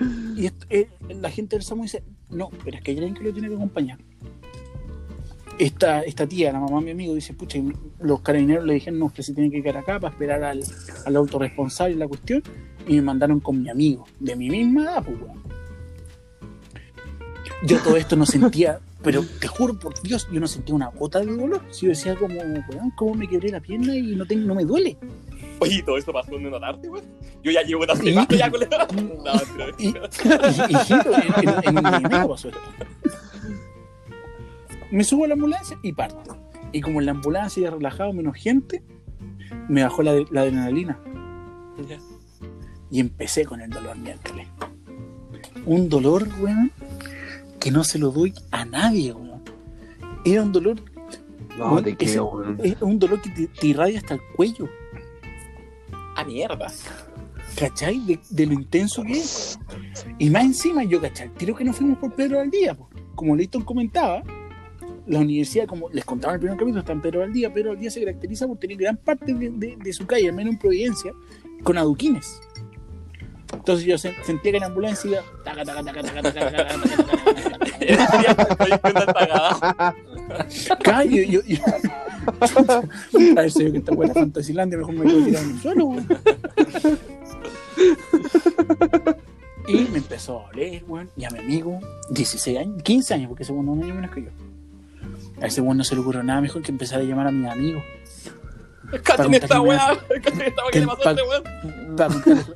eh, 0.69 0.89
la 1.21 1.31
gente 1.31 1.57
del 1.57 1.65
SAMU 1.65 1.83
dice, 1.83 2.03
no, 2.31 2.51
pero 2.65 2.77
es 2.77 2.83
que 2.83 2.93
hay 2.93 2.99
alguien 2.99 3.15
que 3.15 3.25
lo 3.25 3.33
tiene 3.33 3.49
que 3.49 3.55
acompañar. 3.55 3.99
Esta, 5.59 6.03
esta 6.03 6.27
tía, 6.27 6.53
la 6.53 6.61
mamá 6.61 6.79
de 6.79 6.85
mi 6.87 6.91
amigo, 6.93 7.15
dice, 7.15 7.35
pucha, 7.35 7.59
los 8.01 8.21
carabineros 8.21 8.65
le 8.65 8.75
dijeron, 8.75 8.99
no, 8.99 9.13
que 9.13 9.23
se 9.23 9.35
tiene 9.35 9.51
que 9.51 9.63
quedar 9.63 9.79
acá 9.79 10.01
para 10.01 10.13
esperar 10.13 10.43
al, 10.45 10.63
al 11.05 11.17
autorresponsable 11.17 11.97
la 11.97 12.09
cuestión, 12.09 12.43
y 12.87 12.95
me 12.95 13.03
mandaron 13.03 13.41
con 13.41 13.63
mi 13.63 13.69
amigo, 13.69 14.07
de 14.19 14.37
mi 14.37 14.49
misma 14.49 14.85
edad, 14.85 15.05
pues. 15.05 15.19
Yo 17.63 17.79
todo 17.83 17.97
esto 17.97 18.17
no 18.17 18.25
sentía, 18.25 18.81
pero 19.03 19.23
te 19.23 19.47
juro 19.47 19.79
por 19.79 20.01
Dios, 20.03 20.27
yo 20.33 20.41
no 20.41 20.47
sentía 20.47 20.75
una 20.75 20.89
gota 20.89 21.21
de 21.21 21.27
dolor. 21.27 21.63
Si 21.71 21.87
yo 21.87 21.91
decía 21.91 22.17
como, 22.17 22.41
weón, 22.41 22.91
cómo 22.97 23.15
me 23.15 23.29
quebré 23.29 23.51
la 23.51 23.61
pierna 23.61 23.95
y 23.95 24.17
no, 24.17 24.25
tengo, 24.25 24.47
no 24.47 24.55
me 24.55 24.65
duele. 24.65 24.97
Oye, 25.61 25.83
todo 25.83 25.97
eso 25.99 26.13
pasó 26.13 26.35
en 26.37 26.47
una 26.47 26.59
tarde, 26.61 26.89
güey. 26.89 27.03
Yo 27.43 27.51
ya 27.53 27.63
llevo 27.63 27.83
una 27.85 27.95
semana 27.95 28.27
ya 28.31 28.51
con 28.51 28.61
la. 28.61 28.89
No, 28.93 30.69
hijito, 30.69 31.11
en, 31.13 31.49
en- 31.77 31.79
en 31.79 31.87
un 32.07 32.29
pasó 32.29 32.49
esto. 32.49 32.61
Me 34.91 35.05
subo 35.05 35.25
a 35.25 35.29
la 35.29 35.35
ambulancia 35.35 35.79
y 35.83 35.93
parto. 35.93 36.37
Y 36.73 36.81
como 36.81 37.01
en 37.01 37.07
la 37.07 37.13
ambulancia 37.13 37.63
ya 37.63 37.71
relajado, 37.71 38.13
menos 38.13 38.37
gente, 38.37 38.83
me 39.69 39.83
bajó 39.83 40.03
la, 40.03 40.15
la 40.31 40.43
adrenalina. 40.43 40.99
Y 42.91 43.01
empecé 43.01 43.45
con 43.45 43.61
el 43.61 43.71
dolor 43.71 43.97
miércoles. 43.97 44.49
Un 45.67 45.89
dolor, 45.89 46.27
weón, 46.41 46.73
que 47.61 47.71
no 47.71 47.85
se 47.85 47.99
lo 47.99 48.11
doy 48.11 48.33
a 48.51 48.65
nadie, 48.65 49.13
weón. 49.13 49.43
Era 50.25 50.43
un 50.43 50.53
dolor, 50.53 50.77
No, 51.57 51.73
weón, 51.73 51.85
te 51.85 51.97
creo, 51.97 52.25
weón. 52.27 52.59
es 52.63 52.77
un 52.81 52.99
dolor 52.99 53.21
que 53.23 53.31
te, 53.31 53.47
te 53.47 53.67
irradia 53.69 53.99
hasta 53.99 54.15
el 54.15 54.21
cuello. 54.37 54.69
¡Ah, 56.21 56.25
mierda! 56.25 56.67
¿Cachai? 57.59 58.19
De, 58.31 58.47
lo 58.47 58.53
intenso 58.53 59.03
que 59.03 59.13
es. 59.13 59.59
Y 60.19 60.31
más 60.31 60.45
encima, 60.45 60.85
yo, 60.85 61.01
¿cachai? 61.01 61.29
Tiro 61.35 61.55
que 61.55 61.65
nos 61.65 61.77
fuimos 61.77 61.99
por 61.99 62.13
Pedro 62.15 62.37
Valdía, 62.39 62.77
como 63.15 63.35
Leighton 63.37 63.63
comentaba, 63.63 64.23
la 65.07 65.19
universidad, 65.19 65.67
como 65.67 65.89
les 65.91 66.05
contaba 66.05 66.35
en 66.35 66.37
el 66.37 66.41
primer 66.41 66.59
capítulo, 66.59 66.81
está 66.81 66.93
en 66.93 67.01
Pedro 67.01 67.21
Valdía. 67.21 67.53
Pedro 67.53 67.71
Valdía 67.71 67.91
se 67.91 68.01
caracteriza 68.01 68.47
por 68.47 68.59
tener 68.59 68.77
gran 68.77 68.97
parte 68.97 69.35
de- 69.35 69.77
de 69.77 69.93
su 69.93 70.07
calle, 70.07 70.29
al 70.29 70.35
menos 70.35 70.53
en 70.55 70.59
Providencia, 70.59 71.13
con 71.65 71.77
aduquines. 71.79 72.41
Entonces 73.53 73.85
yo 73.85 73.99
sentía 73.99 74.53
que 74.53 74.61
la 74.61 74.67
ambulancia 74.67 75.11
iba. 75.11 75.23
Calle, 80.83 81.27
yo, 81.29 81.41
yo, 81.43 81.59
A 83.37 83.41
ver, 83.43 83.51
se 83.51 83.65
ve 83.65 83.73
que 83.73 83.79
esta 83.79 83.93
buena 83.95 84.15
Fantasilandia, 84.15 84.79
mejor 84.79 84.95
me 84.95 85.07
quedo 85.07 85.25
tirado 85.25 85.45
en 85.45 85.51
el 85.51 85.61
suelo, 85.61 85.85
güey. 85.87 86.05
Y 89.69 89.85
me 89.91 89.99
empezó 89.99 90.41
a 90.41 90.49
oler, 90.49 90.83
weón. 90.89 91.11
Y 91.17 91.25
a 91.25 91.31
mi 91.31 91.39
amigo, 91.39 91.81
16 92.11 92.59
años, 92.59 92.83
15 92.83 93.15
años, 93.15 93.29
porque 93.29 93.43
ese 93.43 93.51
segundo 93.51 93.73
un 93.73 93.83
año 93.83 93.95
menos 93.95 94.11
que 94.11 94.23
yo. 94.23 94.31
A 95.41 95.47
ese 95.47 95.61
weón 95.61 95.77
no 95.77 95.85
se 95.85 95.95
le 95.95 96.01
ocurrió 96.01 96.23
nada 96.23 96.41
mejor 96.41 96.63
que 96.63 96.73
empezar 96.73 97.01
a 97.01 97.05
llamar 97.05 97.27
a 97.29 97.31
mis 97.31 97.49
amigos. 97.49 97.83
Cachen 99.03 99.35
esta 99.35 99.61
weá. 99.61 99.99
Cachen 100.23 100.41
esta 100.43 100.63
weá 100.63 100.71
que 100.73 100.81
le 100.81 100.87
pasó 100.87 101.09
a 101.09 101.11
este 101.13 101.23
weón. 101.23 101.45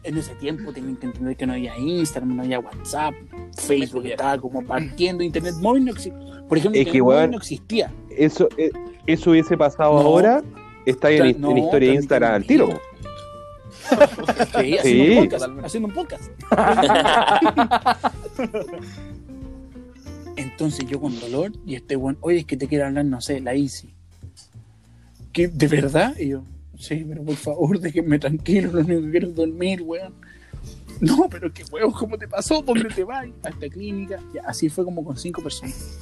En 0.05 0.17
ese 0.19 0.35
tiempo 0.37 0.73
tenían 0.73 0.97
que 0.97 1.07
entender 1.07 1.37
que 1.37 1.47
no 1.47 1.53
había 1.55 1.77
Instagram, 1.79 2.37
no 2.37 2.43
había 2.43 2.61
WhatsApp, 2.61 3.15
Facebook 3.57 4.07
estaba 4.07 4.39
como 4.39 4.65
partiendo, 4.65 5.23
Internet 5.23 5.55
móvil 5.61 5.85
no 5.85 5.93
existía. 5.93 6.43
Por 6.49 6.59
ejemplo, 6.59 6.81
Es 6.81 6.89
que, 6.89 7.03
móvil 7.03 7.31
no 7.31 7.37
existía. 7.39 7.93
Eso, 8.11 8.49
eh, 8.57 8.71
eso 9.07 9.31
hubiese 9.31 9.57
pasado 9.57 9.95
No. 9.95 10.01
ahora. 10.01 10.43
Está 10.87 11.11
en, 11.11 11.25
en 11.27 11.41
no, 11.41 11.57
historia 11.57 11.89
de 11.91 11.95
Instagram 11.97 12.35
al 12.35 12.45
tiro. 12.45 12.69
Sí, 13.85 14.79
haciendo 14.79 14.83
Sí. 14.83 15.11
un 15.19 15.25
podcast. 15.29 15.45
Haciendo 15.65 15.89
un 15.89 15.95
podcast. 15.95 16.31
Entonces 20.37 20.87
yo 20.87 21.01
con 21.01 21.19
dolor 21.21 21.53
y 21.67 21.75
este 21.77 21.97
weón, 21.97 22.17
oye, 22.21 22.39
es 22.41 22.45
que 22.47 22.57
te 22.57 22.67
quiero 22.67 22.87
hablar, 22.87 23.05
no 23.05 23.21
sé, 23.21 23.41
la 23.41 23.55
Easy. 23.55 23.94
¿De 25.35 25.67
verdad? 25.67 26.17
Y 26.19 26.29
yo, 26.29 26.45
sí, 26.79 27.05
pero 27.09 27.25
por 27.25 27.37
favor, 27.37 27.81
déjenme 27.81 28.19
tranquilo, 28.19 28.71
lo 28.73 28.81
único 28.81 29.03
que 29.03 29.11
quiero 29.11 29.29
es 29.29 29.35
dormir, 29.35 29.83
weón. 29.83 30.15
No, 31.01 31.29
pero 31.29 31.53
qué 31.53 31.65
weón, 31.73 31.91
¿cómo 31.91 32.17
te 32.17 32.29
pasó? 32.29 32.63
¿Dónde 32.63 32.89
te 32.89 33.03
vas? 33.03 33.27
A 33.43 33.49
esta 33.49 33.69
clínica. 33.69 34.21
Así 34.47 34.69
fue 34.69 34.85
como 34.85 35.05
con 35.05 35.17
cinco 35.17 35.43
personas. 35.43 35.99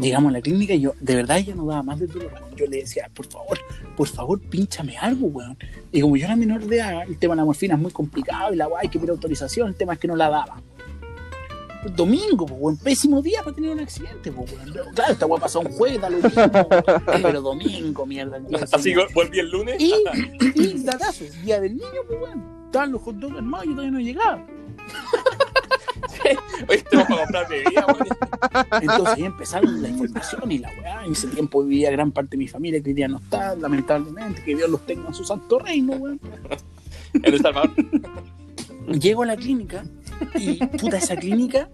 Llegamos 0.00 0.30
a 0.30 0.32
la 0.32 0.40
clínica 0.40 0.74
y 0.74 0.80
yo, 0.80 0.94
de 1.00 1.16
verdad, 1.16 1.38
ya 1.38 1.54
no 1.54 1.66
daba 1.66 1.82
más 1.82 2.00
de 2.00 2.06
dolor. 2.06 2.32
Yo 2.56 2.66
le 2.66 2.78
decía, 2.78 3.10
por 3.14 3.26
favor, 3.26 3.58
por 3.96 4.08
favor, 4.08 4.40
pínchame 4.40 4.96
algo, 4.96 5.28
weón. 5.28 5.56
Y 5.92 6.00
como 6.00 6.16
yo 6.16 6.24
era 6.24 6.34
menor 6.34 6.64
de 6.64 6.76
edad, 6.76 7.02
el 7.06 7.18
tema 7.18 7.34
de 7.34 7.42
la 7.42 7.44
morfina 7.44 7.74
es 7.74 7.80
muy 7.80 7.92
complicado 7.92 8.52
y 8.52 8.56
la 8.56 8.66
guay 8.66 8.88
que 8.88 8.98
pedir 8.98 9.10
autorización, 9.10 9.68
el 9.68 9.74
tema 9.74 9.92
es 9.94 9.98
que 9.98 10.08
no 10.08 10.16
la 10.16 10.30
daba. 10.30 10.62
Domingo, 11.90 12.46
pues, 12.46 12.60
weón, 12.60 12.76
pésimo 12.78 13.20
día 13.20 13.42
para 13.42 13.54
tener 13.54 13.70
un 13.70 13.80
accidente, 13.80 14.30
weón. 14.30 14.46
Claro, 14.94 15.12
esta 15.12 15.26
weá 15.26 15.40
pasó 15.40 15.60
un 15.60 15.70
jueves, 15.72 16.00
da 16.00 16.08
lo 16.08 16.16
mismo, 16.16 16.42
pero 17.22 17.42
domingo, 17.42 18.06
mierda, 18.06 18.40
Así 18.72 18.94
volví 19.14 19.38
el 19.38 19.50
lunes. 19.50 19.76
Y, 19.78 19.94
y 20.54 20.82
datazo, 20.82 21.24
día 21.42 21.60
del 21.60 21.76
niño, 21.76 22.00
pues, 22.06 22.20
weón. 22.20 22.64
Estaban 22.66 22.92
los 22.92 23.02
hot 23.02 23.16
dogs 23.16 23.36
armados 23.36 23.66
y 23.66 23.68
yo 23.68 23.74
todavía 23.74 23.92
no 23.92 24.00
llegaba. 24.00 24.46
Oye, 26.68 26.84
te 26.90 26.96
vamos 26.96 27.18
a 27.18 27.22
comprar 27.22 27.48
bebida, 27.48 27.86
weón. 27.86 28.82
Entonces 28.82 29.14
ahí 29.14 29.24
empezaron 29.24 29.82
la 29.82 29.88
información 29.88 30.52
y 30.52 30.58
la 30.58 30.70
weá. 30.80 31.04
En 31.04 31.12
ese 31.12 31.28
tiempo 31.28 31.62
vivía 31.62 31.90
gran 31.90 32.10
parte 32.10 32.30
de 32.32 32.38
mi 32.38 32.48
familia 32.48 32.82
que 32.82 32.90
hoy 32.90 32.94
día 32.94 33.08
no 33.08 33.18
está, 33.18 33.54
lamentablemente, 33.54 34.42
que 34.42 34.56
Dios 34.56 34.70
los 34.70 34.84
tenga 34.86 35.08
en 35.08 35.14
su 35.14 35.24
santo 35.24 35.58
reino, 35.58 35.92
weón. 35.94 36.20
En 37.14 37.24
El 37.26 37.40
Salvador. 37.40 37.70
Llego 38.88 39.22
a 39.22 39.26
la 39.26 39.36
clínica 39.36 39.84
y, 40.34 40.64
puta, 40.66 40.98
esa 40.98 41.16
clínica 41.16 41.68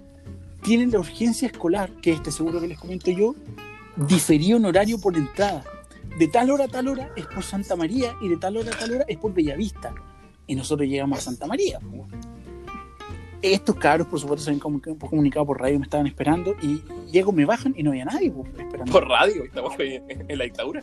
tiene 0.62 0.86
la 0.86 0.98
urgencia 0.98 1.46
escolar, 1.46 1.90
que 2.02 2.12
este 2.12 2.30
seguro 2.30 2.60
que 2.60 2.68
les 2.68 2.78
comento 2.78 3.10
yo, 3.10 3.34
diferido 3.96 4.56
en 4.56 4.64
horario 4.64 5.00
por 5.00 5.16
entrada. 5.16 5.64
De 6.18 6.28
tal 6.28 6.50
hora 6.50 6.64
a 6.64 6.68
tal 6.68 6.88
hora 6.88 7.10
es 7.16 7.26
por 7.26 7.42
Santa 7.42 7.76
María 7.76 8.14
y 8.20 8.28
de 8.28 8.36
tal 8.36 8.56
hora 8.56 8.72
a 8.72 8.78
tal 8.78 8.92
hora 8.92 9.04
es 9.08 9.16
por 9.16 9.32
Bellavista. 9.32 9.94
Y 10.46 10.54
nosotros 10.54 10.88
llegamos 10.88 11.18
a 11.18 11.22
Santa 11.22 11.46
María. 11.46 11.78
Po. 13.40 13.46
Estos 13.46 13.76
cabros, 13.76 14.06
por 14.08 14.20
supuesto, 14.20 14.44
se 14.44 14.50
habían 14.50 14.60
comu- 14.62 14.98
comunicado 15.08 15.46
por 15.46 15.60
radio, 15.60 15.78
me 15.78 15.84
estaban 15.84 16.06
esperando 16.06 16.54
y 16.62 16.82
llego, 17.10 17.32
me 17.32 17.44
bajan 17.44 17.74
y 17.76 17.82
no 17.82 17.90
había 17.90 18.04
nadie 18.04 18.30
po, 18.30 18.44
esperando. 18.58 18.92
Por 18.92 19.08
radio. 19.08 19.44
Estamos 19.44 19.74
en, 19.78 20.02
en 20.28 20.38
la 20.38 20.44
dictadura. 20.44 20.82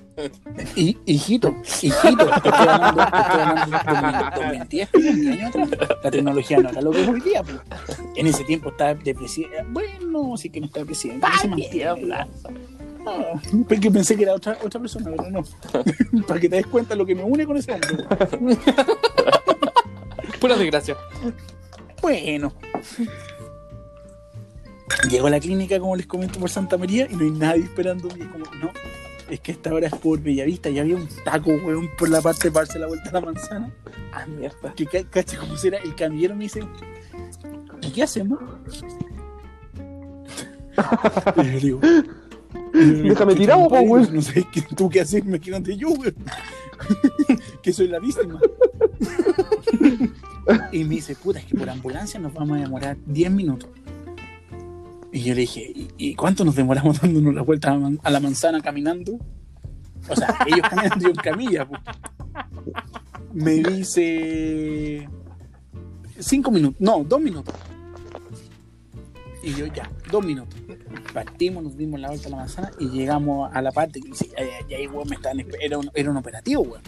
Y, 0.76 0.98
hijito, 1.06 1.56
hijito, 1.64 2.34
estoy 2.36 2.52
hablando, 2.54 3.02
estoy 3.04 3.96
hablando 3.96 4.40
de 4.40 4.46
2010, 4.46 4.90
20 4.92 5.32
años 5.32 5.50
atrás. 5.56 5.70
La 6.04 6.12
tecnología 6.12 6.58
no 6.60 6.70
era 6.70 6.82
lo 6.82 6.92
que 6.92 7.02
es 7.04 7.08
hoy 7.10 7.22
día. 7.22 7.44
pues. 7.44 7.58
En 8.16 8.28
ese 8.28 8.44
tiempo 8.44 8.70
estaba 8.70 8.94
de 8.96 9.14
presidente. 9.16 9.64
Bueno, 9.70 10.36
sí 10.38 10.50
que 10.50 10.60
no 10.60 10.66
estaba 10.68 10.86
presidente. 10.86 11.26
no 11.28 11.38
se 11.40 11.48
mantiene. 11.48 12.16
Ah, 13.10 13.40
porque 13.70 13.90
pensé 13.90 14.18
que 14.18 14.24
era 14.24 14.34
otra, 14.34 14.58
otra 14.66 14.82
persona, 14.82 15.12
pero 15.16 15.30
no. 15.32 15.44
Para 16.28 16.40
que 16.42 16.50
te 16.50 16.58
des 16.58 16.68
cuenta 16.68 16.94
lo 16.94 17.06
que 17.06 17.16
me 17.16 17.24
une 17.24 17.46
con 17.46 17.56
ese 17.56 17.72
hombre. 17.72 18.04
Pura 20.42 20.56
desgracia. 20.58 20.96
Bueno. 22.02 22.54
Llego 25.10 25.28
a 25.28 25.30
la 25.30 25.40
clínica, 25.40 25.80
como 25.80 25.96
les 25.96 26.08
comento, 26.08 26.40
por 26.40 26.50
Santa 26.50 26.78
María 26.78 27.08
y 27.10 27.16
no 27.16 27.24
hay 27.26 27.32
nadie 27.32 27.64
esperando. 27.64 28.08
Y 28.18 28.22
es 28.22 28.28
como, 28.28 28.46
no, 28.62 28.72
es 29.30 29.40
que 29.42 29.52
esta 29.52 29.74
hora 29.74 29.88
es 29.88 29.96
por 29.96 30.20
Bellavista. 30.22 30.70
Y 30.70 30.80
había 30.80 30.96
un 30.96 31.08
taco, 31.26 31.52
weón, 31.52 31.90
por 31.98 32.10
la 32.10 32.22
parte 32.22 32.50
de 32.50 32.54
darse 32.54 32.80
la 32.80 32.88
vuelta 32.88 33.10
a 33.10 33.14
la 33.14 33.22
manzana. 33.22 33.74
Ah, 34.14 34.26
mierda. 34.26 34.74
Que 34.76 34.86
ca- 34.86 35.04
cacha 35.10 35.38
como 35.38 35.56
será. 35.58 35.78
El 35.80 35.96
camillero 35.96 36.36
me 36.36 36.46
dice, 36.46 36.62
¿y 37.82 37.92
qué 37.92 38.04
hacemos? 38.04 38.40
y 41.38 41.52
yo 41.52 41.60
digo, 41.60 41.80
Déjame 42.74 43.34
"Chucha, 43.34 43.36
tirado, 43.36 43.68
po, 43.68 43.80
weón". 43.82 44.14
No 44.14 44.22
sé 44.22 44.46
¿qué- 44.52 44.62
tú 44.76 44.90
qué 44.90 45.02
haces, 45.02 45.26
me 45.26 45.40
quedan 45.40 45.64
de 45.64 45.76
yo, 45.78 45.90
weón. 45.90 46.16
que 47.62 47.74
soy 47.74 47.88
la 47.88 48.00
víctima. 48.00 48.40
y 50.72 50.84
me 50.84 50.96
dice, 50.96 51.16
puta, 51.16 51.40
es 51.40 51.46
que 51.46 51.56
por 51.56 51.70
ambulancia 51.70 52.20
nos 52.20 52.34
vamos 52.34 52.58
a 52.58 52.62
demorar 52.62 52.98
10 53.06 53.32
minutos. 53.32 53.70
Y 55.12 55.22
yo 55.24 55.34
le 55.34 55.42
dije, 55.42 55.72
¿y, 55.98 56.16
cuánto 56.16 56.44
nos 56.46 56.56
demoramos 56.56 57.02
dándonos 57.02 57.34
la 57.34 57.42
vuelta 57.42 57.78
a 58.04 58.10
la, 58.10 58.20
manzana 58.20 58.62
caminando? 58.62 59.20
O 60.10 60.16
sea, 60.16 60.38
ellos 60.46 60.62
caminando 60.70 61.00
yo 61.00 61.10
en 61.10 61.16
camilla. 61.16 61.68
po. 61.68 61.76
Me 63.34 63.56
dice, 63.56 65.08
cinco 66.20 66.52
minutos, 66.52 66.80
no, 66.80 67.04
dos 67.04 67.22
minutos. 67.22 67.54
Y 69.44 69.54
yo 69.54 69.66
ya, 69.68 69.90
dos 70.12 70.26
minutos. 70.26 70.60
Partimos, 71.14 71.64
nos 71.64 71.78
dimos 71.78 72.00
la 72.00 72.10
vuelta 72.10 72.28
a 72.28 72.32
la 72.32 72.38
manzana 72.38 72.72
y 72.80 72.90
llegamos 72.90 73.50
a 73.54 73.62
la 73.62 73.72
parte 73.72 74.02
que 74.02 74.10
dice, 74.10 74.30
ya, 74.70 74.78
me 74.78 75.16
esper- 75.18 75.58
era 75.62 75.78
un, 75.78 75.90
era 75.94 76.12
un 76.12 76.18
operativo, 76.18 76.64
weón. 76.64 76.82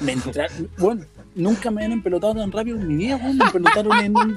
Me 0.00 0.12
entra- 0.12 0.48
bueno, 0.78 1.04
nunca 1.36 1.70
me 1.70 1.82
habían 1.82 1.92
empelotado 1.92 2.34
tan 2.34 2.50
rápido 2.50 2.76
en 2.78 2.88
mi 2.88 2.96
vida, 2.96 3.16
weón. 3.16 3.36
Me 3.38 3.44
empelotaron 3.44 3.92
en, 3.98 4.14
en 4.16 4.36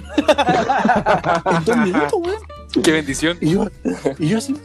dos 1.66 1.78
minutos, 1.78 2.14
weón. 2.14 2.40
Qué 2.84 2.92
bendición. 2.92 3.38
Y 3.42 3.52
yo, 3.54 3.68
y 4.20 4.28
yo 4.28 4.38
así, 4.38 4.56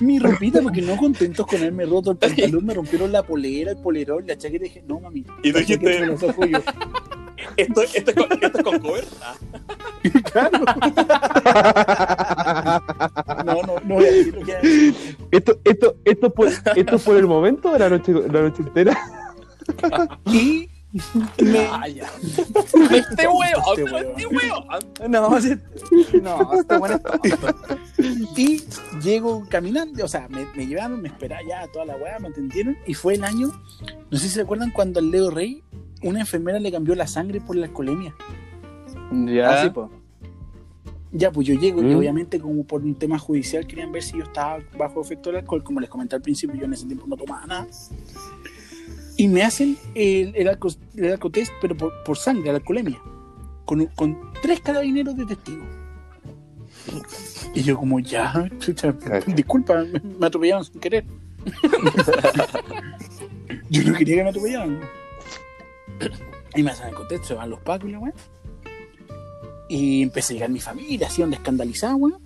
mi 0.00 0.18
ropita, 0.18 0.62
porque 0.62 0.82
no 0.82 0.96
contentos 0.96 1.46
con 1.46 1.58
haberme 1.58 1.84
roto 1.86 2.12
el 2.12 2.16
pantalón, 2.16 2.64
me 2.66 2.74
rompieron 2.74 3.10
la 3.12 3.22
polera, 3.22 3.72
el 3.72 3.76
polerón, 3.78 4.26
la 4.26 4.36
chaqueta, 4.36 4.64
y 4.64 4.68
dije, 4.68 4.84
no 4.86 5.00
mami. 5.00 5.24
Y 5.42 5.52
tú 5.52 5.58
dijiste- 5.58 6.06
la 6.06 6.16
saco 6.16 6.44
yo. 6.46 6.58
Esto, 7.56 7.82
esto, 7.82 8.10
es, 8.12 8.16
con, 8.16 8.32
esto 8.40 8.58
es 8.58 8.64
con 8.64 8.78
cover. 8.78 9.04
Ah, 9.20 9.34
Claro. 10.32 10.58
No, 13.44 13.54
no, 13.62 13.74
no 13.84 13.94
voy 13.96 14.04
a 14.04 14.12
decir 14.12 14.34
lo 14.34 14.42
que 14.44 14.56
hay. 14.56 15.16
Esto, 15.30 15.60
esto, 15.64 15.96
esto, 16.04 16.32
por, 16.32 16.48
esto 16.48 16.98
por 16.98 17.16
el 17.16 17.26
momento 17.26 17.72
de 17.72 17.78
la 17.80 17.88
noche, 17.88 18.12
la 18.12 18.42
noche 18.42 18.62
entera. 18.62 18.98
Y 20.26 20.68
me, 21.42 21.58
Ah, 21.70 21.88
ya. 21.88 22.06
Este 22.22 23.26
huevo, 23.28 23.62
Este 23.76 23.84
huevo. 23.84 23.98
este 24.16 24.26
huevo. 24.26 24.64
no, 25.08 25.30
No, 26.22 26.52
está 26.60 26.78
bueno. 26.78 27.00
y 28.36 28.62
llego 29.02 29.44
caminando, 29.48 30.04
o 30.04 30.08
sea, 30.08 30.28
me, 30.28 30.46
me 30.54 30.66
llevaron, 30.66 31.00
me 31.00 31.08
esperaron 31.08 31.48
ya 31.48 31.66
toda 31.68 31.86
la 31.86 31.96
weá, 31.96 32.18
me 32.18 32.28
entendieron, 32.28 32.76
y 32.86 32.94
fue 32.94 33.14
el 33.14 33.24
año, 33.24 33.48
no 34.10 34.18
sé 34.18 34.28
si 34.28 34.34
se 34.34 34.40
acuerdan 34.42 34.70
cuando 34.70 35.00
al 35.00 35.10
Leo 35.10 35.30
Rey 35.30 35.62
una 36.02 36.20
enfermera 36.20 36.58
le 36.58 36.70
cambió 36.72 36.94
la 36.94 37.06
sangre 37.06 37.40
por 37.40 37.56
la 37.56 37.66
alcoholemia. 37.66 38.14
Ya. 39.26 39.50
Ah, 39.60 39.62
sí, 39.64 39.70
po. 39.70 39.90
Ya, 41.14 41.30
pues 41.30 41.46
yo 41.46 41.54
llego 41.54 41.82
y 41.82 41.94
Mm. 41.94 41.96
obviamente 41.98 42.40
como 42.40 42.64
por 42.64 42.82
un 42.82 42.94
tema 42.94 43.18
judicial 43.18 43.66
querían 43.66 43.92
ver 43.92 44.02
si 44.02 44.16
yo 44.16 44.24
estaba 44.24 44.58
bajo 44.78 45.00
efecto 45.02 45.28
del 45.30 45.40
alcohol, 45.40 45.62
como 45.62 45.78
les 45.80 45.90
comenté 45.90 46.16
al 46.16 46.22
principio, 46.22 46.56
yo 46.58 46.64
en 46.64 46.72
ese 46.72 46.86
tiempo 46.86 47.06
no 47.06 47.16
tomaba 47.16 47.46
nada. 47.46 47.66
Y 49.22 49.28
me 49.28 49.44
hacen 49.44 49.78
el, 49.94 50.34
el, 50.34 50.48
alco, 50.48 50.66
el 50.96 51.12
alcotest, 51.12 51.52
pero 51.60 51.76
por, 51.76 52.02
por 52.02 52.18
sangre, 52.18 52.50
la 52.50 52.56
alcoholemia. 52.56 53.00
con, 53.64 53.86
con 53.94 54.18
tres 54.42 54.60
carabineros 54.60 55.16
de 55.16 55.26
testigos. 55.26 55.64
Y 57.54 57.62
yo 57.62 57.76
como, 57.76 58.00
ya, 58.00 58.50
chucha, 58.58 58.92
disculpa, 59.28 59.84
me, 59.84 60.00
me 60.18 60.26
atropellaron 60.26 60.64
sin 60.64 60.80
querer. 60.80 61.04
yo 63.70 63.84
no 63.84 63.96
quería 63.96 64.16
que 64.16 64.22
me 64.24 64.30
atropellaran. 64.30 64.80
Y 66.56 66.62
me 66.64 66.72
hacen 66.72 66.88
el 66.88 66.94
contexto, 66.94 67.28
se 67.28 67.34
van 67.34 67.48
los 67.48 67.60
pacos 67.60 67.88
y 67.88 67.92
la 67.92 68.00
weá. 68.00 68.12
Y 69.68 70.02
empecé 70.02 70.32
a 70.32 70.34
llegar 70.34 70.50
mi 70.50 70.58
familia, 70.58 71.06
así 71.06 71.20
donde 71.20 71.36
escandalizada, 71.36 71.94
weón. 71.94 72.20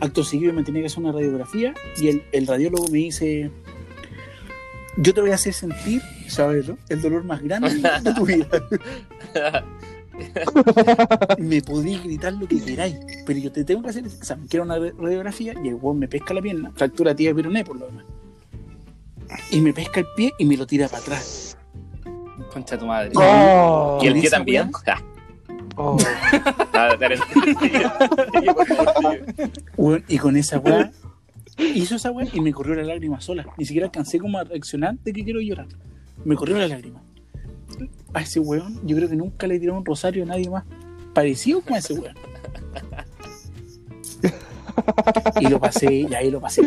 Acto 0.00 0.22
seguido 0.22 0.52
me 0.52 0.64
tenía 0.64 0.82
que 0.82 0.88
hacer 0.88 0.98
una 0.98 1.12
radiografía 1.12 1.72
y 1.96 2.08
el, 2.08 2.24
el 2.32 2.46
radiólogo 2.46 2.88
me 2.88 2.98
dice, 2.98 3.50
yo 5.00 5.14
te 5.14 5.20
voy 5.20 5.30
a 5.30 5.34
hacer 5.34 5.52
sentir, 5.52 6.02
¿sabes? 6.28 6.70
El 6.88 7.02
dolor 7.02 7.24
más 7.24 7.42
grande 7.42 7.70
de 8.02 8.14
tu 8.16 8.26
vida. 8.26 8.46
me 11.38 11.62
podéis 11.62 12.02
gritar 12.04 12.32
lo 12.34 12.46
que 12.46 12.60
queráis, 12.62 12.96
pero 13.26 13.38
yo 13.38 13.50
te 13.50 13.64
tengo 13.64 13.82
que 13.82 13.88
hacer 13.90 14.06
ese 14.06 14.16
examen. 14.18 14.46
Quiero 14.48 14.64
una 14.64 14.76
radiografía 14.76 15.54
y 15.64 15.68
el 15.68 15.74
weón 15.74 15.98
me 15.98 16.08
pesca 16.08 16.34
la 16.34 16.42
pierna, 16.42 16.70
fractura 16.74 17.14
tía 17.14 17.30
de 17.30 17.34
peroné 17.36 17.64
por 17.64 17.76
lo 17.78 17.86
demás. 17.86 18.04
Y 19.50 19.60
me 19.60 19.72
pesca 19.72 20.00
el 20.00 20.06
pie 20.16 20.32
y 20.38 20.44
me 20.44 20.56
lo 20.56 20.66
tira 20.66 20.88
para 20.88 21.02
atrás. 21.02 21.56
Concha 22.52 22.76
tu 22.76 22.86
madre. 22.86 23.12
Oh, 23.14 24.00
¿Y 24.02 24.08
el 24.08 24.14
pie 24.20 24.28
también? 24.28 24.70
oh. 25.76 25.96
Y 30.08 30.18
con 30.18 30.36
esa 30.36 30.58
weá, 30.58 30.90
hizo 31.60 31.96
esa 31.96 32.10
weá 32.10 32.28
y 32.32 32.40
me 32.40 32.52
corrió 32.52 32.74
la 32.74 32.82
lágrima 32.82 33.20
sola. 33.20 33.46
Ni 33.56 33.64
siquiera 33.64 33.86
alcancé 33.86 34.18
como 34.18 34.38
a 34.38 34.44
reaccionar 34.44 34.98
de 34.98 35.12
que 35.12 35.24
quiero 35.24 35.40
llorar. 35.40 35.68
Me 36.24 36.36
corrió 36.36 36.58
la 36.58 36.68
lágrima. 36.68 37.02
A 38.12 38.22
ese 38.22 38.40
weón, 38.40 38.80
yo 38.86 38.96
creo 38.96 39.08
que 39.08 39.16
nunca 39.16 39.46
le 39.46 39.58
tiró 39.58 39.76
un 39.76 39.84
rosario 39.84 40.24
a 40.24 40.26
nadie 40.26 40.50
más 40.50 40.64
parecido 41.14 41.60
con 41.60 41.76
ese 41.76 41.94
weón. 41.94 42.14
Y 45.40 45.48
lo 45.48 45.60
pasé, 45.60 45.92
y 45.92 46.14
ahí 46.14 46.30
lo 46.30 46.40
pasé. 46.40 46.62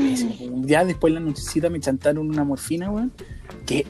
Ya 0.61 0.85
después 0.85 1.11
en 1.11 1.15
la 1.15 1.19
nochecita 1.21 1.69
me 1.69 1.79
chantaron 1.79 2.29
una 2.29 2.43
morfina, 2.43 2.89
weón, 2.91 3.11
que 3.65 3.85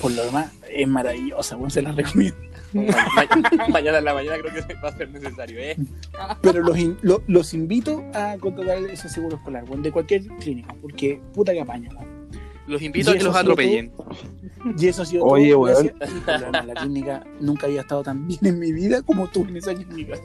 por 0.00 0.12
lo 0.12 0.24
demás 0.24 0.52
es 0.70 0.86
maravillosa, 0.88 1.56
weón, 1.56 1.70
se 1.70 1.82
la 1.82 1.92
recomiendo. 1.92 2.36
Ma- 3.56 3.68
mañana 3.68 3.98
en 3.98 4.04
la 4.04 4.14
mañana 4.14 4.36
creo 4.38 4.66
que 4.66 4.74
va 4.74 4.88
a 4.88 4.96
ser 4.96 5.10
necesario, 5.10 5.58
¿eh? 5.58 5.76
Pero 6.42 6.60
los, 6.62 6.76
in- 6.78 6.96
lo- 7.02 7.22
los 7.26 7.54
invito 7.54 8.02
a 8.14 8.36
contratar 8.38 8.78
ese 8.84 9.08
seguro 9.08 9.36
escolar, 9.36 9.64
weón, 9.68 9.82
de 9.82 9.92
cualquier 9.92 10.26
clínica, 10.40 10.74
porque 10.82 11.20
puta 11.32 11.52
que 11.52 11.60
apaña. 11.60 11.90
Los 12.66 12.82
invito 12.82 13.12
a 13.12 13.14
que 13.16 13.22
los 13.24 13.36
atropellen. 13.36 13.92
Y 14.76 14.88
eso 14.88 15.02
ha 15.02 15.06
sido 15.06 15.24
Oye, 15.24 15.52
todo. 15.52 15.66
demás, 15.66 16.66
La 16.66 16.74
clínica 16.74 17.24
nunca 17.40 17.66
había 17.66 17.82
estado 17.82 18.02
tan 18.02 18.26
bien 18.26 18.40
en 18.44 18.58
mi 18.58 18.72
vida 18.72 19.02
como 19.02 19.28
tú 19.28 19.44
en 19.48 19.56
esa 19.56 19.72
clínica. 19.74 20.18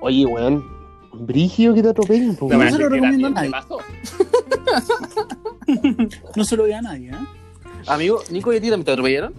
Oye, 0.00 0.26
weón. 0.26 0.64
Brígido 1.20 1.74
que 1.74 1.82
te 1.82 1.88
atropellen, 1.88 2.36
No, 2.40 2.48
se 2.48 2.70
lo 2.70 2.76
pero 2.76 2.88
recomiendo 2.90 3.26
a 3.28 3.30
¿qué 3.30 3.34
nadie. 3.34 3.50
pasó? 3.50 3.78
No 6.36 6.44
se 6.44 6.56
lo 6.56 6.64
ve 6.64 6.74
a 6.74 6.82
nadie, 6.82 7.10
¿eh? 7.10 7.14
Amigo, 7.86 8.22
Nico, 8.30 8.52
¿y 8.52 8.56
a 8.56 8.60
ti 8.60 8.68
también 8.70 8.84
te 8.84 8.92
atropellaron? 8.92 9.34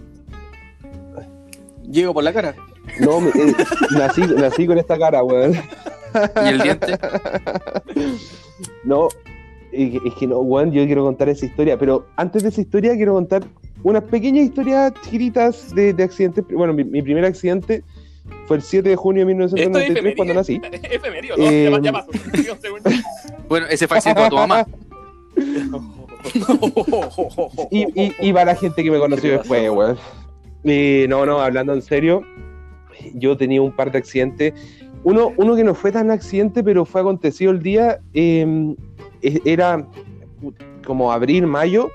Llego 1.90 2.14
por 2.14 2.24
la 2.24 2.32
cara. 2.32 2.54
No, 3.00 3.20
me- 3.20 3.30
eh, 3.30 3.54
nací, 3.92 4.22
nací 4.22 4.66
con 4.66 4.78
esta 4.78 4.98
cara, 4.98 5.22
weón. 5.22 5.52
¿Y 6.44 6.48
el 6.48 6.60
diente? 6.60 6.98
No, 8.84 9.08
es 9.72 9.90
que- 9.92 10.00
es 10.08 10.14
que 10.14 10.26
no, 10.26 10.38
weón, 10.40 10.72
yo 10.72 10.84
quiero 10.86 11.04
contar 11.04 11.28
esa 11.28 11.46
historia, 11.46 11.78
pero 11.78 12.06
antes 12.16 12.42
de 12.42 12.48
esa 12.48 12.60
historia 12.60 12.94
quiero 12.96 13.14
contar 13.14 13.44
unas 13.82 14.02
pequeñas 14.04 14.46
historias 14.46 14.92
chiquitas 15.04 15.74
de, 15.74 15.92
de 15.92 16.02
accidentes. 16.02 16.44
Bueno, 16.52 16.72
mi, 16.72 16.84
mi 16.84 17.02
primer 17.02 17.24
accidente 17.24 17.82
fue 18.46 18.56
el 18.58 18.62
7 18.62 18.88
de 18.88 18.96
junio 18.96 19.24
de 19.26 19.32
Esto 19.32 19.56
es 19.56 19.66
1993 19.68 20.16
cuando 20.16 20.34
nací. 20.34 20.60
Efemérido, 20.82 21.36
¿no? 21.36 21.44
Eh, 21.44 21.78
Ya, 21.82 21.92
pasó. 21.92 22.08
Bueno, 23.48 23.66
ese 23.68 23.86
fue 23.88 23.96
el 23.96 23.98
accidente 23.98 24.22
de 24.22 24.30
tu 24.30 24.36
mamá. 24.36 24.66
Y, 27.70 27.86
y, 28.00 28.14
y 28.20 28.32
para 28.32 28.46
la 28.46 28.54
gente 28.54 28.82
que 28.82 28.90
me 28.90 28.98
conoció 28.98 29.38
después, 29.38 29.70
weón. 29.72 29.96
Eh, 30.64 31.06
no, 31.08 31.24
no, 31.24 31.40
hablando 31.40 31.72
en 31.72 31.82
serio, 31.82 32.22
yo 33.14 33.36
tenía 33.36 33.62
un 33.62 33.72
par 33.72 33.90
de 33.92 33.98
accidentes. 33.98 34.54
Uno, 35.04 35.32
uno 35.36 35.56
que 35.56 35.64
no 35.64 35.74
fue 35.74 35.92
tan 35.92 36.10
accidente, 36.10 36.62
pero 36.62 36.84
fue 36.84 37.00
acontecido 37.00 37.52
el 37.52 37.62
día, 37.62 38.00
eh, 38.12 38.74
era 39.22 39.86
como 40.84 41.12
abril, 41.12 41.46
mayo, 41.46 41.90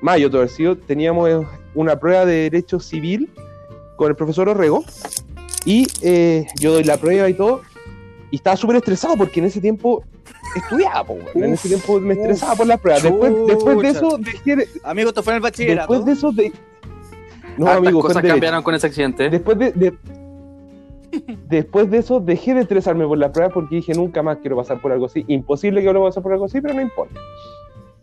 mayo 0.00 0.30
todo 0.30 0.42
el 0.42 0.48
sido, 0.48 0.76
teníamos 0.76 1.30
eh, 1.30 1.46
una 1.74 1.98
prueba 1.98 2.26
de 2.26 2.50
derecho 2.50 2.80
civil 2.80 3.30
con 3.96 4.10
el 4.10 4.16
profesor 4.16 4.48
Orrego 4.48 4.84
y 5.64 5.86
eh, 6.02 6.46
yo 6.58 6.72
doy 6.72 6.84
la 6.84 6.96
prueba 6.96 7.28
y 7.28 7.34
todo 7.34 7.62
y 8.30 8.36
estaba 8.36 8.56
súper 8.56 8.76
estresado 8.76 9.16
porque 9.16 9.40
en 9.40 9.46
ese 9.46 9.60
tiempo 9.60 10.04
estudiaba, 10.56 11.04
po, 11.04 11.16
en 11.34 11.52
ese 11.52 11.68
tiempo 11.68 12.00
me 12.00 12.14
estresaba 12.14 12.54
por 12.56 12.66
las 12.66 12.80
pruebas. 12.80 13.02
Después, 13.02 13.32
después 13.46 13.78
de 13.82 13.88
eso 13.88 14.18
dejé, 14.18 14.56
de- 14.56 14.68
Amigo, 14.84 15.08
esto 15.10 15.22
fue 15.22 15.32
en 15.32 15.36
el 15.36 15.42
bachillerato. 15.42 15.92
Después 15.92 16.04
de 16.06 16.12
eso, 16.12 16.32
de... 16.32 16.52
no, 17.58 17.66
Hartas 17.66 17.78
amigo, 17.78 18.00
fue 18.00 18.08
cosas 18.08 18.22
cambiaron 18.24 18.62
con 18.62 18.74
ese 18.74 18.86
accidente. 18.86 19.30
Después 19.30 19.58
de, 19.58 19.72
de- 19.72 19.94
después 21.48 21.90
de 21.90 21.98
eso, 21.98 22.20
dejé 22.20 22.54
de 22.54 22.60
estresarme 22.62 23.06
por 23.06 23.18
la 23.18 23.32
prueba 23.32 23.52
porque 23.52 23.76
dije 23.76 23.92
nunca 23.94 24.22
más 24.22 24.38
quiero 24.38 24.56
pasar 24.56 24.80
por 24.80 24.92
algo 24.92 25.06
así. 25.06 25.24
Imposible 25.28 25.80
que 25.80 25.86
vuelva 25.88 26.06
a 26.06 26.08
pasar 26.08 26.22
por 26.22 26.32
algo 26.32 26.46
así, 26.46 26.60
pero 26.60 26.74
no 26.74 26.80
importa. 26.80 27.14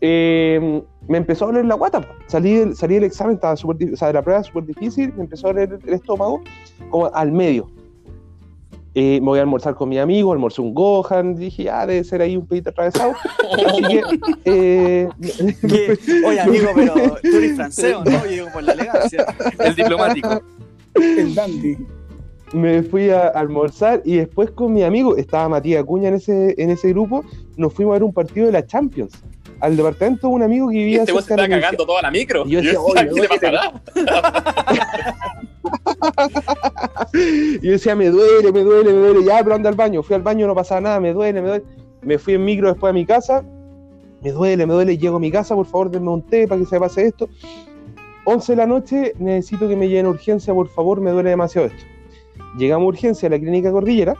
Eh, 0.02 0.82
me 1.08 1.18
empezó 1.18 1.44
a 1.44 1.48
doler 1.48 1.64
la 1.66 1.74
guata. 1.74 2.06
Salí 2.26 2.54
del, 2.54 2.76
salí 2.76 2.94
del 2.94 3.04
examen, 3.04 3.34
estaba 3.34 3.56
súper 3.56 3.76
di- 3.76 3.92
o 3.92 3.96
sea, 3.96 4.08
de 4.08 4.14
la 4.14 4.22
prueba 4.22 4.42
súper 4.42 4.64
difícil, 4.64 5.12
me 5.14 5.24
empezó 5.24 5.48
a 5.48 5.52
doler 5.52 5.78
el 5.86 5.94
estómago 5.94 6.40
como 6.88 7.06
al 7.12 7.32
medio. 7.32 7.68
Eh, 8.94 9.20
me 9.20 9.26
voy 9.26 9.38
a 9.38 9.42
almorzar 9.42 9.74
con 9.76 9.88
mi 9.88 9.98
amigo, 9.98 10.32
almorcé 10.32 10.60
un 10.60 10.74
Gohan, 10.74 11.36
dije, 11.36 11.64
ya, 11.64 11.86
debe 11.86 12.02
ser 12.02 12.22
ahí 12.22 12.36
un 12.36 12.46
pedito 12.46 12.70
atravesado. 12.70 13.12
Así 13.66 13.82
que, 13.82 14.02
eh, 14.44 15.08
¿Qué? 15.68 15.98
Oye, 16.26 16.40
amigo, 16.40 16.70
pero 16.74 16.94
tú 17.22 17.36
eres 17.36 17.54
francés, 17.54 17.94
¿o 17.94 18.04
¿no? 18.04 18.26
Llego 18.26 18.48
por 18.52 18.64
la 18.64 18.72
elegancia. 18.72 19.26
El 19.60 19.74
diplomático. 19.76 20.42
El 20.94 21.34
dandy. 21.36 21.76
me 22.52 22.82
fui 22.82 23.10
a 23.10 23.28
almorzar 23.28 24.02
y 24.04 24.16
después 24.16 24.50
con 24.50 24.72
mi 24.72 24.82
amigo, 24.82 25.16
estaba 25.16 25.48
Matías 25.48 25.82
Acuña 25.82 26.08
en 26.08 26.14
ese, 26.14 26.56
en 26.58 26.70
ese 26.70 26.88
grupo, 26.88 27.24
nos 27.56 27.72
fuimos 27.72 27.92
a 27.92 27.94
ver 27.94 28.02
un 28.02 28.12
partido 28.12 28.46
de 28.46 28.52
la 28.52 28.66
Champions. 28.66 29.22
Al 29.60 29.76
departamento 29.76 30.26
de 30.26 30.34
un 30.34 30.42
amigo 30.42 30.68
que 30.68 30.78
vivía 30.78 31.00
este 31.00 31.12
vos 31.12 31.24
se 31.24 31.36
la 31.36 31.48
cagando 31.48 31.86
toda 31.86 32.02
la 32.02 32.10
micro. 32.10 32.44
Y 32.44 32.52
yo 32.52 32.62
decía, 32.62 32.78
Yo 33.06 33.14
¿qué 33.14 33.20
le 33.20 33.28
pasará? 33.28 33.72
Y 37.14 37.66
yo 37.66 37.72
decía, 37.72 37.94
me 37.96 38.08
duele, 38.08 38.52
me 38.52 38.62
duele, 38.62 38.92
me 38.92 38.98
duele. 38.98 39.24
Ya, 39.24 39.42
pero 39.42 39.54
anda 39.54 39.68
al 39.68 39.76
baño. 39.76 40.02
Fui 40.02 40.14
al 40.14 40.22
baño, 40.22 40.46
no 40.46 40.54
pasaba 40.54 40.80
nada, 40.80 41.00
me 41.00 41.12
duele, 41.12 41.40
me 41.42 41.48
duele. 41.48 41.64
Me 42.02 42.18
fui 42.18 42.34
en 42.34 42.44
micro 42.44 42.68
después 42.68 42.90
a 42.90 42.94
mi 42.94 43.04
casa. 43.04 43.44
Me 44.22 44.32
duele, 44.32 44.66
me 44.66 44.74
duele. 44.74 44.98
Llego 44.98 45.16
a 45.16 45.20
mi 45.20 45.30
casa, 45.30 45.54
por 45.54 45.66
favor, 45.66 45.90
denme 45.90 46.10
un 46.10 46.22
té 46.22 46.46
para 46.46 46.60
que 46.60 46.66
se 46.66 46.78
pase 46.78 47.06
esto. 47.06 47.28
11 48.24 48.52
de 48.52 48.56
la 48.56 48.66
noche, 48.66 49.12
necesito 49.18 49.68
que 49.68 49.76
me 49.76 49.88
lleven 49.88 50.06
urgencia, 50.06 50.54
por 50.54 50.68
favor, 50.68 51.00
me 51.00 51.10
duele 51.10 51.30
demasiado 51.30 51.68
esto. 51.68 51.82
Llegamos 52.58 52.86
a 52.86 52.88
urgencia 52.88 53.26
a 53.28 53.30
la 53.30 53.38
clínica 53.38 53.72
Cordillera, 53.72 54.14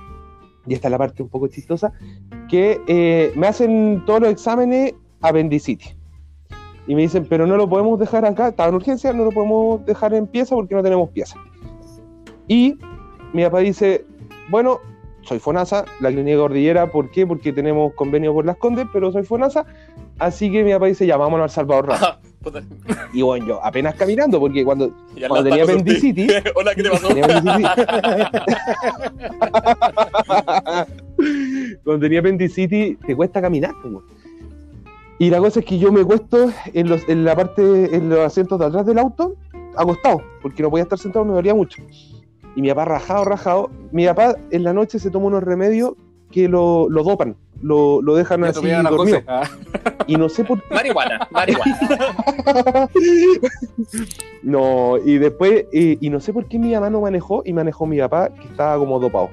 y 0.66 0.74
esta 0.74 0.88
es 0.88 0.92
la 0.92 0.98
parte 0.98 1.22
un 1.22 1.28
poco 1.28 1.48
chistosa, 1.48 1.92
que 2.48 2.80
eh, 2.86 3.32
me 3.36 3.46
hacen 3.46 4.02
todos 4.06 4.20
los 4.20 4.30
exámenes 4.30 4.94
apendicitis. 5.20 5.96
Y 6.86 6.94
me 6.94 7.02
dicen, 7.02 7.26
pero 7.28 7.46
no 7.46 7.56
lo 7.56 7.68
podemos 7.68 7.98
dejar 7.98 8.24
acá, 8.24 8.48
estaba 8.48 8.70
en 8.70 8.76
urgencia, 8.76 9.12
no 9.12 9.24
lo 9.24 9.30
podemos 9.30 9.84
dejar 9.84 10.14
en 10.14 10.26
pieza 10.26 10.54
porque 10.54 10.74
no 10.74 10.82
tenemos 10.82 11.10
pieza. 11.10 11.36
Y 12.50 12.76
mi 13.32 13.44
papá 13.44 13.60
dice, 13.60 14.04
bueno, 14.48 14.80
soy 15.22 15.38
FONASA, 15.38 15.84
la 16.00 16.10
clínica 16.10 16.36
Cordillera, 16.36 16.90
¿por 16.90 17.08
qué? 17.08 17.24
Porque 17.24 17.52
tenemos 17.52 17.94
convenio 17.94 18.34
por 18.34 18.44
las 18.44 18.56
Condes, 18.56 18.88
pero 18.92 19.12
soy 19.12 19.22
FONASA, 19.22 19.64
así 20.18 20.50
que 20.50 20.64
mi 20.64 20.72
papá 20.72 20.86
dice, 20.86 21.06
ya, 21.06 21.16
vámonos 21.16 21.44
al 21.44 21.50
Salvador 21.50 21.90
Ramos. 21.90 22.18
Y 23.12 23.22
bueno, 23.22 23.46
yo 23.46 23.64
apenas 23.64 23.94
caminando, 23.94 24.40
porque 24.40 24.64
cuando, 24.64 24.90
cuando 25.28 25.48
tenía 25.48 25.62
apendicitis, 25.62 26.32
Hola, 26.56 26.74
¿qué 26.74 26.82
te 26.82 26.90
pasó? 26.90 27.06
tenía 27.06 27.26
cuando 31.84 32.00
tenía 32.00 32.18
apendicitis, 32.18 32.98
te 32.98 33.14
cuesta 33.14 33.40
caminar. 33.40 33.74
weón. 33.84 34.02
Y 35.20 35.30
la 35.30 35.38
cosa 35.38 35.60
es 35.60 35.66
que 35.66 35.78
yo 35.78 35.92
me 35.92 36.02
cuesto 36.02 36.50
en, 36.74 36.88
los, 36.88 37.08
en 37.08 37.24
la 37.24 37.36
parte, 37.36 37.94
en 37.94 38.08
los 38.08 38.18
asientos 38.18 38.58
de 38.58 38.66
atrás 38.66 38.86
del 38.86 38.98
auto, 38.98 39.36
acostado, 39.76 40.20
porque 40.42 40.64
no 40.64 40.70
podía 40.70 40.82
estar 40.82 40.98
sentado, 40.98 41.24
me 41.24 41.34
dolía 41.34 41.54
mucho. 41.54 41.80
Y 42.56 42.62
mi 42.62 42.68
papá 42.68 42.84
rajado, 42.84 43.24
rajado. 43.24 43.70
Mi 43.92 44.06
papá 44.06 44.36
en 44.50 44.64
la 44.64 44.72
noche 44.72 44.98
se 44.98 45.10
toma 45.10 45.26
unos 45.26 45.42
remedios 45.42 45.94
que 46.30 46.48
lo, 46.48 46.88
lo 46.88 47.02
dopan, 47.02 47.36
lo, 47.62 48.00
lo 48.02 48.14
dejan 48.14 48.44
así 48.44 48.68
dormido. 48.68 49.22
Ah. 49.26 49.48
Y 50.06 50.16
no 50.16 50.28
sé 50.28 50.44
por 50.44 50.62
Marihuana, 50.70 51.28
marihuana. 51.30 51.78
No, 54.42 54.96
y 55.04 55.18
después, 55.18 55.66
eh, 55.72 55.98
y 56.00 56.08
no 56.08 56.18
sé 56.18 56.32
por 56.32 56.46
qué 56.46 56.58
mi 56.58 56.72
mamá 56.72 56.88
no 56.88 57.02
manejó 57.02 57.42
y 57.44 57.52
manejó 57.52 57.84
mi 57.84 57.98
papá, 57.98 58.30
que 58.30 58.48
estaba 58.48 58.78
como 58.78 58.98
dopado. 58.98 59.28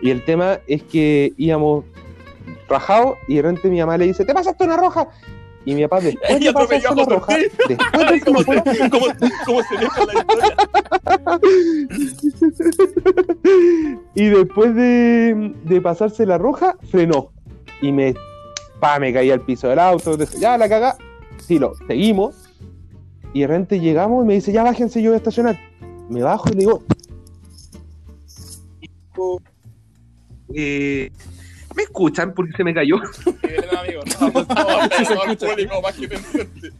Y 0.00 0.10
el 0.10 0.24
tema 0.24 0.60
es 0.68 0.84
que 0.84 1.32
íbamos 1.36 1.84
rajados 2.68 3.16
y 3.26 3.36
de 3.36 3.42
repente 3.42 3.70
mi 3.70 3.80
mamá 3.80 3.98
le 3.98 4.06
dice, 4.06 4.24
¿te 4.24 4.32
pasaste 4.32 4.64
una 4.64 4.76
roja? 4.76 5.08
Y 5.64 5.74
mi 5.74 5.82
papá 5.82 6.00
después 6.02 6.40
Y 6.40 6.44
de 6.44 6.52
pasarse 6.52 6.88
atropelló 6.88 6.90
a 6.90 6.94
la 6.94 7.04
José 7.04 7.14
roja, 7.14 7.36
después 7.68 8.10
de 8.10 8.20
¿Cómo 8.20 8.38
se, 8.42 8.90
cómo, 8.90 9.06
cómo 9.46 9.62
se 9.62 9.76
deja 9.78 10.04
la 10.06 10.14
historia? 10.20 10.56
y 14.14 14.24
después 14.26 14.74
de, 14.74 15.54
de 15.64 15.80
pasarse 15.80 16.26
la 16.26 16.38
roja, 16.38 16.76
frenó. 16.90 17.30
Y 17.80 17.92
me, 17.92 18.14
pa, 18.80 18.98
me 18.98 19.12
caí 19.12 19.30
al 19.30 19.40
piso 19.40 19.68
del 19.68 19.78
auto. 19.78 20.16
dije, 20.16 20.38
Ya, 20.38 20.58
la 20.58 20.68
cagá. 20.68 20.96
Sí, 21.38 21.58
lo, 21.58 21.74
seguimos. 21.86 22.34
Y 23.32 23.40
de 23.40 23.46
repente 23.48 23.80
llegamos 23.80 24.24
y 24.24 24.28
me 24.28 24.34
dice, 24.34 24.52
ya 24.52 24.62
bájense, 24.62 25.02
yo 25.02 25.10
voy 25.10 25.14
a 25.14 25.18
estacionar. 25.18 25.58
Me 26.08 26.22
bajo 26.22 26.48
y 26.48 26.52
le 26.52 26.58
digo, 26.58 26.82
eh, 30.54 31.10
¿me 31.76 31.82
escuchan? 31.82 32.32
Porque 32.34 32.52
se 32.56 32.64
me 32.64 32.72
cayó. 32.74 32.96
Amigo, 32.96 34.02
no, 34.20 34.32
público 35.48 35.82
más 35.82 35.94
que 35.94 36.08
pendiente. 36.08 36.72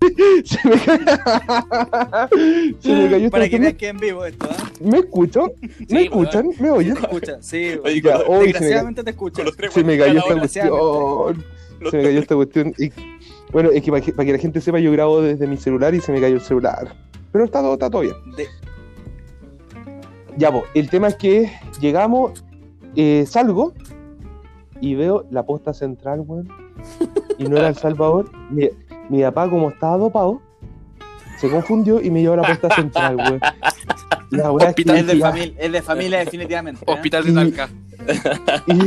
se 0.44 0.68
me 0.68 0.76
cayó. 0.78 2.28
se 2.80 2.92
me 2.94 3.10
cayó. 3.10 3.30
Para 3.30 3.44
esta 3.44 3.56
que 3.56 3.58
veas 3.62 3.74
que 3.74 3.88
en 3.88 3.98
vivo 3.98 4.24
esto, 4.24 4.48
¿ah? 4.50 4.70
¿Me 4.80 4.98
escucho? 4.98 5.52
¿Me 5.60 5.86
Sí, 5.86 5.96
escuchan? 6.04 6.50
¿Me 6.58 6.70
oyen? 6.70 6.94
Te 6.94 7.00
escucha, 7.02 7.36
sí. 7.42 7.72
Oye, 7.84 8.00
Ya, 8.02 8.18
hoy 8.18 8.38
me, 8.38 8.44
Desgraciadamente 8.52 9.04
te 9.04 9.10
escucha. 9.10 9.36
con 9.36 9.44
los 9.46 9.56
tres 9.56 9.72
se 9.72 9.84
me 9.84 9.98
cayó 9.98 10.18
esta 10.18 10.38
cuestión. 10.38 11.44
Se 11.90 11.96
me 11.96 12.02
cayó 12.02 12.18
esta 12.20 12.34
cuestión. 12.34 12.74
Y, 12.78 12.92
bueno, 13.52 13.70
es 13.70 13.82
que 13.82 13.90
para, 13.90 14.04
que 14.04 14.12
para 14.12 14.26
que 14.26 14.32
la 14.32 14.38
gente 14.38 14.60
sepa, 14.60 14.78
yo 14.78 14.92
grabo 14.92 15.20
desde 15.22 15.46
mi 15.46 15.56
celular 15.56 15.94
y 15.94 16.00
se 16.00 16.12
me 16.12 16.20
cayó 16.20 16.34
el 16.36 16.40
celular. 16.40 16.94
Pero 17.32 17.44
está 17.44 17.60
todo, 17.60 17.74
está 17.74 17.90
todo 17.90 18.02
bien. 18.02 18.14
De- 18.36 18.48
Ya, 20.36 20.50
pues, 20.52 20.64
el 20.74 20.88
tema 20.90 21.08
es 21.08 21.16
que 21.16 21.50
llegamos, 21.80 22.44
eh, 22.96 23.24
salgo 23.26 23.74
y 24.80 24.94
veo 24.94 25.26
la 25.30 25.44
posta 25.44 25.72
central, 25.72 26.20
weón. 26.26 26.48
Y 27.38 27.44
no 27.44 27.56
era 27.56 27.68
El 27.68 27.76
Salvador. 27.76 28.30
Mi, 28.50 28.68
mi 29.08 29.22
papá, 29.22 29.48
como 29.48 29.70
estaba 29.70 29.96
dopado, 29.96 30.40
se 31.38 31.50
confundió 31.50 32.00
y 32.00 32.10
me 32.10 32.20
llevó 32.20 32.34
a 32.34 32.38
la 32.38 32.48
posta 32.48 32.74
central, 32.74 33.16
weón. 33.16 33.40
La 34.30 34.52
weá 34.52 34.68
es 34.68 34.76
que 34.76 34.82
Hospital 34.82 34.96
Es 34.96 35.06
de, 35.06 35.18
familia, 35.18 35.54
es 35.58 35.72
de 35.72 35.82
familia 35.82 36.18
definitivamente. 36.20 36.84
¿eh? 36.86 36.92
Hospital 36.92 37.24
de 37.24 37.32
Talca. 37.32 37.68
Y 38.66 38.78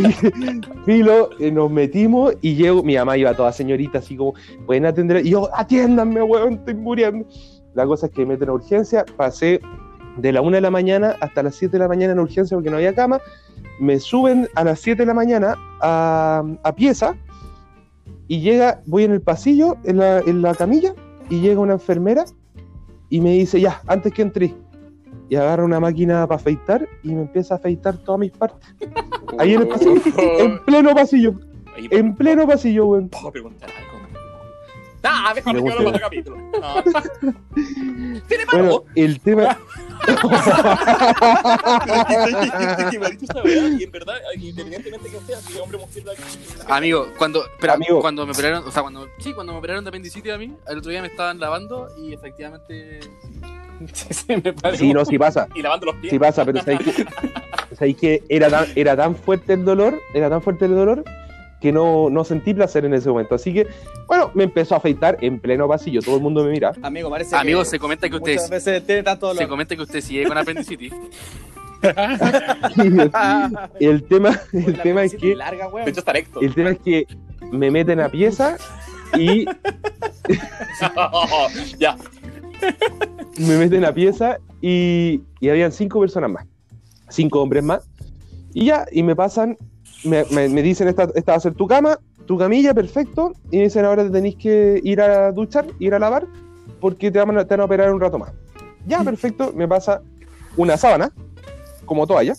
filo, 0.86 1.30
eh, 1.40 1.52
nos 1.52 1.70
metimos 1.70 2.34
y 2.42 2.56
llego, 2.56 2.82
mi 2.82 2.96
mamá 2.96 3.18
iba 3.18 3.34
toda 3.36 3.52
señorita 3.52 4.00
así 4.00 4.16
como, 4.16 4.34
pueden 4.66 4.86
atender, 4.86 5.26
y 5.26 5.32
yo, 5.32 5.50
atiéndanme, 5.54 6.24
weón, 6.24 6.54
estoy 6.54 6.76
muriendo. 6.76 7.28
La 7.74 7.86
cosa 7.86 8.06
es 8.08 8.14
que 8.14 8.22
me 8.22 8.34
meten 8.34 8.50
a 8.50 8.54
urgencia, 8.54 9.06
pasé 9.18 9.60
de 10.18 10.32
la 10.32 10.42
1 10.42 10.56
de 10.56 10.62
la 10.62 10.72
mañana 10.72 11.16
hasta 11.20 11.44
las 11.44 11.56
7 11.56 11.74
de 11.74 11.80
la 11.80 11.88
mañana 11.88 12.14
en 12.14 12.20
urgencia 12.20 12.56
porque 12.56 12.70
no 12.70 12.78
había 12.78 12.94
cama, 12.94 13.20
me 13.80 14.00
suben 14.00 14.48
a 14.56 14.64
las 14.64 14.80
7 14.80 15.02
de 15.02 15.06
la 15.06 15.14
mañana 15.14 15.56
a, 15.82 16.44
a 16.64 16.76
pieza 16.76 17.16
y 18.28 18.42
llega, 18.42 18.82
voy 18.86 19.04
en 19.04 19.12
el 19.12 19.22
pasillo, 19.22 19.78
en 19.84 19.98
la, 19.98 20.20
en 20.20 20.42
la 20.42 20.56
camilla, 20.56 20.94
y 21.30 21.42
llega 21.42 21.60
una 21.60 21.74
enfermera 21.74 22.26
y 23.10 23.22
me 23.22 23.32
dice, 23.32 23.60
ya, 23.60 23.82
antes 23.88 24.14
que 24.14 24.22
entré, 24.22 24.56
y 25.30 25.36
agarra 25.36 25.64
una 25.64 25.80
máquina 25.80 26.26
para 26.28 26.40
afeitar 26.40 26.88
y 27.04 27.10
me 27.14 27.22
empieza 27.22 27.56
a 27.56 27.58
afeitar 27.58 27.98
todas 27.98 28.20
mis 28.20 28.32
partes. 28.32 28.76
Ahí 29.38 29.54
en 29.54 29.62
el 29.62 29.68
pasillo, 29.68 30.02
en 30.40 30.64
pleno 30.66 30.94
pasillo, 30.94 31.34
Ahí, 31.76 31.88
en 31.92 32.16
pleno 32.16 32.48
pasillo, 32.48 32.86
weón. 32.88 33.10
¿Puedo 33.10 33.32
preguntar 33.32 33.70
algo? 33.70 33.94
Ah, 35.06 35.34
mejor 35.36 35.54
que 35.56 35.62
Pregunte. 35.62 35.76
no 35.76 35.84
lo 35.84 35.90
otro 35.90 36.02
capítulo. 36.02 36.38
No. 36.38 38.22
¿Tiene 38.28 38.44
Bueno, 38.52 38.84
el 38.96 39.20
tema, 39.20 39.58
que 42.92 43.00
me 43.00 43.06
ha 43.06 43.10
dicho 43.10 43.26
esa 43.30 43.42
weá, 43.44 43.68
y 43.80 43.84
en 43.84 43.92
verdad, 43.92 44.16
independientemente 44.36 45.10
que 45.10 45.20
sea, 45.26 45.40
si 45.42 45.58
hombre 45.60 45.78
o 45.78 45.82
mujer, 45.82 46.04
la- 46.06 46.76
Amigo, 46.76 47.08
cuando, 47.18 47.46
espera, 47.46 47.74
Amigo. 47.74 48.02
cuando 48.02 48.26
me 48.26 48.32
operaron, 48.34 48.68
o 48.68 48.72
sea, 48.72 48.82
cuando, 48.82 49.08
sí, 49.20 49.34
cuando 49.34 49.54
me 49.54 49.60
operaron 49.60 49.84
de 49.84 49.90
apendicitis 49.90 50.32
a 50.34 50.38
mí, 50.38 50.54
el 50.68 50.78
otro 50.78 50.92
día 50.92 51.02
me 51.02 51.08
estaban 51.08 51.40
lavando 51.40 51.88
y 51.98 52.14
efectivamente 52.14 53.00
se 53.94 54.38
me 54.38 54.54
paró. 54.54 54.78
sí, 54.78 54.94
no, 54.94 55.04
sí 55.06 55.18
pasa, 55.18 55.48
y 55.56 55.62
lavando 55.62 55.88
los 55.88 55.96
pies. 55.96 56.12
sí 56.12 56.20
pasa, 56.20 56.46
pero 56.46 56.62
sabéis 56.64 56.80
que, 56.82 57.06
sabéis 57.76 57.98
que 57.98 58.24
era, 58.30 58.50
tan, 58.50 58.68
era 58.76 58.96
tan 58.96 59.16
fuerte 59.16 59.54
el 59.54 59.66
dolor, 59.66 60.00
era 60.14 60.30
tan 60.30 60.42
fuerte 60.42 60.66
el 60.66 60.76
dolor 60.76 61.04
que 61.64 61.72
no, 61.72 62.10
no 62.10 62.26
sentí 62.26 62.54
placer 62.54 62.84
en 62.84 62.94
ese 62.94 63.08
momento. 63.08 63.36
Así 63.36 63.54
que, 63.54 63.66
bueno, 64.06 64.32
me 64.34 64.44
empezó 64.44 64.76
a 64.76 64.80
afeitar 64.80 65.18
en 65.22 65.40
pleno 65.40 65.66
pasillo, 65.66 66.02
todo 66.02 66.18
el 66.18 66.22
mundo 66.22 66.44
me 66.44 66.52
mira. 66.52 66.74
Amigo, 66.82 67.10
parece 67.10 67.38
Amigo, 67.38 67.62
que 67.62 67.66
se 67.66 67.80
comenta 67.80 68.10
que 68.10 68.20
muchas 68.20 68.44
usted 68.44 68.54
veces 68.54 68.86
tiene 68.86 69.02
tanto 69.02 69.28
dolor. 69.28 69.42
se 69.42 69.48
comenta 69.48 69.74
que 69.74 69.82
usted 69.82 70.02
sigue 70.02 70.26
con 70.26 70.38
apendicitis. 70.38 70.92
el 73.80 74.04
tema, 74.04 74.42
el 74.52 74.98
es 75.00 75.16
que, 75.16 75.36
larga, 75.38 75.70
weón. 75.70 75.86
De 75.86 75.92
hecho, 75.92 76.02
está 76.02 76.12
recto. 76.12 76.42
el 76.42 76.54
tema 76.54 76.72
es 76.72 76.80
que 76.80 77.08
me 77.50 77.72
meten 77.72 78.02
a 78.02 78.10
pieza 78.10 78.58
y 79.18 79.46
ya. 81.80 81.96
me 83.38 83.58
meten 83.58 83.86
a 83.86 83.94
pieza 83.94 84.38
y, 84.60 85.22
y 85.40 85.48
habían 85.48 85.72
cinco 85.72 86.02
personas 86.02 86.30
más, 86.30 86.46
cinco 87.08 87.42
hombres 87.42 87.64
más, 87.64 87.88
y 88.54 88.66
ya, 88.66 88.86
y 88.92 89.02
me 89.02 89.16
pasan, 89.16 89.58
me, 90.04 90.26
me- 90.32 90.50
me 90.50 90.62
dicen, 90.62 90.88
esta, 90.88 91.08
esta 91.16 91.32
va 91.34 91.38
a 91.38 91.42
ser 91.42 91.54
tu 91.54 91.68
cama, 91.68 91.98
tu 92.26 92.38
camilla, 92.38 92.74
perfecto, 92.74 93.34
y 93.52 93.58
me 93.58 93.64
dicen, 93.64 93.86
ahora 93.86 94.04
te 94.04 94.10
tenéis 94.10 94.36
que 94.36 94.80
ir 94.84 95.02
a 95.02 95.32
duchar, 95.32 95.66
ir 95.80 95.94
a 95.94 96.00
lavar, 96.00 96.26
porque 96.80 97.12
te 97.12 97.20
van 97.20 97.38
a, 97.38 97.46
te 97.46 97.54
van 97.54 97.62
a 97.62 97.66
operar 97.66 97.94
un 97.94 98.00
rato 98.02 98.18
más. 98.20 98.32
Ya, 98.86 99.04
perfecto, 99.04 99.52
me 99.56 99.68
pasa 99.68 100.02
una 100.58 100.78
sábana, 100.78 101.12
como 101.86 102.06
toalla, 102.08 102.34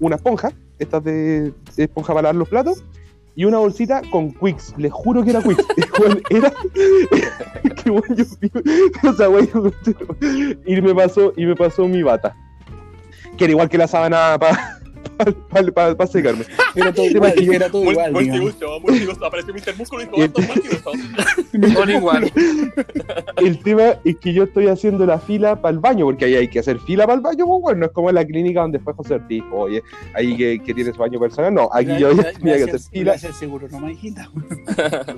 una 0.00 0.16
esponja, 0.16 0.52
estas 0.78 1.02
de, 1.04 1.52
de 1.76 1.84
esponja 1.84 2.12
para 2.14 2.22
lavar 2.22 2.36
los 2.36 2.48
platos, 2.48 2.84
y 3.34 3.44
una 3.44 3.58
bolsita 3.58 4.02
con 4.10 4.32
Quicks. 4.32 4.74
Les 4.78 4.92
juro 4.92 5.22
que 5.22 5.30
era 5.30 5.40
Quicks. 5.40 5.64
Era. 6.30 6.52
que 7.84 7.90
bueno, 7.90 8.14
yo. 8.16 8.24
O 9.08 9.12
sea, 9.12 9.28
güey, 9.28 9.48
y 10.66 10.80
me 10.80 10.92
pasó, 10.92 11.32
y 11.36 11.46
me 11.46 11.54
pasó 11.54 11.86
mi 11.86 12.02
bata. 12.02 12.34
Que 13.36 13.44
era 13.44 13.52
igual 13.52 13.68
que 13.68 13.78
la 13.78 13.86
sábana 13.86 14.36
para 14.40 14.77
secarme. 16.06 16.44
Era 16.74 16.92
todo 16.92 17.06
el 17.06 17.12
tema. 17.14 17.32
y 17.36 17.44
yo- 17.44 17.52
Era 17.52 17.70
todo 17.70 17.90
igual, 17.90 18.12
digamos. 18.14 18.40
Multiuso, 18.42 18.80
multiuso. 18.80 19.24
Apareció 19.24 19.54
Mr. 19.54 19.76
Músculo 19.76 20.02
y 20.02 20.06
dijo, 20.06 20.22
estos 20.22 20.44
in 21.88 22.02
one. 22.02 22.32
el 23.36 23.58
tema 23.62 23.82
es 24.04 24.16
que 24.16 24.32
yo 24.32 24.44
estoy 24.44 24.68
haciendo 24.68 25.06
la 25.06 25.18
fila 25.18 25.60
para 25.60 25.72
el 25.72 25.78
baño, 25.80 26.04
porque 26.06 26.26
ahí 26.26 26.34
hay 26.34 26.48
que 26.48 26.58
hacer 26.58 26.78
fila 26.80 27.06
para 27.06 27.16
el 27.16 27.20
baño, 27.20 27.46
pues 27.46 27.62
bueno, 27.62 27.80
no 27.80 27.86
es 27.86 27.92
como 27.92 28.08
en 28.08 28.14
la 28.14 28.24
clínica 28.24 28.60
donde 28.62 28.78
fue 28.78 28.92
José 28.94 29.14
Ortiz, 29.14 29.42
oye, 29.52 29.82
ahí 30.14 30.36
que, 30.36 30.60
que 30.62 30.74
tienes 30.74 30.96
baño 30.96 31.18
personal, 31.18 31.54
no, 31.54 31.68
aquí 31.72 31.90
yo 31.98 32.10
tenía 32.16 32.56
que 32.56 32.64
hacer 32.64 32.80
fila, 32.80 33.18
seguro, 33.18 33.68
no 33.70 33.88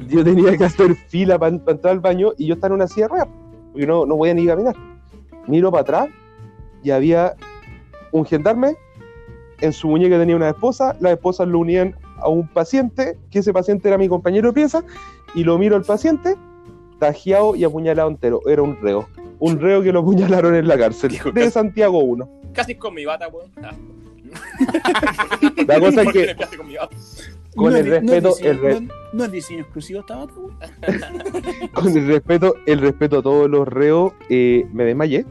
yo 0.08 0.24
tenía 0.24 0.56
que 0.56 0.64
hacer 0.64 0.94
fila 1.08 1.38
para, 1.38 1.56
entrar 1.56 1.92
al 1.92 2.00
baño 2.00 2.32
y 2.36 2.46
yo 2.46 2.54
estaba 2.54 2.68
en 2.74 2.80
una 2.80 2.88
silla 2.88 3.06
de 3.06 3.08
ruedas, 3.08 3.28
porque 3.72 3.86
no, 3.86 4.06
no 4.06 4.16
voy 4.16 4.30
a 4.30 4.34
ni 4.34 4.46
caminar. 4.46 4.74
Miro 5.46 5.70
para 5.70 5.82
atrás 5.82 6.08
y 6.82 6.90
había 6.90 7.34
un 8.12 8.24
gendarme, 8.24 8.76
en 9.60 9.72
su 9.72 9.88
muñeca 9.88 10.18
tenía 10.18 10.36
una 10.36 10.48
esposa, 10.50 10.96
las 11.00 11.12
esposas 11.12 11.48
lo 11.48 11.58
unían 11.58 11.94
a 12.18 12.28
un 12.28 12.46
paciente, 12.48 13.16
que 13.30 13.38
ese 13.40 13.52
paciente 13.52 13.88
era 13.88 13.98
mi 13.98 14.08
compañero 14.08 14.48
de 14.48 14.54
pieza, 14.54 14.84
y 15.34 15.44
lo 15.44 15.58
miro 15.58 15.76
al 15.76 15.82
paciente, 15.84 16.36
tajeado 16.98 17.54
y 17.56 17.64
apuñalado 17.64 18.08
entero, 18.10 18.40
era 18.46 18.62
un 18.62 18.76
reo. 18.80 19.08
Un 19.38 19.58
reo 19.58 19.82
que 19.82 19.90
lo 19.92 20.00
apuñalaron 20.00 20.54
en 20.54 20.68
la 20.68 20.76
cárcel, 20.76 21.14
Hijo, 21.14 21.30
de 21.32 21.40
casi- 21.42 21.52
Santiago 21.52 21.98
1. 22.00 22.28
Casi 22.52 22.74
con 22.74 22.94
mi 22.94 23.04
bata, 23.06 23.28
weón. 23.28 23.50
Ah. 23.62 23.70
La 25.66 25.80
cosa 25.80 26.00
es 26.02 26.04
¿Por 26.04 26.12
qué 26.12 26.36
que 26.36 26.46
con 27.56 27.72
No 27.72 27.76
el 27.78 27.92
es 27.92 28.00
di- 28.02 28.06
no 28.06 28.12
es 28.14 28.22
respeto, 28.22 28.28
diseño- 28.36 28.50
el 28.50 28.60
re- 28.60 28.80
no- 28.80 28.88
no 29.12 29.24
es 29.24 29.32
diseño 29.32 29.60
exclusivo 29.62 30.00
esta 30.00 30.16
bata, 30.16 30.32
weón. 30.36 30.56
con 31.74 31.96
el 31.96 32.06
respeto, 32.06 32.54
el 32.66 32.80
respeto 32.80 33.18
a 33.18 33.22
todos 33.22 33.50
los 33.50 33.66
reos, 33.66 34.12
eh, 34.28 34.66
me 34.72 34.84
desmayé. 34.84 35.24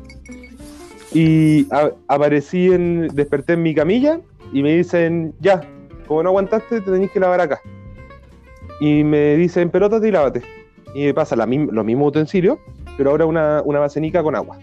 Y 1.13 1.67
a- 1.73 1.91
aparecí 2.07 2.67
en. 2.71 3.07
desperté 3.13 3.53
en 3.53 3.63
mi 3.63 3.73
camilla 3.73 4.19
y 4.53 4.61
me 4.63 4.75
dicen, 4.75 5.33
ya, 5.39 5.61
como 6.07 6.23
no 6.23 6.29
aguantaste, 6.29 6.81
te 6.81 6.91
tenés 6.91 7.11
que 7.11 7.19
lavar 7.19 7.41
acá. 7.41 7.59
Y 8.79 9.03
me 9.03 9.35
dicen, 9.35 9.69
pelótate 9.69 10.07
y 10.07 10.11
lávate. 10.11 10.41
Y 10.93 11.05
me 11.05 11.13
pasa 11.13 11.35
la 11.35 11.45
los 11.45 11.85
mismos 11.85 12.09
utensilios, 12.09 12.57
pero 12.97 13.11
ahora 13.11 13.25
una, 13.25 13.61
una 13.63 13.79
basenica 13.79 14.23
con 14.23 14.35
agua. 14.35 14.57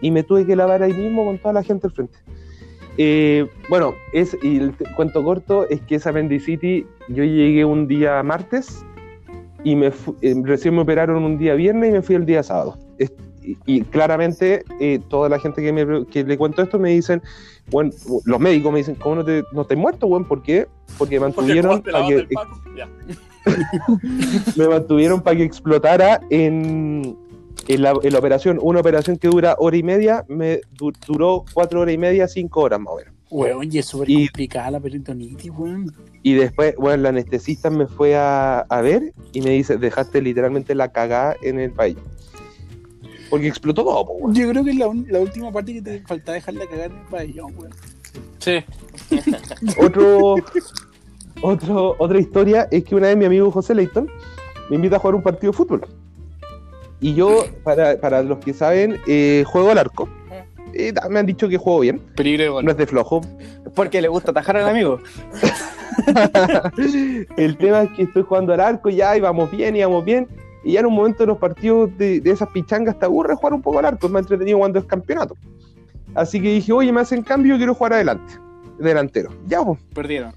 Y 0.00 0.10
me 0.10 0.22
tuve 0.22 0.44
que 0.44 0.56
lavar 0.56 0.82
ahí 0.82 0.92
mismo 0.92 1.24
con 1.24 1.38
toda 1.38 1.54
la 1.54 1.62
gente 1.62 1.86
al 1.86 1.92
frente. 1.92 2.18
Eh, 2.98 3.46
bueno, 3.68 3.94
es, 4.12 4.36
y 4.42 4.58
el 4.58 4.74
cuento 4.96 5.24
corto 5.24 5.68
es 5.68 5.80
que 5.82 5.96
esa 5.96 6.10
apendicitis, 6.10 6.84
yo 7.08 7.24
llegué 7.24 7.64
un 7.64 7.88
día 7.88 8.22
martes 8.22 8.84
y 9.64 9.74
me 9.76 9.86
eh, 10.20 10.34
recién 10.44 10.74
me 10.74 10.82
operaron 10.82 11.24
un 11.24 11.38
día 11.38 11.54
viernes 11.54 11.90
y 11.90 11.92
me 11.92 12.02
fui 12.02 12.14
el 12.16 12.26
día 12.26 12.42
sábado. 12.42 12.76
Y, 13.44 13.58
y 13.66 13.80
claramente 13.82 14.64
eh, 14.80 15.00
toda 15.08 15.28
la 15.28 15.38
gente 15.38 15.60
que, 15.62 15.72
me, 15.72 16.06
que 16.06 16.24
le 16.24 16.38
cuento 16.38 16.62
esto 16.62 16.78
me 16.78 16.90
dicen, 16.90 17.22
bueno, 17.70 17.90
los 18.24 18.40
médicos 18.40 18.72
me 18.72 18.78
dicen, 18.78 18.94
¿cómo 18.94 19.16
no 19.16 19.24
te, 19.24 19.42
no 19.52 19.64
te 19.64 19.76
muerto, 19.76 20.06
weón? 20.06 20.24
¿Por 20.26 20.42
qué? 20.42 20.66
Porque 20.96 21.20
me 21.20 21.30
Porque 21.30 21.40
mantuvieron 21.62 21.82
te 21.82 21.92
para 21.92 22.06
que, 22.06 22.26
me 24.56 24.68
mantuvieron 24.68 25.20
para 25.22 25.36
que 25.36 25.44
explotara 25.44 26.20
en, 26.30 27.16
en, 27.68 27.82
la, 27.82 27.94
en 28.02 28.12
la 28.12 28.18
operación. 28.18 28.58
Una 28.62 28.80
operación 28.80 29.16
que 29.18 29.28
dura 29.28 29.56
hora 29.58 29.76
y 29.76 29.82
media, 29.82 30.24
me 30.28 30.60
du- 30.72 30.92
duró 31.06 31.44
cuatro 31.52 31.80
horas 31.80 31.94
y 31.94 31.98
media, 31.98 32.28
cinco 32.28 32.62
horas 32.62 32.80
más 32.80 32.94
o 32.94 32.96
menos. 32.96 33.14
Weón, 33.30 33.68
y 33.72 33.78
es 33.78 33.86
súper 33.86 34.08
complicada 34.08 34.70
la 34.70 34.80
peritonitis, 34.80 35.50
weón. 35.50 35.92
Y 36.22 36.34
después, 36.34 36.74
bueno, 36.76 37.02
la 37.02 37.08
anestesista 37.10 37.68
me 37.68 37.86
fue 37.86 38.16
a, 38.16 38.60
a 38.60 38.80
ver 38.80 39.12
y 39.32 39.40
me 39.40 39.50
dice, 39.50 39.76
dejaste 39.76 40.22
literalmente 40.22 40.74
la 40.74 40.92
cagada 40.92 41.34
en 41.42 41.58
el 41.58 41.70
país. 41.72 41.96
Porque 43.30 43.48
explotó 43.48 43.84
todo, 43.84 44.06
po, 44.06 44.12
weón. 44.14 44.34
Yo 44.34 44.48
creo 44.50 44.64
que 44.64 44.70
es 44.70 44.76
la, 44.76 44.88
un- 44.88 45.06
la 45.10 45.20
última 45.20 45.52
parte 45.52 45.74
que 45.74 45.82
te 45.82 46.00
faltaba 46.00 46.34
dejarla 46.34 46.66
cagar 46.66 46.90
en 46.90 46.96
el 46.98 47.06
pabellón, 47.06 47.54
weón. 47.58 47.72
Sí. 48.38 48.64
Otro, 49.78 50.36
otro, 51.42 51.96
otra 51.98 52.18
historia 52.20 52.68
es 52.70 52.84
que 52.84 52.94
una 52.94 53.08
vez 53.08 53.16
mi 53.16 53.24
amigo 53.24 53.50
José 53.50 53.74
Leighton 53.74 54.08
me 54.70 54.76
invita 54.76 54.96
a 54.96 54.98
jugar 54.98 55.14
un 55.16 55.22
partido 55.22 55.50
de 55.52 55.56
fútbol. 55.56 55.86
Y 57.00 57.14
yo, 57.14 57.44
para, 57.64 57.98
para 58.00 58.22
los 58.22 58.38
que 58.38 58.54
saben, 58.54 58.98
eh, 59.06 59.44
juego 59.46 59.70
al 59.72 59.78
arco. 59.78 60.08
Eh, 60.72 60.92
me 61.10 61.18
han 61.20 61.26
dicho 61.26 61.48
que 61.48 61.56
juego 61.56 61.80
bien, 61.80 62.00
Peligro 62.16 62.62
no 62.62 62.70
es 62.70 62.76
de 62.76 62.86
flojo. 62.86 63.20
Porque 63.74 64.00
le 64.00 64.08
gusta 64.08 64.30
atajar 64.30 64.56
al 64.58 64.68
amigo. 64.68 65.00
El 67.36 67.56
tema 67.58 67.82
es 67.82 67.90
que 67.90 68.02
estoy 68.04 68.22
jugando 68.22 68.52
al 68.54 68.60
arco 68.60 68.88
ya 68.90 69.16
y 69.16 69.20
vamos 69.20 69.50
bien 69.50 69.76
y 69.76 69.82
vamos 69.82 70.04
bien. 70.04 70.28
Y 70.64 70.72
ya 70.72 70.80
en 70.80 70.86
un 70.86 70.94
momento 70.94 71.18
de 71.22 71.26
los 71.26 71.38
partidos 71.38 71.90
de, 71.98 72.20
de 72.20 72.30
esas 72.30 72.48
pichangas 72.48 72.98
te 72.98 73.04
aburre 73.04 73.34
jugar 73.34 73.52
un 73.54 73.62
poco 73.62 73.78
al 73.78 73.84
arco, 73.84 74.06
es 74.06 74.12
más 74.12 74.22
entretenido 74.22 74.58
cuando 74.58 74.78
es 74.78 74.84
campeonato. 74.86 75.36
Así 76.14 76.40
que 76.40 76.48
dije, 76.54 76.72
oye, 76.72 76.90
me 76.92 77.00
hacen 77.00 77.22
cambio, 77.22 77.56
quiero 77.56 77.74
jugar 77.74 77.94
adelante, 77.94 78.34
delantero. 78.78 79.30
Ya, 79.46 79.62
pues, 79.62 79.78
Perdieron. 79.94 80.32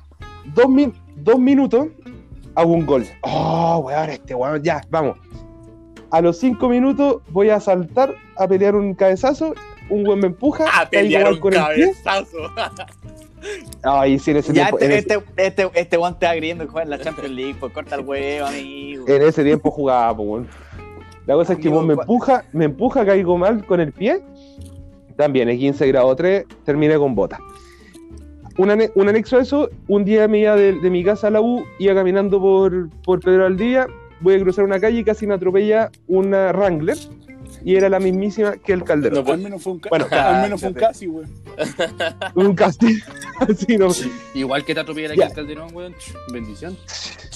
dos, 0.54 0.68
min- 0.70 0.94
dos 1.16 1.40
minutos, 1.40 1.88
hago 2.56 2.74
un 2.74 2.86
gol. 2.86 3.06
Oh, 3.22 3.84
weón, 3.86 4.10
este 4.10 4.36
weón, 4.36 4.62
ya, 4.64 4.82
vamos. 4.90 5.18
A 6.12 6.22
los 6.22 6.38
cinco 6.40 6.68
minutos 6.70 7.22
voy 7.30 7.50
a 7.50 7.60
saltar 7.60 8.16
a 8.38 8.48
pelear 8.48 8.76
un 8.76 8.94
cabezazo, 8.96 9.54
un 9.90 10.06
weón 10.08 10.20
me 10.20 10.28
empuja, 10.28 10.66
A 10.74 10.90
pelear 10.90 11.32
un 11.32 11.40
con 11.40 11.54
el 11.54 11.64
pie. 11.76 11.94
Ay, 13.84 14.18
sí, 14.20 14.32
en 14.32 14.38
ese 14.38 14.54
Ya 14.54 14.64
tiempo, 14.70 14.80
este, 14.80 14.86
en 14.86 14.92
ese- 14.92 15.14
este, 15.38 15.46
este, 15.64 15.80
este 15.80 15.98
weón 15.98 16.18
te 16.20 16.26
va 16.26 16.32
creyendo 16.34 16.66
que 16.66 16.72
juega 16.72 16.84
en 16.84 16.90
la 16.90 17.00
Champions 17.00 17.32
League, 17.32 17.56
pues 17.60 17.72
corta 17.74 17.96
el 17.96 18.02
huevo, 18.06 18.48
amigo. 18.48 19.06
en 19.08 19.22
ese 19.22 19.44
tiempo 19.44 19.72
jugaba, 19.72 20.12
weón. 20.14 20.48
La 21.26 21.36
cosa 21.36 21.54
es 21.54 21.60
que 21.60 21.70
weón, 21.70 21.88
me 21.88 21.94
empuja, 21.94 22.46
me 22.54 22.66
empuja, 22.66 23.06
caigo 23.06 23.38
mal 23.38 23.66
con 23.66 23.80
el 23.80 23.92
pie. 23.92 24.22
También, 25.16 25.50
en 25.50 25.58
15 25.58 25.88
grado 25.88 26.16
3, 26.16 26.46
terminé 26.64 26.96
con 26.98 27.16
bota. 27.16 27.40
Un, 28.58 28.70
ane- 28.70 28.92
un 28.96 29.08
anexo 29.08 29.38
a 29.38 29.42
eso, 29.42 29.70
un 29.88 30.04
día 30.06 30.28
me 30.28 30.40
iba 30.40 30.56
de, 30.56 30.74
de 30.74 30.90
mi 30.90 31.04
casa 31.04 31.28
a 31.28 31.30
la 31.32 31.42
U, 31.42 31.64
iba 31.80 31.94
caminando 31.94 32.40
por, 32.42 32.90
por 33.04 33.20
Pedro 33.20 33.46
Aldía, 33.46 33.88
voy 34.20 34.34
a 34.36 34.40
cruzar 34.40 34.66
una 34.66 34.80
calle 34.80 35.00
y 35.00 35.04
casi 35.04 35.28
me 35.28 35.36
atropella 35.36 35.92
una 36.08 36.52
Wrangler, 36.54 36.98
y 37.68 37.76
era 37.76 37.90
la 37.90 38.00
mismísima 38.00 38.56
que 38.56 38.72
el 38.72 38.84
Calderón. 38.86 39.26
No, 39.26 39.32
Al 39.34 39.40
menos 39.40 39.62
fue 39.62 39.74
un, 39.74 39.80
ca- 39.80 39.90
Bueno, 39.90 40.06
al 40.12 40.42
menos 40.44 40.62
fue 40.62 40.70
un 40.70 40.76
casi, 40.76 41.06
weón. 41.08 41.30
Un. 42.36 42.56
Así, 43.50 43.78
no. 43.78 43.90
Igual 44.34 44.64
que 44.64 44.74
te 44.74 44.80
atropellara 44.80 45.14
aquí 45.14 45.20
Ya. 45.20 45.28
el 45.28 45.34
Calderón, 45.34 45.70
weón. 45.76 45.94
Bendición. 46.32 46.78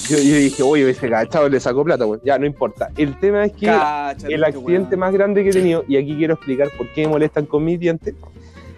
Yo, 0.08 0.18
yo 0.18 0.36
dije, 0.36 0.64
oye, 0.64 0.90
ese 0.90 1.10
cachado 1.10 1.50
le 1.50 1.60
sacó 1.60 1.84
plata, 1.84 2.06
weón. 2.06 2.22
Ya, 2.24 2.38
no 2.40 2.46
importa. 2.46 2.90
El 2.96 3.20
tema 3.20 3.44
es 3.44 3.52
que 3.52 3.66
Cáchate, 3.66 4.34
el 4.34 4.44
accidente 4.46 4.96
weón. 4.96 5.00
más 5.00 5.14
grande 5.14 5.44
que 5.44 5.50
he 5.50 5.54
tenido, 5.54 5.84
y 5.88 5.98
aquí 5.98 6.16
quiero 6.16 6.36
explicar 6.36 6.70
por 6.78 6.88
qué 6.94 7.02
me 7.02 7.10
molestan 7.10 7.46
con 7.46 7.66
mis 7.66 7.78
dientes, 7.78 8.16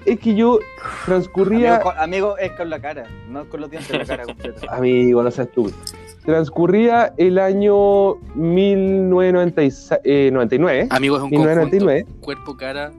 es 0.05 0.19
que 0.19 0.33
yo 0.33 0.59
transcurría. 1.05 1.81
Amigo, 1.97 2.35
es 2.37 2.51
con 2.53 2.69
la 2.69 2.79
cara, 2.81 3.05
no 3.29 3.45
con 3.47 3.61
los 3.61 3.69
dientes, 3.69 3.91
la 3.95 4.05
cara 4.05 4.23
completa. 4.25 4.75
Amigo, 4.75 5.21
no 5.21 5.29
seas 5.29 5.47
estúpido. 5.47 5.77
Transcurría 6.25 7.13
el 7.17 7.37
año 7.37 8.15
1999. 8.35 10.87
Amigo, 10.89 11.17
es 11.17 11.23
un 11.23 11.29
1999. 11.29 12.03
conjunto. 12.03 12.25
Cuerpo, 12.25 12.57
cara. 12.57 12.91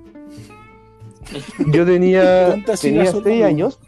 Yo 1.73 1.87
tenía, 1.87 2.47
¿Cuántas 2.49 2.81
tenía 2.81 3.01
siglas 3.07 3.15
son, 3.15 3.25
6 3.25 3.33
amigo? 3.35 3.47
años. 3.49 3.81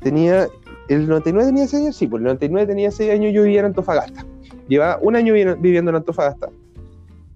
Tenía. 0.00 0.48
El 0.88 1.06
99 1.06 1.50
tenía 1.50 1.66
6 1.66 1.82
años, 1.82 1.96
sí, 1.96 2.06
pues 2.06 2.20
el 2.20 2.24
99 2.24 2.66
tenía 2.66 2.90
6 2.90 3.10
años 3.12 3.34
yo 3.34 3.42
vivía 3.42 3.60
en 3.60 3.66
Antofagasta. 3.66 4.24
Llevaba 4.68 4.98
un 5.02 5.16
año 5.16 5.34
vi- 5.34 5.44
viviendo 5.60 5.90
en 5.90 5.96
Antofagasta. 5.96 6.48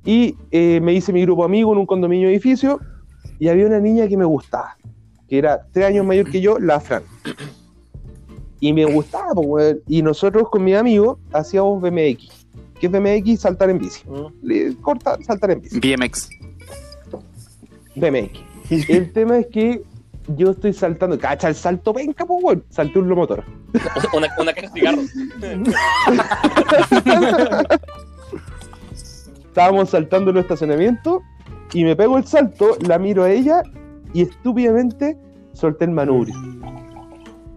Y 0.06 0.36
eh, 0.50 0.80
me 0.82 0.94
hice 0.94 1.12
mi 1.12 1.20
grupo 1.22 1.44
amigo 1.44 1.70
en 1.72 1.78
un 1.78 1.86
condominio 1.86 2.28
edificio 2.30 2.80
y 3.38 3.48
había 3.48 3.66
una 3.66 3.78
niña 3.78 4.08
que 4.08 4.16
me 4.16 4.24
gustaba, 4.24 4.76
que 5.28 5.36
era 5.38 5.66
3 5.72 5.86
años 5.86 6.06
mayor 6.06 6.30
que 6.30 6.40
yo, 6.40 6.58
la 6.58 6.80
Fran. 6.80 7.02
Y 8.62 8.72
me 8.72 8.84
gustaba, 8.84 9.32
pues, 9.34 9.46
weón. 9.48 9.80
Y 9.88 10.02
nosotros 10.02 10.48
con 10.48 10.62
mis 10.62 10.76
amigos 10.76 11.18
hacíamos 11.32 11.82
BMX. 11.82 12.46
¿Qué 12.78 12.86
es 12.86 12.92
BMX? 12.92 13.40
Saltar 13.40 13.70
en 13.70 13.78
bici. 13.80 14.04
Le- 14.40 14.76
Corta, 14.76 15.18
saltar 15.22 15.50
en 15.50 15.62
bici. 15.62 15.80
BMX. 15.80 16.28
BMX. 17.96 18.38
El 18.88 19.12
tema 19.12 19.38
es 19.38 19.48
que 19.48 19.82
yo 20.36 20.52
estoy 20.52 20.72
saltando, 20.72 21.18
cacha 21.18 21.48
el 21.48 21.56
salto 21.56 21.92
penca, 21.92 22.24
pues 22.24 22.38
weón. 22.40 22.62
Salté 22.70 23.00
un 23.00 23.08
lomotor. 23.08 23.42
Una, 24.16 24.28
una 24.38 24.52
caja 24.52 24.68
de 24.68 24.72
cigarros. 24.74 25.06
Estábamos 29.48 29.90
saltando 29.90 30.30
en 30.30 30.36
el 30.36 30.42
estacionamiento 30.42 31.20
y 31.72 31.82
me 31.84 31.96
pego 31.96 32.16
el 32.16 32.24
salto, 32.26 32.76
la 32.80 32.96
miro 32.98 33.24
a 33.24 33.30
ella 33.32 33.62
y 34.14 34.22
estúpidamente 34.22 35.18
solté 35.52 35.84
el 35.86 35.90
manubrio. 35.90 36.34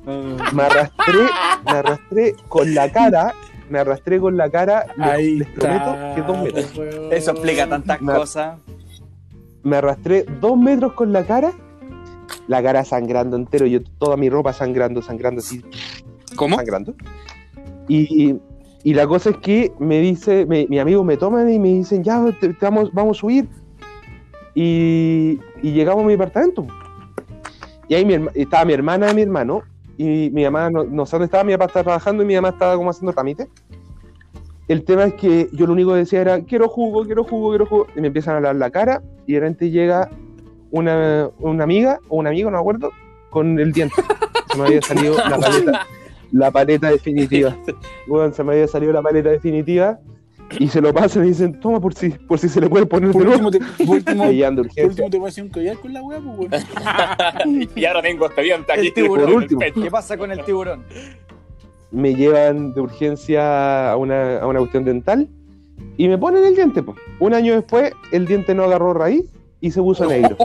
Me 0.06 0.64
arrastré, 0.64 1.20
me 1.66 1.72
arrastré 1.72 2.36
con 2.48 2.74
la 2.76 2.92
cara, 2.92 3.34
me 3.70 3.80
arrastré 3.80 4.20
con 4.20 4.38
la 4.38 4.50
cara, 4.50 4.86
les- 4.98 5.08
Ahí 5.08 5.36
les 5.38 5.48
prometo 5.50 5.96
que 6.16 6.22
dos 6.22 6.38
metros. 6.44 6.78
weón. 6.78 7.14
Eso 7.14 7.32
explica 7.32 7.68
tantas 7.68 8.02
Me- 8.02 8.14
cosas. 8.14 8.60
Me 9.64 9.78
arrastré 9.78 10.26
dos 10.40 10.58
metros 10.58 10.94
con 10.94 11.12
la 11.12 11.24
cara, 11.26 11.52
la 12.48 12.62
cara 12.62 12.86
sangrando 12.86 13.36
entero, 13.36 13.66
yo 13.66 13.80
toda 13.98 14.16
mi 14.16 14.30
ropa 14.30 14.54
sangrando, 14.54 15.02
sangrando 15.02 15.40
así, 15.40 15.64
¿Cómo? 16.36 16.56
sangrando. 16.58 16.94
Y, 17.88 18.36
y 18.84 18.94
la 18.94 19.08
cosa 19.08 19.32
es 19.32 19.38
que 19.38 19.72
me 19.80 20.00
dice, 20.02 20.46
me- 20.46 20.68
mi 20.70 20.78
amigo 20.78 21.04
me 21.04 21.18
toman 21.18 21.50
y 21.50 21.58
me 21.58 21.70
dicen, 21.70 22.04
ya, 22.04 22.24
te- 22.40 22.50
te 22.50 22.66
vamos, 22.66 22.92
vamos 22.94 23.18
a 23.18 23.22
subir. 23.22 23.48
Y, 24.54 25.40
y 25.64 25.72
llegamos 25.72 26.04
a 26.04 26.08
mi 26.08 26.14
apartamento. 26.14 26.66
Y 27.88 27.96
ahí 27.96 28.06
mi 28.06 28.16
estaba 28.36 28.66
mi 28.66 28.74
hermana 28.74 29.12
y 29.12 29.16
mi 29.16 29.22
hermano. 29.24 29.64
Y 29.98 30.30
mi 30.32 30.44
mamá, 30.44 30.70
no, 30.70 30.84
no 30.84 31.06
sé 31.06 31.16
dónde 31.16 31.26
estaba, 31.26 31.44
mi 31.44 31.54
papá 31.54 31.66
estaba 31.66 31.84
trabajando 31.84 32.24
y 32.24 32.26
mi 32.26 32.36
mamá 32.36 32.50
estaba 32.50 32.76
como 32.76 32.90
haciendo 32.90 33.14
trámite. 33.14 33.48
El 34.68 34.84
tema 34.84 35.06
es 35.06 35.14
que 35.14 35.48
yo 35.54 35.68
lo 35.68 35.74
único 35.74 35.92
que 35.92 35.98
decía 35.98 36.22
era, 36.22 36.42
quiero 36.42 36.68
jugo, 36.68 37.06
quiero 37.06 37.24
jugo, 37.24 37.50
quiero 37.50 37.66
jugo. 37.66 37.88
Y 37.96 38.02
me 38.02 38.08
empiezan 38.08 38.34
a 38.34 38.38
hablar 38.38 38.56
la 38.56 38.72
cara 38.72 39.02
y 39.28 39.34
de 39.34 39.40
repente 39.40 39.70
llega 39.70 40.10
una, 40.72 41.30
una 41.40 41.64
amiga 41.64 42.00
o 42.10 42.18
un 42.18 42.28
amigo, 42.28 42.50
no 42.50 42.58
me 42.58 42.62
acuerdo, 42.62 42.92
con 43.30 43.60
el 43.60 43.72
diente. 43.72 43.96
Se 44.52 44.58
me 44.58 44.68
había 44.68 44.82
salido 44.82 45.16
la 45.18 45.38
paleta, 45.38 45.88
la 46.32 46.52
paleta 46.52 46.90
definitiva. 46.90 47.56
Se 48.34 48.44
me 48.44 48.54
había 48.54 48.68
salido 48.68 48.92
la 48.92 49.02
paleta 49.02 49.30
definitiva 49.30 50.00
y 50.60 50.68
se 50.68 50.82
lo 50.82 50.94
pasan 50.94 51.26
y 51.26 51.30
dicen, 51.30 51.60
toma 51.60 51.80
por 51.80 51.94
si, 51.94 52.10
por 52.10 52.40
si 52.40 52.50
se 52.50 52.62
le 52.62 52.70
puede 52.70 52.86
poner 52.86 53.12
Por 53.12 53.28
último, 53.28 53.52
te, 53.52 53.60
por 53.60 53.70
último, 53.98 54.24
por 54.24 54.60
urgencia. 54.60 54.86
último 54.86 55.10
te 55.10 55.20
pasé 55.20 55.42
un 55.42 55.50
collar 55.50 55.78
con 55.78 55.94
la 55.94 56.02
weá, 56.02 56.20
pues, 56.20 56.52
weón. 56.52 57.70
y 57.76 57.86
ahora 57.86 58.02
tengo 58.02 58.28
este 58.28 58.42
diente 58.42 58.72
aquí. 58.72 58.88
El 58.88 58.94
tiburón. 58.94 59.34
último. 59.34 59.62
¿Qué 59.62 59.92
pasa 59.92 60.18
con 60.18 60.32
el 60.32 60.44
tiburón? 60.44 60.84
Me 61.92 62.14
llevan 62.14 62.74
de 62.74 62.82
urgencia 62.82 63.92
a 63.92 63.98
una, 63.98 64.40
a 64.40 64.48
una 64.48 64.60
cuestión 64.60 64.86
dental 64.86 65.28
y 65.98 66.08
me 66.08 66.18
ponen 66.18 66.44
el 66.44 66.56
diente. 66.56 66.84
po. 66.84 66.96
Un 67.20 67.34
año 67.34 67.56
después, 67.56 67.92
el 68.12 68.26
diente 68.28 68.54
no 68.54 68.64
agarró 68.64 68.94
raíz 68.94 69.26
y 69.62 69.72
se 69.72 69.82
puso 69.82 70.06
negro. 70.06 70.38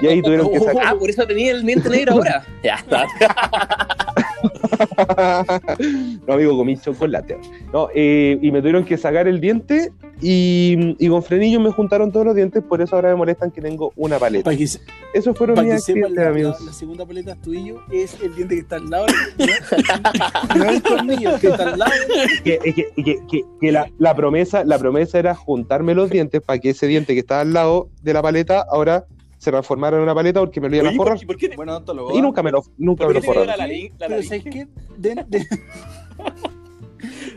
Y 0.00 0.06
ahí 0.06 0.22
tuvieron 0.22 0.50
que 0.50 0.60
sacar. 0.60 0.82
Ah, 0.86 0.94
por 0.98 1.10
eso 1.10 1.26
tenía 1.26 1.52
el 1.52 1.64
diente 1.64 1.88
negro 1.90 2.14
ahora. 2.14 2.44
Ya 2.62 2.76
está. 2.76 3.06
no, 6.26 6.34
amigo, 6.34 6.56
comí 6.56 6.76
chocolate. 6.76 7.38
No, 7.72 7.88
eh, 7.94 8.38
y 8.40 8.50
me 8.50 8.60
tuvieron 8.60 8.84
que 8.84 8.96
sacar 8.96 9.28
el 9.28 9.40
diente 9.40 9.92
y, 10.20 10.96
y 10.98 11.08
con 11.08 11.22
frenillos 11.22 11.60
me 11.62 11.70
juntaron 11.70 12.12
todos 12.12 12.26
los 12.26 12.34
dientes, 12.34 12.62
por 12.62 12.80
eso 12.80 12.96
ahora 12.96 13.10
me 13.10 13.16
molestan 13.16 13.50
que 13.50 13.60
tengo 13.60 13.92
una 13.96 14.18
paleta. 14.18 14.54
Que, 14.54 14.64
Esos 14.64 15.36
fueron 15.36 15.62
mis 15.64 15.74
accidentes, 15.74 16.12
la, 16.14 16.28
amigos. 16.28 16.60
la- 16.60 16.66
la 16.66 16.72
segunda 16.72 17.04
paleta 17.06 17.34
tuyo 17.36 17.80
es 17.92 18.16
el 18.22 18.34
diente 18.34 18.54
que 18.56 18.60
está 18.62 18.76
al 18.76 18.90
lado. 18.90 19.06
No, 20.56 20.64
el 20.70 20.82
tornillo, 20.82 21.38
que 21.40 21.48
está 21.48 21.72
al 21.72 21.78
lado. 21.78 21.92
que, 22.44 22.58
que- 22.58 22.72
que- 22.74 23.18
que- 23.30 23.44
que 23.60 23.72
la, 23.72 23.90
la 23.98 24.14
promesa, 24.14 24.64
la 24.64 24.78
promesa 24.78 25.18
era 25.18 25.34
juntarme 25.34 25.94
los 25.94 26.10
dientes 26.10 26.40
para 26.40 26.58
que 26.58 26.70
ese 26.70 26.86
diente 26.86 27.14
que 27.14 27.20
estaba 27.20 27.40
al 27.40 27.52
lado 27.52 27.88
de 28.02 28.12
la 28.12 28.22
paleta 28.22 28.64
ahora 28.70 29.04
se 29.44 29.50
transformara 29.50 29.96
en 29.98 30.02
una 30.02 30.14
paleta 30.14 30.40
porque 30.40 30.60
me 30.60 30.68
lo 30.70 30.76
iban 30.76 30.86
a 30.88 30.96
forrar. 30.96 31.18
¿por, 31.18 31.26
por 31.26 31.36
qué, 31.36 31.50
Bueno, 31.54 31.72
odontólogo. 31.72 32.16
Y 32.18 32.22
nunca 32.22 32.42
me 32.42 32.50
lo, 32.50 32.64
nunca 32.78 33.06
me 33.06 33.14
lo 33.14 33.22
forraron. 33.22 33.46
la 33.48 33.56
nariz? 33.58 33.92
La 33.92 34.06
Pero 34.06 34.10
nariz? 34.10 34.28
¿sabes 34.28 34.44
qué? 34.44 34.66
De- 34.96 35.24
de- 35.28 35.46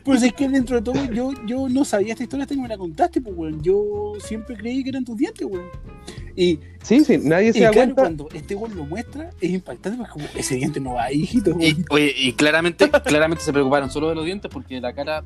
Pues 0.03 0.23
es 0.23 0.31
que 0.31 0.47
dentro 0.47 0.77
de 0.77 0.81
todo 0.81 1.03
yo, 1.11 1.33
yo 1.45 1.67
no 1.67 1.83
sabía 1.83 2.13
esta 2.13 2.23
historia 2.23 2.43
hasta 2.43 2.55
que 2.55 2.61
me 2.61 2.69
la 2.69 2.77
contaste, 2.77 3.19
pues, 3.19 3.35
weón. 3.35 3.61
Yo 3.61 4.13
siempre 4.19 4.55
creí 4.55 4.81
que 4.83 4.89
eran 4.91 5.03
tus 5.03 5.17
dientes, 5.17 5.45
weón. 5.45 5.65
Y, 6.37 6.59
Sí, 6.81 7.03
sí, 7.03 7.17
nadie 7.21 7.49
y 7.49 7.53
se 7.53 7.59
da 7.61 7.71
claro, 7.71 7.93
cuenta. 7.93 8.01
cuando 8.03 8.29
este 8.33 8.55
weón 8.55 8.77
lo 8.77 8.85
muestra, 8.85 9.31
es 9.41 9.49
impactante 9.51 9.97
porque 9.97 10.13
como, 10.13 10.25
ese 10.37 10.55
diente 10.55 10.79
no 10.79 10.93
va 10.93 11.05
ahí, 11.05 11.23
hijito, 11.23 11.51
Y, 11.59 11.83
oye, 11.89 12.13
y 12.15 12.31
claramente, 12.33 12.89
claramente 13.03 13.43
se 13.43 13.51
preocuparon 13.51 13.89
solo 13.89 14.07
de 14.07 14.15
los 14.15 14.23
dientes 14.23 14.49
porque 14.49 14.79
la 14.79 14.93
cara 14.93 15.25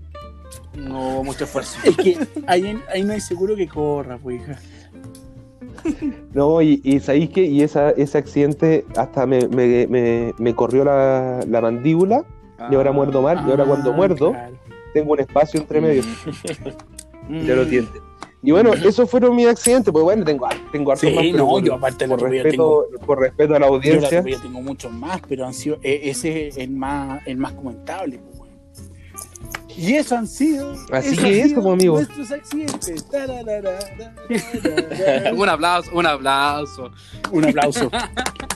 no 0.75 1.09
hubo 1.09 1.23
mucho 1.25 1.43
esfuerzo. 1.43 1.77
Es 1.83 1.95
que 1.97 2.17
ahí, 2.47 2.75
ahí 2.91 3.03
no 3.03 3.13
hay 3.13 3.21
seguro 3.21 3.55
que 3.55 3.67
corra, 3.67 4.17
pues, 4.17 4.41
hija. 4.41 4.59
No, 6.33 6.61
y, 6.61 6.79
y 6.83 6.99
¿sabéis 6.99 7.29
qué? 7.29 7.43
Y 7.45 7.61
esa, 7.61 7.91
ese 7.91 8.17
accidente 8.17 8.85
hasta 8.95 9.25
me, 9.25 9.47
me, 9.49 9.87
me, 9.87 10.33
me 10.37 10.55
corrió 10.55 10.83
la, 10.85 11.39
la 11.47 11.61
mandíbula 11.61 12.23
y 12.69 12.75
ahora 12.75 12.91
muerdo 12.91 13.21
mal. 13.21 13.43
y 13.47 13.51
ahora 13.51 13.65
cuando 13.65 13.91
Ah, 13.91 13.95
muerdo, 13.95 14.31
claro. 14.31 14.55
tengo 14.93 15.13
un 15.13 15.19
espacio 15.19 15.59
entre 15.59 15.81
medio 15.81 16.03
Mm. 17.29 17.45
de 17.45 17.55
los 17.55 17.69
dientes. 17.69 18.01
Y 18.43 18.51
bueno, 18.51 18.73
esos 18.73 19.07
fueron 19.09 19.35
mis 19.35 19.45
accidentes, 19.47 19.91
pues 19.93 20.03
bueno, 20.03 20.25
tengo, 20.25 20.47
tengo 20.71 20.91
hartos 20.91 21.07
Sí, 21.07 21.15
más, 21.15 21.25
no, 21.37 21.47
por, 21.47 21.63
yo 21.63 21.75
aparte 21.75 22.07
por 22.07 22.21
respeto, 22.23 22.87
por 23.05 23.19
respeto 23.19 23.55
a 23.55 23.59
la 23.59 23.67
Yo, 23.67 23.71
la 23.71 23.77
audiencia. 23.77 24.23
tuya 24.23 24.39
tengo 24.41 24.61
muchos 24.61 24.91
más, 24.91 25.21
pero 25.29 25.45
han 25.45 25.53
sido, 25.53 25.77
e- 25.83 26.09
ese 26.09 26.47
es 26.47 26.57
el 26.57 26.71
más, 26.71 27.21
el 27.27 27.37
más 27.37 27.53
comentable. 27.53 28.19
Y 29.77 29.93
eso 29.93 30.17
han 30.17 30.27
sido. 30.27 30.75
Así 30.91 31.15
que 31.17 31.43
sido 31.47 31.61
pues, 31.61 31.73
amigo. 31.73 31.95
Nuestros 31.95 32.31
accidentes. 32.31 33.05
Un 35.35 35.49
aplauso, 35.49 35.91
un 35.93 36.05
aplauso. 36.05 36.91
Un 37.31 37.45
aplauso. 37.45 37.89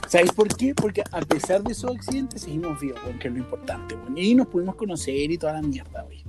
¿Sabéis 0.07 0.31
por 0.33 0.47
qué? 0.55 0.75
Porque 0.75 1.01
a 1.11 1.21
pesar 1.21 1.63
de 1.63 1.71
esos 1.71 1.95
accidentes 1.95 2.41
seguimos 2.43 2.79
vivos, 2.79 2.99
que 3.19 3.27
es 3.27 3.33
lo 3.33 3.39
importante. 3.39 3.95
Y 4.15 4.35
nos 4.35 4.47
pudimos 4.47 4.75
conocer 4.75 5.31
y 5.31 5.37
toda 5.37 5.53
la 5.53 5.61
mierda, 5.61 6.03
güey. 6.03 6.23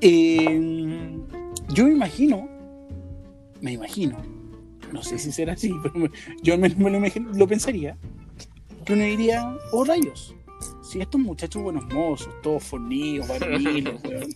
Eh, 0.00 1.18
yo 1.70 1.84
me 1.86 1.92
imagino, 1.92 2.48
me 3.60 3.72
imagino, 3.72 4.18
no 4.92 5.02
sé 5.02 5.18
si 5.18 5.32
será 5.32 5.54
así, 5.54 5.72
pero 5.82 5.94
me- 5.94 6.10
yo 6.42 6.54
al 6.54 6.60
menos 6.60 6.78
me 6.78 6.90
lo, 6.90 6.98
imagino- 6.98 7.30
lo 7.32 7.48
pensaría, 7.48 7.96
que 8.84 8.92
uno 8.92 9.04
diría, 9.04 9.56
oh 9.72 9.84
rayos, 9.84 10.34
si 10.82 11.00
estos 11.00 11.20
muchachos 11.20 11.62
buenos 11.62 11.84
mozos, 11.92 12.30
todos 12.42 12.62
fornidos, 12.64 13.28
varoniles, 13.28 13.94
weón, 14.04 14.34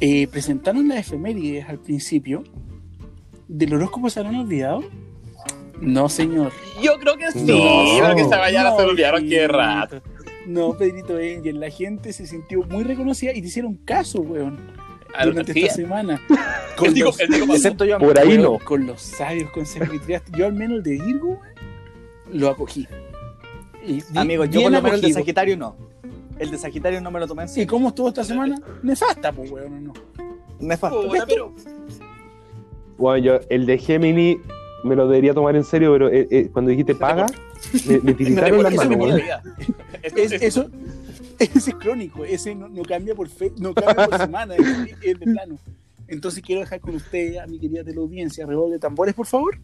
eh, 0.00 0.26
presentaron 0.28 0.88
las 0.88 0.98
efemérides 0.98 1.68
al 1.68 1.78
principio, 1.78 2.44
¿del 3.48 3.74
horóscopo 3.74 4.10
se 4.10 4.20
habrán 4.20 4.36
olvidado? 4.36 4.82
No, 5.80 6.08
señor. 6.08 6.52
Yo 6.82 6.98
creo 6.98 7.16
que 7.16 7.32
sí. 7.32 7.42
No. 7.42 7.56
Creo 7.98 8.14
que 8.14 8.22
esa 8.22 8.38
mañana 8.38 8.70
No, 8.70 8.76
se 8.76 8.82
olvidaron 8.82 9.28
qué 9.28 9.48
rato. 9.48 10.02
No, 10.46 10.76
Pedrito 10.76 11.16
Angel, 11.16 11.60
la 11.60 11.70
gente 11.70 12.12
se 12.12 12.26
sintió 12.26 12.62
muy 12.64 12.84
reconocida 12.84 13.32
y 13.32 13.40
te 13.40 13.48
hicieron 13.48 13.74
caso, 13.76 14.20
weón, 14.20 14.58
A 15.14 15.26
durante 15.26 15.58
esta 15.58 15.74
semana. 15.74 16.20
Con 16.76 16.98
los, 16.98 17.18
Excepto 17.20 17.84
yo. 17.84 17.98
Por 17.98 18.18
ahí 18.18 18.28
weón, 18.28 18.42
no. 18.42 18.58
con 18.58 18.86
los 18.86 19.02
sabios 19.02 19.50
consejos 19.50 19.90
que 19.90 19.98
tiraste. 19.98 20.32
Yo 20.36 20.46
al 20.46 20.54
menos 20.54 20.78
el 20.78 20.82
de 20.82 20.92
Virgo, 20.92 21.28
weón, 21.28 21.40
lo 22.32 22.48
acogí. 22.48 22.86
Y 23.86 24.02
Amigo, 24.16 24.44
yo 24.44 24.62
por 24.62 24.72
lo 24.72 24.82
menos 24.82 24.94
el 24.96 25.08
de. 25.08 25.12
Sagitario 25.12 25.56
no. 25.56 25.76
El 26.38 26.50
de 26.50 26.58
Sagitario 26.58 27.00
no 27.00 27.10
me 27.10 27.20
lo 27.20 27.26
tomé 27.26 27.42
en 27.42 27.48
¿Y 27.48 27.52
serio. 27.52 27.68
cómo 27.68 27.88
estuvo 27.88 28.08
esta 28.08 28.24
semana? 28.24 28.60
Nefasta, 28.82 29.32
pues, 29.32 29.50
weón, 29.50 29.72
¿o 29.74 29.80
no? 29.80 29.92
Nefasto. 30.58 31.06
Puta, 31.08 31.24
pero 31.26 31.52
Bueno, 32.98 33.24
yo, 33.24 33.40
el 33.48 33.66
de 33.66 33.78
Gemini 33.78 34.38
me 34.84 34.96
lo 34.96 35.06
debería 35.08 35.34
tomar 35.34 35.56
en 35.56 35.64
serio, 35.64 35.92
pero 35.92 36.08
eh, 36.08 36.26
eh, 36.30 36.48
cuando 36.52 36.70
dijiste 36.70 36.94
paga, 36.94 37.26
me, 37.86 37.98
me 38.02 38.14
tiritaron 38.14 38.62
las 38.62 38.74
manos. 38.74 39.14
vida. 39.16 39.42
Es- 40.02 40.32
eso, 40.32 40.70
ese 41.38 41.70
es 41.70 41.74
crónico, 41.76 42.24
ese 42.24 42.54
no, 42.54 42.68
no 42.68 42.82
cambia 42.82 43.14
por 43.14 43.28
fe, 43.28 43.52
no 43.58 43.74
cambia 43.74 44.06
por 44.06 44.18
semana, 44.18 44.54
es, 44.56 44.66
es 45.02 45.18
de 45.20 45.26
plano. 45.26 45.58
Entonces 46.08 46.42
quiero 46.42 46.60
dejar 46.62 46.80
con 46.80 46.94
usted, 46.94 47.36
a 47.36 47.46
mi 47.46 47.58
querida 47.58 47.84
teleaudiencia, 47.84 48.44
redoble 48.46 48.74
de 48.74 48.78
tambores, 48.80 49.14
por 49.14 49.26
favor. 49.26 49.58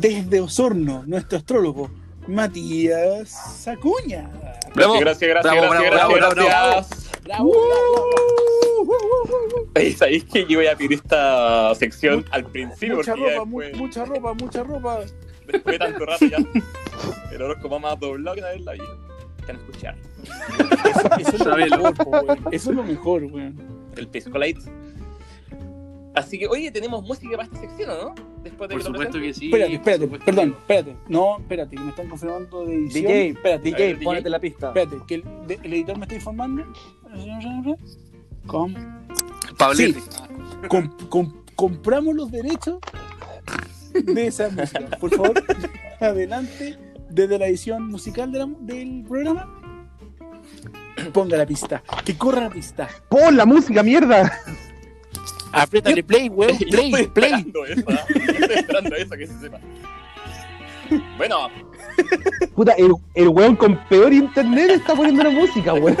Desde 0.00 0.40
Osorno, 0.40 1.02
nuestro 1.06 1.38
astrólogo, 1.38 1.90
Matías 2.26 3.66
Acuña. 3.66 4.30
Bravo. 4.74 4.98
Gracias, 5.00 5.28
gracias, 5.28 5.54
Bravo, 5.54 5.70
gracias, 5.72 5.90
bravo, 5.90 6.14
gracias, 6.14 6.34
bravo, 6.34 6.68
gracias. 6.70 7.10
Bravo, 7.24 7.50
bravo, 7.50 8.86
bravo. 8.86 9.68
Oye, 9.76 9.92
¿Sabéis 9.96 10.24
que 10.24 10.46
yo 10.46 10.58
voy 10.58 10.66
a 10.68 10.76
pedir 10.76 10.92
esta 10.94 11.74
sección 11.74 12.24
al 12.30 12.44
principio? 12.44 12.96
Mucha 12.96 13.14
ropa, 13.16 13.44
mu- 13.44 13.62
mucha 13.76 14.04
ropa, 14.04 14.34
mucha 14.34 14.62
ropa. 14.62 15.00
después 15.46 15.64
de 15.74 15.78
tanto 15.78 16.06
rato 16.06 16.24
ya, 16.26 16.38
el 17.32 17.42
horóscopo 17.42 17.78
más 17.80 17.98
doblado 17.98 18.34
que 18.36 18.40
una 18.40 18.48
vez 18.50 18.58
en 18.58 18.64
la 18.64 18.72
vida. 18.72 18.84
Que 19.46 19.52
no 19.54 19.58
escuchar. 19.60 19.96
Eso 21.18 21.30
es 21.30 21.38
lo 21.38 21.44
Sabelo. 21.44 21.76
mejor, 21.78 21.94
po, 21.94 22.10
weón. 22.10 22.38
Eso 22.52 22.70
es 22.70 22.76
lo 22.76 22.82
mejor, 22.84 23.24
weón. 23.24 23.56
El 23.96 24.06
Pisco 24.08 24.38
Light. 24.38 24.58
Así 26.18 26.38
que, 26.38 26.46
oye, 26.46 26.70
tenemos 26.70 27.02
música 27.02 27.36
para 27.36 27.44
esta 27.44 27.60
sección, 27.60 27.90
¿o 27.90 27.94
no? 27.94 28.14
Después 28.42 28.68
de 28.68 28.74
Por 28.74 28.82
que 28.82 28.86
supuesto 28.86 29.20
que 29.20 29.34
sí. 29.34 29.46
Espérate, 29.46 29.74
espérate, 29.74 30.06
perdón, 30.24 30.56
espérate. 30.58 30.96
No, 31.08 31.38
espérate, 31.38 31.76
que 31.76 31.82
me 31.82 31.90
están 31.90 32.08
confirmando 32.08 32.64
de 32.66 32.74
edición. 32.74 33.04
DJ, 33.04 33.28
espérate, 33.30 33.62
DJ, 33.64 33.86
DJ. 33.94 34.04
ponete 34.04 34.30
la 34.30 34.38
pista. 34.40 34.68
espérate, 34.68 34.96
que 35.06 35.14
el, 35.16 35.24
de- 35.46 35.60
el 35.62 35.72
editor 35.74 35.96
me 35.98 36.04
está 36.04 36.14
informando. 36.14 36.64
Com- 38.46 38.74
Pablete. 39.56 40.00
com- 40.68 40.90
com- 41.08 41.32
compramos 41.54 42.14
los 42.14 42.30
derechos 42.30 42.78
de 43.92 44.26
esa 44.26 44.48
música. 44.50 44.86
Por 45.00 45.10
favor, 45.14 45.34
adelante, 46.00 46.78
desde 47.10 47.38
la 47.38 47.46
edición 47.48 47.88
musical 47.88 48.30
de 48.32 48.38
la- 48.38 48.48
del 48.60 49.04
programa. 49.06 49.54
Ponga 51.12 51.36
la 51.36 51.46
pista, 51.46 51.82
que 52.04 52.16
corra 52.16 52.42
la 52.42 52.50
pista. 52.50 52.88
¡Pon 53.08 53.36
la 53.36 53.46
música, 53.46 53.82
mierda! 53.82 54.32
Apriétale 55.52 56.02
play, 56.02 56.28
weón, 56.28 56.56
Yo 56.58 56.66
play, 56.68 56.92
estoy 56.92 57.06
play. 57.08 57.32
esperando 57.32 57.66
eso, 57.66 57.84
¿ah? 57.88 58.04
Yo 58.08 58.32
estoy 58.32 58.56
esperando 58.56 58.96
eso, 58.96 59.10
que 59.16 59.26
se 59.26 59.38
sepa. 59.40 59.58
Bueno, 61.16 61.50
Puta, 62.54 62.72
el, 62.72 62.92
el 63.14 63.28
weón 63.28 63.56
con 63.56 63.76
peor 63.88 64.12
internet 64.12 64.70
está 64.70 64.94
poniendo 64.94 65.24
la 65.24 65.30
música, 65.30 65.74
weón. 65.74 65.96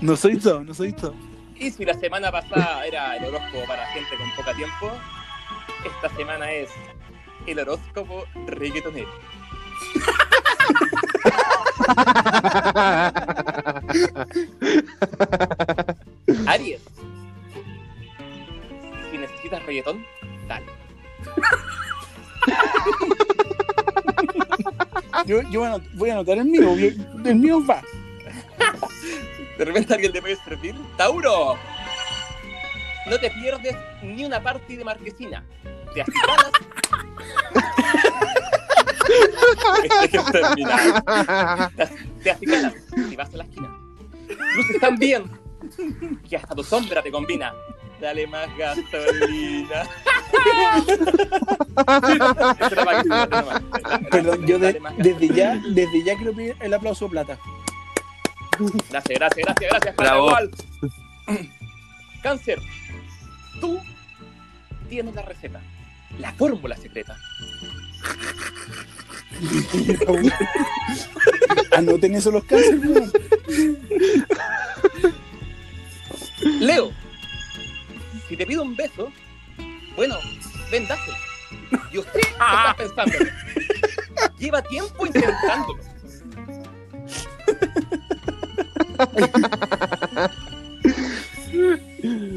No 0.00 0.16
soy 0.16 0.36
todo, 0.38 0.62
no 0.62 0.74
soy 0.74 0.92
todo. 0.92 1.14
Y 1.58 1.70
si 1.70 1.84
la 1.84 1.94
semana 1.94 2.30
pasada 2.30 2.86
era 2.86 3.16
el 3.16 3.24
horóscopo 3.24 3.66
para 3.66 3.86
gente 3.88 4.16
con 4.16 4.30
poca 4.36 4.54
tiempo, 4.54 4.90
esta 5.84 6.14
semana 6.16 6.50
es 6.52 6.68
el 7.46 7.58
horóscopo 7.60 8.24
reggaetonero. 8.46 9.08
Aries. 16.46 16.80
Si 19.46 19.50
necesitas 19.50 19.66
reggaetón, 19.66 20.06
dale. 20.48 20.66
Yo, 25.24 25.40
yo 25.50 25.60
voy, 25.60 25.68
a 25.68 25.72
anot- 25.72 25.90
voy 25.94 26.10
a 26.10 26.12
anotar 26.14 26.38
el 26.38 26.44
mío, 26.44 26.74
el 27.24 27.36
mío 27.36 27.64
va. 27.66 27.82
De 29.58 29.64
repente 29.64 29.94
alguien 29.94 30.12
le 30.12 30.20
puede 30.20 30.36
servir. 30.36 30.74
Tauro. 30.96 31.56
No 33.06 33.18
te 33.18 33.30
pierdes 33.30 33.76
ni 34.02 34.24
una 34.24 34.42
parte 34.42 34.76
de 34.76 34.84
marquesina. 34.84 35.44
Te 35.94 36.04
terminar. 40.32 41.70
Te 41.76 41.86
Te 42.22 42.30
acicalas 42.30 42.74
y 43.10 43.16
vas 43.16 43.32
a 43.32 43.36
la 43.38 43.44
esquina. 43.44 43.70
Luces 44.56 44.80
tan 44.80 44.96
bien 44.96 45.24
que 46.28 46.36
hasta 46.36 46.54
tu 46.54 46.62
sombra 46.62 47.02
te 47.02 47.10
combina. 47.10 47.52
Dale 48.00 48.26
más 48.26 48.48
gasolina. 48.58 49.84
Perdón, 54.10 54.46
yo 54.46 54.58
de- 54.58 54.80
desde 54.98 55.28
ya, 55.34 55.58
desde 55.70 56.04
ya 56.04 56.14
quiero 56.16 56.34
pedir 56.34 56.54
el 56.60 56.74
aplauso 56.74 57.08
plata. 57.08 57.38
Gracias, 58.90 59.18
gracias, 59.18 59.46
gracias, 59.46 59.70
gracias. 59.70 59.96
Bravo. 59.96 60.30
Cáncer, 62.22 62.58
tú 63.60 63.78
tienes 64.88 65.14
la 65.14 65.22
receta, 65.22 65.60
la 66.18 66.32
fórmula 66.32 66.76
secreta. 66.76 67.16
Anoten 71.76 72.14
eso 72.14 72.30
los 72.30 72.44
cánceres, 72.44 72.80
weón. 72.84 73.12
Leo, 76.60 76.90
si 78.36 78.40
te 78.40 78.46
pido 78.46 78.62
un 78.64 78.76
beso, 78.76 79.10
bueno, 79.96 80.14
ven, 80.70 80.86
dáselo. 80.86 81.16
Yo 81.90 82.02
sé 82.02 82.10
que 82.12 82.20
estás 82.28 82.74
pensando. 82.74 83.16
Lleva 84.38 84.60
tiempo 84.60 85.06
intentándolo. 85.06 85.80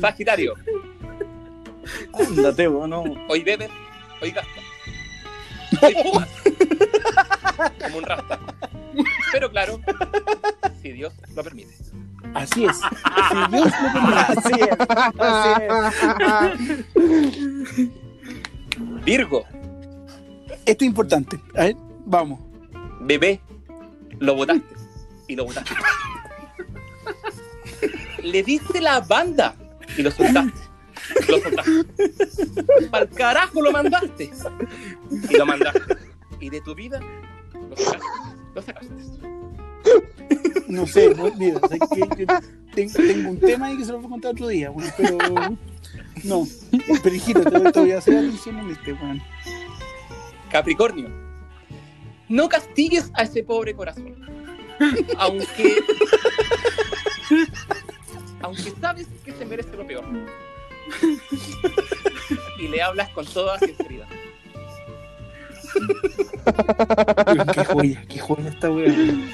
Sagitario, 0.02 0.54
Ándate, 2.14 2.68
vos, 2.68 2.88
no. 2.90 3.04
hoy 3.28 3.44
bebes, 3.44 3.70
hoy 4.22 4.32
gastas. 4.32 4.64
Hoy 5.82 5.96
fumas. 6.04 6.30
Como 7.84 7.98
un 7.98 8.04
rasta. 8.04 8.40
Pero 9.32 9.50
claro, 9.52 9.80
si 10.82 10.92
Dios 10.92 11.14
lo 11.36 11.44
permite. 11.44 11.76
Así 12.34 12.66
es. 12.66 12.78
Si 12.78 13.52
Dios 13.52 13.72
lo 13.82 13.94
permite. 13.94 14.20
Así 14.20 14.54
es, 14.62 14.70
así 15.20 15.50
es. 16.96 18.00
Virgo, 19.04 19.46
Esto 20.66 20.84
es 20.84 20.88
importante. 20.88 21.40
A 21.56 21.64
ver, 21.64 21.76
vamos. 22.06 22.40
bebé, 23.02 23.42
lo 24.20 24.36
botaste. 24.36 24.76
Y 25.28 25.36
lo 25.36 25.46
botaste. 25.46 25.74
Le 28.24 28.44
diste 28.44 28.82
la 28.82 29.00
banda 29.02 29.56
y 29.98 30.02
lo 30.02 30.12
soltaste. 30.12 30.60
Lo 31.28 31.40
soltaste. 31.40 32.88
Pa'l 32.92 33.10
carajo 33.10 33.62
lo 33.62 33.72
mandaste. 33.72 34.32
Y 35.30 35.38
lo 35.38 35.46
mandaste. 35.46 35.82
Y 36.40 36.50
de 36.50 36.62
tu 36.62 36.76
vida 36.76 37.00
lo 37.70 37.76
sacaste. 37.76 38.06
Lo 38.56 38.62
sacaste. 38.62 38.94
no 40.68 40.88
sé, 40.88 41.16
tengo 42.76 43.30
un 43.30 43.40
tema 43.40 43.68
ahí 43.68 43.78
que 43.78 43.86
se 43.86 43.92
lo 43.92 43.98
voy 43.98 44.08
a 44.08 44.10
contar 44.10 44.32
otro 44.32 44.48
día, 44.48 44.72
weón, 44.72 44.92
pero 44.98 45.18
no, 46.24 46.48
pero 47.04 47.16
hijito, 47.16 47.42
te, 47.44 47.72
te 47.72 47.80
voy 47.80 47.92
a 47.92 47.98
hacer 47.98 48.18
atención 48.18 48.60
en 48.60 48.70
este, 48.72 48.94
weón. 48.94 49.22
Capricornio, 50.52 51.10
no 52.28 52.50
castigues 52.50 53.12
a 53.16 53.24
ese 53.24 53.44
pobre 53.44 53.74
corazón. 53.74 54.16
Aunque. 55.18 55.84
aunque 58.42 58.74
sabes 58.80 59.08
que 59.26 59.32
se 59.34 59.46
merece 59.46 59.76
lo 59.76 59.86
peor. 59.86 60.06
Y 62.60 62.68
le 62.68 62.82
hablas 62.82 63.10
con 63.10 63.26
toda 63.26 63.60
sinceridad. 63.60 64.08
Qué 67.54 67.66
joya, 67.66 68.04
qué 68.10 68.20
joya 68.20 68.50
esta 68.50 68.70
weón. 68.72 69.30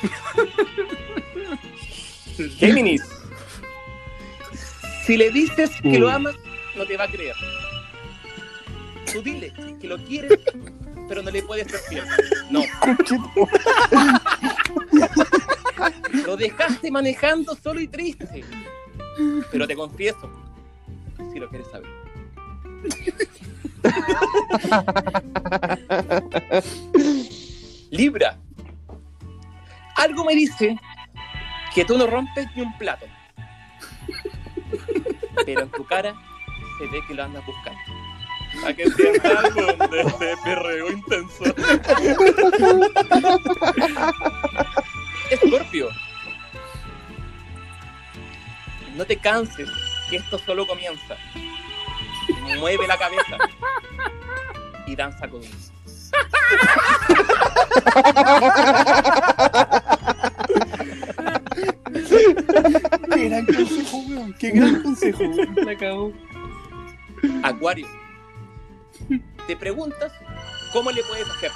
Géminis, 2.58 3.02
si 5.06 5.16
le 5.18 5.30
dices 5.32 5.72
que 5.82 6.00
lo 6.00 6.08
Mm. 6.10 6.16
amas, 6.16 6.36
no 6.76 6.86
te 6.86 6.98
va 6.98 7.06
a 7.06 7.08
creer. 7.08 7.36
Tú 9.12 9.22
dile 9.22 9.54
que 9.80 9.88
lo 9.88 9.98
quieres, 10.04 10.40
pero 11.08 11.22
no 11.22 11.32
le 11.32 11.42
puedes 11.44 11.70
ser 11.72 11.80
fiel. 11.82 12.04
No. 12.52 12.64
Lo 16.26 16.36
dejaste 16.38 16.90
manejando 16.90 17.56
solo 17.62 17.80
y 17.80 17.88
triste. 17.88 18.44
Pero 19.52 19.68
te 19.68 19.76
confieso, 19.76 20.30
si 21.32 21.40
lo 21.40 21.48
quieres 21.50 21.68
saber. 21.70 21.90
Libra. 27.92 28.38
Algo 29.96 30.26
me 30.26 30.36
dice 30.36 30.78
que 31.74 31.86
tú 31.86 31.98
no 31.98 32.06
rompes 32.08 32.48
ni 32.56 32.62
un 32.62 32.78
plato. 32.78 33.06
Pero 35.46 35.62
en 35.62 35.72
tu 35.72 35.86
cara 35.86 36.14
se 36.78 36.88
ve 36.88 37.00
que 37.08 37.14
lo 37.14 37.24
andas 37.24 37.46
buscando. 37.46 37.80
A 38.66 38.74
que 38.74 38.90
sienta 38.90 39.42
de, 39.50 40.26
de 40.26 40.36
perreo 40.44 40.92
intenso. 40.92 41.44
Escorpio. 45.30 45.90
No 48.96 49.06
te 49.06 49.18
canses, 49.18 49.70
que 50.10 50.18
esto 50.18 50.40
solo 50.40 50.66
comienza. 50.66 51.16
Mueve 52.60 52.88
la 52.88 52.98
cabeza 52.98 53.38
y 54.86 54.96
danza 54.96 55.28
conmigo. 55.28 55.54
Qué 63.14 63.30
gran 63.30 63.46
consejo, 63.46 63.98
weón, 64.08 64.34
qué 64.34 64.50
gran 64.52 64.84
consejo. 64.84 65.24
La 65.66 65.78
cagó. 65.78 66.12
Acuario. 67.44 67.88
Te 69.48 69.56
preguntas 69.56 70.12
cómo 70.74 70.92
le 70.92 71.02
puedes 71.04 71.30
hacer 71.30 71.52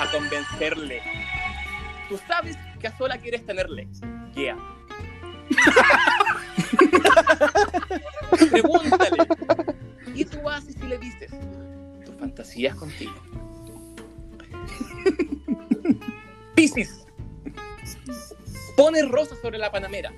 a 0.00 0.10
convencerle. 0.10 1.02
Tú 2.08 2.18
sabes 2.26 2.56
que 2.80 2.88
a 2.88 2.96
sola 2.96 3.18
quieres 3.18 3.44
tenerle. 3.44 3.86
Yeah. 4.34 4.56
Pregúntale. 8.50 9.26
Y 10.14 10.24
tú 10.24 10.48
haces 10.48 10.76
y 10.76 10.86
le 10.86 10.98
dices. 10.98 11.30
Tu 12.04 12.12
fantasía 12.12 12.70
es 12.70 12.74
contigo. 12.74 13.14
Piscis. 16.54 17.06
Pones 18.76 19.08
rosas 19.08 19.38
sobre 19.40 19.58
la 19.58 19.70
panamera. 19.70 20.12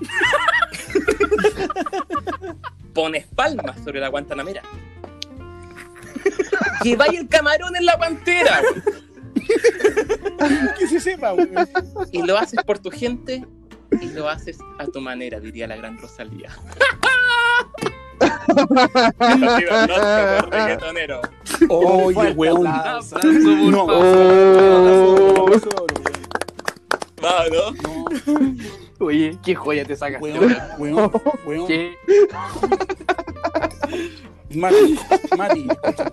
Pones 2.94 3.26
palmas 3.26 3.82
sobre 3.84 4.00
la 4.00 4.08
guantanamera. 4.08 4.62
Lleváis 6.82 7.20
el 7.20 7.28
camarón 7.28 7.76
en 7.76 7.84
la 7.84 7.96
guantera. 7.96 8.62
Que 10.78 10.86
se 10.86 11.00
sepa, 11.00 11.34
weón. 11.34 11.68
Y 12.12 12.22
lo 12.22 12.38
haces 12.38 12.62
por 12.64 12.78
tu 12.78 12.90
gente 12.90 13.44
y 14.00 14.06
lo 14.08 14.28
haces 14.28 14.58
a 14.78 14.86
tu 14.86 15.00
manera, 15.00 15.40
diría 15.40 15.66
la 15.66 15.76
gran 15.76 15.98
Rosalía. 15.98 16.50
reggaetonero. 20.50 21.20
Oye, 21.68 22.32
weón. 22.32 22.64
No. 23.70 23.86
Oh. 23.88 25.46
Va, 27.22 27.44
¿no? 27.50 27.72
No, 28.98 29.06
Oye, 29.06 29.38
qué 29.42 29.54
joya 29.54 29.84
te 29.84 29.96
sacas. 29.96 30.20
weón, 30.20 30.56
weón, 30.78 31.10
weón. 31.46 31.66
¿Qué? 31.66 31.94
Mati, 34.54 34.98
Mati, 35.36 35.68
escucha. 35.70 36.12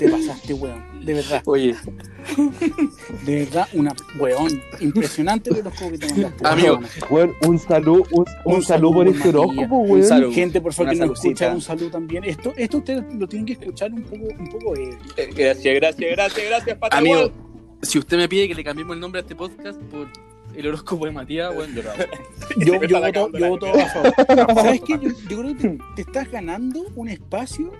Te 0.00 0.08
pasaste, 0.08 0.54
weón. 0.54 1.04
De 1.04 1.12
verdad, 1.12 1.42
Oye, 1.44 1.76
de 3.26 3.44
verdad, 3.44 3.68
una 3.74 3.94
weón. 4.18 4.62
Impresionante 4.80 5.52
de 5.52 5.62
los 5.62 5.76
juegos 5.76 5.98
que 5.98 6.06
te 6.06 6.12
mandaste. 6.14 6.48
Amigo. 6.48 6.80
weón. 7.10 7.34
Un 7.46 7.58
saludo, 7.58 8.04
un, 8.12 8.24
un 8.46 8.54
Un 8.54 8.62
saludo 8.62 8.92
por 8.94 9.08
este 9.08 9.28
horóscopo, 9.28 9.76
Un 9.76 9.90
weón. 9.90 10.04
saludo. 10.04 10.32
Gente, 10.32 10.60
por 10.62 10.72
favor, 10.72 10.92
que 10.94 10.98
nos 11.00 11.22
escucha, 11.22 11.52
un 11.52 11.60
saludo 11.60 11.90
también. 11.90 12.24
Esto, 12.24 12.54
esto 12.56 12.78
ustedes 12.78 13.04
lo 13.14 13.28
tienen 13.28 13.44
que 13.44 13.52
escuchar 13.52 13.92
un 13.92 14.02
poco, 14.02 14.24
un 14.38 14.48
poco, 14.48 14.74
eh, 14.74 14.96
Gracias, 15.36 15.74
gracias, 15.74 16.10
gracias, 16.12 16.46
gracias, 16.48 16.78
Patagual. 16.78 17.12
amigo, 17.14 17.32
si 17.82 17.98
usted 17.98 18.16
me 18.16 18.26
pide 18.26 18.48
que 18.48 18.54
le 18.54 18.64
cambiemos 18.64 18.94
el 18.94 19.00
nombre 19.00 19.18
a 19.20 19.22
este 19.22 19.36
podcast 19.36 19.78
por 19.82 20.08
el 20.56 20.66
horóscopo 20.66 21.04
de 21.04 21.12
Matías, 21.12 21.54
bueno, 21.54 21.74
yo 21.76 21.82
lo 21.82 21.90
hago. 21.90 22.02
Yo, 22.56 22.82
yo, 22.84 23.00
voto, 23.00 23.38
yo 23.38 23.48
voto 23.50 23.66
a 23.66 23.86
favor. 23.86 24.54
¿Sabes 24.54 24.80
qué? 24.80 24.94
Yo, 24.94 25.10
yo 25.28 25.40
creo 25.42 25.56
que 25.56 25.68
te, 25.68 25.78
te 25.96 26.02
estás 26.02 26.30
ganando 26.30 26.84
un 26.96 27.08
espacio 27.10 27.70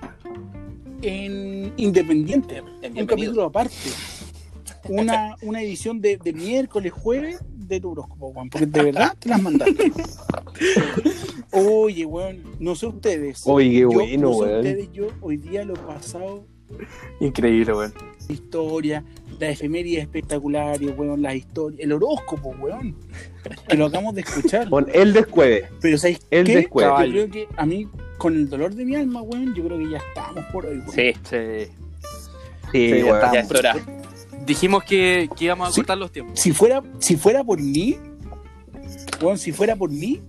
en 1.02 1.72
Independiente, 1.77 2.62
En 2.82 2.98
un 2.98 3.06
capítulo 3.06 3.44
aparte. 3.44 3.74
Una, 4.89 5.36
una 5.43 5.62
edición 5.62 6.01
de, 6.01 6.16
de 6.16 6.32
miércoles, 6.32 6.93
jueves 6.93 7.39
de 7.55 7.81
tu 7.81 7.90
horóscopo, 7.93 8.32
Juan, 8.32 8.48
porque 8.51 8.66
de 8.66 8.82
verdad 8.85 9.14
te 9.18 9.28
las 9.28 9.40
mandaste. 9.43 9.93
Oye, 11.52 12.05
weón, 12.06 12.43
no 12.59 12.74
sé 12.74 12.86
ustedes. 12.86 13.43
Oye, 13.47 13.70
qué 13.70 13.81
Yo, 13.81 13.89
bueno, 13.90 14.28
no 14.28 14.32
sé 14.35 14.40
weón. 14.40 14.56
ustedes, 14.56 14.93
yo 14.93 15.06
hoy 15.20 15.36
día 15.36 15.64
lo 15.64 15.74
he 15.74 15.78
pasado 15.78 16.44
Increíble, 17.20 17.72
weón. 17.74 17.93
historia, 18.28 19.05
las 19.39 19.51
efemérides 19.52 20.02
espectaculares, 20.02 20.90
weón, 20.97 21.20
las 21.22 21.35
historias, 21.35 21.81
el 21.81 21.93
horóscopo, 21.93 22.51
weón, 22.60 22.97
que 23.68 23.77
lo 23.77 23.86
acabamos 23.86 24.14
de 24.14 24.22
escuchar. 24.22 24.68
Con 24.70 24.86
el 24.93 25.12
descueve. 25.12 25.68
Pero 25.81 25.98
¿sabes 25.98 26.20
El 26.31 26.47
qué? 26.47 26.56
descueve. 26.56 27.06
Yo 27.06 27.12
creo 27.12 27.31
que 27.31 27.48
a 27.56 27.66
mí, 27.66 27.86
con 28.20 28.34
el 28.34 28.48
dolor 28.51 28.74
de 28.74 28.84
mi 28.84 28.94
alma, 28.97 29.22
weón, 29.22 29.55
yo 29.55 29.64
creo 29.64 29.78
que 29.78 29.88
ya 29.90 29.97
estamos 29.98 30.44
por 30.52 30.66
hoy, 30.66 30.78
weón. 30.78 30.90
Sí, 30.92 31.12
Sí. 31.24 31.72
Sí, 32.70 32.88
Sí, 32.92 32.98
ya 32.98 33.05
weón. 33.05 33.16
está. 33.16 33.32
ya 33.32 33.40
es 33.40 33.51
hora. 33.51 33.76
Dijimos 34.47 34.84
que, 34.84 35.28
que 35.36 35.44
íbamos 35.47 35.68
a 35.68 35.72
Sí. 35.72 35.80
cortar 35.80 35.98
los 35.98 36.12
tiempos. 36.12 36.38
Si 36.38 36.52
fuera, 36.52 36.82
si 36.98 37.16
fuera 37.16 37.42
por 37.42 37.60
mí, 37.60 37.97
weón, 39.22 39.38
si 39.38 39.52
fuera 39.52 39.74
por 39.74 39.90
mí, 39.90 40.20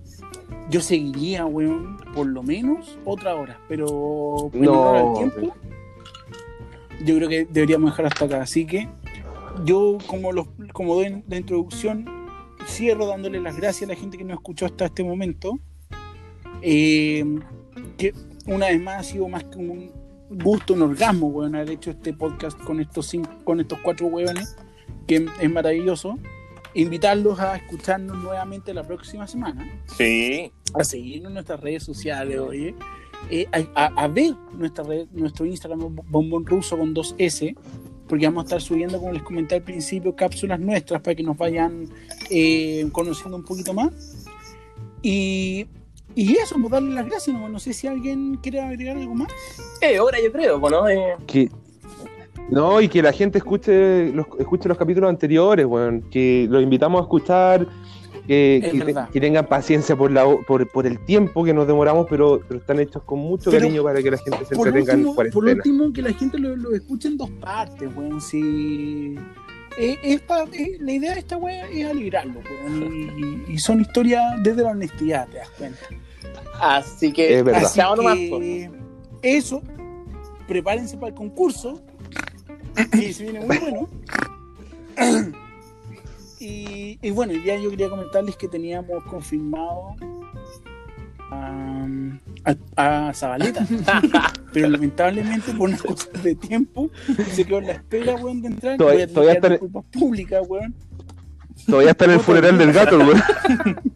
yo 0.70 0.80
seguiría, 0.80 1.44
weón, 1.44 1.98
por 2.14 2.26
lo 2.26 2.42
menos 2.42 2.98
otra 3.04 3.34
hora. 3.34 3.60
Pero 3.68 4.50
No, 4.54 4.94
al 5.18 5.30
tiempo, 5.30 5.54
yo 7.04 7.16
creo 7.16 7.28
que 7.28 7.44
deberíamos 7.50 7.90
dejar 7.90 8.06
hasta 8.06 8.24
acá. 8.24 8.42
Así 8.42 8.64
que 8.66 8.88
yo, 9.64 9.98
como, 10.06 10.32
los, 10.32 10.46
como 10.72 10.94
doy 10.94 11.22
la 11.28 11.36
introducción, 11.36 12.06
cierro 12.66 13.06
dándole 13.06 13.38
las 13.40 13.56
gracias 13.56 13.88
a 13.90 13.92
la 13.92 13.98
gente 14.00 14.16
que 14.18 14.24
nos 14.24 14.34
escuchó 14.38 14.66
hasta 14.66 14.86
este 14.86 15.04
momento. 15.04 15.58
Eh, 16.62 17.24
que 17.92 18.14
una 18.46 18.66
vez 18.66 18.80
más 18.80 19.00
ha 19.00 19.02
sido 19.04 19.28
más 19.28 19.44
que 19.44 19.58
un 19.58 19.90
gusto, 20.30 20.74
un 20.74 20.82
orgasmo, 20.82 21.28
weón, 21.28 21.54
haber 21.54 21.70
hecho 21.70 21.90
este 21.90 22.12
podcast 22.12 22.58
con 22.62 22.80
estos, 22.80 23.06
cinco, 23.06 23.30
con 23.44 23.60
estos 23.60 23.78
cuatro 23.82 24.06
weones, 24.06 24.56
que 25.06 25.26
es 25.40 25.50
maravilloso. 25.50 26.18
Invitarlos 26.74 27.38
a 27.38 27.56
escucharnos 27.56 28.16
nuevamente 28.16 28.72
la 28.72 28.82
próxima 28.82 29.26
semana 29.26 29.68
Sí. 29.98 30.50
a 30.72 30.82
seguirnos 30.84 31.28
en 31.30 31.34
nuestras 31.34 31.60
redes 31.60 31.82
sociales, 31.82 32.38
oye. 32.38 32.74
Eh, 33.30 33.46
a, 33.74 33.84
a- 34.02 34.08
ver 34.08 34.34
nuestra 34.56 34.82
red, 34.82 35.06
nuestro 35.12 35.44
Instagram 35.46 35.94
Bombón 36.08 36.44
Ruso 36.46 36.76
con 36.78 36.92
dos 36.94 37.14
S, 37.18 37.54
porque 38.08 38.24
vamos 38.26 38.42
a 38.42 38.46
estar 38.46 38.60
subiendo, 38.62 38.98
como 38.98 39.12
les 39.12 39.22
comenté 39.22 39.54
al 39.56 39.62
principio, 39.62 40.16
cápsulas 40.16 40.58
nuestras 40.58 41.02
para 41.02 41.14
que 41.14 41.22
nos 41.22 41.36
vayan 41.36 41.88
eh, 42.30 42.88
conociendo 42.90 43.36
un 43.36 43.44
poquito 43.44 43.74
más. 43.74 44.26
Y, 45.02 45.66
y 46.14 46.36
eso, 46.36 46.56
pues 46.60 46.70
darle 46.70 46.94
las 46.94 47.06
gracias. 47.06 47.36
No, 47.36 47.48
No 47.48 47.58
sé 47.58 47.72
si 47.72 47.86
alguien 47.86 48.36
quiere 48.42 48.60
agregar 48.60 48.96
algo 48.96 49.14
más. 49.14 49.28
Eh, 49.80 49.98
hora 50.00 50.18
yo 50.22 50.30
creo, 50.32 50.58
bueno, 50.60 50.88
eh, 50.88 51.16
Que- 51.26 51.50
No, 52.50 52.80
y 52.80 52.88
que 52.88 53.00
la 53.02 53.12
gente 53.12 53.38
escuche 53.38 54.12
los, 54.12 54.26
escuche 54.38 54.68
los 54.68 54.76
capítulos 54.76 55.08
anteriores, 55.08 55.64
weón. 55.64 56.02
Que 56.10 56.46
los 56.50 56.62
invitamos 56.62 57.00
a 57.00 57.02
escuchar. 57.04 57.66
Que, 58.26 58.58
Es 58.58 58.70
que, 58.70 58.78
te- 58.78 58.84
verdad. 58.84 59.08
que 59.10 59.20
tengan 59.20 59.46
paciencia 59.46 59.96
por, 59.96 60.10
la, 60.12 60.24
por, 60.46 60.68
por 60.70 60.86
el 60.86 61.04
tiempo 61.04 61.42
que 61.44 61.52
nos 61.52 61.66
demoramos, 61.66 62.06
pero, 62.08 62.40
pero 62.46 62.60
están 62.60 62.78
hechos 62.78 63.02
con 63.02 63.18
mucho 63.18 63.50
Pero, 63.50 63.62
cariño 63.62 63.82
para 63.82 64.00
que 64.00 64.10
la 64.12 64.16
gente 64.18 64.44
se 64.44 64.54
entretenga 64.54 64.92
en 64.92 64.98
último, 65.00 65.14
por 65.16 65.30
cuarentena. 65.32 65.62
último, 65.64 65.92
que 65.92 66.02
la 66.02 66.12
gente 66.12 66.38
lo, 66.38 66.54
lo 66.54 66.72
escuche 66.72 67.08
en 67.08 67.16
dos 67.16 67.30
partes, 67.30 67.88
weón. 67.96 68.20
Si 68.20 69.16
eh, 69.76 69.98
es 70.04 70.20
pa- 70.20 70.44
eh, 70.52 70.76
la 70.78 70.92
idea 70.92 71.14
de 71.14 71.18
esta 71.20 71.36
wea 71.36 71.66
es 71.68 71.84
alegrarlo, 71.84 72.40
weón. 72.48 73.42
Y, 73.48 73.54
y 73.54 73.58
son 73.58 73.80
historias 73.80 74.22
desde 74.42 74.62
la 74.62 74.70
honestidad, 74.70 75.26
te 75.28 75.38
das 75.38 75.50
cuenta. 75.58 75.80
Así 76.60 77.12
que, 77.12 77.38
Es 77.38 77.44
verdad. 77.44 77.64
Así 77.64 77.76
chao 77.78 77.96
nomás, 77.96 78.18
po. 78.30 78.38
que 78.40 78.70
eso, 79.22 79.62
prepárense 80.48 80.96
para 80.96 81.08
el 81.08 81.14
concurso, 81.14 81.80
que 82.92 83.12
se 83.12 83.24
viene 83.24 83.40
muy 83.40 83.58
bueno. 83.58 83.88
Y, 86.38 86.98
y 87.00 87.10
bueno, 87.12 87.32
ya 87.44 87.56
yo 87.56 87.70
quería 87.70 87.88
comentarles 87.88 88.36
que 88.36 88.48
teníamos 88.48 89.02
confirmado 89.04 89.94
a, 91.30 91.86
a, 92.76 93.08
a 93.08 93.14
Zabaleta, 93.14 93.64
pero 94.52 94.68
lamentablemente 94.68 95.52
por 95.52 95.68
unas 95.68 95.82
cosas 95.82 96.20
de 96.22 96.34
tiempo 96.34 96.90
se 97.30 97.44
quedó 97.44 97.58
en 97.58 97.66
la 97.68 97.72
espera, 97.74 98.16
weón, 98.16 98.42
de 98.42 98.48
entrar. 98.48 98.76
Todavía- 98.76 99.06
Voy 99.06 99.10
a 99.10 99.14
todavía 99.14 99.32
está- 99.34 99.48
disculpas 99.50 99.84
públicas, 99.92 100.42
weón. 100.48 100.74
Todavía 101.66 101.90
está 101.92 102.04
en 102.06 102.10
el 102.12 102.20
funeral 102.20 102.58
del 102.58 102.72
gato, 102.72 102.98
weón. 102.98 103.22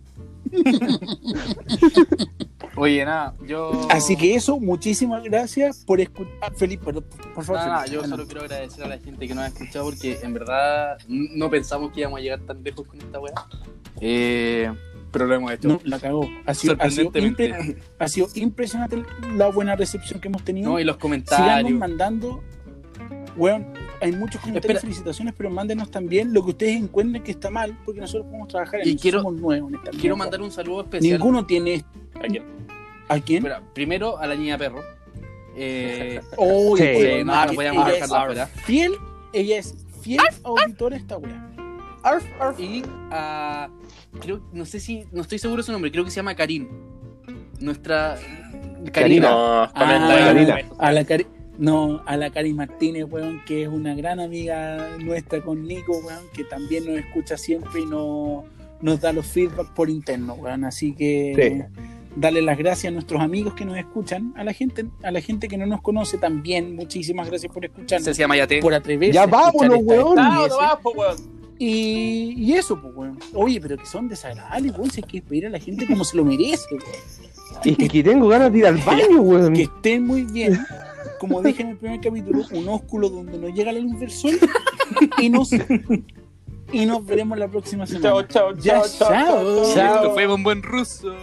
Oye, 2.76 3.04
nada, 3.04 3.34
yo. 3.46 3.86
Así 3.90 4.16
que 4.16 4.34
eso, 4.34 4.58
muchísimas 4.60 5.22
gracias 5.24 5.82
por 5.86 6.00
escuchar. 6.00 6.54
Felipe, 6.56 6.84
por, 6.84 7.02
por 7.02 7.44
favor. 7.44 7.60
Nada, 7.62 7.80
Felipe, 7.84 8.02
yo 8.02 8.08
solo 8.08 8.26
quiero 8.26 8.40
agradecer 8.42 8.84
a 8.84 8.88
la 8.88 8.98
gente 8.98 9.26
que 9.26 9.34
nos 9.34 9.44
ha 9.44 9.46
escuchado 9.48 9.86
porque 9.86 10.18
en 10.22 10.34
verdad 10.34 10.98
no 11.08 11.48
pensamos 11.48 11.90
que 11.92 12.00
íbamos 12.00 12.18
a 12.18 12.22
llegar 12.22 12.40
tan 12.40 12.62
lejos 12.62 12.86
con 12.86 12.98
esta 13.00 13.18
weá. 13.18 13.32
Eh, 14.00 14.70
pero 15.10 15.26
lo 15.26 15.34
hemos 15.36 15.52
hecho. 15.52 15.68
No, 15.68 15.80
la 15.84 15.98
cagó. 15.98 16.28
Ha 16.44 16.52
sido, 16.52 16.76
ha, 16.78 16.90
sido 16.90 17.04
sorprendentemente. 17.04 17.74
impre- 17.74 17.82
ha 17.98 18.08
sido 18.08 18.28
impresionante 18.34 19.02
la 19.34 19.48
buena 19.48 19.74
recepción 19.74 20.20
que 20.20 20.28
hemos 20.28 20.44
tenido. 20.44 20.70
No, 20.70 20.78
y 20.78 20.84
los 20.84 20.96
Sigamos 20.96 21.00
comentarios. 21.24 21.78
mandando. 21.78 22.42
Weón, 23.36 23.66
hay 24.06 24.12
muchos 24.12 24.40
comentarios, 24.40 24.64
Espera. 24.76 24.80
felicitaciones, 24.80 25.34
pero 25.36 25.50
mándenos 25.50 25.90
también 25.90 26.32
lo 26.32 26.42
que 26.44 26.50
ustedes 26.50 26.76
encuentren 26.76 27.22
que 27.22 27.30
está 27.32 27.50
mal, 27.50 27.76
porque 27.84 28.00
nosotros 28.00 28.26
podemos 28.26 28.48
trabajar 28.48 28.80
en 28.80 28.88
Y 28.88 28.90
eso. 28.92 29.02
quiero- 29.02 29.18
Somos 29.22 29.40
nuevos 29.40 29.70
en 29.72 29.76
esta 29.78 29.90
Quiero 29.92 30.16
mandar 30.16 30.40
un 30.42 30.50
saludo 30.50 30.82
especial. 30.82 31.18
Ninguno 31.18 31.46
tiene. 31.46 31.84
¿A 32.14 32.20
quién? 32.26 32.42
¿A 33.08 33.20
quién? 33.20 33.38
Espera, 33.38 33.62
primero 33.74 34.18
a 34.18 34.26
la 34.26 34.34
niña 34.34 34.56
perro. 34.58 34.82
Eh, 35.56 36.20
Oh, 36.36 36.76
Sí, 36.76 36.82
eh, 36.84 37.22
no, 37.24 37.32
ah, 37.34 37.46
podíamos 37.54 37.88
ella 37.88 37.94
dejarla. 38.06 38.46
Fiel, 38.46 38.92
ella 39.32 39.58
es 39.58 39.74
fiel 40.00 40.20
auditora 40.42 40.96
de 40.96 41.02
esta 41.02 41.16
weá. 41.18 41.42
Y 42.58 42.82
a. 43.10 43.68
Creo, 44.20 44.40
no 44.52 44.64
sé 44.64 44.78
si. 44.80 45.04
No 45.12 45.22
estoy 45.22 45.38
seguro 45.38 45.62
de 45.62 45.66
su 45.66 45.72
nombre, 45.72 45.90
creo 45.90 46.04
que 46.04 46.10
se 46.10 46.16
llama 46.16 46.34
Karim. 46.34 46.68
Nuestra. 47.60 48.16
Karina. 48.92 48.92
Karina. 48.92 49.28
Ah, 49.30 49.70
ahí. 49.74 50.46
Karina. 50.46 50.58
A 50.78 50.92
la 50.92 51.04
Cari- 51.04 51.26
no, 51.58 52.02
a 52.06 52.16
la 52.16 52.30
Cari 52.30 52.52
Martínez, 52.52 53.06
weón, 53.08 53.42
que 53.46 53.62
es 53.62 53.68
una 53.68 53.94
gran 53.94 54.20
amiga 54.20 54.88
nuestra 54.98 55.40
con 55.40 55.66
Nico, 55.66 55.98
weón, 55.98 56.24
que 56.34 56.44
también 56.44 56.86
nos 56.86 56.98
escucha 56.98 57.36
siempre 57.36 57.80
y 57.80 57.86
no, 57.86 58.44
nos 58.80 59.00
da 59.00 59.12
los 59.12 59.26
feedback 59.26 59.72
por 59.72 59.88
interno, 59.90 60.34
weón. 60.34 60.64
Así 60.64 60.92
que 60.92 61.66
darle 62.14 62.42
las 62.42 62.58
gracias 62.58 62.90
a 62.90 62.94
nuestros 62.94 63.20
amigos 63.20 63.54
que 63.54 63.64
nos 63.64 63.76
escuchan, 63.76 64.32
a 64.36 64.44
la 64.44 64.52
gente, 64.52 64.86
a 65.02 65.10
la 65.10 65.20
gente 65.20 65.48
que 65.48 65.56
no 65.56 65.66
nos 65.66 65.82
conoce 65.82 66.18
también, 66.18 66.74
muchísimas 66.74 67.28
gracias 67.28 67.52
por 67.52 67.64
escucharnos, 67.64 68.04
Cecilia 68.04 68.28
Mayate. 68.28 68.60
por 68.60 68.74
atreverse 68.74 69.14
Ya 69.14 69.26
vámonos, 69.26 69.80
esta 69.80 70.78
weón. 70.84 71.36
Y, 71.58 72.34
y 72.36 72.52
eso, 72.54 72.78
pues, 72.80 72.94
weón. 72.94 73.18
Oye, 73.32 73.60
pero 73.60 73.78
que 73.78 73.86
son 73.86 74.08
desagradables, 74.08 74.72
weón. 74.72 74.90
Si 74.90 75.00
hay 75.00 75.08
que 75.08 75.22
pedir 75.22 75.46
a 75.46 75.50
la 75.50 75.58
gente 75.58 75.86
como 75.86 76.04
se 76.04 76.16
lo 76.16 76.24
merece, 76.24 76.66
weón. 76.70 77.26
Es 77.64 77.90
que 77.90 78.02
tengo 78.02 78.28
ganas 78.28 78.52
de 78.52 78.58
ir 78.58 78.66
al 78.66 78.76
baño, 78.76 79.20
weón. 79.22 79.54
que 79.54 79.62
estén 79.62 80.06
muy 80.06 80.24
bien. 80.24 80.58
Como 81.18 81.42
dije 81.42 81.62
en 81.62 81.70
el 81.70 81.76
primer 81.76 82.00
capítulo, 82.00 82.44
un 82.52 82.68
ósculo 82.68 83.08
donde 83.08 83.38
no 83.38 83.48
llega 83.48 83.72
la 83.72 83.80
luz 83.80 83.98
del 83.98 84.10
sol 84.10 84.38
y 85.18 85.30
nos, 85.30 85.50
y 86.72 86.86
nos 86.86 87.04
veremos 87.04 87.38
la 87.38 87.48
próxima 87.48 87.86
semana. 87.86 88.02
Chao, 88.02 88.22
chao, 88.22 88.56
Ya, 88.56 88.82
chao, 88.82 88.88
chao, 88.98 89.08
chao. 89.08 89.74
Chao. 89.74 89.94
Esto 89.96 90.14
fue 90.14 90.26
Bombón 90.26 90.62
Ruso. 90.62 91.14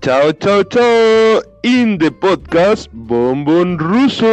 Chao, 0.00 0.32
chao, 0.32 0.62
chao. 0.64 1.42
In 1.62 1.98
the 1.98 2.10
podcast 2.10 2.90
Bombón 2.92 3.78
Ruso. 3.78 4.26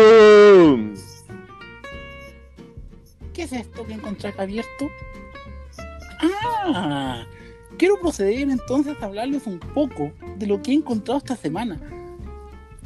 ¿Qué 3.33 3.43
es 3.43 3.51
esto 3.51 3.85
que 3.85 3.93
encontré 3.93 4.29
acá 4.29 4.43
abierto? 4.43 4.89
Ah, 6.19 7.25
quiero 7.77 7.99
proceder 7.99 8.49
entonces 8.49 8.95
a 9.01 9.05
hablarles 9.05 9.45
un 9.45 9.59
poco 9.59 10.11
de 10.37 10.47
lo 10.47 10.61
que 10.61 10.71
he 10.71 10.73
encontrado 10.75 11.19
esta 11.19 11.35
semana. 11.35 11.79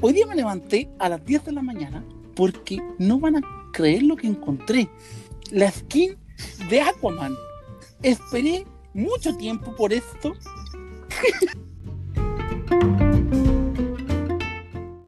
Hoy 0.03 0.13
día 0.13 0.25
me 0.25 0.35
levanté 0.35 0.89
a 0.97 1.09
las 1.09 1.23
10 1.23 1.45
de 1.45 1.51
la 1.51 1.61
mañana 1.61 2.03
porque 2.35 2.81
no 2.97 3.19
van 3.19 3.35
a 3.35 3.41
creer 3.71 4.01
lo 4.01 4.15
que 4.15 4.25
encontré. 4.25 4.89
La 5.51 5.69
skin 5.69 6.17
de 6.71 6.81
Aquaman. 6.81 7.35
Esperé 8.01 8.65
mucho 8.95 9.37
tiempo 9.37 9.75
por 9.75 9.93
esto 9.93 10.33